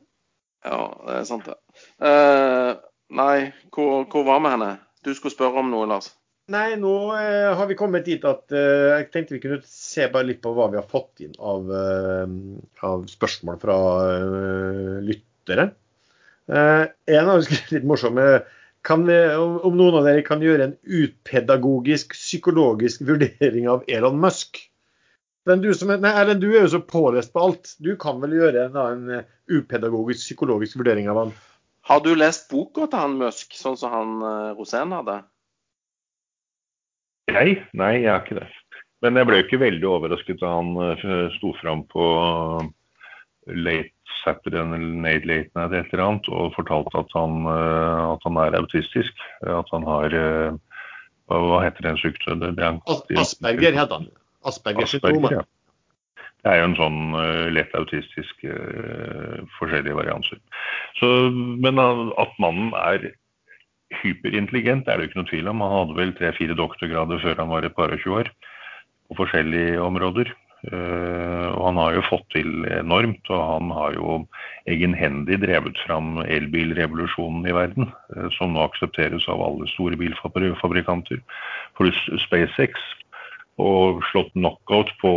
Ja, 0.68 0.82
det 1.06 1.14
er 1.14 1.26
sant, 1.30 1.46
det. 1.48 1.54
Uh, 2.02 2.74
nei, 3.16 3.54
hvor, 3.72 4.02
hvor 4.12 4.26
var 4.28 4.42
vi 4.44 4.50
henne? 4.52 4.72
Du 5.06 5.14
skulle 5.16 5.32
spørre 5.32 5.62
om 5.62 5.70
noe, 5.72 5.86
Lars? 5.88 6.10
Nei, 6.52 6.78
nå 6.80 6.94
eh, 7.12 7.50
har 7.60 7.68
vi 7.68 7.76
kommet 7.76 8.06
dit 8.08 8.24
at 8.28 8.54
eh, 8.56 8.86
jeg 8.94 9.08
tenkte 9.12 9.36
vi 9.36 9.42
kunne 9.44 9.60
se 9.68 10.06
bare 10.12 10.30
litt 10.30 10.40
på 10.44 10.54
hva 10.56 10.70
vi 10.72 10.80
har 10.80 10.86
fått 10.88 11.26
inn 11.26 11.34
av, 11.44 11.68
eh, 11.76 12.36
av 12.88 13.04
spørsmål 13.12 13.58
fra 13.60 13.76
lyttere. 15.04 15.66
en 16.48 17.28
av 17.28 17.34
dem 17.34 17.44
skrev 17.44 17.74
litt 17.76 17.88
morsom. 17.88 18.20
Kan 18.88 19.04
vi, 19.08 19.18
om 19.36 19.76
noen 19.76 20.00
av 20.00 20.08
dere 20.08 20.24
kan 20.24 20.44
gjøre 20.44 20.70
en 20.70 20.76
utpedagogisk, 20.84 22.16
psykologisk 22.16 23.04
vurdering 23.08 23.68
av 23.68 23.84
Elon 23.92 24.20
Musk. 24.24 24.62
Men 25.48 25.64
du, 25.64 25.70
er, 25.72 26.00
nei, 26.04 26.12
Erlend, 26.12 26.44
du 26.44 26.54
er 26.54 26.66
jo 26.66 26.74
så 26.78 26.84
pålest 26.84 27.34
på 27.36 27.44
alt. 27.44 27.74
Du 27.84 27.94
kan 28.00 28.22
vel 28.24 28.38
gjøre 28.38 28.68
en, 28.68 28.78
en 28.80 29.26
upedagogisk, 29.52 30.24
psykologisk 30.24 30.80
vurdering 30.80 31.12
av 31.12 31.20
han? 31.26 31.34
Har 31.88 32.04
du 32.04 32.14
lest 32.16 32.48
boka 32.52 32.88
til 32.88 33.00
han 33.00 33.20
Musk, 33.20 33.56
sånn 33.56 33.78
som 33.80 33.92
han 33.92 34.16
Rosén 34.60 34.96
hadde? 34.96 35.22
Jeg? 37.32 37.60
Nei, 37.76 37.94
jeg 38.02 38.12
har 38.12 38.24
ikke 38.24 38.40
det. 38.40 38.48
Men 39.04 39.20
jeg 39.20 39.30
ble 39.30 39.38
jo 39.40 39.46
ikke 39.46 39.62
veldig 39.62 39.88
overrasket 39.92 40.40
da 40.42 40.56
han 40.56 40.74
uh, 40.80 41.28
sto 41.36 41.52
fram 41.60 41.84
på 41.92 42.06
Late 43.52 43.97
Saturday 44.28 44.64
Night 44.78 45.26
Late 45.26 45.50
eller 45.56 45.80
et 45.80 45.92
eller 45.94 46.06
annet 46.06 46.30
og 46.30 46.56
fortalte 46.58 47.00
at 47.00 47.14
han, 47.16 47.46
uh, 47.48 48.14
at 48.14 48.26
han 48.28 48.40
er 48.44 48.58
autistisk. 48.60 49.28
At 49.48 49.70
han 49.74 49.88
har 49.88 50.16
uh, 50.16 50.58
hva, 51.32 51.62
heter 51.66 51.90
den 51.90 52.02
sykdommen? 52.02 52.60
Asperger 53.20 53.76
heter 53.76 54.02
han. 54.02 54.10
Asperger, 54.48 54.88
Asperger 54.88 55.40
Ja. 55.40 55.46
Det 56.46 56.52
er 56.54 56.62
jo 56.62 56.68
en 56.68 56.76
sånn 56.78 57.00
lett 57.52 57.74
autistisk 57.76 58.44
forskjellige 59.58 59.98
varianter. 59.98 60.38
Så, 60.96 61.10
men 61.34 61.82
at 61.82 62.38
mannen 62.40 62.70
er 62.78 63.10
hyperintelligent, 64.04 64.88
er 64.88 64.96
det 64.96 65.08
jo 65.08 65.10
ikke 65.10 65.20
noe 65.20 65.30
tvil 65.32 65.50
om. 65.52 65.64
Han 65.66 65.74
hadde 65.74 65.98
vel 65.98 66.14
tre-fire 66.16 66.56
doktorgrader 66.56 67.20
før 67.24 67.42
han 67.42 67.52
var 67.52 67.68
et 67.68 67.76
par 67.76 67.92
og 67.92 68.04
tjue 68.04 68.22
år 68.22 68.32
på 69.10 69.18
forskjellige 69.22 69.82
områder. 69.82 70.32
Uh, 70.68 71.48
og 71.54 71.62
han 71.70 71.80
har 71.80 71.96
jo 71.96 72.06
fått 72.10 72.26
til 72.34 72.66
enormt, 72.76 73.30
og 73.32 73.40
han 73.40 73.72
har 73.72 73.96
jo 73.96 74.18
egenhendig 74.68 75.40
drevet 75.46 75.80
fram 75.86 76.18
elbilrevolusjonen 76.26 77.48
i 77.48 77.56
verden, 77.56 77.92
uh, 78.16 78.28
som 78.36 78.56
nå 78.56 78.66
aksepteres 78.66 79.30
av 79.32 79.44
alle 79.46 79.70
store 79.72 80.00
bilfabrikanter. 80.00 81.22
Pluss 81.80 82.02
SpaceX, 82.26 82.76
og 83.58 84.04
slått 84.12 84.36
knockout 84.36 84.92
på 85.02 85.12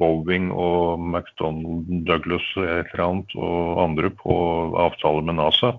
Boeing 0.00 0.50
og 0.52 1.00
McDonald 1.00 1.86
Douglas 2.08 2.44
et 2.60 2.90
eller 2.92 3.04
annet, 3.06 3.36
og 3.38 3.84
andre 3.86 4.10
på 4.18 4.34
avtaler 4.82 5.24
med 5.24 5.38
NASA. 5.40 5.72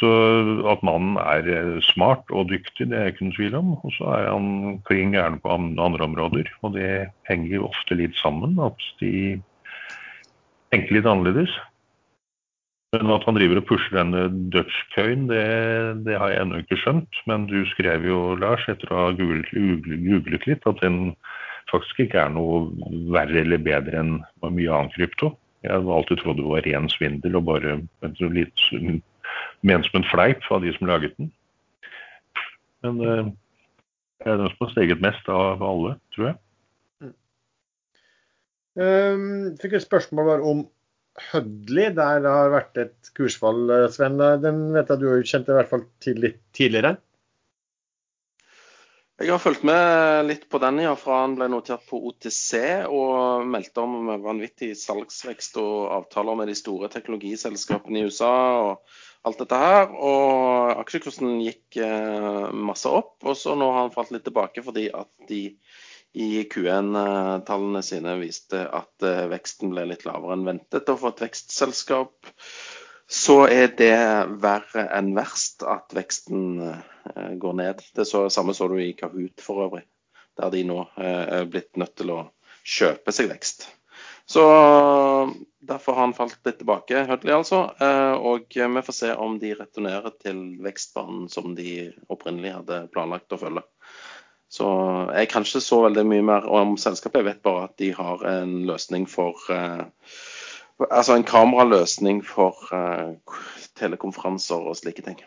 Så 0.00 0.10
at 0.72 0.84
mannen 0.86 1.18
er 1.20 1.48
eh, 1.52 1.78
smart 1.84 2.30
og 2.32 2.48
dyktig, 2.48 2.88
det 2.88 2.96
er 2.96 3.10
ikke 3.10 3.26
noen 3.26 3.36
tvil 3.36 3.56
om. 3.58 3.72
Og 3.84 3.92
så 3.98 4.06
er 4.16 4.28
han 4.30 4.78
klin 4.88 5.12
gæren 5.12 5.40
på 5.42 5.52
andre 5.52 6.06
områder. 6.06 6.48
Og 6.64 6.72
det 6.78 7.10
henger 7.28 7.58
jo 7.58 7.66
ofte 7.68 7.98
litt 7.98 8.16
sammen, 8.16 8.56
at 8.64 8.86
de 9.02 9.12
tenker 10.72 10.96
litt 10.96 11.10
annerledes. 11.10 11.52
Men 12.96 13.12
at 13.14 13.26
han 13.28 13.36
driver 13.36 13.60
og 13.60 13.68
pusher 13.68 13.92
denne 13.94 14.24
dutch-køyen, 14.50 15.28
det, 15.30 15.44
det, 16.08 16.16
har 16.18 16.32
jeg 16.32 16.46
ennå 16.46 16.62
ikke 16.64 16.80
skjønt. 16.80 17.20
Men 17.30 17.44
du 17.50 17.60
skrev 17.74 18.08
jo, 18.08 18.22
Lars, 18.40 18.64
etter 18.72 18.90
å 18.90 19.04
ha 19.04 19.12
googlet, 19.14 19.52
googlet 19.52 20.48
litt, 20.48 20.66
at 20.66 20.80
den 20.82 21.12
faktisk 21.70 22.06
ikke 22.06 22.24
er 22.24 22.32
noe 22.34 22.64
verre 23.14 23.44
eller 23.44 23.62
bedre 23.62 24.00
enn 24.00 24.16
mye 24.42 24.72
annen 24.72 24.90
krypto. 24.96 25.34
Jeg 25.62 25.76
har 25.76 25.92
alltid 25.92 26.22
trodd 26.22 26.40
det 26.40 26.48
var 26.48 26.64
ren 26.64 26.88
svindel 26.90 27.36
og 27.36 27.46
bare 27.50 27.76
litt 28.32 28.64
ment 29.66 29.86
som 29.88 30.00
en 30.00 30.08
fleip 30.10 30.46
av 30.50 30.64
de 30.64 30.72
som 30.76 30.88
laget 30.88 31.16
den. 31.18 31.30
Men 32.84 33.00
eh, 33.04 33.30
det 34.20 34.32
er 34.32 34.40
den 34.40 34.52
som 34.52 34.66
har 34.66 34.74
steget 34.74 35.04
mest 35.04 35.28
av 35.32 35.62
alle, 35.64 35.96
tror 36.14 36.30
jeg. 36.30 36.38
Mm. 37.00 37.14
Um, 38.80 39.30
fikk 39.60 39.76
et 39.78 39.86
spørsmål 39.86 40.44
om 40.44 40.66
Hødli. 41.30 41.90
der 41.96 42.22
det 42.24 42.32
har 42.32 42.52
vært 42.52 42.78
et 42.80 43.12
kursfall, 43.16 43.64
eh, 43.74 43.88
Sven. 43.92 44.18
Den 44.40 44.72
vet 44.76 44.88
jeg 44.88 45.00
du 45.00 45.08
har 45.10 45.22
kjent 45.26 45.48
i 45.50 45.56
hvert 45.58 45.72
fall 45.72 45.86
til 46.00 46.20
litt 46.22 46.40
tidligere? 46.56 46.96
Jeg 49.20 49.34
har 49.34 49.40
fulgt 49.42 49.66
med 49.68 50.24
litt 50.30 50.46
på 50.48 50.56
den 50.62 50.78
ja, 50.80 50.94
fra 50.96 51.18
han 51.26 51.34
ble 51.36 51.50
notert 51.52 51.82
på 51.90 51.98
OTC 52.08 52.86
og 52.88 53.44
meldte 53.52 53.82
om 53.82 54.08
vanvittig 54.24 54.70
salgsvekst 54.80 55.58
og 55.60 55.90
avtaler 55.92 56.38
med 56.40 56.48
de 56.48 56.54
store 56.56 56.88
teknologiselskapene 56.88 58.00
i 58.00 58.06
USA 58.08 58.30
og 58.62 58.94
alt 59.26 59.40
dette 59.42 59.60
her. 59.60 59.86
Og 59.92 60.80
aksjekursen 60.80 61.38
gikk 61.44 61.80
eh, 61.82 62.50
masse 62.54 62.90
opp, 62.90 63.16
og 63.24 63.36
så 63.38 63.56
nå 63.58 63.70
har 63.72 63.86
han 63.86 63.94
falt 63.94 64.12
litt 64.14 64.26
tilbake 64.28 64.64
fordi 64.66 64.88
at 64.94 65.10
de 65.30 65.44
i 66.20 66.42
Q1-tallene 66.50 67.84
sine 67.86 68.16
viste 68.18 68.64
at 68.66 69.06
eh, 69.06 69.26
veksten 69.30 69.70
ble 69.74 69.86
litt 69.92 70.06
lavere 70.08 70.38
enn 70.38 70.46
ventet. 70.48 70.88
Og 70.90 71.02
for 71.02 71.14
et 71.14 71.24
vekstselskap 71.28 72.32
så 73.10 73.40
er 73.50 73.72
det 73.78 73.94
verre 74.42 74.86
enn 74.94 75.12
verst 75.16 75.64
at 75.66 75.94
veksten 75.94 76.44
eh, 76.66 77.32
går 77.42 77.58
ned. 77.62 77.84
Det 77.96 78.06
så, 78.08 78.26
samme 78.32 78.54
så 78.56 78.70
du 78.70 78.78
i 78.82 78.92
Kahoot 78.98 79.42
for 79.44 79.66
øvrig, 79.66 79.84
der 80.40 80.54
de 80.54 80.64
nå 80.66 80.82
er 80.98 81.46
blitt 81.50 81.78
nødt 81.78 81.96
til 81.98 82.14
å 82.14 82.22
kjøpe 82.66 83.14
seg 83.14 83.30
vekst. 83.30 83.68
Så 84.30 84.44
Derfor 85.70 85.94
har 85.94 86.00
han 86.00 86.14
falt 86.16 86.38
litt 86.46 86.56
tilbake, 86.58 87.02
Hudley 87.06 87.34
altså. 87.36 87.58
Og 88.26 88.46
vi 88.56 88.82
får 88.86 88.94
se 88.96 89.10
om 89.14 89.36
de 89.38 89.52
returnerer 89.54 90.14
til 90.18 90.40
vekstbanen 90.64 91.28
som 91.30 91.52
de 91.54 91.92
opprinnelig 92.10 92.54
hadde 92.56 92.78
planlagt 92.94 93.36
å 93.36 93.38
følge. 93.38 93.62
Så 94.50 94.66
jeg 95.14 95.28
kan 95.30 95.46
ikke 95.46 95.62
så 95.62 95.78
veldig 95.84 96.04
mye 96.10 96.26
mer 96.26 96.48
om 96.50 96.74
selskapet. 96.80 97.20
Jeg 97.20 97.28
vet 97.28 97.42
bare 97.46 97.68
at 97.68 97.76
de 97.78 97.92
har 97.94 98.24
en 98.26 98.54
løsning 98.66 99.06
for 99.10 99.38
eh, 99.54 99.86
Altså 100.80 101.12
en 101.12 101.26
kameraløsning 101.28 102.22
for 102.24 102.56
eh, 102.72 103.36
telekonferanser 103.76 104.64
og 104.70 104.78
slike 104.78 105.04
ting. 105.04 105.18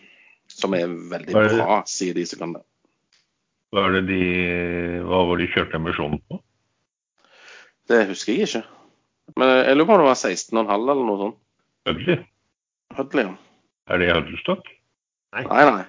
Som 0.50 0.74
er 0.74 0.90
veldig 0.90 1.36
er 1.38 1.54
bra, 1.54 1.76
sier 1.88 2.18
de 2.18 2.26
som 2.26 2.42
kan 2.42 2.56
det. 2.58 2.64
Hva, 3.74 3.86
det 3.94 4.02
de, 4.10 4.24
hva 5.06 5.22
var 5.30 5.40
de 5.40 5.52
kjørte 5.54 5.78
emisjonen 5.78 6.24
på? 6.26 6.42
Det 7.90 8.02
husker 8.10 8.34
jeg 8.34 8.50
ikke. 8.50 8.64
Men 9.40 9.56
jeg 9.64 9.78
lurer 9.78 9.90
på 9.90 9.96
om 9.96 10.04
det 10.04 10.12
var 10.12 10.20
16,5 10.20 10.74
eller 10.76 11.08
noe 11.08 11.22
sånt. 11.22 11.40
Hudley? 11.88 12.22
Hudley, 12.98 13.26
ja. 13.26 13.34
Er 13.92 14.00
det 14.00 14.14
Huddlestock? 14.14 14.70
Nei. 15.34 15.44
nei, 15.50 15.64
nei. 15.72 15.86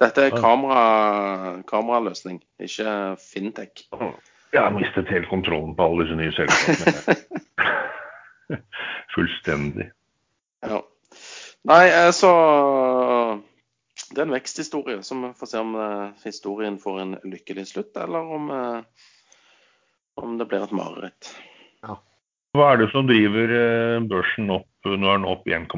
Dette 0.00 0.26
er 0.28 0.36
kamera, 0.36 1.62
kameraløsning, 1.68 2.42
ikke 2.60 3.16
fintech. 3.20 3.86
Jeg 4.52 4.60
har 4.60 4.74
mistet 4.74 5.08
helt 5.08 5.28
kontrollen 5.30 5.72
på 5.76 5.86
alle 5.86 6.04
disse 6.04 6.18
nye 6.20 6.34
selskapene. 6.36 7.16
Fullstendig. 9.14 9.88
Ja. 10.64 10.82
Nei, 11.66 11.84
så 12.14 12.30
Det 14.12 14.20
er 14.20 14.28
en 14.28 14.36
veksthistorie. 14.36 15.02
Så 15.02 15.16
vi 15.18 15.32
får 15.40 15.50
se 15.50 15.60
om 15.64 15.74
uh, 15.74 16.12
historien 16.24 16.78
får 16.78 17.00
en 17.02 17.16
lykkelig 17.24 17.66
slutt, 17.72 17.96
eller 17.96 18.32
om, 18.36 18.50
uh, 18.50 19.08
om 20.22 20.36
det 20.38 20.46
blir 20.50 20.64
et 20.64 20.76
mareritt. 20.76 21.32
Hva 22.56 22.72
er 22.72 22.80
det 22.80 22.88
som 22.92 23.08
driver 23.08 23.52
uh, 23.52 24.06
børsen 24.08 24.50
opp? 24.54 24.68
Nå 24.86 24.96
er 25.10 25.20
den 25.20 25.28
opp 25.28 25.46
1,5 25.50 25.70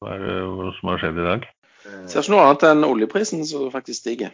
Hva 0.00 0.14
er 0.14 0.24
det 0.26 0.38
som 0.78 0.92
har 0.92 1.02
skjedd 1.02 1.20
i 1.20 1.26
dag? 1.26 1.48
Ser 2.10 2.20
ikke 2.20 2.34
noe 2.34 2.46
annet 2.46 2.64
enn 2.68 2.86
oljeprisen 2.86 3.44
som 3.48 3.70
faktisk 3.72 4.02
stiger. 4.02 4.32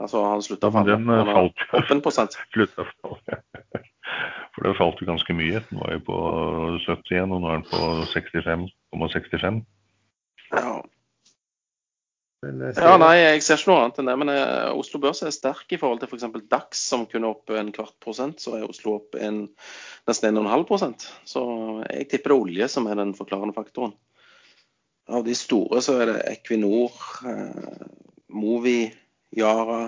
Altså 0.00 0.22
han 0.24 0.42
slutta 0.44 0.70
å 0.70 0.74
falle. 0.74 0.96
Den 0.96 1.10
eh, 1.12 1.28
falt. 1.28 1.66
Opp 1.76 1.92
en 1.92 2.02
prosent. 2.04 2.36
Slutta 2.54 2.86
å 2.86 2.90
falle. 2.90 3.40
For 4.54 4.66
det 4.66 4.76
falt 4.78 5.02
jo 5.02 5.10
ganske 5.10 5.36
mye. 5.36 5.60
Den 5.68 5.82
var 5.82 5.92
jo 5.94 6.00
på 6.08 6.16
70 6.86 7.14
igjen, 7.14 7.34
og 7.34 7.44
nå 7.44 7.50
er 7.50 7.60
den 7.60 7.68
på 7.68 7.82
65,65. 8.10 8.64
65. 9.14 9.60
Ja. 10.56 10.72
Ja, 12.40 12.94
nei, 12.96 13.16
jeg 13.20 13.42
ser 13.44 13.58
ikke 13.60 13.68
noe 13.68 13.80
annet 13.82 13.98
enn 14.00 14.08
det. 14.08 14.14
Men 14.22 14.32
eh, 14.32 14.70
Oslo 14.72 15.00
Børs 15.02 15.20
er 15.26 15.34
sterk 15.34 15.74
i 15.74 15.78
forhold 15.80 16.00
til 16.00 16.08
f.eks. 16.08 16.24
For 16.24 16.46
DAX, 16.52 16.84
som 16.88 17.04
kunne 17.10 17.28
opp 17.34 17.52
en 17.52 17.72
kvart 17.76 17.96
prosent. 18.00 18.40
Så 18.40 18.54
er 18.56 18.64
Oslo 18.68 18.96
opp 18.96 19.18
en, 19.20 19.42
nesten 20.08 20.40
1,5 20.40 20.64
prosent. 20.70 21.04
Så 21.28 21.42
jeg 21.84 22.08
tipper 22.08 22.32
det 22.32 22.38
er 22.38 22.46
olje 22.46 22.70
som 22.72 22.88
er 22.88 22.96
den 23.00 23.12
forklarende 23.18 23.56
faktoren. 23.56 23.92
Av 25.10 25.26
de 25.26 25.34
store 25.36 25.82
så 25.84 25.98
er 26.00 26.12
det 26.12 26.18
Equinor, 26.30 26.96
eh, 27.28 27.84
Movi, 28.32 28.80
Yara 29.36 29.82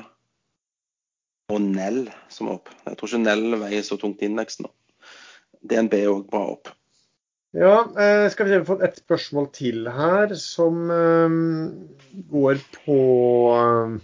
og 1.52 1.60
Nell 1.62 2.04
som 2.32 2.50
er 2.50 2.58
opp. 2.58 2.72
Jeg 2.84 2.98
tror 2.98 3.12
ikke 3.12 3.24
Nell 3.24 3.58
veier 3.62 3.86
så 3.86 3.96
tungt 4.00 4.20
i 4.20 4.28
indeksen. 4.28 4.68
DNB 5.62 5.98
er 6.02 6.12
òg 6.12 6.28
bra 6.28 6.44
opp. 6.56 6.72
Ja, 7.52 7.84
eh, 8.00 8.30
skal 8.32 8.46
vi 8.46 8.52
se, 8.52 8.56
vi 8.56 8.62
har 8.62 8.68
fått 8.68 8.84
et 8.86 9.00
spørsmål 9.02 9.48
til 9.52 9.84
her 9.92 10.30
som 10.40 10.86
eh, 10.88 11.34
går 12.32 12.62
på 12.78 13.00
eh, 13.52 13.98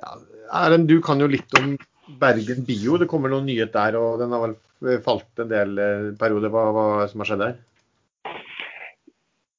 ja, 0.00 0.14
Erlend, 0.62 0.88
du 0.88 1.02
kan 1.04 1.20
jo 1.20 1.28
litt 1.28 1.52
om 1.60 1.74
Bergen 2.20 2.64
Bio. 2.64 2.96
Det 2.96 3.10
kommer 3.12 3.32
noen 3.32 3.44
nyhet 3.48 3.74
der, 3.76 3.98
og 4.00 4.22
den 4.22 4.32
har 4.32 4.46
vel 4.46 5.02
falt 5.04 5.44
en 5.44 5.52
del 5.52 5.76
perioder. 6.20 6.52
Hva, 6.52 6.64
hva 6.72 6.86
som 7.12 7.22
har 7.22 7.28
skjedd 7.28 7.44
der? 7.44 7.60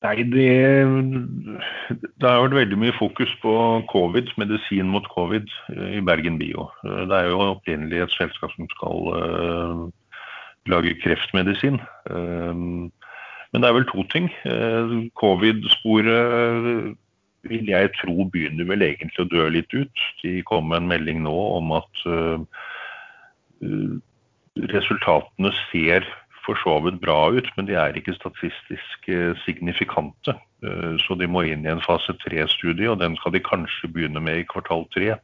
Nei, 0.03 0.15
det, 0.33 0.49
det, 1.93 2.25
har 2.25 2.41
vært 2.43 2.57
veldig 2.57 2.79
mye 2.81 2.95
fokus 2.97 3.31
på 3.45 3.53
covid, 3.93 4.33
medisin 4.41 4.89
mot 4.91 5.05
covid 5.13 5.47
i 5.71 6.01
Bergen 6.03 6.41
Bio. 6.41 6.67
Det 6.83 7.15
er 7.21 7.29
jo 7.29 7.39
opprinnelig 7.53 8.03
et 8.03 8.17
selskap 8.17 8.51
som 8.57 8.67
skal 8.73 9.93
lage 10.69 10.97
kreftmedisin. 11.01 11.79
Uh, 12.09 12.91
men 13.53 13.63
det 13.63 13.69
er 13.69 13.77
vel 13.77 13.87
to 13.89 14.03
ting. 14.11 14.31
Uh, 14.43 15.05
Covid-sporet 15.19 16.95
vil 17.43 17.69
jeg 17.69 17.91
tro 17.99 18.25
begynner 18.31 18.65
vel 18.65 18.85
egentlig 18.85 19.23
å 19.23 19.29
dø 19.29 19.45
litt 19.51 19.73
ut. 19.75 20.03
De 20.23 20.41
kom 20.47 20.69
med 20.71 20.81
en 20.81 20.91
melding 20.91 21.23
nå 21.25 21.35
om 21.59 21.73
at 21.75 22.03
resultatene 24.73 25.51
ser 25.71 26.07
for 26.45 26.59
så 26.59 26.77
vidt 26.83 26.99
bra 27.01 27.31
ut, 27.31 27.47
men 27.57 27.67
de 27.67 27.75
er 27.79 27.95
ikke 27.97 28.15
statistisk 28.17 29.09
eh, 29.11 29.31
signifikante. 29.45 30.35
Eh, 30.65 30.95
så 31.03 31.15
de 31.19 31.29
må 31.29 31.45
inn 31.47 31.65
i 31.65 31.71
en 31.71 31.83
fase 31.83 32.15
tre-studie, 32.25 32.89
og 32.91 32.99
den 33.01 33.15
skal 33.19 33.35
de 33.35 33.43
kanskje 33.43 33.91
begynne 33.93 34.23
med 34.23 34.41
i 34.41 34.47
kvartal 34.49 34.85
tre. 34.95 35.15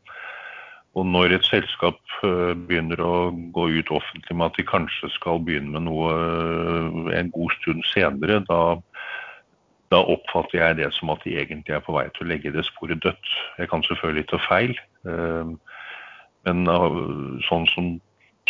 Og 0.97 1.05
når 1.05 1.35
et 1.35 1.45
selskap 1.45 1.99
eh, 2.25 2.53
begynner 2.57 3.01
å 3.03 3.29
gå 3.55 3.67
ut 3.77 3.91
offentlig 3.93 4.35
med 4.35 4.49
at 4.49 4.57
de 4.57 4.65
kanskje 4.67 5.11
skal 5.13 5.41
begynne 5.45 5.75
med 5.75 5.85
noe 5.85 7.13
en 7.15 7.31
god 7.35 7.55
stund 7.59 7.85
senere, 7.91 8.41
da, 8.49 8.61
da 9.93 10.01
oppfatter 10.01 10.59
jeg 10.59 10.79
det 10.81 10.91
som 10.97 11.13
at 11.13 11.23
de 11.25 11.37
egentlig 11.37 11.77
er 11.77 11.85
på 11.85 11.95
vei 11.95 12.07
til 12.15 12.25
å 12.25 12.31
legge 12.33 12.53
det 12.55 12.65
sporet 12.67 13.01
dødt. 13.05 13.33
Jeg 13.61 13.69
kan 13.71 13.85
selvfølgelig 13.85 14.27
ta 14.31 14.41
feil, 14.49 14.75
men 16.47 16.69
sånn 17.45 17.67
som 17.75 17.97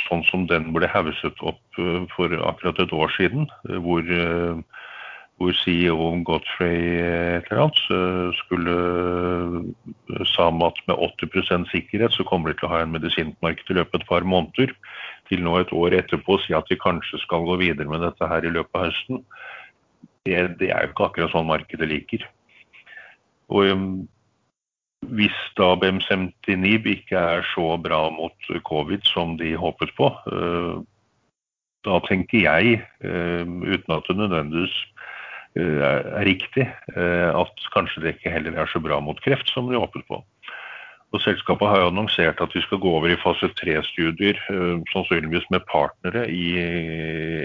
sånn 0.07 0.23
som 0.29 0.45
den 0.49 0.71
ble 0.75 0.89
hauset 0.91 1.43
opp 1.45 1.81
eh, 1.81 2.03
for 2.15 2.33
akkurat 2.51 2.81
et 2.83 2.95
år 2.95 3.13
siden, 3.17 3.49
eh, 3.69 3.79
hvor, 3.83 4.03
eh, 4.03 4.61
hvor 5.39 5.55
CEO 5.55 6.09
Godfrey 6.27 6.99
et 6.99 7.47
eller 7.47 7.61
annet 7.63 8.35
skulle 8.41 8.73
sa 10.27 10.49
at 10.51 10.81
med 10.89 10.99
80% 10.99 11.69
sikkerhet 11.71 12.15
så 12.15 12.25
kommer 12.27 12.51
de 12.51 12.59
til 12.59 12.67
å 12.67 12.73
ha 12.73 12.81
en 12.83 12.91
medisinmarked 12.91 13.71
i 13.71 13.77
løpet 13.77 13.95
av 13.95 14.01
et 14.01 14.09
par 14.09 14.27
måneder, 14.27 14.73
til 15.31 15.45
nå 15.45 15.55
et 15.61 15.71
år 15.71 15.95
etterpå 16.01 16.35
å 16.35 16.43
si 16.43 16.55
at 16.57 16.67
de 16.67 16.75
kanskje 16.79 17.21
skal 17.23 17.47
gå 17.47 17.55
videre 17.61 17.87
med 17.87 18.03
dette 18.03 18.27
her 18.27 18.43
i 18.43 18.51
løpet 18.51 18.75
av 18.75 18.89
høsten. 18.89 19.23
Det, 20.27 20.35
det 20.59 20.73
er 20.75 20.83
jo 20.83 20.91
ikke 20.91 21.07
akkurat 21.07 21.31
sånn 21.31 21.47
markedet 21.47 21.87
liker. 21.87 22.27
Og 23.55 23.63
hvis 25.15 25.41
da 25.55 25.71
BM79 25.79 26.93
ikke 26.97 27.25
er 27.39 27.47
så 27.55 27.77
bra 27.79 28.09
mot 28.11 28.51
covid 28.67 29.07
som 29.07 29.37
de 29.39 29.55
håpet 29.55 29.95
på, 29.95 30.11
da 31.87 31.99
tenker 32.09 32.43
jeg, 32.43 32.81
uten 32.99 33.95
at 33.95 34.09
det 34.09 34.19
nødvendigvis 34.19 34.75
er 35.59 36.25
riktig, 36.27 36.65
at 36.95 37.69
kanskje 37.73 38.03
det 38.03 38.15
ikke 38.15 38.33
heller 38.33 38.57
er 38.59 38.69
så 38.71 38.81
bra 38.83 38.99
mot 39.03 39.19
kreft 39.23 39.51
som 39.53 39.69
de 39.69 39.79
håpet 39.79 40.05
på. 40.09 40.21
Og 41.09 41.21
Selskapet 41.23 41.71
har 41.71 41.81
jo 41.81 41.89
annonsert 41.89 42.41
at 42.43 42.53
vi 42.53 42.61
skal 42.61 42.81
gå 42.81 42.89
over 42.99 43.09
i 43.09 43.17
fase 43.17 43.49
tre-studier, 43.57 44.37
sannsynligvis 44.91 45.47
med 45.49 45.65
partnere 45.71 46.27
i 46.29 46.43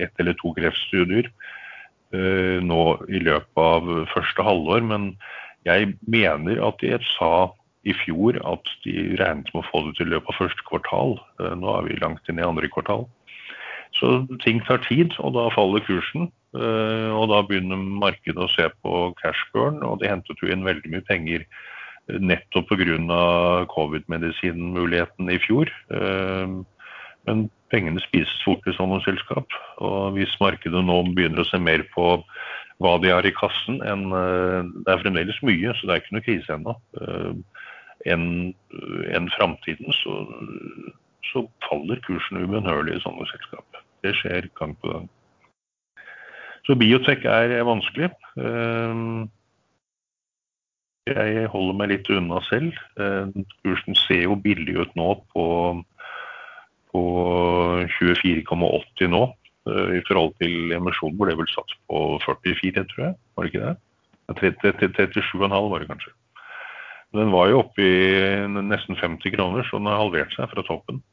ett 0.05 0.21
eller 0.21 0.37
to 0.41 0.53
kreftstudier 0.59 1.31
nå 2.65 2.83
i 3.09 3.23
løpet 3.25 3.59
av 3.59 3.89
første 4.13 4.45
halvår. 4.47 4.85
Men 4.87 5.07
jeg 5.67 5.95
mener 6.07 6.61
at 6.67 6.83
de 6.85 6.99
sa 7.15 7.51
i 7.85 7.97
fjor 8.05 8.37
at 8.49 8.69
de 8.85 9.17
regnet 9.21 9.51
med 9.53 9.63
å 9.63 9.69
få 9.71 9.83
det 9.89 9.97
til 9.99 10.09
i 10.09 10.15
løpet 10.15 10.33
av 10.33 10.41
første 10.45 10.69
kvartal. 10.69 11.19
Nå 11.41 11.73
er 11.79 11.89
vi 11.89 12.01
langt 12.01 12.29
inn 12.29 12.41
i 12.41 12.47
andre 12.47 12.71
kvartal. 12.73 13.09
Så 13.99 14.25
ting 14.43 14.59
tar 14.67 14.83
tid, 14.89 15.15
og 15.23 15.37
da 15.37 15.47
faller 15.55 15.85
kursen. 15.87 16.31
Og 16.55 17.29
da 17.31 17.43
begynner 17.47 17.79
markedet 17.79 18.43
å 18.43 18.51
se 18.51 18.67
på 18.83 19.13
cash 19.21 19.47
burn, 19.55 19.83
og 19.87 20.01
de 20.03 20.11
hentet 20.11 20.43
jo 20.43 20.51
inn 20.51 20.67
veldig 20.67 20.91
mye 20.93 21.07
penger 21.07 21.47
nettopp 22.09 22.69
pga. 22.69 23.67
covid-medisinmuligheten 23.71 25.31
i 25.31 25.39
fjor. 25.39 25.71
Men 27.27 27.47
pengene 27.73 28.03
spises 28.05 28.43
fort 28.45 28.67
i 28.69 28.77
sånne 28.77 29.01
selskap. 29.05 29.47
Og 29.83 30.19
hvis 30.19 30.35
markedet 30.41 30.85
nå 30.85 31.01
begynner 31.15 31.43
å 31.43 31.49
se 31.49 31.59
mer 31.59 31.87
på 31.95 32.19
hva 32.83 32.97
de 32.99 33.13
har 33.15 33.25
i 33.25 33.33
kassen 33.33 33.79
enn 33.87 34.11
Det 34.11 34.91
er 34.91 35.03
fremdeles 35.03 35.39
mye, 35.47 35.75
så 35.75 35.87
det 35.87 35.95
er 35.95 36.03
ikke 36.03 36.17
noe 36.17 36.27
krise 36.27 36.59
ennå. 36.59 36.75
Enn 38.05 38.27
en 39.17 39.31
framtiden 39.39 39.95
så, 40.03 40.19
så 41.33 41.47
faller 41.69 42.03
kursen 42.05 42.43
ubønnhørlig 42.43 42.99
i 42.99 43.05
sånne 43.07 43.27
selskap. 43.31 43.84
Det 44.05 44.13
skjer 44.19 44.51
gang 44.59 44.75
på 44.81 44.93
gang. 44.93 45.09
Så 46.65 46.77
biotek 46.81 47.25
er 47.29 47.55
vanskelig. 47.65 48.11
Jeg 51.05 51.49
holder 51.53 51.77
meg 51.77 51.91
litt 51.93 52.09
unna 52.13 52.41
selv. 52.49 52.77
Kursen 52.97 53.97
ser 54.07 54.23
jo 54.25 54.37
billig 54.41 54.77
ut 54.81 54.95
nå 54.97 55.11
på, 55.33 55.47
på 56.93 57.03
24,80 57.99 59.13
nå. 59.13 59.25
I 59.65 60.01
forhold 60.05 60.35
til 60.41 60.73
emisjonen 60.77 61.21
ble 61.21 61.37
vel 61.41 61.49
satt 61.53 61.73
på 61.89 62.05
44, 62.25 62.85
tror 62.93 63.07
jeg. 63.07 63.17
Var 63.37 63.47
det 63.47 63.53
ikke 63.53 63.69
det? 63.69 63.77
37,5 64.33 65.53
var 65.73 65.85
det 65.85 65.91
kanskje. 65.93 66.15
Den 67.15 67.31
var 67.31 67.51
jo 67.53 67.61
oppe 67.61 67.85
i 67.85 68.45
nesten 68.49 68.97
50 68.99 69.37
kroner, 69.37 69.65
så 69.69 69.79
den 69.79 69.93
har 69.93 70.01
halvert 70.01 70.33
seg 70.35 70.49
fra 70.51 70.65
toppen. 70.67 71.05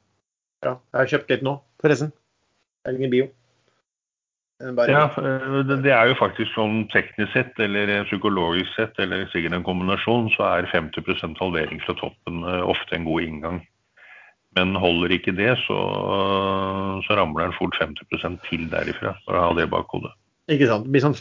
Ja, 0.64 0.78
jeg 0.94 0.98
har 0.98 1.12
kjøpt 1.12 1.32
litt 1.34 1.44
nå, 1.46 1.60
forresten. 1.84 2.16
Ingen 2.90 3.14
bio. 3.14 3.30
Bare... 4.62 4.94
Ja, 4.94 5.06
det 5.66 5.90
er 5.90 6.12
jo 6.12 6.18
faktisk 6.20 6.54
sånn 6.54 6.84
teknisk 6.94 7.34
sett, 7.34 7.58
eller 7.62 8.04
psykologisk 8.06 8.70
sett, 8.76 9.00
eller 9.02 9.26
sikkert 9.32 9.58
en 9.58 9.66
kombinasjon, 9.66 10.30
så 10.36 10.46
er 10.52 10.70
50 10.70 11.40
halvering 11.40 11.82
fra 11.82 11.96
toppen 11.98 12.44
ofte 12.46 12.98
en 12.98 13.08
god 13.10 13.26
inngang. 13.26 13.62
Men 14.58 14.76
holder 14.76 15.16
ikke 15.16 15.34
det, 15.34 15.54
så, 15.64 15.78
så 17.08 17.18
ramler 17.18 17.48
den 17.48 17.56
fort 17.56 17.78
50 17.80 18.38
til 18.50 18.68
derifra. 18.70 19.16
For 19.26 19.38
å 19.38 19.46
ha 19.48 19.54
det 19.58 19.70
bak 19.72 19.90
hodet. 19.96 20.12
Ikke 20.52 20.68
sant. 20.68 20.86
Det 20.86 20.94
blir 20.94 21.06
sånn, 21.06 21.16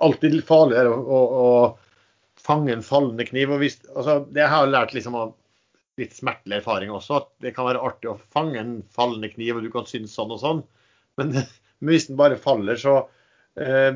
alltid 0.00 0.38
farlig 0.48 0.80
å, 0.88 0.96
å, 0.96 1.20
å 1.20 2.40
fange 2.40 2.72
en 2.72 2.84
fallende 2.86 3.26
kniv. 3.28 3.52
og 3.52 3.62
hvis, 3.62 3.78
altså, 3.92 4.22
Det 4.32 4.48
har 4.48 4.64
jeg 4.64 4.74
lært 4.74 4.96
liksom 4.96 5.18
av 5.20 5.36
litt 6.00 6.14
smertelig 6.16 6.62
erfaring 6.62 6.92
også, 6.96 7.20
at 7.20 7.28
det 7.44 7.52
kan 7.56 7.68
være 7.68 7.82
artig 7.84 8.08
å 8.08 8.20
fange 8.32 8.56
en 8.60 8.78
fallende 8.94 9.28
kniv, 9.32 9.58
og 9.58 9.66
du 9.66 9.72
kan 9.74 9.88
synes 9.88 10.14
sånn 10.16 10.32
og 10.32 10.40
sånn. 10.40 10.62
Men 11.20 11.36
men 11.80 11.94
hvis 11.94 12.06
den 12.10 12.18
bare 12.20 12.38
faller, 12.40 12.76
så, 12.76 12.96
eh, 13.60 13.94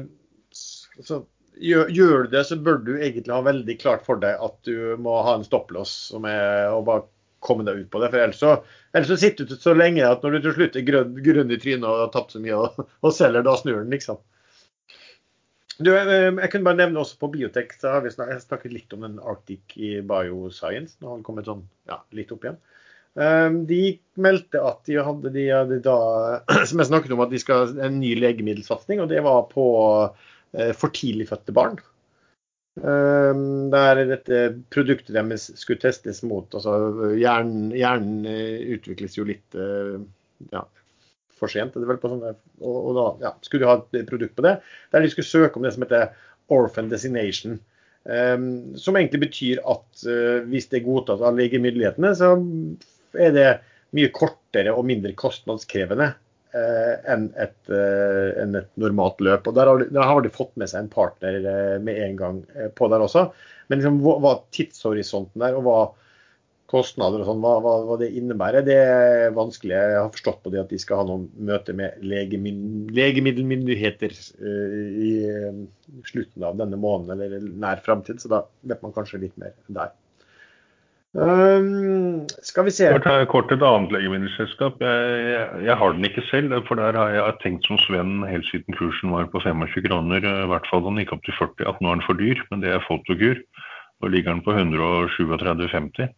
så 0.54 1.20
gjør, 1.54 1.90
gjør, 1.92 2.22
du 2.24 2.36
det, 2.36 2.44
så 2.48 2.56
bør 2.56 2.80
du 2.84 2.94
egentlig 2.96 3.34
ha 3.34 3.42
veldig 3.44 3.76
klart 3.80 4.06
for 4.06 4.20
deg 4.22 4.40
at 4.40 4.56
du 4.66 4.96
må 5.00 5.18
ha 5.26 5.36
en 5.38 5.44
stopplås 5.46 5.92
som 6.12 6.24
er, 6.28 6.72
og 6.72 6.86
bare 6.88 7.06
komme 7.44 7.66
deg 7.68 7.82
ut 7.82 7.90
på 7.92 8.00
det. 8.00 8.08
For 8.14 8.24
ellers 8.24 8.40
så, 8.40 8.54
ellers 8.94 9.10
så 9.12 9.20
sitter 9.20 9.48
du 9.48 9.56
så 9.60 9.74
lenge 9.76 10.06
at 10.08 10.24
når 10.24 10.38
du 10.38 10.46
til 10.46 10.56
slutt 10.58 10.78
er 10.80 10.86
grønn, 10.86 11.18
grønn 11.26 11.52
i 11.52 11.60
trynet 11.60 11.84
og 11.84 12.06
har 12.06 12.14
tapt 12.14 12.32
så 12.32 12.40
mye 12.44 12.62
og, 12.62 12.86
og 13.04 13.12
selger, 13.12 13.44
da 13.44 13.58
snur 13.60 13.82
den, 13.82 13.92
liksom. 13.92 14.22
Du, 15.74 15.90
eh, 15.90 16.30
jeg 16.30 16.50
kunne 16.52 16.70
bare 16.70 16.80
nevne 16.80 17.02
også 17.02 17.18
på 17.20 17.32
biotek, 17.34 17.76
så 17.76 17.98
har 17.98 18.04
vi 18.06 18.14
snakket 18.14 18.72
litt 18.72 18.96
om 18.96 19.04
den 19.04 19.20
Arctic 19.20 19.76
i 19.76 19.98
Bioscience. 20.06 20.96
Nå 21.02 21.10
har 21.10 21.18
den 21.18 21.26
kommet 21.26 21.50
sånn, 21.50 21.66
ja, 21.90 22.00
litt 22.16 22.32
opp 22.32 22.46
igjen. 22.46 22.62
Ehm, 23.14 23.60
de 23.70 23.80
meldte 24.18 24.58
at 24.58 24.80
de 24.88 24.98
hadde, 25.06 25.30
de 25.34 25.46
hadde 25.52 25.80
da, 25.84 25.96
som 26.68 26.82
jeg 26.82 26.90
snakket 26.90 27.14
om, 27.14 27.22
at 27.22 27.34
de 27.34 27.40
skal 27.42 27.66
ha 27.68 27.88
en 27.88 28.00
ny 28.02 28.14
legemiddelsatsing, 28.18 29.02
og 29.02 29.10
det 29.12 29.22
var 29.26 29.44
på 29.52 29.66
eh, 30.58 30.72
for 30.74 30.94
tidlig 30.94 31.28
fødte 31.30 31.54
barn. 31.54 31.78
Ehm, 32.82 33.70
der 33.70 34.02
dette 34.08 34.38
produktet 34.74 35.14
deres 35.14 35.46
skulle 35.60 35.78
testes 35.78 36.24
mot 36.26 36.56
altså 36.58 37.12
Hjernen, 37.14 37.68
hjernen 37.70 38.24
eh, 38.26 38.64
utvikles 38.74 39.14
jo 39.14 39.28
litt 39.28 39.54
eh, 39.54 40.00
ja, 40.50 40.64
for 41.38 41.52
sent, 41.52 41.78
det 41.78 42.00
på 42.02 42.10
sånne, 42.10 42.32
og, 42.64 42.80
og 42.80 42.98
da 42.98 43.04
ja, 43.28 43.32
skulle 43.46 43.62
de 43.62 43.70
ha 43.70 43.76
et 43.78 44.10
produkt 44.10 44.34
på 44.34 44.46
det. 44.46 44.56
Der 44.90 45.04
de 45.04 45.12
skulle 45.12 45.28
søke 45.28 45.60
om 45.60 45.66
det 45.66 45.74
som 45.76 45.86
heter 45.86 46.10
Orphan 46.54 46.90
Designation. 46.90 47.60
Um, 48.04 48.74
som 48.76 48.98
egentlig 48.98 49.22
betyr 49.22 49.62
at 49.64 50.02
uh, 50.04 50.42
hvis 50.50 50.66
det 50.68 50.82
er 50.82 50.84
godtatt 50.84 51.22
av 51.24 51.38
legemyndighetene, 51.38 52.10
så 52.18 52.34
er 53.20 53.34
det 53.34 53.48
mye 53.94 54.10
kortere 54.14 54.74
og 54.74 54.86
mindre 54.88 55.14
kostnadskrevende 55.18 56.12
eh, 56.54 56.94
enn 57.14 57.26
et, 57.40 57.56
eh, 57.70 58.30
en 58.42 58.60
et, 58.60 58.70
normalt 58.80 59.20
løp. 59.24 59.50
Og 59.50 59.58
der 59.58 59.70
har, 59.70 59.82
de, 59.82 59.90
der 59.94 60.08
har, 60.10 60.22
de, 60.24 60.32
fått 60.34 60.54
med 60.60 60.70
seg 60.70 60.84
en 60.84 60.92
partner 60.92 61.40
eh, 61.40 61.76
med 61.82 62.00
en 62.08 62.16
gang 62.18 62.40
eh, 62.54 62.70
på 62.74 62.88
der 62.92 63.04
også. 63.04 63.28
Men 63.70 63.80
liksom, 63.80 64.00
hva, 64.04 64.16
hva 64.22 64.38
tidshorisonten 64.54 65.44
der, 65.44 65.58
og 65.58 65.68
hva 65.68 65.78
kostnader 66.74 67.22
og 67.22 67.28
sånn, 67.28 67.42
hva, 67.44 67.54
hva, 67.62 67.72
hva, 67.86 67.96
det 68.00 68.16
innebærer, 68.18 68.62
det 68.66 68.78
er 68.80 69.36
vanskelig. 69.36 69.74
Jeg 69.76 70.00
har 70.00 70.14
forstått 70.14 70.40
på 70.44 70.52
det 70.54 70.62
at 70.64 70.72
de 70.72 70.78
skal 70.80 70.98
ha 71.00 71.04
noen 71.08 71.24
møter 71.46 71.74
med 71.76 71.88
legemiddelmyndigheter 72.02 74.12
uh, 74.40 74.88
i 75.04 75.06
uh, 75.28 75.52
slutten 76.08 76.40
av 76.48 76.52
denne 76.58 76.78
måneden 76.80 77.20
eller 77.20 77.40
nær 77.62 77.78
framtid, 77.84 78.16
så 78.22 78.26
da 78.32 78.38
vet 78.66 78.82
man 78.82 78.96
kanskje 78.96 79.22
litt 79.26 79.36
mer 79.40 79.52
der. 79.68 79.90
Um, 81.14 82.24
skal 82.42 82.66
vi 82.66 82.72
se. 82.74 82.88
Kort, 82.90 83.28
kort 83.30 83.52
et 83.54 83.62
annet 83.62 83.92
legemiddelselskap. 83.94 84.80
Jeg, 84.82 85.18
jeg, 85.30 85.60
jeg, 85.68 85.76
har 85.78 85.94
den 85.94 86.08
ikke 86.08 86.24
selv, 86.26 86.56
for 86.66 86.80
der 86.80 86.98
har 86.98 87.12
jeg 87.14 87.36
tenkt 87.44 87.68
som 87.68 87.78
Sven 87.78 88.24
helt 88.26 88.48
siden 88.50 88.74
kursen 88.74 89.14
var 89.14 89.28
på 89.30 89.42
25 89.44 89.86
kroner, 89.86 90.26
i 90.26 90.48
hvert 90.50 90.66
fall 90.70 90.82
den 90.82 90.98
gikk 90.98 91.14
opp 91.14 91.22
til 91.26 91.38
40, 91.38 91.68
at 91.70 91.78
nå 91.78 91.92
er 91.92 92.00
den 92.00 92.06
for 92.08 92.18
dyr. 92.18 92.42
Men 92.50 92.66
det 92.66 92.74
er 92.74 92.82
Fotokur. 92.88 93.38
Nå 94.02 94.10
ligger 94.10 94.34
den 94.34 94.42
på 94.42 94.56
137,50. 94.58 96.10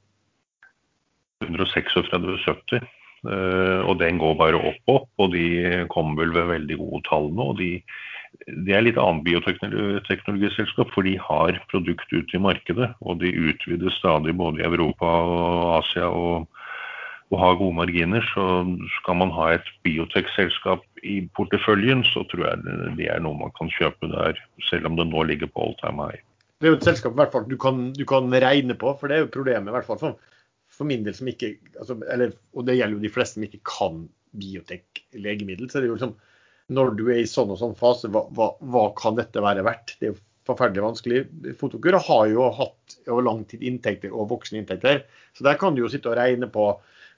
136,70. 1.44 2.88
Uh, 3.26 3.82
og 3.88 3.98
den 4.00 4.20
går 4.22 4.36
bare 4.38 4.58
opp 4.70 4.92
opp, 4.92 5.08
og 5.20 5.32
de 5.34 5.84
kommer 5.92 6.22
vel 6.22 6.32
ved 6.36 6.52
veldig 6.54 6.76
gode 6.80 7.04
tall 7.08 7.32
nå. 7.34 7.52
og 7.52 7.60
de 7.60 7.70
det 8.44 8.74
er 8.74 8.84
litt 8.84 8.98
annet 9.00 9.24
bioteknologiselskap, 9.26 10.92
for 10.94 11.06
de 11.06 11.16
har 11.20 11.58
produkt 11.70 12.12
ute 12.12 12.36
i 12.36 12.42
markedet. 12.42 12.92
Og 13.02 13.20
de 13.22 13.32
utvider 13.32 13.94
stadig 13.96 14.36
både 14.38 14.62
i 14.62 14.68
Europa 14.68 15.06
og 15.06 15.64
Asia 15.80 16.10
og, 16.10 16.46
og 17.32 17.40
har 17.42 17.58
gode 17.60 17.78
marginer. 17.80 18.26
Så 18.34 18.46
skal 19.00 19.18
man 19.22 19.34
ha 19.36 19.52
et 19.56 19.72
biotekselskap 19.86 20.84
i 21.06 21.20
porteføljen, 21.38 22.04
så 22.12 22.24
tror 22.30 22.46
jeg 22.48 22.78
det 22.98 23.10
er 23.12 23.22
noe 23.24 23.38
man 23.38 23.54
kan 23.58 23.70
kjøpe 23.72 24.10
der, 24.12 24.38
selv 24.70 24.90
om 24.90 24.98
det 24.98 25.08
nå 25.10 25.26
ligger 25.30 25.50
på 25.52 25.66
all 25.66 25.76
time 25.82 26.08
high. 26.08 26.22
Det 26.56 26.68
er 26.68 26.72
jo 26.72 26.78
et 26.78 26.88
selskap 26.88 27.18
fall, 27.32 27.44
du, 27.50 27.58
kan, 27.60 27.90
du 27.92 28.06
kan 28.08 28.32
regne 28.32 28.74
på, 28.78 28.94
for 28.96 29.12
det 29.12 29.16
er 29.16 29.26
jo 29.26 29.34
problemet 29.34 29.68
i 29.68 29.74
hvert 29.74 29.88
fall 29.88 30.00
for, 30.00 30.38
for 30.72 30.88
min 30.88 31.04
del 31.04 31.14
som 31.16 31.28
ikke 31.28 31.58
altså, 31.76 31.98
eller, 32.12 32.32
Og 32.56 32.64
det 32.64 32.78
gjelder 32.78 32.96
jo 32.96 33.04
de 33.04 33.12
fleste 33.12 33.36
som 33.36 33.44
ikke 33.44 33.60
kan 33.68 34.06
biotek-legemiddel. 34.36 35.68
så 35.68 35.78
det 35.78 35.86
er 35.86 35.92
jo 35.92 35.98
liksom 35.98 36.16
når 36.72 36.94
du 36.98 37.04
er 37.12 37.22
i 37.22 37.28
sånn 37.30 37.52
og 37.54 37.60
sånn 37.60 37.76
fase, 37.78 38.10
hva, 38.12 38.24
hva, 38.34 38.50
hva 38.58 38.86
kan 38.98 39.18
dette 39.18 39.42
være 39.42 39.64
verdt? 39.66 39.96
Det 40.00 40.10
er 40.10 40.20
forferdelig 40.46 40.84
vanskelig. 40.84 41.20
Fotokura 41.58 42.00
har 42.02 42.30
jo 42.30 42.48
hatt 42.54 42.96
over 43.06 43.26
lang 43.26 43.44
tid 43.50 43.62
inntekter 43.66 44.14
og 44.14 44.30
voksne 44.32 44.62
inntekter. 44.62 45.04
Så 45.36 45.46
der 45.46 45.58
kan 45.60 45.76
du 45.76 45.84
jo 45.84 45.90
sitte 45.92 46.10
og 46.10 46.18
regne 46.18 46.48
på 46.50 46.68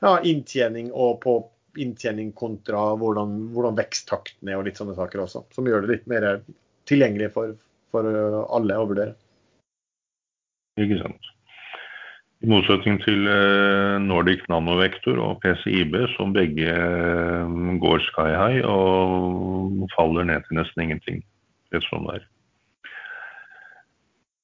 ja, 0.03 0.19
inntjening 0.21 0.91
og 0.93 1.21
på 1.25 1.39
inntjening 1.79 2.33
kontra 2.37 2.81
hvordan, 2.99 3.37
hvordan 3.55 3.77
veksttakten 3.79 4.51
er 4.51 4.61
og 4.61 4.69
litt 4.69 4.81
sånne 4.81 4.97
saker 4.99 5.25
også. 5.25 5.45
Som 5.55 5.69
gjør 5.69 5.85
det 5.85 5.95
litt 5.95 6.07
mer 6.11 6.29
tilgjengelig 6.89 7.33
for, 7.37 7.57
for 7.93 8.09
alle 8.09 8.79
å 8.79 8.89
vurdere. 8.89 9.17
Ikke 10.81 11.01
sant. 11.03 11.35
I 12.39 12.47
motsetning 12.47 13.01
til 13.03 13.27
eh, 13.27 13.97
Nordic 13.99 14.45
Nanovektor 14.47 15.19
og 15.19 15.41
PCIB, 15.43 15.97
som 16.15 16.35
begge 16.37 16.71
eh, 16.71 17.57
går 17.83 18.05
sky 18.13 18.31
high 18.31 18.61
og 18.63 19.89
faller 19.97 20.29
ned 20.29 20.47
til 20.47 20.61
nesten 20.61 20.85
ingenting. 20.85 21.25
Rett 21.75 21.87
som 21.89 22.07
det 22.07 22.21
er. 22.21 22.29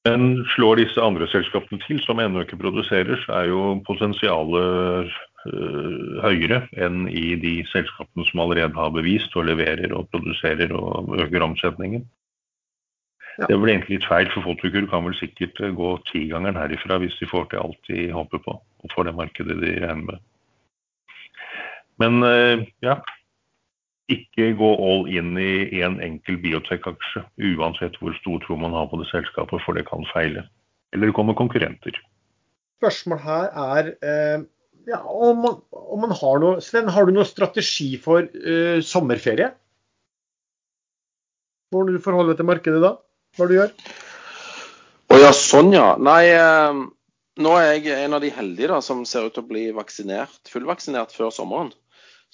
Men 0.05 0.43
slår 0.53 0.83
disse 0.83 1.01
andre 1.01 1.29
selskapene 1.33 1.81
til, 1.87 2.03
som 2.05 2.19
ennå 2.21 2.43
ikke 2.45 2.59
produserer, 2.61 3.15
så 3.23 3.39
er 3.39 3.47
jo 3.49 3.63
potensialet 3.87 5.15
øh, 5.49 6.19
høyere 6.27 6.65
enn 6.75 7.07
i 7.09 7.39
de 7.41 7.55
selskapene 7.71 8.27
som 8.29 8.43
allerede 8.43 8.77
har 8.77 8.93
bevist 8.93 9.39
og 9.39 9.47
leverer 9.49 9.95
og 9.97 10.11
produserer 10.13 10.75
og 10.77 11.15
øker 11.23 11.47
omsetningen. 11.47 12.05
Ja. 13.39 13.49
Det 13.51 13.57
vel 13.59 13.73
egentlig 13.73 13.99
litt 13.99 14.07
feil, 14.07 14.29
for 14.31 14.47
Fotokur 14.47 14.87
kan 14.91 15.09
vel 15.09 15.17
sikkert 15.19 15.59
øh, 15.61 15.73
gå 15.75 15.91
tigangeren 16.13 16.59
herifra 16.59 17.01
hvis 17.03 17.17
de 17.19 17.27
får 17.27 17.49
til 17.51 17.65
alt 17.65 17.91
de 17.91 18.07
håper 18.15 18.43
på, 18.45 18.55
og 18.63 18.95
får 18.95 19.09
det 19.09 19.17
markedet 19.19 19.59
de 19.63 19.75
regner 19.83 20.07
med. 20.13 20.23
Men 22.03 22.23
øh, 22.23 22.63
ja, 22.83 22.99
ikke 24.13 24.53
gå 24.59 24.71
all 24.87 25.09
in 25.11 25.37
i 25.41 25.81
en 25.83 26.01
enkel 26.05 26.39
biotech-aksje, 26.43 27.25
uansett 27.57 27.97
hvor 28.01 28.15
stor 28.21 28.43
tro 28.45 28.59
man 28.61 28.77
har 28.77 28.87
på 28.91 29.01
det 29.01 29.09
selskapet, 29.11 29.63
for 29.65 29.77
det 29.77 29.87
kan 29.89 30.07
feile. 30.13 30.47
Eller 30.93 31.11
det 31.11 31.17
kommer 31.17 31.35
konkurrenter. 31.35 31.97
Spørsmålet 32.79 33.25
her 33.25 33.47
er 33.65 33.91
eh, 34.05 34.45
ja, 34.91 35.01
om, 35.01 35.41
man, 35.41 35.61
om 35.73 36.03
man 36.05 36.13
har 36.15 36.43
noe 36.43 36.61
Sven, 36.63 36.91
har 36.93 37.07
du 37.07 37.15
noen 37.15 37.29
strategi 37.29 37.95
for 38.01 38.27
eh, 38.29 38.83
sommerferie? 38.85 39.51
Hvordan 41.73 41.97
du 41.97 42.05
forholder 42.05 42.35
deg 42.35 42.43
til 42.43 42.51
markedet 42.51 42.83
da? 42.85 42.93
Hva 43.35 43.49
du 43.51 43.57
gjør? 43.57 43.73
Å 45.11 45.19
ja, 45.21 45.31
sånn 45.37 45.73
ja. 45.75 45.95
Nei, 46.01 46.23
eh, 46.35 46.83
nå 47.45 47.55
er 47.59 47.73
jeg 47.75 48.05
en 48.05 48.15
av 48.17 48.23
de 48.23 48.31
heldige 48.35 48.71
da, 48.71 48.81
som 48.85 49.03
ser 49.09 49.27
ut 49.29 49.35
til 49.35 49.43
å 49.45 49.49
bli 49.49 49.65
vaksinert, 49.75 50.39
fullvaksinert 50.51 51.15
før 51.15 51.33
sommeren. 51.35 51.73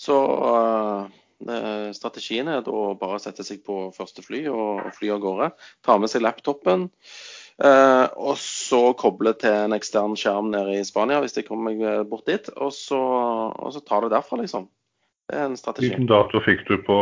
Så 0.01 0.16
eh, 0.48 1.18
eh, 1.48 1.89
strategien 1.97 2.48
er 2.52 2.64
da 2.64 2.72
å 2.72 2.94
bare 3.01 3.20
sette 3.22 3.44
seg 3.47 3.62
på 3.66 3.90
første 3.97 4.24
fly 4.24 4.47
og, 4.52 4.82
og 4.86 4.97
fly 4.97 5.12
av 5.16 5.22
gårde. 5.24 5.51
Ta 5.86 5.97
med 6.01 6.12
seg 6.12 6.24
laptopen. 6.24 6.90
eh, 7.60 8.06
og 8.16 8.36
så 8.40 8.82
koble 8.97 9.35
til 9.40 9.56
en 9.66 9.77
ekstern 9.77 10.16
skjerm 10.20 10.52
nede 10.52 10.78
i 10.78 10.85
Spania 10.89 11.20
hvis 11.24 11.36
jeg 11.36 11.48
kommer 11.48 11.72
meg 11.72 12.09
bort 12.12 12.28
dit. 12.28 12.52
Og 12.56 12.72
så, 12.77 13.01
og 13.01 13.72
så 13.77 13.85
ta 13.85 14.01
det 14.05 14.12
derfra, 14.14 14.40
liksom. 14.40 14.68
Det 15.31 15.39
er 15.39 15.47
en 15.47 15.56
strategi. 15.56 15.93
Hvilken 15.93 16.09
dato 16.10 16.40
fikk 16.44 16.64
du 16.68 16.77
på 16.85 16.97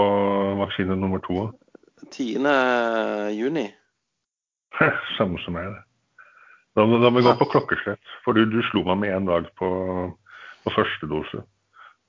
vaksine 0.59 0.99
nummer 0.99 1.23
to? 1.25 1.49
10. 2.15 2.47
Samme 5.19 5.41
som 5.45 5.57
det. 5.59 5.83
Da, 6.77 6.85
da 6.85 7.11
må 7.11 7.19
vi 7.19 7.27
gå 7.27 7.35
på 7.41 7.49
klokkeslett, 7.51 8.11
for 8.25 8.37
du, 8.37 8.45
du 8.47 8.61
slo 8.71 8.85
meg 8.87 9.01
med 9.03 9.15
én 9.17 9.27
dag 9.27 9.49
på, 9.59 9.69
på 10.65 10.75
første 10.77 11.09
dose. 11.11 11.43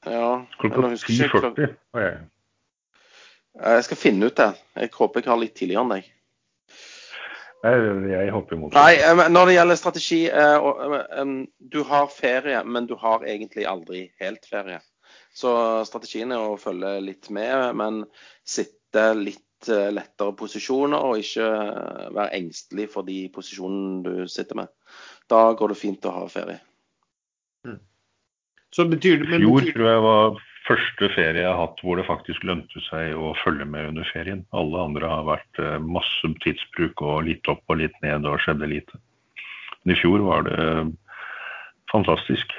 Ja, 0.05 0.45
Klokka 0.61 0.83
jeg 0.85 0.97
husker 0.97 1.15
ikke 1.15 1.29
klok- 1.33 1.57
10.40 1.57 1.73
var 1.95 2.05
jeg. 2.05 2.19
Jeg 3.59 3.83
skal 3.87 3.99
finne 3.99 4.29
ut 4.29 4.37
det. 4.37 4.51
Jeg 4.77 4.91
håper 4.93 5.23
jeg 5.25 5.31
har 5.31 5.41
litt 5.41 5.55
tidligere 5.57 5.83
enn 5.83 5.93
deg. 5.95 6.11
Nei, 7.59 7.73
jeg 8.13 8.31
håper 8.31 8.55
imot. 8.55 8.75
Nei, 8.77 8.93
eh, 9.03 9.23
når 9.33 9.49
det 9.49 9.55
gjelder 9.57 9.79
strategi 9.81 10.19
eh, 10.31 10.67
eh, 11.19 11.33
Du 11.73 11.81
har 11.89 12.07
ferie, 12.13 12.61
men 12.63 12.87
du 12.87 12.95
har 13.01 13.25
egentlig 13.27 13.65
aldri 13.67 14.05
helt 14.21 14.47
ferie. 14.47 14.79
Så 15.35 15.51
strategien 15.89 16.31
er 16.31 16.45
å 16.45 16.55
følge 16.61 16.93
litt 17.03 17.27
med, 17.33 17.75
men 17.81 18.03
sitte 18.47 19.09
litt 19.17 19.43
eh, 19.67 19.89
lettere 19.93 20.35
posisjoner 20.39 21.05
og 21.09 21.21
ikke 21.21 21.45
eh, 21.45 22.09
være 22.15 22.35
engstelig 22.39 22.87
for 22.93 23.07
de 23.07 23.25
posisjonene 23.33 24.03
du 24.05 24.31
sitter 24.31 24.61
med. 24.61 24.71
Da 25.29 25.49
går 25.57 25.73
det 25.73 25.79
fint 25.81 26.07
å 26.07 26.15
ha 26.15 26.27
ferie. 26.31 26.61
Så 28.75 28.85
betyr 28.85 29.23
det, 29.23 29.31
men 29.31 29.43
Fjor 29.43 29.65
tror 29.73 29.87
jeg 29.89 30.01
var 30.05 30.39
første 30.67 31.07
ferie 31.15 31.41
jeg 31.41 31.49
har 31.49 31.57
hatt 31.57 31.79
hvor 31.81 31.97
det 31.97 32.05
faktisk 32.05 32.43
lønte 32.45 32.81
seg 32.85 33.17
å 33.17 33.33
følge 33.41 33.65
med 33.65 33.91
under 33.91 34.09
ferien. 34.13 34.43
Alle 34.53 34.85
andre 34.85 35.09
har 35.09 35.27
vært 35.27 35.61
eh, 35.63 35.77
masse 35.81 36.33
tidsbruk 36.45 37.01
og 37.01 37.25
litt 37.27 37.49
opp 37.51 37.63
og 37.67 37.81
litt 37.81 37.97
ned 38.05 38.27
og 38.29 38.39
skjedde 38.45 38.69
lite. 38.69 39.01
Men 39.83 39.95
i 39.95 39.99
fjor 39.99 40.23
var 40.27 40.45
det 40.45 40.59
fantastisk. 41.91 42.53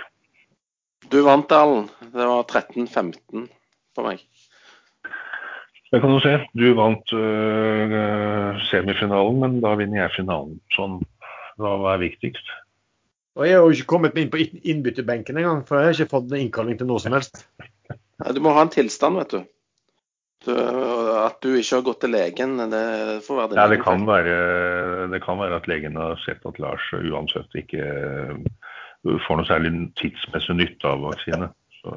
Du 1.10 1.20
vant, 1.26 1.50
Erlend. 1.50 1.90
Det 2.12 2.26
var 2.26 2.44
13-15 2.44 3.48
for 3.94 4.06
meg. 4.06 4.22
Det 5.90 5.98
kan 6.00 6.12
du 6.14 6.20
se. 6.22 6.32
Du 6.54 6.68
vant 6.78 7.12
øh, 7.18 8.58
semifinalen, 8.70 9.40
men 9.42 9.56
da 9.64 9.72
vinner 9.80 10.04
jeg 10.04 10.12
finalen. 10.20 10.60
Sånn. 10.76 11.00
Hva 11.60 11.76
er 11.94 12.02
viktigst? 12.06 12.46
og 13.40 13.46
jeg 13.46 13.54
har 13.56 13.62
jo 13.62 13.70
ikke 13.72 13.88
kommet 13.88 14.16
inn 14.18 14.28
på 14.28 14.40
inn- 14.42 14.60
innbytterbenken 14.68 15.38
engang, 15.38 15.60
for 15.64 15.78
jeg 15.78 15.86
har 15.86 15.94
ikke 15.96 16.10
fått 16.12 16.32
innkalling 16.36 16.76
til 16.80 16.88
noe 16.90 17.00
som 17.00 17.14
helst. 17.14 17.44
Nei, 17.88 18.32
Du 18.36 18.40
må 18.44 18.52
ha 18.52 18.64
en 18.66 18.72
tilstand, 18.74 19.16
vet 19.16 19.30
du. 19.32 19.44
du. 20.44 20.50
At 21.20 21.38
du 21.40 21.54
ikke 21.54 21.78
har 21.78 21.84
gått 21.86 22.00
til 22.02 22.12
legen, 22.12 22.56
det 22.72 22.82
får 23.24 23.38
være 23.38 23.48
din 23.52 23.60
Ja, 23.60 23.66
det 23.70 23.78
egen 23.78 23.84
kan 23.86 24.02
feil. 24.04 24.10
være, 24.10 25.08
det 25.14 25.22
kan 25.24 25.38
være 25.40 25.56
at 25.62 25.68
legen 25.70 25.96
har 25.96 26.18
sett 26.26 26.44
at 26.44 26.58
Lars 26.60 26.84
uansett 26.92 27.54
ikke 27.62 27.86
øh, 27.86 29.18
får 29.28 29.40
noe 29.40 29.48
særlig 29.48 29.72
tidsmessig 30.02 30.56
nytte 30.58 30.90
av 30.90 31.00
vaksine. 31.06 31.48
Så, 31.80 31.96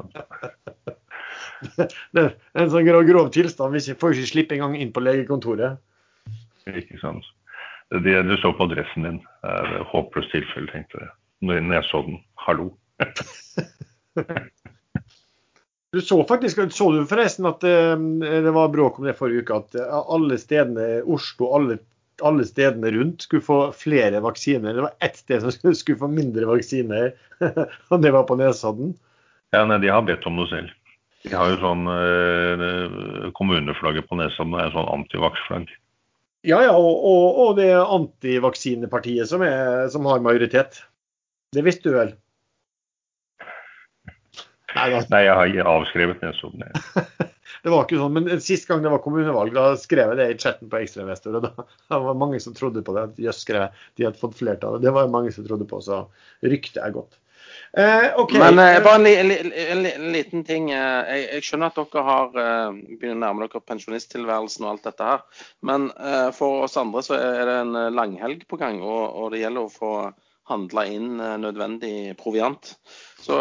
Det 2.13 2.23
er 2.23 2.31
en 2.63 2.71
sånn 2.73 2.85
grov, 2.87 3.05
grov 3.07 3.29
tilstand. 3.35 3.73
Vi 3.75 3.95
får 3.99 4.15
ikke 4.17 4.31
slippe 4.31 4.55
engang 4.57 4.75
inn 4.79 4.91
på 4.95 5.03
legekontoret. 5.03 5.79
ikke 6.69 6.99
sant. 7.01 7.25
Det 7.93 8.15
du 8.25 8.35
så 8.41 8.53
på 8.57 8.65
adressen 8.69 9.05
din, 9.05 9.19
er 9.45 9.75
et 9.79 9.87
håpløst 9.91 10.31
tilfelle, 10.33 10.69
tenkte 10.71 11.01
jeg. 11.03 11.11
Når 11.43 11.59
jeg 11.75 11.87
så 11.91 12.03
den. 12.07 12.19
Hallo. 12.45 12.71
Du 15.93 16.01
så 16.01 16.23
faktisk, 16.25 16.57
så 16.73 16.85
du 16.89 17.03
forresten 17.05 17.45
at 17.45 17.61
eh, 17.69 17.91
det 18.41 18.49
var 18.55 18.71
bråk 18.73 18.95
om 18.97 19.05
det 19.05 19.13
forrige 19.13 19.43
uke, 19.45 19.59
at 19.61 19.75
alle 20.09 20.39
stedene, 20.41 21.03
Oslo, 21.05 21.51
alle, 21.53 21.75
alle 22.25 22.45
stedene 22.49 22.89
rundt 22.95 23.27
skulle 23.27 23.45
få 23.45 23.57
flere 23.77 24.17
vaksiner. 24.25 24.73
Det 24.73 24.85
var 24.87 24.95
ett 25.05 25.19
sted 25.21 25.43
som 25.43 25.53
skulle- 25.53 25.77
skulle 25.77 26.01
få 26.01 26.09
mindre 26.09 26.47
vaksiner, 26.49 27.11
og 27.93 28.01
det 28.01 28.09
var 28.15 28.25
på 28.25 28.39
Nesodden. 28.41 28.95
Ja, 29.53 29.67
nei, 29.69 29.77
de 29.83 29.91
har 29.93 30.01
bedt 30.07 30.25
om 30.25 30.39
noe 30.41 30.49
selv. 30.49 30.73
De 31.23 31.35
har 31.35 31.53
jo 31.53 31.59
sånn 31.61 31.87
eh, 31.87 33.29
Kommuneflagget 33.37 34.09
på 34.09 34.17
Nesodden 34.19 34.57
er 34.59 34.73
sånn 34.73 34.89
antivaks-flagg. 34.91 35.69
Ja, 36.43 36.59
ja, 36.65 36.73
og, 36.75 37.05
og, 37.07 37.37
og 37.39 37.53
det 37.61 37.69
antivaksinepartiet 37.79 39.29
som, 39.29 39.45
er, 39.47 39.87
som 39.93 40.09
har 40.11 40.23
majoritet. 40.23 40.81
Det 41.55 41.63
visste 41.63 41.87
du 41.87 41.95
vel? 41.95 42.11
Nei, 44.73 44.89
da, 44.89 44.99
Nei, 45.13 45.21
jeg 45.27 45.37
har 45.37 45.71
avskrevet 45.71 46.23
Nesodden. 46.25 46.65
det 47.63 47.71
var 47.71 47.85
ikke 47.85 48.01
sånn. 48.01 48.17
Men 48.17 48.43
sist 48.43 48.67
gang 48.67 48.83
det 48.83 48.91
var 48.91 49.03
kommunevalg, 49.05 49.55
da 49.55 49.77
skrev 49.79 50.11
jeg 50.11 50.19
det 50.19 50.27
i 50.33 50.37
chatten 50.41 50.71
på 50.71 50.81
Ekstrainvestor. 50.81 51.39
Og 51.39 51.45
da 51.45 51.53
det 51.63 52.03
var 52.09 52.19
mange 52.19 52.41
som 52.43 52.57
trodde 52.57 52.83
på 52.83 52.95
det. 52.97 53.05
Jøss, 53.23 53.43
skrev 53.45 53.67
jeg, 53.67 53.83
de 53.95 54.09
hadde 54.09 54.19
fått 54.19 54.39
flertall. 54.41 54.81
Det 54.83 54.91
var 54.95 55.11
mange 55.13 55.31
som 55.35 55.47
trodde 55.47 55.69
på, 55.69 55.79
så 55.85 56.03
ryktet 56.43 56.81
er 56.83 56.95
godt. 56.99 57.19
Eh, 57.77 58.19
okay. 58.19 58.39
Men 58.39 58.59
eh, 58.59 58.83
bare 58.83 58.95
en, 58.95 59.03
li, 59.03 59.15
en, 59.17 59.27
li, 59.27 59.37
en, 59.71 59.79
li, 59.81 59.91
en 59.97 60.11
liten 60.13 60.43
ting. 60.45 60.67
Jeg, 60.69 61.21
jeg 61.23 61.45
skjønner 61.47 61.71
at 61.71 61.79
dere 61.79 62.03
har 62.05 62.27
begynner 62.35 63.15
å 63.15 63.21
nærme 63.23 63.47
dere 63.47 63.63
pensjonisttilværelsen 63.65 64.67
og 64.67 64.75
alt 64.75 64.91
dette 64.91 65.07
her. 65.07 65.23
Men 65.65 65.87
eh, 65.97 66.29
for 66.37 66.67
oss 66.67 66.77
andre 66.77 67.01
så 67.05 67.17
er 67.17 67.41
det 67.49 67.57
en 67.63 67.73
langhelg 67.95 68.45
på 68.49 68.61
gang, 68.61 68.77
og, 68.85 69.01
og 69.17 69.33
det 69.33 69.41
gjelder 69.41 69.65
å 69.65 69.73
få 69.73 69.95
handla 70.51 70.83
inn 70.91 71.17
nødvendig 71.39 72.13
proviant. 72.19 72.73
Så 73.23 73.37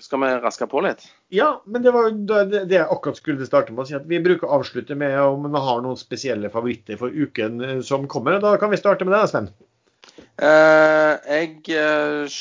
skal 0.00 0.22
vi 0.22 0.30
raske 0.40 0.64
på 0.72 0.80
litt. 0.80 1.04
Ja, 1.28 1.50
men 1.68 1.84
det 1.84 1.92
var 1.92 2.08
det 2.16 2.64
jeg 2.64 2.86
akkurat 2.88 3.20
skulle 3.20 3.44
starte 3.46 3.74
med 3.76 3.84
å 3.84 3.90
si. 3.90 3.98
at 3.98 4.08
Vi 4.08 4.22
bruker 4.24 4.48
å 4.48 4.56
avslutte 4.56 4.96
med 4.98 5.18
om 5.20 5.44
man 5.44 5.60
har 5.60 5.84
noen 5.84 6.00
spesielle 6.00 6.48
favoritter 6.50 6.96
for 6.98 7.12
uken 7.12 7.84
som 7.84 8.08
kommer. 8.08 8.40
Da 8.40 8.56
kan 8.58 8.72
vi 8.72 8.80
starte 8.80 9.04
med 9.04 9.18
deg, 9.18 9.28
Sven. 9.28 9.52
Eh, 10.40 11.14
jeg 11.28 12.32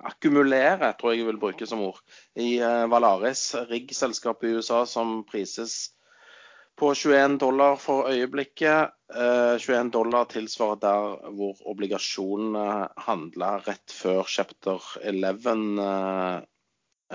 eh, 0.00 0.10
akkumulerer, 0.10 0.92
tror 0.98 1.14
jeg 1.14 1.22
jeg 1.22 1.30
vil 1.30 1.40
bruke 1.42 1.68
som 1.68 1.84
ord, 1.84 2.00
i 2.34 2.58
Valaris, 2.58 2.90
Valaris, 2.90 3.70
riggselskapet 3.70 4.50
i 4.50 4.58
USA 4.58 4.84
som 4.88 5.20
prises 5.28 5.90
på 6.80 6.94
21 6.94 7.38
dollar 7.38 7.76
for 7.76 8.08
øyeblikket. 8.08 8.94
Eh, 9.14 9.58
21 9.58 9.90
dollar 9.92 10.24
tilsvarer 10.24 10.80
der 10.80 11.30
hvor 11.36 11.58
obligasjonene 11.68 12.88
handla 13.04 13.58
rett 13.66 13.92
før 13.92 14.24
chapter 14.28 14.80
11 15.02 15.82
eh, 15.84 16.40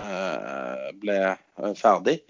eh, 0.04 0.86
ble 1.02 1.18
eh, 1.32 1.74
ferdig. 1.80 2.20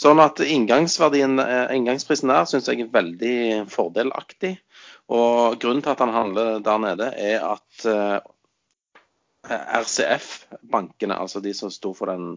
Sånn 0.00 0.22
at 0.24 0.40
eh, 0.40 0.54
inngangsprisen 0.56 2.32
der 2.32 2.48
syns 2.48 2.70
jeg 2.70 2.86
er 2.86 2.94
veldig 2.96 3.36
fordelaktig. 3.68 4.56
Og 5.12 5.60
grunnen 5.60 5.82
til 5.84 5.92
at 5.92 6.04
han 6.04 6.14
handler 6.14 6.60
der 6.64 6.84
nede, 6.86 7.12
er 7.18 7.44
at 7.50 7.84
eh, 7.90 8.18
RCF-bankene, 9.48 11.16
altså 11.16 11.40
de 11.40 11.54
som 11.56 11.72
sto 11.72 11.94
for 11.96 12.12
den 12.12 12.36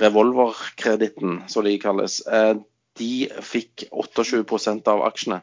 revolverkreditten, 0.00 1.42
som 1.52 1.64
de 1.66 1.76
kalles, 1.80 2.20
eh, 2.26 2.54
de 2.98 3.12
fikk 3.44 3.86
28% 3.92 4.88
av 4.88 5.04
aksjene. 5.06 5.40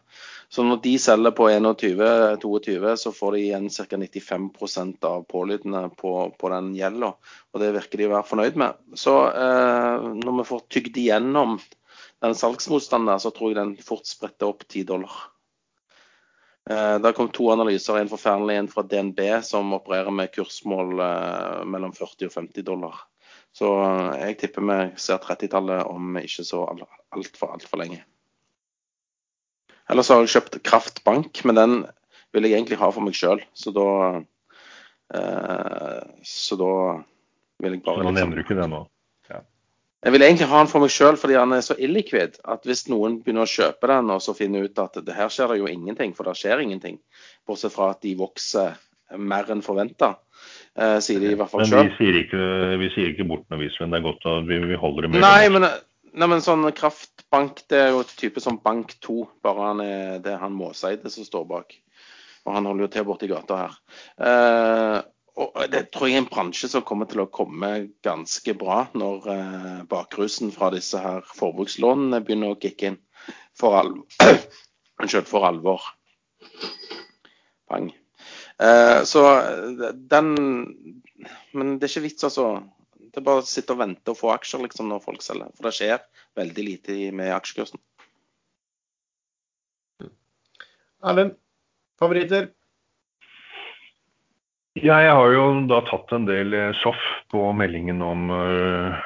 Så 0.50 0.64
når 0.66 0.82
de 0.82 0.96
selger 1.02 1.34
på 1.38 1.46
21-22, 1.50 2.96
så 2.98 3.12
får 3.14 3.36
de 3.36 3.42
igjen 3.44 3.68
ca. 3.70 3.86
95% 4.02 5.06
av 5.06 5.26
pålydene 5.30 5.84
på, 5.98 6.14
på 6.38 6.50
den 6.54 6.72
gjelda. 6.78 7.12
Og 7.54 7.62
det 7.62 7.74
virker 7.76 8.02
de 8.02 8.08
å 8.10 8.14
være 8.16 8.30
fornøyd 8.32 8.58
med. 8.58 8.80
Så 8.98 9.14
eh, 9.30 10.08
når 10.24 10.40
vi 10.40 10.48
får 10.50 10.66
tygd 10.74 10.98
igjennom 10.98 11.60
den 12.20 12.36
salgsmotstanden 12.36 13.22
så 13.22 13.32
tror 13.32 13.54
jeg 13.54 13.60
den 13.62 13.76
fort 13.86 14.10
spretter 14.10 14.50
opp 14.50 14.66
10 14.68 14.88
dollar. 14.90 15.14
Eh, 16.70 17.00
Det 17.00 17.14
kom 17.18 17.30
to 17.34 17.50
analyser, 17.52 17.98
en 17.98 18.10
forferdelig 18.12 18.58
en 18.60 18.68
fra 18.70 18.84
DNB, 18.86 19.20
som 19.44 19.74
opererer 19.74 20.14
med 20.14 20.32
kursmål 20.36 21.00
eh, 21.02 21.64
mellom 21.66 21.94
40 21.96 22.30
og 22.30 22.36
50 22.36 22.66
dollar. 22.68 23.00
Så 23.56 23.72
eh, 23.82 24.28
jeg 24.28 24.38
tipper 24.44 24.68
vi 24.70 24.80
ser 25.02 25.22
30-tallet 25.24 25.88
om 25.90 26.20
ikke 26.22 26.46
så 26.46 26.66
altfor 26.70 27.56
alt 27.56 27.66
for 27.66 27.82
lenge. 27.82 28.04
Ellers 29.90 30.12
har 30.14 30.22
jeg 30.22 30.36
kjøpt 30.36 30.60
Kraftbank, 30.64 31.42
men 31.50 31.58
den 31.58 31.80
vil 32.36 32.46
jeg 32.46 32.60
egentlig 32.60 32.78
ha 32.78 32.92
for 32.94 33.02
meg 33.02 33.18
sjøl. 33.18 33.42
Så 33.58 33.74
da 33.74 33.88
eh, 35.18 36.04
Så 36.22 36.60
da 36.62 36.74
vil 37.60 37.80
jeg 37.80 37.84
bare 37.84 38.04
nå 38.04 38.12
liksom- 38.12 38.20
nevner 38.20 38.36
du 38.38 38.44
ikke 38.44 38.62
det 38.62 38.70
nå. 38.70 38.86
Jeg 40.00 40.16
vil 40.16 40.24
egentlig 40.24 40.48
ha 40.48 40.60
den 40.62 40.70
for 40.72 40.84
meg 40.84 40.92
sjøl 40.94 41.18
fordi 41.20 41.36
han 41.36 41.52
er 41.56 41.64
så 41.66 41.76
illikvid 41.76 42.38
at 42.48 42.68
hvis 42.68 42.86
noen 42.88 43.18
begynner 43.20 43.44
å 43.44 43.52
kjøpe 43.52 43.90
den 43.92 44.14
og 44.14 44.22
så 44.24 44.36
finner 44.38 44.70
ut 44.70 44.80
at 44.80 45.02
det 45.04 45.16
her 45.18 45.32
skjer 45.34 45.52
det 45.52 45.60
jo 45.60 45.68
ingenting, 45.72 46.14
for 46.16 46.30
det 46.30 46.38
skjer 46.40 46.64
ingenting, 46.64 47.02
bortsett 47.48 47.76
fra 47.76 47.92
at 47.96 48.00
de 48.06 48.14
vokser 48.20 48.78
mer 49.20 49.50
enn 49.52 49.64
forventa, 49.66 50.14
eh, 50.78 50.98
sier 51.04 51.20
de 51.20 51.34
i 51.34 51.36
hvert 51.38 51.52
fall 51.52 51.66
Men 51.66 51.72
sjøl. 51.72 51.90
vi 51.90 51.98
sier 51.98 52.20
ikke, 52.22 52.48
vi 52.80 52.90
sier 52.96 53.12
ikke 53.12 53.28
bort 53.28 53.46
noe, 53.52 53.70
Sven. 53.76 53.92
Det 53.92 54.00
er 54.00 54.08
godt 54.08 54.28
at 54.30 54.48
vi, 54.48 54.60
vi 54.70 54.80
holder 54.80 55.08
det 55.08 55.12
med 55.12 55.24
Nei, 55.26 55.50
men, 55.52 55.68
nei, 56.14 56.30
men 56.32 56.46
sånn 56.46 56.64
kraftbank, 56.78 57.64
det 57.74 57.84
er 57.84 57.94
jo 57.96 58.04
et 58.06 58.16
type 58.22 58.44
som 58.44 58.62
Bank 58.64 58.96
2, 59.04 59.20
bare 59.44 59.72
han 59.72 59.84
er, 59.84 60.20
det 60.24 60.36
er 60.36 60.44
han 60.44 60.56
Måseide 60.56 61.12
som 61.12 61.28
står 61.28 61.48
bak. 61.50 61.76
Og 62.46 62.54
han 62.56 62.70
holder 62.70 62.86
jo 62.86 62.92
til 62.94 63.08
borti 63.10 63.28
gata 63.30 63.64
her. 63.66 63.80
Eh, 64.24 65.00
og 65.40 65.72
det 65.72 65.86
tror 65.94 66.10
jeg 66.10 66.18
er 66.18 66.24
en 66.24 66.30
bransje 66.32 66.68
som 66.72 66.84
kommer 66.88 67.08
til 67.10 67.22
å 67.24 67.30
komme 67.32 67.70
ganske 68.06 68.56
bra 68.60 68.82
når 68.98 69.30
eh, 69.34 69.78
bakrusen 69.92 70.52
fra 70.56 70.72
disse 70.74 71.00
her 71.00 71.24
forbrukslånene 71.36 72.20
begynner 72.26 72.56
å 72.56 72.60
kicke 72.60 72.92
inn 72.92 73.00
for. 73.58 73.80
Unnskyld, 75.00 75.30
for 75.30 75.48
alvor. 75.48 75.86
Bang. 77.72 77.94
Eh, 78.60 79.04
så 79.08 79.24
den 80.12 80.36
Men 81.54 81.78
det 81.80 81.88
er 81.88 81.94
ikke 81.94 82.08
vits, 82.10 82.28
altså. 82.28 82.50
Det 83.00 83.22
er 83.22 83.26
bare 83.26 83.42
å 83.42 83.48
sitte 83.48 83.74
og 83.74 83.80
vente 83.82 84.12
og 84.12 84.20
få 84.20 84.34
aksjer 84.36 84.62
liksom 84.66 84.92
når 84.92 85.06
folk 85.06 85.24
selger. 85.26 85.54
For 85.56 85.70
det 85.70 85.78
skjer 85.78 86.04
veldig 86.38 86.66
lite 86.68 86.98
med 87.16 87.32
aksjekursen. 87.34 87.80
Erlend, 91.00 91.38
favoritter? 92.00 92.52
Ja, 94.78 95.00
jeg 95.02 95.14
har 95.18 95.32
jo 95.34 95.46
da 95.66 95.80
tatt 95.88 96.12
en 96.14 96.28
del 96.28 96.54
eh, 96.54 96.76
soff 96.78 97.00
på 97.34 97.42
meldingen 97.58 98.04
om, 98.06 98.28
eh, 98.30 99.00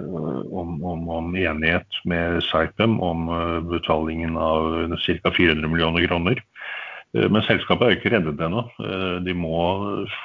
om, 0.00 0.78
om, 0.80 1.02
om 1.12 1.34
enighet 1.36 1.98
med 2.08 2.40
Saipem 2.46 2.96
om 3.04 3.28
eh, 3.28 3.58
betalingen 3.68 4.38
av 4.40 4.96
ca. 4.96 5.34
400 5.36 5.68
millioner 5.68 6.06
kroner. 6.08 6.40
Men 7.10 7.42
selskapet 7.42 7.82
er 7.82 7.90
jo 7.90 7.98
ikke 7.98 8.10
reddet 8.14 8.42
ennå. 8.46 8.60
De 9.26 9.32
må 9.34 9.56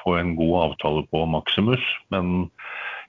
få 0.04 0.12
en 0.20 0.36
god 0.38 0.52
avtale 0.68 1.00
på 1.10 1.24
Maximus. 1.26 1.82
Men 2.14 2.44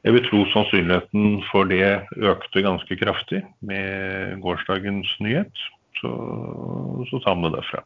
jeg 0.01 0.15
vil 0.15 0.25
tro 0.25 0.39
sannsynligheten 0.49 1.43
for 1.51 1.69
det 1.69 1.91
økte 2.17 2.63
ganske 2.65 2.97
kraftig 2.97 3.43
med 3.61 4.41
gårsdagens 4.41 5.11
nyhet. 5.21 5.61
Så, 6.01 6.09
så 7.11 7.21
tar 7.21 7.37
vi 7.37 7.45
det 7.45 7.53
derfra. 7.59 7.83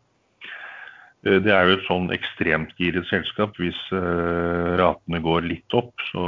Eh, 1.25 1.39
Det 1.41 1.53
er 1.53 1.67
jo 1.67 1.77
et 1.77 1.87
sånn 1.87 2.07
ekstremt 2.13 2.73
giret 2.81 3.07
selskap. 3.09 3.53
Hvis 3.61 3.77
eh, 3.93 4.71
ratene 4.81 5.21
går 5.21 5.45
litt 5.47 5.77
opp, 5.77 5.93
så 6.09 6.23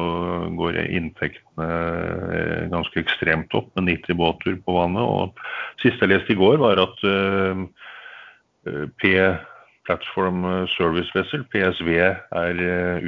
går 0.58 0.82
inntektene 0.86 1.70
eh, 1.70 2.68
ganske 2.74 3.02
ekstremt 3.02 3.54
opp 3.58 3.72
med 3.78 3.90
90 3.90 4.20
båter 4.20 4.60
på 4.66 4.78
vannet. 4.78 5.02
Og 5.02 5.82
siste 5.82 6.06
jeg 6.06 6.14
leste 6.14 6.36
i 6.36 6.40
går, 6.40 6.62
var 6.62 6.82
at 6.84 7.02
P 9.02 9.10
Platform 9.84 10.46
Service 10.78 11.12
Vessel, 11.12 11.42
PSV, 11.52 11.90
er 12.00 12.62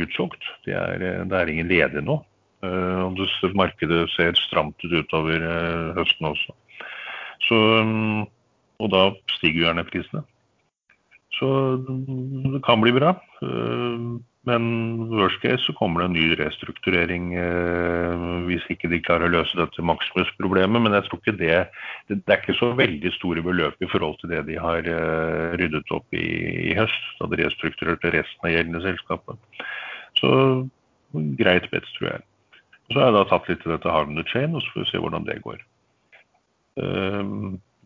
utsolgt. 0.03 0.43
Det 0.65 0.75
er, 0.75 1.05
det 1.23 1.37
er 1.37 1.51
ingen 1.51 1.69
ledige 1.69 2.03
nå. 2.03 2.17
Og 2.65 3.21
markedet 3.55 4.01
ser 4.11 4.35
stramt 4.35 4.83
ut 4.83 4.97
utover 4.97 5.39
høsten 5.95 6.27
også. 6.27 6.55
Så, 7.45 7.59
mm, 7.85 8.25
og 8.83 8.91
da 8.91 9.03
stiger 9.37 9.69
gjerne 9.69 9.85
prisene. 9.87 10.25
Så 11.35 11.49
det 12.53 12.61
kan 12.63 12.81
bli 12.83 12.93
bra. 12.95 13.15
Eh, 13.43 14.15
Men 14.45 14.65
worst 15.09 15.41
case 15.41 15.63
så 15.65 15.73
kommer 15.73 16.03
det 16.03 16.05
en 16.05 16.13
ny 16.13 16.35
restrukturering 16.37 17.31
eh, 17.33 18.25
hvis 18.45 18.67
ikke 18.69 18.91
de 18.91 18.99
klarer 19.01 19.25
å 19.25 19.33
løse 19.39 19.57
dette 19.57 19.81
Maximus-problemet. 19.81 20.83
Men 20.85 20.93
jeg 20.93 21.07
tror 21.07 21.21
ikke 21.21 21.37
det, 21.39 21.57
det 22.07 22.19
Det 22.21 22.33
er 22.35 22.43
ikke 22.43 22.59
så 22.59 22.69
veldig 22.77 23.11
store 23.17 23.41
beløp 23.41 23.81
i 23.81 23.89
forhold 23.89 24.19
til 24.21 24.29
det 24.29 24.43
de 24.45 24.59
har 24.61 24.85
eh, 24.85 25.57
ryddet 25.57 25.89
opp 25.97 26.05
i 26.13 26.25
i 26.69 26.77
høst, 26.77 27.09
da 27.19 27.29
de 27.31 27.41
restrukturerte 27.41 28.13
resten 28.13 28.45
av 28.45 28.53
gjeldende 28.53 28.83
selskapet. 28.85 29.65
Så 30.21 30.29
greit 31.41 31.69
bets, 31.71 31.91
tror 31.97 32.11
jeg. 32.11 32.25
Så 32.91 32.99
har 32.99 33.09
jeg 33.09 33.17
da 33.17 33.25
tatt 33.31 33.49
litt 33.49 33.61
til 33.65 33.73
dette 33.73 33.91
Harm 33.91 34.13
the 34.13 34.25
Chain, 34.29 34.53
og 34.53 34.61
så 34.61 34.75
får 34.75 34.83
vi 34.85 34.91
se 34.91 35.01
hvordan 35.01 35.25
det 35.25 35.41
går. 35.41 35.61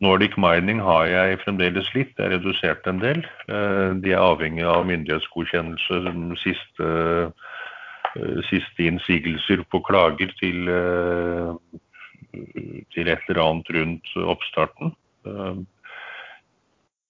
Nordic 0.02 0.38
Mining 0.40 0.80
har 0.84 1.08
jeg 1.12 1.40
fremdeles 1.44 1.90
litt, 1.96 2.14
det 2.18 2.26
er 2.26 2.36
redusert 2.38 2.88
en 2.88 3.02
del. 3.02 3.24
Uh, 3.52 3.98
de 4.00 4.14
er 4.14 4.24
avhengig 4.24 4.64
av 4.64 4.86
myndighetsgodkjennelse, 4.88 6.14
siste, 6.44 6.92
uh, 8.16 8.40
siste 8.50 8.88
innsigelser 8.88 9.66
på 9.72 9.84
klager 9.88 10.32
til, 10.40 10.72
uh, 10.72 11.52
til 12.96 13.12
et 13.12 13.28
eller 13.28 13.44
annet 13.44 13.76
rundt 13.76 14.16
oppstarten. 14.36 14.96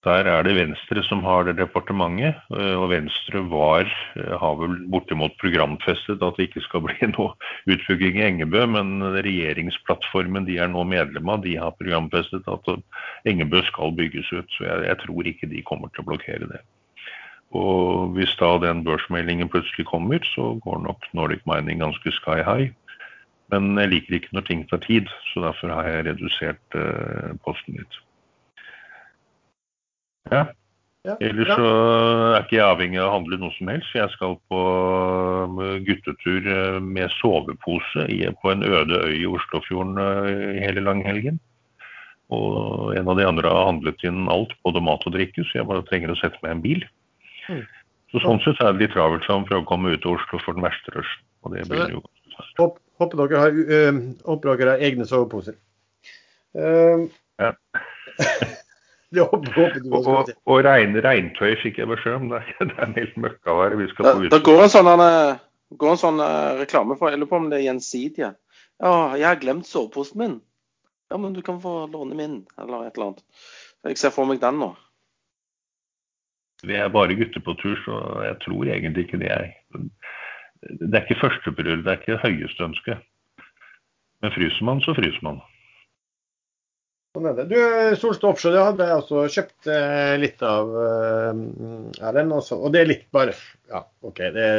Der 0.08 0.24
er 0.32 0.46
det 0.48 0.54
Venstre 0.56 1.02
som 1.04 1.26
har 1.28 1.44
det 1.44 1.58
departementet, 1.60 2.38
og 2.56 2.86
Venstre 2.88 3.42
var, 3.52 3.90
har 4.16 4.54
vel 4.62 4.78
bortimot 4.88 5.34
programfestet 5.42 6.24
at 6.24 6.40
det 6.40 6.48
ikke 6.48 6.64
skal 6.64 6.84
bli 6.88 7.10
noe 7.12 7.34
utbygging 7.68 8.22
i 8.22 8.24
Engebø, 8.30 8.64
men 8.78 9.04
regjeringsplattformen 9.18 10.48
de 10.48 10.56
er 10.64 10.72
nå 10.72 10.86
medlem 10.88 11.34
av, 11.36 11.44
de 11.44 11.58
har 11.60 11.76
programfestet 11.76 12.48
at 12.48 12.72
Engebø 13.28 13.66
skal 13.68 13.92
bygges 14.00 14.32
ut. 14.32 14.48
Så 14.56 14.70
jeg, 14.70 14.88
jeg 14.88 15.02
tror 15.04 15.32
ikke 15.34 15.52
de 15.52 15.68
kommer 15.68 15.92
til 15.92 16.06
å 16.06 16.12
blokkere 16.14 16.48
det. 16.48 16.64
Og 17.60 18.14
hvis 18.16 18.36
da 18.40 18.56
den 18.62 18.86
børsmeldingen 18.86 19.50
plutselig 19.52 19.88
kommer, 19.90 20.24
så 20.36 20.54
går 20.64 20.84
nok 20.86 21.08
Nordic 21.18 21.42
Mining 21.50 21.82
ganske 21.82 22.14
sky 22.22 22.44
high. 22.46 22.70
Men 23.52 23.74
jeg 23.82 23.90
liker 23.90 24.20
ikke 24.20 24.36
når 24.38 24.46
ting 24.46 24.68
tar 24.70 24.84
tid, 24.86 25.10
så 25.34 25.42
derfor 25.48 25.74
har 25.74 25.90
jeg 25.90 26.06
redusert 26.12 26.78
uh, 26.78 27.34
posten 27.46 27.82
litt. 27.82 27.98
Ja. 30.32 30.48
Ja, 31.08 31.14
Ellers 31.24 31.48
så 31.56 31.68
er 32.36 32.42
ikke 32.44 32.58
jeg 32.58 32.66
avhengig 32.66 33.00
av 33.00 33.08
å 33.08 33.14
handle 33.14 33.38
noe 33.40 33.54
som 33.56 33.70
helst. 33.72 33.94
Jeg 33.96 34.12
skal 34.12 34.34
på 34.52 34.64
eh, 35.64 35.78
guttetur 35.88 36.50
eh, 36.52 36.80
med 36.84 37.14
sovepose 37.16 38.04
på 38.42 38.52
en 38.52 38.66
øde 38.68 39.00
øy 39.08 39.16
i 39.22 39.30
Oslofjorden 39.30 39.96
eh, 40.04 40.60
hele 40.60 40.84
langhelgen. 40.84 41.40
Og 42.36 42.92
en 43.00 43.08
av 43.10 43.16
de 43.18 43.26
andre 43.26 43.56
har 43.56 43.70
handlet 43.72 44.04
inn 44.06 44.28
alt, 44.30 44.52
både 44.68 44.84
mat 44.84 45.08
og 45.08 45.16
drikke, 45.16 45.48
så 45.48 45.62
jeg 45.62 45.70
bare 45.72 45.88
trenger 45.88 46.12
å 46.14 46.20
sette 46.20 46.38
meg 46.44 46.52
i 46.52 46.58
en 46.58 46.66
bil. 46.68 46.86
Mm. 47.48 47.64
Så 48.12 48.22
sånn 48.26 48.44
sett 48.44 48.60
er 48.60 48.76
det 48.76 48.84
litt 48.84 48.96
travelt 48.98 49.26
sammen 49.26 49.48
for 49.48 49.64
å 49.64 49.68
komme 49.72 49.96
ut 49.96 50.04
til 50.04 50.18
Oslo 50.18 50.44
for 50.44 50.58
den 50.58 50.68
verste 50.68 50.94
rushen. 50.94 51.26
Og 51.48 51.56
det 51.56 51.64
begynner 51.64 51.88
blir 51.88 52.00
jo 52.02 52.06
godt. 52.06 52.80
Håper 53.00 53.22
dere 53.24 53.46
har, 53.48 53.60
øh, 53.80 54.00
håper 54.28 54.58
dere 54.60 54.76
har 54.76 54.90
egne 54.92 55.08
soveposer. 55.08 55.56
Uh, 56.52 57.08
Ja. 57.40 57.54
Og, 59.18 60.28
og, 60.46 60.60
rein, 60.62 60.94
regntøy 61.02 61.56
fikk 61.64 61.80
jeg 61.82 61.90
beskjed 61.90 62.20
om. 62.20 62.28
Det 62.30 62.44
det 62.70 62.76
er 62.78 62.92
meldt 62.94 63.16
møkkavær. 63.18 63.74
Vi 63.80 63.88
skal 63.90 64.06
på 64.06 64.28
det 64.30 64.42
går 64.46 64.66
en 64.66 64.74
sånn, 64.74 64.90
eh, 65.02 65.40
går 65.82 65.96
en 65.96 66.02
sånn 66.04 66.22
eh, 66.22 66.52
reklame 66.60 66.98
for 67.00 67.10
Jeg 67.10 67.22
lurer 67.22 67.32
på 67.32 67.40
om 67.40 67.48
det 67.50 67.58
er 67.58 67.66
gjensidige. 67.72 68.36
Ja, 68.80 68.94
jeg 69.18 69.26
har 69.26 69.42
glemt 69.42 69.68
soveposen 69.68 70.22
min. 70.22 70.38
Ja, 71.10 71.18
men 71.18 71.34
du 71.34 71.42
kan 71.42 71.58
få 71.62 71.88
låne 71.90 72.16
min, 72.16 72.44
eller 72.62 72.86
et 72.86 73.00
eller 73.00 73.10
annet. 73.10 73.26
Jeg 73.90 73.98
ser 73.98 74.14
for 74.14 74.30
meg 74.30 74.44
den 74.44 74.62
nå. 74.62 74.70
Vi 76.62 76.76
er 76.76 76.92
bare 76.92 77.16
gutter 77.16 77.42
på 77.42 77.56
tur, 77.58 77.78
så 77.86 77.98
jeg 78.28 78.38
tror 78.44 78.70
egentlig 78.70 79.08
ikke 79.08 79.22
det 79.22 79.32
er 79.32 79.48
Det 80.62 80.92
er 80.92 81.06
ikke 81.06 81.22
førsteprioritet, 81.22 81.86
det 81.86 81.92
er 81.92 82.02
ikke 82.02 82.24
høyeste 82.28 82.64
ønske. 82.64 82.98
Men 84.22 84.34
fryser 84.36 84.66
man, 84.68 84.82
så 84.84 84.94
fryser 84.94 85.24
man. 85.24 85.40
Sånn 87.18 87.26
er. 87.26 87.40
Du, 87.50 87.56
Solstad 87.98 88.30
Offshore 88.30 88.54
det 88.54 88.64
hadde 88.68 88.86
jeg 88.86 89.02
også 89.02 89.22
kjøpt 89.34 89.70
eh, 89.74 90.12
litt 90.22 90.44
av 90.46 90.76
eh, 90.78 91.40
Erlend. 92.06 92.36
også, 92.38 92.60
Og 92.62 92.76
det 92.76 92.84
er 92.84 92.92
litt 92.92 93.08
bare 93.16 93.34
Ja, 93.72 93.82
OK. 94.06 94.22
Det, 94.36 94.50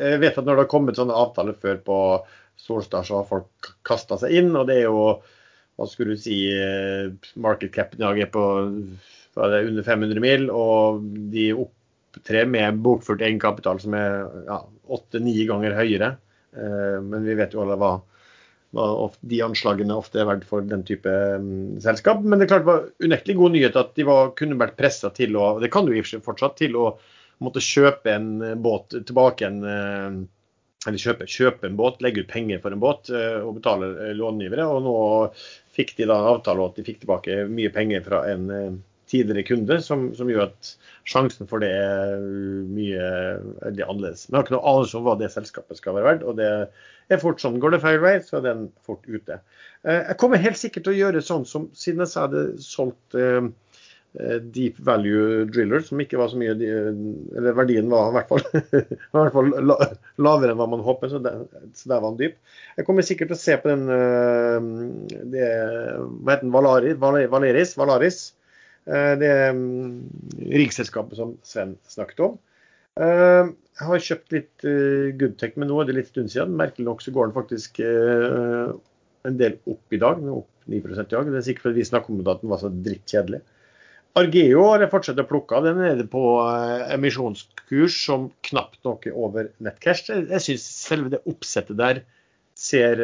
jeg 0.00 0.22
vet 0.22 0.38
at 0.40 0.46
når 0.46 0.54
det 0.54 0.64
har 0.64 0.70
kommet 0.72 0.96
sånne 0.96 1.18
avtaler 1.20 1.58
før 1.60 1.82
på 1.84 1.98
Solstad, 2.60 3.04
så 3.04 3.18
har 3.18 3.28
folk 3.28 3.70
kasta 3.84 4.16
seg 4.22 4.32
inn. 4.40 4.48
Og 4.56 4.64
det 4.70 4.78
er 4.78 4.88
jo 4.88 5.02
hva 5.76 5.88
skulle 5.88 6.16
du 6.16 6.24
si 6.24 6.40
eh, 6.54 7.12
Market 7.36 7.76
cap 7.76 7.92
i 7.92 8.00
dag 8.00 8.24
er 8.24 8.32
på 8.32 8.46
er 9.40 9.68
under 9.68 9.84
500 9.84 10.24
mil, 10.24 10.48
og 10.52 11.04
de 11.32 11.50
opptrer 11.52 12.48
med 12.48 12.80
bokført 12.80 13.20
egenkapital 13.28 13.76
som 13.80 13.92
er 13.96 14.24
ja, 14.48 14.62
åtte-ni 14.88 15.36
ganger 15.48 15.76
høyere. 15.76 16.14
Men 16.50 17.22
vi 17.22 17.36
vet 17.38 17.52
jo 17.54 17.60
alle 17.62 17.76
hva 17.78 17.92
de 18.70 19.40
anslagene 19.42 19.96
ofte 19.98 20.20
er 20.22 20.28
verdt 20.28 20.44
for 20.46 20.66
den 20.66 20.84
type 20.86 21.10
um, 21.10 21.78
selskap. 21.82 22.22
Men 22.22 22.38
det 22.38 22.50
klart 22.50 22.68
var 22.68 22.84
unektelig 23.02 23.38
god 23.40 23.56
nyhet 23.56 23.78
at 23.80 23.94
de 23.96 24.06
var, 24.06 24.34
kunne 24.38 24.58
vært 24.60 24.76
pressa 24.78 25.10
til 25.14 25.34
å 25.38 25.56
det 25.62 25.72
kan 25.74 25.88
du 25.88 25.94
i 25.96 26.02
fortsatt, 26.02 26.58
til 26.60 26.78
å 26.78 26.92
måtte 27.42 27.62
kjøpe 27.64 28.12
en 28.14 28.30
båt 28.62 28.94
tilbake 29.08 29.48
en 29.48 30.28
eller 30.88 30.96
kjøpe, 30.96 31.26
kjøpe, 31.28 31.66
en 31.68 31.74
båt, 31.76 31.98
legge 32.00 32.22
ut 32.24 32.30
penger 32.30 32.60
for 32.62 32.72
en 32.72 32.80
båt 32.80 33.10
og 33.12 33.58
betale 33.58 34.14
långivere. 34.16 34.64
Og 34.64 34.78
nå 34.86 34.94
fikk 35.76 35.92
de 35.98 36.06
da 36.08 36.16
avtale 36.30 36.64
at 36.64 36.78
de 36.78 36.84
fikk 36.86 37.02
tilbake 37.02 37.42
mye 37.52 37.72
penger 37.74 38.06
fra 38.06 38.22
en 38.30 38.46
tidligere 39.10 39.46
kunde, 39.48 39.80
som, 39.84 40.10
som 40.16 40.30
gjør 40.30 40.48
at 40.48 40.74
sjansen 41.08 41.48
for 41.50 41.62
det 41.62 41.70
er 41.74 42.20
mye 42.70 43.08
veldig 43.64 43.86
annerledes. 43.86 44.26
Men 44.28 44.36
jeg 44.36 44.38
har 44.38 44.46
ikke 44.46 44.56
noe 44.56 44.74
anelse 44.74 44.98
om 44.98 45.06
hva 45.06 45.16
det 45.20 45.32
selskapet 45.34 45.80
skal 45.80 45.96
være 45.96 46.12
verdt. 46.12 46.28
og 46.28 46.38
det 46.40 46.50
er 47.10 47.22
fort 47.22 47.42
sånn. 47.42 47.58
Går 47.62 47.74
det 47.74 47.82
feil 47.82 47.98
vei, 48.02 48.18
så 48.24 48.38
er 48.38 48.46
den 48.46 48.68
fort 48.86 49.08
ute. 49.08 49.40
Eh, 49.82 50.04
jeg 50.12 50.20
kommer 50.20 50.42
helt 50.42 50.60
sikkert 50.60 50.86
til 50.86 50.94
å 50.94 51.00
gjøre 51.00 51.24
sånn 51.26 51.48
som 51.48 51.66
siden 51.76 52.04
jeg 52.04 52.14
hadde 52.22 52.44
solgt 52.62 53.18
uh, 53.18 53.50
deep 54.54 54.78
value 54.86 55.44
driller, 55.50 55.82
som 55.86 56.00
ikke 56.02 56.18
var 56.18 56.32
så 56.32 56.38
mye 56.38 56.56
Eller 56.58 57.54
verdien 57.54 57.86
var 57.92 58.08
i 58.10 58.16
hvert 58.16 58.30
fall, 58.30 58.42
i 58.80 59.14
hvert 59.14 59.36
fall 59.36 59.52
lavere 60.18 60.54
enn 60.54 60.58
hva 60.58 60.66
man 60.70 60.82
håper, 60.86 61.12
så, 61.12 61.20
der, 61.22 61.44
så 61.78 61.92
der 61.92 62.02
var 62.02 62.14
den 62.14 62.18
dyp. 62.22 62.58
Jeg 62.78 62.88
kommer 62.88 63.06
sikkert 63.06 63.30
til 63.30 63.38
å 63.38 63.42
se 63.44 63.58
på 63.62 63.70
den 63.70 63.86
det, 65.30 65.46
Hva 65.46 66.34
heter 66.34 66.44
den? 66.44 66.54
Valaris? 66.54 66.98
Valaris, 66.98 67.78
Valaris 67.78 68.20
Eh, 68.22 68.39
det 68.90 69.34
mm, 69.54 69.90
riksselskapet 70.50 71.18
som 71.18 71.36
Sven 71.46 71.76
snakket 71.90 72.24
om. 72.26 72.38
Eh, 73.00 73.52
jeg 73.80 73.88
har 73.88 74.06
kjøpt 74.06 74.34
litt 74.34 74.64
Goodtech 75.20 75.54
med 75.54 75.64
men 75.64 75.70
nå 75.72 75.78
er 75.80 75.88
det 75.88 75.96
litt 75.96 76.10
stund 76.10 76.32
siden. 76.32 76.56
Merkelig 76.58 76.88
nok 76.88 77.04
så 77.04 77.14
går 77.14 77.28
den 77.28 77.36
faktisk 77.36 77.80
en 77.80 79.38
del 79.40 79.56
opp 79.70 79.94
i 79.94 80.00
dag, 80.00 80.20
opp 80.32 80.68
9 80.68 80.80
i 80.80 81.06
dag. 81.08 81.30
Det 81.30 81.38
er 81.38 81.46
sikkert 81.46 81.68
fordi 81.68 81.80
vi 81.80 81.88
snakket 81.88 82.12
om 82.12 82.20
at 82.26 82.42
den 82.42 82.52
var 82.52 82.60
så 82.60 82.70
drittkjedelig. 82.72 83.40
Argeo 84.18 84.64
har 84.66 84.82
jeg 84.82 84.90
fortsatt 84.90 85.20
å 85.22 85.26
plukke 85.28 85.56
av. 85.56 85.66
Den 85.68 85.80
er 85.80 85.94
nede 85.94 86.06
på 86.10 86.22
emisjonskurs 86.90 87.96
som 88.08 88.28
knapt 88.48 88.80
nok 88.86 89.06
er 89.06 89.18
over 89.18 89.52
nettcash. 89.62 90.10
Jeg 90.10 90.42
syns 90.44 90.66
selve 90.66 91.12
det 91.12 91.22
oppsettet 91.30 91.78
der 91.78 92.02
ser, 92.58 93.00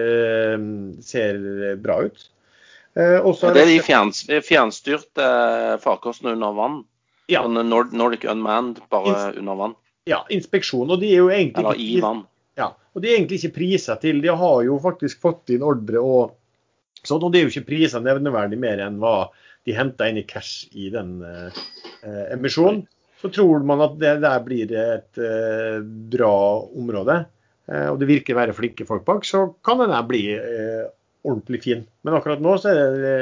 ser 1.06 1.38
bra 1.82 2.00
ut. 2.08 2.26
Eh, 2.96 3.18
ja, 3.20 3.50
det 3.52 3.62
er 3.62 3.68
de 3.68 3.80
fjern, 3.84 4.12
fjernstyrte 4.44 5.24
eh, 5.24 5.74
farkostene 5.82 6.32
under 6.36 6.54
vann? 6.56 6.78
Ja. 7.28 7.42
Sånn 7.44 7.58
Nordic 7.68 8.24
Unmanned, 8.30 8.80
bare 8.92 9.12
Ins 9.12 9.40
under 9.42 9.58
vann? 9.58 9.76
Ja, 10.08 10.22
inspeksjon. 10.32 10.88
Og 10.88 11.02
de 11.02 11.10
er 11.10 11.20
jo 11.24 11.30
egentlig 11.34 11.64
Eller 11.64 11.82
i 11.82 12.00
vann. 12.00 12.24
Ja, 12.56 12.70
og 12.94 13.02
de 13.02 13.10
er 13.10 13.18
egentlig 13.18 13.42
ikke 13.42 13.58
priser 13.58 13.98
til. 14.00 14.22
De 14.24 14.32
har 14.32 14.58
jo 14.64 14.78
faktisk 14.80 15.20
fått 15.20 15.52
inn 15.52 15.66
ordre 15.66 16.00
og 16.00 16.36
sånn, 17.06 17.20
og 17.20 17.32
det 17.34 17.40
er 17.40 17.46
jo 17.46 17.52
ikke 17.52 17.68
priser 17.68 18.02
nevneverdig 18.02 18.58
mer 18.62 18.80
enn 18.86 19.00
hva 19.02 19.28
de 19.66 19.74
henta 19.76 20.08
inn 20.08 20.22
i 20.22 20.26
cash 20.26 20.70
i 20.78 20.88
den 20.94 21.18
eh, 21.26 21.58
eh, 22.06 22.24
emisjonen. 22.36 22.84
Så 23.20 23.28
tror 23.34 23.64
man 23.66 23.82
at 23.84 23.96
det 24.00 24.14
der 24.22 24.42
blir 24.44 24.72
et 24.72 25.20
eh, 25.20 25.80
bra 25.82 26.34
område, 26.64 27.18
eh, 27.68 27.88
og 27.90 27.98
det 28.00 28.08
virker 28.08 28.36
å 28.36 28.40
være 28.40 28.56
flinke 28.56 28.86
folk 28.88 29.04
bak, 29.06 29.26
så 29.26 29.48
kan 29.66 29.82
det 29.82 29.90
der 29.92 30.06
bli 30.08 30.22
ordentlig 31.26 31.62
fin. 31.64 31.82
Men 32.06 32.16
akkurat 32.18 32.42
nå 32.44 32.54
så 32.62 32.72
er 32.72 32.96
det, 33.02 33.16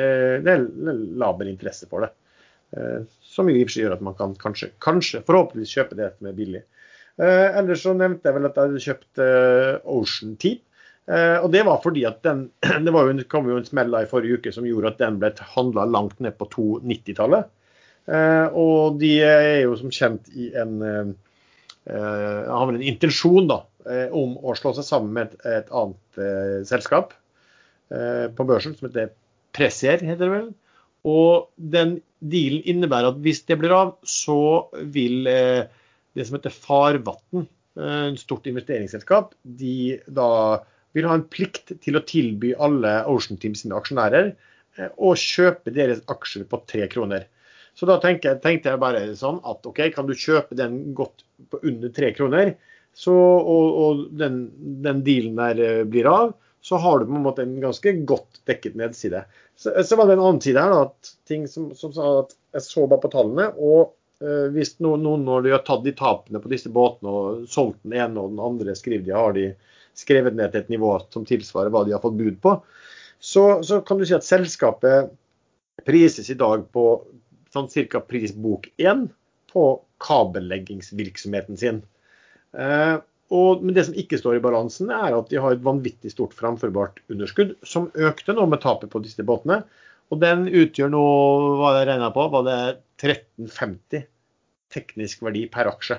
det 0.44 0.54
er 0.54 1.00
laber 1.20 1.50
interesse 1.50 1.88
for 1.90 2.06
det. 2.06 2.12
Eh, 2.76 3.00
som 3.34 3.48
i 3.50 3.56
og 3.56 3.66
for 3.66 3.74
seg 3.74 3.86
gjør 3.86 3.96
at 3.96 4.04
man 4.06 4.16
kan 4.18 4.36
kanskje, 4.38 4.70
kanskje, 4.84 5.24
forhåpentligvis 5.26 5.74
kjøpe 5.78 5.98
det 5.98 6.12
som 6.14 6.30
er 6.30 6.38
billig. 6.38 6.62
Eh, 7.22 7.48
ellers 7.60 7.82
så 7.86 7.94
nevnte 7.96 8.28
jeg 8.28 8.36
vel 8.36 8.48
at 8.48 8.56
jeg 8.58 8.70
hadde 8.70 8.84
kjøpt 8.86 9.24
eh, 9.24 9.72
Ocean 9.96 10.38
Teep. 10.42 10.62
Eh, 11.04 11.36
og 11.44 11.50
det 11.52 11.64
var 11.68 11.82
fordi 11.84 12.06
at 12.08 12.22
den 12.24 12.46
Det 12.86 12.92
jo, 12.94 13.26
kom 13.28 13.50
jo 13.50 13.58
en 13.60 13.66
smell 13.68 13.92
i 13.98 14.06
forrige 14.08 14.40
uke 14.40 14.54
som 14.54 14.64
gjorde 14.68 14.94
at 14.94 15.02
den 15.02 15.20
ble 15.20 15.32
handla 15.54 15.84
langt 15.88 16.22
ned 16.24 16.38
på 16.38 16.48
290-tallet. 16.54 17.50
Eh, 18.04 18.46
og 18.52 18.98
de 19.00 19.12
er 19.24 19.60
jo 19.64 19.76
som 19.80 19.92
kjent 19.92 20.30
i 20.32 20.50
en 20.60 20.80
eh, 20.84 21.12
har 21.84 22.70
en 22.72 22.80
intensjon 22.80 23.48
da, 23.50 23.58
om 24.16 24.38
å 24.40 24.54
slå 24.56 24.70
seg 24.72 24.86
sammen 24.86 25.10
med 25.12 25.34
et, 25.34 25.42
et 25.44 25.72
annet 25.76 26.64
selskap. 26.64 27.10
Eh, 27.92 28.28
på 28.32 28.46
børsen 28.48 28.76
som 28.76 28.88
heter 28.88 29.12
Pressier, 29.54 30.00
heter 30.00 30.24
det 30.24 30.32
vel. 30.32 30.46
Og 31.04 31.50
den 31.56 31.98
dealen 32.24 32.64
innebærer 32.64 33.12
at 33.12 33.20
hvis 33.24 33.42
det 33.48 33.58
blir 33.60 33.74
av, 33.76 33.96
så 34.08 34.38
vil 34.94 35.28
eh, 35.30 35.66
det 36.16 36.26
som 36.26 36.38
heter 36.38 36.54
Farvatn, 36.54 37.44
eh, 37.76 38.00
en 38.08 38.18
stort 38.20 38.48
investeringsselskap, 38.50 39.34
de 39.44 40.00
da 40.06 40.30
vil 40.94 41.08
ha 41.10 41.18
en 41.18 41.28
plikt 41.28 41.74
til 41.82 41.98
å 41.98 42.04
tilby 42.06 42.54
alle 42.62 43.00
Ocean 43.10 43.40
Team 43.42 43.56
sine 43.58 43.76
aksjonærer 43.76 44.32
å 45.02 45.12
kjøpe 45.18 45.70
deres 45.74 46.00
aksjer 46.10 46.46
på 46.50 46.58
tre 46.70 46.86
kroner. 46.90 47.26
Så 47.74 47.86
da 47.86 47.96
tenkte 48.02 48.30
jeg, 48.30 48.78
bare 48.82 49.02
sånn 49.18 49.40
at 49.46 49.66
OK, 49.66 49.80
kan 49.94 50.06
du 50.06 50.14
kjøpe 50.18 50.54
den 50.58 50.94
godt 50.94 51.24
på 51.50 51.60
under 51.66 51.90
tre 51.94 52.12
kroner, 52.14 52.52
så, 52.94 53.14
og, 53.14 53.78
og 53.84 54.02
den, 54.18 54.38
den, 54.86 55.02
dealen 55.06 55.38
der 55.38 55.86
blir 55.90 56.06
av, 56.10 56.34
så 56.64 56.76
har 56.80 56.98
du 56.98 57.06
på 57.06 57.12
en 57.12 57.26
måte 57.26 57.44
en 57.44 57.58
ganske 57.60 57.92
godt 58.08 58.40
dekket 58.48 58.76
nedside. 58.80 59.24
Så, 59.56 59.74
så 59.84 59.96
var 60.00 60.08
det 60.08 60.16
en 60.16 60.22
annen 60.24 60.40
side 60.40 60.62
her, 60.62 60.72
da, 60.72 60.86
at 60.86 61.10
ting 61.28 61.44
som, 61.50 61.66
som, 61.76 61.92
sa 61.92 62.06
at 62.22 62.32
jeg 62.56 62.64
så 62.64 62.86
bare 62.88 63.02
på 63.02 63.10
tallene. 63.12 63.50
og 63.60 63.92
uh, 64.24 64.46
hvis 64.54 64.78
noen, 64.80 65.04
noen, 65.04 65.26
når 65.28 65.44
de 65.44 65.52
har 65.52 65.64
tatt 65.66 65.84
de 65.84 65.92
tapene 65.98 66.40
på 66.40 66.52
disse 66.52 66.72
båtene 66.72 67.12
og 67.12 67.44
solgt 67.52 67.82
den 67.84 67.98
ene 67.98 68.22
og 68.22 68.32
den 68.32 68.40
andre, 68.40 68.76
skriver 68.80 69.04
de, 69.04 69.12
har 69.12 69.36
de 69.36 69.50
skrevet 69.94 70.38
ned 70.38 70.54
til 70.54 70.64
et 70.64 70.72
nivå 70.72 70.94
som 71.12 71.28
tilsvarer 71.28 71.74
hva 71.74 71.84
de 71.84 71.92
har 71.92 72.02
fått 72.02 72.16
bud 72.16 72.40
på, 72.42 72.56
så, 73.20 73.44
så 73.60 73.82
kan 73.84 74.00
du 74.00 74.08
si 74.08 74.16
at 74.16 74.24
selskapet 74.24 75.12
prises 75.84 76.32
i 76.32 76.40
dag 76.40 76.64
på 76.72 76.88
sånn 77.52 77.68
ca. 77.92 78.00
prisbok 78.08 78.70
1 78.80 79.10
på 79.52 79.66
kabelleggingsvirksomheten 80.00 81.60
sin. 81.60 81.84
Uh, 82.56 83.04
og, 83.32 83.62
men 83.64 83.72
det 83.76 83.86
som 83.86 83.96
ikke 83.96 84.18
står 84.20 84.38
i 84.38 84.44
balansen, 84.44 84.90
er 84.92 85.16
at 85.16 85.30
de 85.30 85.40
har 85.40 85.54
et 85.54 85.64
vanvittig 85.64 86.12
stort 86.12 86.34
framførbart 86.36 87.00
underskudd, 87.12 87.54
som 87.64 87.88
økte 87.96 88.34
nå 88.36 88.44
med 88.50 88.60
tapet 88.64 88.92
på 88.92 89.00
disse 89.04 89.24
båtene. 89.24 89.62
Og 90.12 90.20
den 90.20 90.44
utgjør 90.50 90.90
nå, 90.92 91.04
hva 91.60 91.72
jeg 91.78 91.88
regna 91.88 92.10
på, 92.14 92.26
var 92.34 92.44
det 92.46 92.58
1350 93.00 94.04
teknisk 94.74 95.22
verdi 95.24 95.46
per 95.50 95.70
aksje. 95.70 95.98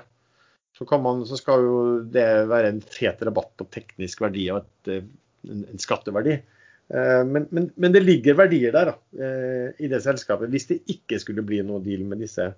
Så, 0.76 0.86
man, 1.00 1.24
så, 1.26 1.38
skal 1.40 1.64
jo 1.64 1.76
det 2.12 2.26
være 2.50 2.74
en 2.74 2.82
fet 2.84 3.22
rabatt 3.24 3.54
på 3.56 3.66
teknisk 3.72 4.20
verdi 4.20 4.50
og 4.52 4.60
et, 4.60 4.90
eh, 4.92 5.06
en, 5.48 5.62
en, 5.72 5.80
skatteverdi. 5.80 6.34
Eh, 6.36 7.22
men, 7.24 7.46
men, 7.48 7.70
men, 7.74 7.94
det 7.94 8.04
ligger 8.04 8.36
verdier 8.36 8.74
der 8.76 8.92
da, 8.92 8.96
eh, 9.16 9.70
i 9.80 9.88
det 9.88 10.02
selskapet, 10.04 10.52
hvis 10.52 10.68
det 10.68 10.82
ikke 10.92 11.18
skulle 11.22 11.46
bli 11.48 11.62
noe 11.64 11.80
deal 11.84 12.04
med 12.06 12.22
disse. 12.24 12.52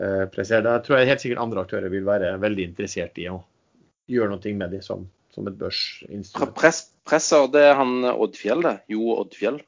Da 0.00 0.28
tror 0.30 0.94
jeg 0.96 1.08
helt 1.08 1.22
sikkert 1.22 1.40
andre 1.42 1.64
aktører 1.64 1.90
vil 1.92 2.04
være 2.06 2.36
veldig 2.40 2.68
interessert 2.70 3.18
i 3.20 3.26
å 3.28 3.40
gjøre 4.10 4.34
noe 4.34 4.54
med 4.58 4.76
dem 4.76 4.84
som, 4.84 5.08
som 5.34 5.48
et 5.50 5.58
børsinstrument. 5.60 6.54
Press, 6.58 6.84
presser, 7.08 7.48
det 7.54 7.64
er 7.70 7.76
han 7.78 8.04
Odd 8.12 8.38
Fjell, 8.38 8.64
det? 8.66 8.76
Jo 8.92 9.16
Odd 9.18 9.36
Fjell? 9.38 9.60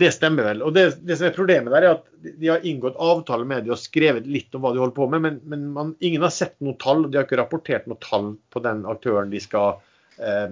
Det 0.00 0.08
stemmer 0.14 0.46
vel. 0.48 0.62
og 0.64 0.72
det, 0.72 0.86
det, 1.04 1.18
som 1.20 1.26
er 1.28 1.34
Problemet 1.36 1.74
der 1.74 1.84
er 1.84 1.94
at 1.98 2.06
de 2.24 2.48
har 2.48 2.62
inngått 2.64 2.96
avtale 2.96 3.44
med 3.44 3.66
dem 3.66 3.74
og 3.74 3.80
skrevet 3.80 4.28
litt 4.28 4.54
om 4.56 4.64
hva 4.64 4.72
de 4.72 4.80
holder 4.80 4.96
på 4.96 5.08
med, 5.12 5.24
men, 5.24 5.40
men 5.44 5.66
man, 5.74 5.90
ingen 6.00 6.24
har 6.24 6.32
sett 6.32 6.56
noe 6.64 6.78
tall. 6.80 7.04
De 7.10 7.20
har 7.20 7.26
ikke 7.28 7.40
rapportert 7.42 7.88
noe 7.90 8.00
tall 8.00 8.32
på 8.52 8.62
den 8.64 8.86
aktøren 8.88 9.32
de 9.32 9.42
skal 9.42 9.82
eh, 10.16 10.48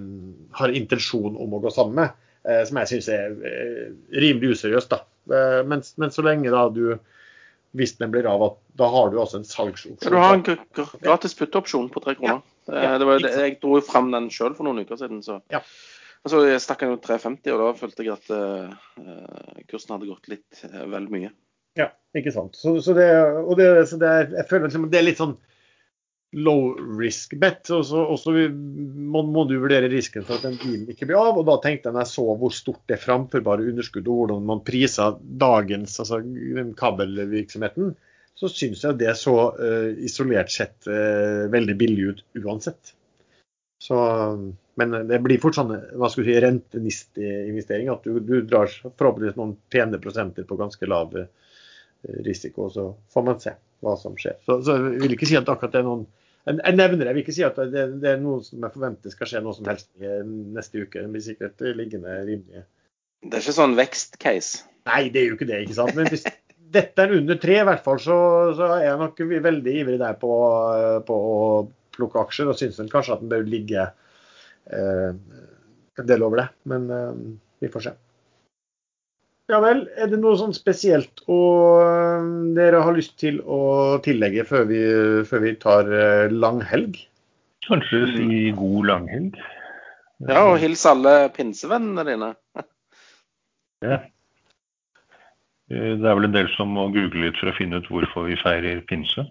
har 0.60 0.76
intensjon 0.76 1.40
om 1.40 1.56
å 1.56 1.62
gå 1.64 1.72
sammen 1.72 2.02
med. 2.02 2.18
Eh, 2.44 2.60
som 2.68 2.80
jeg 2.80 2.92
syns 2.94 3.08
er 3.12 3.32
eh, 3.48 3.86
rimelig 4.20 4.58
useriøst. 4.58 4.92
da. 4.92 5.00
Eh, 5.32 5.62
men, 5.68 5.84
men, 6.00 6.12
så 6.12 6.24
lenge 6.26 6.52
da 6.52 6.66
du 6.72 6.84
hvis 7.76 7.96
den 8.00 8.10
blir 8.10 8.26
av, 8.26 8.42
at 8.42 8.56
da 8.80 8.88
har 8.90 9.12
du 9.12 9.20
også 9.22 9.40
en 9.40 9.46
salgsopsjon. 9.46 10.00
Ja, 10.02 10.10
du 10.10 10.16
har 10.18 10.34
en 10.34 11.02
gratis 11.04 11.36
putteopsjon 11.38 11.90
på 11.94 12.02
tre 12.02 12.16
kroner. 12.18 12.40
Ja, 12.40 12.59
det 12.70 13.08
var, 13.08 13.24
jeg 13.24 13.58
dro 13.62 13.78
jo 13.78 13.84
fram 13.84 14.10
den 14.14 14.28
sjøl 14.32 14.54
for 14.56 14.68
noen 14.68 14.84
uker 14.84 15.00
siden. 15.00 15.24
så... 15.26 15.40
Ja. 15.52 15.64
Og 16.28 16.34
jeg 16.44 16.60
stakk 16.60 16.82
den 16.84 16.90
jo 16.92 16.98
350, 17.00 17.48
og 17.54 17.62
da 17.62 17.68
følte 17.78 18.04
jeg 18.04 18.12
at 18.12 18.26
uh, 18.28 19.60
kursen 19.70 19.94
hadde 19.94 20.08
gått 20.10 20.28
litt 20.28 20.58
uh, 20.68 20.82
vel 20.92 21.06
mye. 21.08 21.30
Ja, 21.78 21.86
ikke 22.12 22.32
sant. 22.34 22.58
Så, 22.60 22.74
så 22.84 22.92
det, 22.96 23.06
og 23.40 23.54
det, 23.56 23.70
så 23.88 23.96
det 24.00 24.10
jeg 24.34 24.44
føler 24.50 24.68
liksom, 24.68 24.84
det 24.92 25.00
er 25.00 25.06
litt 25.06 25.22
sånn 25.22 25.38
low 26.32 26.76
risk 27.00 27.34
bet. 27.40 27.64
Og 27.74 27.86
så, 27.88 28.02
og 28.04 28.20
så 28.20 28.34
må, 28.34 29.22
må, 29.26 29.46
du 29.48 29.56
vurdere 29.62 29.90
risken 29.90 30.26
for 30.26 30.38
at 30.38 30.46
den 30.46 30.58
bilen 30.60 30.92
ikke 30.92 31.08
blir 31.08 31.18
av. 31.22 31.40
Og 31.40 31.48
da 31.48 31.56
tenkte 31.62 31.88
jeg 31.88 31.96
når 31.96 32.04
jeg 32.04 32.12
så 32.12 32.26
hvor 32.42 32.54
stort 32.54 32.82
det 32.90 33.00
framførbare 33.02 33.66
underskuddet 33.72 34.12
og 34.12 34.22
hvordan 34.22 34.46
man 34.52 34.62
priser 34.66 35.18
dagens 35.40 35.96
altså 36.02 36.20
kabelvirksomheten, 36.78 37.94
så 38.40 38.48
syns 38.48 38.84
jeg 38.86 38.96
det 39.02 39.12
så 39.20 39.34
uh, 39.52 39.90
isolert 40.00 40.52
sett 40.52 40.88
uh, 40.88 41.44
veldig 41.52 41.76
billig 41.76 42.06
ut 42.08 42.22
uansett. 42.40 42.94
Så, 43.80 43.96
men 44.80 44.96
det 45.08 45.18
blir 45.24 45.40
fort 45.40 45.56
sånn 45.56 45.72
hva 45.72 46.08
skal 46.12 46.24
du 46.24 46.30
si, 46.30 46.38
rentenistinvestering. 46.44 47.90
At 47.92 48.04
du, 48.04 48.16
du 48.24 48.40
drar 48.44 48.72
forhåpentligvis 48.72 49.36
noen 49.36 49.54
pene 49.72 50.00
prosenter 50.00 50.48
på 50.48 50.58
ganske 50.60 50.88
lav 50.88 51.12
uh, 51.16 51.28
risiko. 52.24 52.70
Så 52.72 52.86
får 53.12 53.28
man 53.28 53.44
se 53.44 53.54
hva 53.84 53.96
som 54.00 54.16
skjer. 54.20 54.40
Så, 54.46 54.60
så, 54.64 54.78
jeg 54.88 55.04
vil 55.04 55.16
ikke 55.16 55.28
si 55.28 55.36
at 55.40 55.52
akkurat 55.52 55.76
det 55.76 55.84
er 55.84 55.88
noen 55.90 56.08
jeg 56.48 56.72
nevner 56.72 57.04
det, 57.04 57.10
jeg 57.10 57.14
vil 57.14 57.20
ikke 57.20 57.34
si 57.36 57.42
at 57.44 57.58
det, 57.68 57.82
det, 58.00 58.14
er 58.14 58.22
noe 58.22 58.40
som 58.42 58.62
jeg 58.64 58.72
forventer 58.72 59.12
skal 59.12 59.28
skje 59.28 59.42
noe 59.44 59.52
som 59.54 59.66
helst 59.68 59.90
neste 60.00 60.80
uke. 60.80 61.02
Det 61.02 61.10
blir 61.12 61.22
sikkert 61.22 61.60
liggende 61.76 62.14
rimelig. 62.24 62.62
Det 63.20 63.36
er 63.36 63.44
ikke 63.44 63.54
sånn 63.58 63.76
vekstcase? 63.76 64.64
Nei, 64.88 65.02
det 65.12 65.20
er 65.20 65.28
jo 65.28 65.36
ikke 65.36 65.48
det. 65.50 65.58
ikke 65.66 65.76
sant? 65.76 65.92
Men 65.98 66.08
hvis 66.08 66.24
dette 66.70 67.04
er 67.04 67.16
under 67.16 67.38
tre, 67.40 67.56
i 67.60 67.66
hvert 67.66 67.84
fall, 67.84 67.98
så, 68.02 68.16
så 68.58 68.68
er 68.76 68.84
jeg 68.86 69.00
nok 69.00 69.22
veldig 69.46 69.76
ivrig 69.82 69.98
der 70.00 70.18
på, 70.20 70.30
på 71.06 71.16
å 71.30 71.40
plukke 71.96 72.22
aksjer. 72.22 72.50
Og 72.50 72.58
syns 72.58 72.80
kanskje 72.92 73.16
at 73.16 73.24
den 73.24 73.32
bør 73.32 73.48
ligge 73.48 73.88
eh, 74.70 75.10
en 75.10 76.08
del 76.08 76.24
over 76.26 76.44
det. 76.44 76.48
Men 76.70 76.86
eh, 76.94 77.10
vi 77.64 77.72
får 77.72 77.88
se. 77.88 77.96
Ja 79.50 79.58
vel. 79.62 79.82
Er 79.98 80.10
det 80.12 80.20
noe 80.22 80.38
sånn 80.38 80.54
spesielt 80.54 81.24
og 81.26 81.82
eh, 81.82 82.28
dere 82.58 82.84
har 82.86 82.94
lyst 82.96 83.16
til 83.22 83.40
å 83.42 83.98
tillegge 84.04 84.46
før 84.46 84.68
vi, 84.70 84.82
før 85.26 85.46
vi 85.46 85.56
tar 85.62 85.90
eh, 85.90 86.30
langhelg? 86.30 87.00
Kanskje 87.66 88.04
si 88.14 88.44
god 88.56 88.86
langhelg. 88.88 89.40
Ja, 90.28 90.44
og 90.50 90.58
hils 90.60 90.82
alle 90.88 91.14
pinsevennene 91.34 92.04
dine. 92.06 92.30
ja. 93.86 94.00
Eh, 95.70 95.94
det 96.00 96.06
er 96.06 96.18
vel 96.18 96.28
en 96.28 96.34
del 96.34 96.50
som 96.56 96.72
må 96.74 96.88
google 96.94 97.28
litt 97.28 97.38
for 97.40 97.52
å 97.52 97.56
finne 97.56 97.80
ut 97.80 97.88
hvorfor 97.90 98.26
vi 98.28 98.38
feirer 98.40 98.82
pinse. 98.88 99.26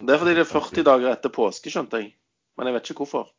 Det 0.00 0.14
er 0.14 0.20
fordi 0.22 0.36
det 0.38 0.46
er 0.46 0.48
40 0.48 0.86
dager 0.86 1.12
etter 1.12 1.32
påske, 1.34 1.72
skjønte 1.72 2.00
jeg. 2.00 2.14
Men 2.56 2.70
jeg 2.70 2.76
vet 2.76 2.90
ikke 2.90 3.04
hvorfor. 3.04 3.30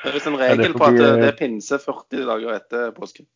Det 0.00 0.10
er 0.10 0.16
visst 0.16 0.28
en 0.28 0.40
regel 0.40 0.66
ja, 0.66 0.74
på 0.76 0.86
at 0.86 0.98
det 0.98 1.28
er 1.28 1.38
pinse 1.38 1.78
40 1.80 2.28
dager 2.30 2.56
etter 2.56 2.92
påske. 2.96 3.26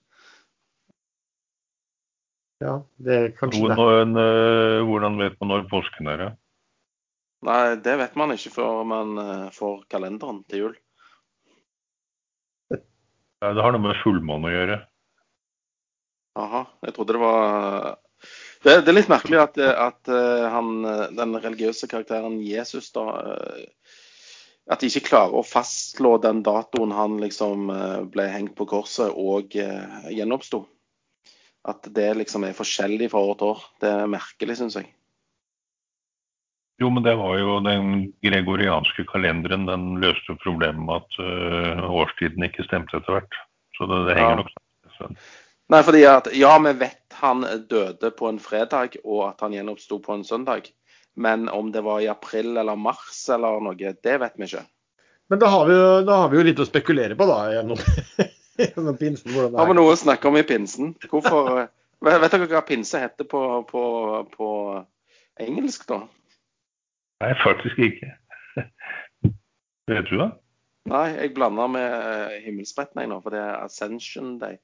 Ja, 2.59 2.81
det 2.99 3.15
er 3.15 3.33
kanskje 3.39 3.63
hvordan, 3.63 4.17
det. 4.17 4.27
Eh, 4.27 4.85
hvordan 4.89 5.19
vet 5.21 5.37
man 5.39 5.53
når 5.53 5.69
påsken 5.71 6.11
er? 6.11 6.25
Ja? 6.25 6.31
Nei, 7.47 7.63
det 7.85 7.95
vet 8.01 8.17
man 8.19 8.35
ikke 8.35 8.51
før 8.51 8.83
man 8.89 9.19
eh, 9.23 9.49
får 9.55 9.85
kalenderen 9.93 10.43
til 10.51 10.65
jul. 10.65 10.77
Ja, 12.75 13.53
det 13.55 13.63
har 13.63 13.75
noe 13.75 13.85
med 13.85 14.01
fullmåne 14.03 14.51
å 14.51 14.55
gjøre. 14.55 14.79
Aha, 16.37 16.67
jeg 16.85 16.95
trodde 16.95 17.17
det 17.17 17.23
var 17.23 17.97
Det, 18.63 18.81
det 18.83 18.91
er 18.91 18.97
litt 18.97 19.11
merkelig 19.11 19.39
at, 19.41 19.59
at 19.59 20.11
eh, 20.13 20.47
han, 20.51 20.83
den 21.17 21.37
religiøse 21.39 21.89
karakteren 21.91 22.41
Jesus 22.43 22.91
da 22.95 23.07
At 24.69 24.83
de 24.83 24.91
ikke 24.91 25.09
klarer 25.09 25.39
å 25.39 25.47
fastslå 25.47 26.17
den 26.21 26.43
datoen 26.45 26.93
han 26.93 27.17
liksom 27.23 27.71
ble 28.13 28.27
hengt 28.29 28.53
på 28.59 28.67
korset 28.69 29.15
og 29.17 29.55
gjenoppsto. 29.57 30.67
At 31.65 31.89
det 31.97 32.11
liksom 32.19 32.45
er 32.45 32.57
forskjellig 32.59 33.09
fra 33.15 33.23
år 33.31 33.39
til 33.41 33.55
år. 33.55 33.63
Det 33.81 33.89
er 33.89 34.13
merkelig, 34.13 34.59
syns 34.61 34.77
jeg. 34.77 34.91
Jo, 36.79 36.91
men 36.95 37.03
det 37.03 37.17
var 37.19 37.35
jo 37.41 37.57
den 37.65 38.13
gregorianske 38.23 39.07
kalenderen. 39.09 39.65
Den 39.67 39.89
løste 40.05 40.37
problemet 40.45 40.85
med 40.85 41.01
at 41.01 41.89
årstiden 41.89 42.47
ikke 42.47 42.69
stemte 42.69 43.01
etter 43.01 43.17
hvert. 43.17 43.41
Så 43.79 43.89
det, 43.91 44.05
det 44.11 44.19
henger 44.19 44.37
ja. 44.37 44.41
nok 44.43 44.53
sammen. 44.99 45.21
Nei, 45.69 45.83
fordi 45.85 46.01
at 46.09 46.31
ja, 46.33 46.55
vi 46.65 46.73
vet 46.81 47.17
han 47.21 47.45
døde 47.69 48.11
på 48.17 48.31
en 48.31 48.39
fredag, 48.41 48.97
og 49.05 49.27
at 49.29 49.45
han 49.45 49.53
gjenoppsto 49.53 49.99
på 50.01 50.17
en 50.17 50.25
søndag. 50.25 50.71
Men 51.19 51.49
om 51.53 51.73
det 51.75 51.83
var 51.85 52.01
i 52.01 52.09
april 52.09 52.57
eller 52.57 52.79
mars 52.79 53.25
eller 53.35 53.61
noe, 53.61 53.77
det 53.77 54.17
vet 54.23 54.37
vi 54.39 54.49
ikke. 54.49 54.65
Men 55.29 55.41
da 55.43 55.51
har 55.53 55.67
vi, 55.69 55.79
da 56.07 56.21
har 56.23 56.31
vi 56.33 56.39
jo 56.39 56.45
litt 56.47 56.63
å 56.63 56.67
spekulere 56.69 57.19
på, 57.19 57.27
da, 57.29 57.41
gjennom 57.53 57.81
pinsen, 59.03 59.35
Har 59.35 59.69
vi 59.69 59.77
noe 59.77 59.93
å 59.93 59.99
snakke 59.99 60.31
om 60.31 60.39
i 60.41 60.47
pinsen? 60.47 60.95
Hvorfor, 61.05 61.51
eh, 61.67 61.69
vet 62.07 62.33
dere 62.33 62.49
hva 62.49 62.63
pinse 62.65 63.03
heter 63.03 63.29
på, 63.29 63.43
på, 63.69 63.83
på 64.33 64.49
engelsk, 65.45 65.85
da? 65.91 66.01
Nei, 67.25 67.33
faktisk 67.43 67.81
ikke. 67.83 68.15
Vet 69.91 70.09
du 70.09 70.21
det? 70.21 70.31
Nei, 70.89 71.07
jeg 71.19 71.35
blander 71.37 71.69
med 71.73 72.37
himmelspretten 72.45 73.03
jeg 73.03 73.11
nå, 73.11 73.19
for 73.25 73.35
det 73.35 73.41
er 73.43 73.59
Ascension 73.67 74.37
Day. 74.41 74.61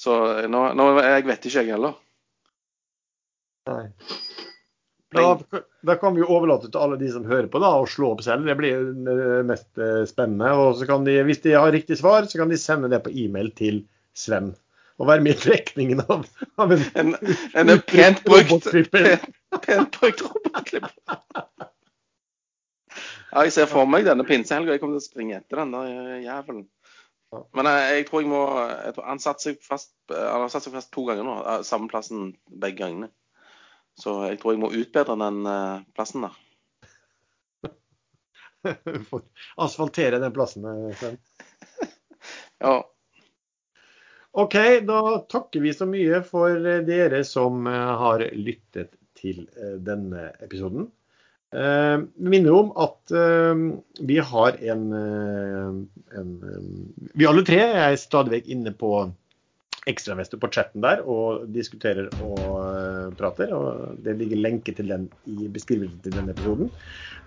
Så 0.00 0.18
nå, 0.50 0.62
nå 0.78 0.88
jeg 0.98 1.26
vet 1.28 1.46
ikke, 1.46 1.62
jeg 1.62 1.74
heller. 1.76 1.98
Nei. 3.70 3.86
Da, 5.12 5.38
da, 5.84 5.94
kan 6.00 6.14
vi 6.16 6.22
jo 6.22 6.30
overlate 6.32 6.70
til 6.72 6.80
alle 6.80 6.96
de 6.96 7.10
som 7.12 7.26
hører 7.28 7.50
på, 7.52 7.60
da, 7.60 7.74
å 7.76 7.88
slå 7.88 8.14
opp 8.14 8.22
selv. 8.24 8.48
Det 8.48 8.56
blir 8.56 8.86
mest 9.44 9.68
eh, 9.76 10.02
spennende. 10.08 10.54
Og 10.56 10.78
så 10.80 10.88
kan 10.88 11.04
de, 11.04 11.18
Hvis 11.28 11.42
de 11.44 11.52
har 11.52 11.72
riktig 11.74 11.98
svar, 12.00 12.24
så 12.28 12.40
kan 12.40 12.52
de 12.52 12.60
sende 12.60 12.90
det 12.92 13.02
på 13.04 13.12
e-mail 13.12 13.52
til 13.58 13.82
Sven. 14.16 14.54
Og 15.00 15.08
være 15.08 15.24
med 15.24 15.36
i 15.36 15.42
trekningen 15.42 16.00
av, 16.06 16.24
av 16.62 16.72
en, 16.72 16.84
en, 17.00 17.14
en, 17.52 17.74
en 17.74 17.84
pent 17.84 18.24
brukt 18.24 18.68
pent 18.72 20.00
robotklipp. 20.00 20.88
Ja, 23.32 23.46
jeg 23.46 23.54
ser 23.54 23.68
for 23.70 23.88
meg 23.88 24.04
denne 24.04 24.26
pinsehelga. 24.28 24.74
Jeg 24.74 24.82
kommer 24.82 24.98
til 24.98 25.04
å 25.04 25.08
springe 25.08 25.38
etter 25.38 25.62
den 25.62 25.72
der 25.72 26.20
jævelen. 26.20 26.66
Men 27.56 27.68
jeg, 27.70 27.96
jeg, 27.96 28.06
tror 28.08 28.22
jeg 28.22 28.28
må 28.28 28.42
jeg 28.60 28.94
tror, 28.96 29.04
Han 29.08 29.20
satte 29.22 29.46
seg 29.46 29.62
fast 29.64 29.94
Han 30.12 30.42
har 30.44 30.50
satt 30.52 30.66
seg 30.66 30.74
fast 30.76 30.90
to 30.92 31.06
ganger 31.08 31.24
nå. 31.24 31.36
Samme 31.64 31.88
plassen 31.88 32.34
begge 32.46 32.82
gangene. 32.82 33.08
Så 33.96 34.18
jeg 34.26 34.40
tror 34.40 34.54
jeg 34.54 34.62
må 34.62 34.72
utbedre 34.72 35.16
den 35.20 35.44
plassen 35.96 36.26
der. 36.26 36.36
Asfaltere 39.56 40.18
den 40.18 40.32
plassen, 40.32 40.64
eh, 40.64 40.96
Sven. 40.96 41.18
ja. 42.58 42.90
OK, 44.30 44.54
da 44.86 45.18
takker 45.28 45.60
vi 45.60 45.74
så 45.74 45.86
mye 45.88 46.22
for 46.26 46.56
eh, 46.56 46.82
dere 46.86 47.22
som 47.28 47.66
har 47.66 48.24
lyttet 48.32 48.94
til 49.18 49.44
denne 49.84 50.30
episoden. 50.42 50.88
Vi 51.52 52.30
minner 52.32 52.54
om 52.56 52.70
at 52.80 53.12
vi 54.00 54.16
har 54.24 54.56
en, 54.72 54.84
en 56.16 56.30
Vi 57.12 57.26
alle 57.28 57.44
tre 57.44 57.58
er 57.60 57.96
stadig 58.00 58.32
vekk 58.38 58.48
inne 58.54 58.72
på 58.72 58.92
ekstravester 59.90 60.38
på 60.38 60.50
chatten 60.52 60.82
der 60.84 61.02
og 61.08 61.48
diskuterer 61.54 62.10
og 62.22 62.60
uh, 62.62 63.14
prater. 63.18 63.50
og 63.54 63.98
Det 64.04 64.14
ligger 64.18 64.42
lenke 64.42 64.74
til 64.76 64.92
den 64.92 65.08
i 65.26 65.48
beskrivelsen 65.50 65.98
til 66.04 66.14
denne 66.14 66.34
episoden. 66.34 66.70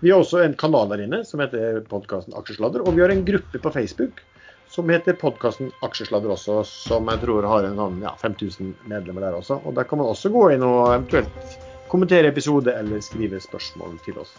Vi 0.00 0.12
har 0.12 0.22
også 0.22 0.42
en 0.44 0.56
kanal 0.56 0.88
der 0.92 1.04
inne 1.04 1.22
som 1.28 1.42
heter 1.44 1.82
podkasten 1.90 2.36
Aksjesladder. 2.38 2.84
Og 2.84 2.96
vi 2.96 3.04
har 3.04 3.12
en 3.12 3.26
gruppe 3.28 3.60
på 3.60 3.74
Facebook 3.74 4.24
som 4.72 4.88
heter 4.90 5.18
podkasten 5.20 5.70
Aksjesladder 5.86 6.32
også, 6.32 6.62
som 6.66 7.12
jeg 7.12 7.22
tror 7.22 7.46
har 7.46 7.68
en 7.68 8.00
ja, 8.02 8.16
5000 8.22 8.72
medlemmer 8.88 9.26
der 9.28 9.36
også. 9.36 9.60
Og 9.62 9.76
Der 9.76 9.84
kan 9.84 10.00
man 10.00 10.10
også 10.10 10.32
gå 10.32 10.48
inn 10.54 10.64
og 10.66 10.94
eventuelt 10.94 11.58
kommentere 11.92 12.30
episode 12.32 12.72
eller 12.74 13.02
skrive 13.04 13.40
spørsmål 13.42 13.98
til 14.04 14.20
oss. 14.22 14.34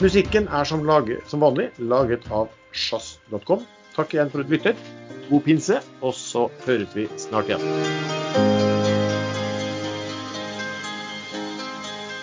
Musikken 0.00 0.48
er 0.48 0.68
som, 0.68 0.84
laget, 0.86 1.24
som 1.30 1.44
vanlig 1.44 1.70
laget 1.78 2.26
av 2.30 2.50
sjazz.com. 2.72 3.66
Takk 3.96 4.16
igjen 4.16 4.32
for 4.32 4.42
at 4.42 4.50
du 4.50 4.56
lyttet. 4.56 4.88
God 5.30 5.46
pinse, 5.46 5.78
og 6.02 6.16
så 6.18 6.48
høres 6.66 6.96
vi 6.96 7.06
snart 7.20 7.50
igjen. 7.52 8.59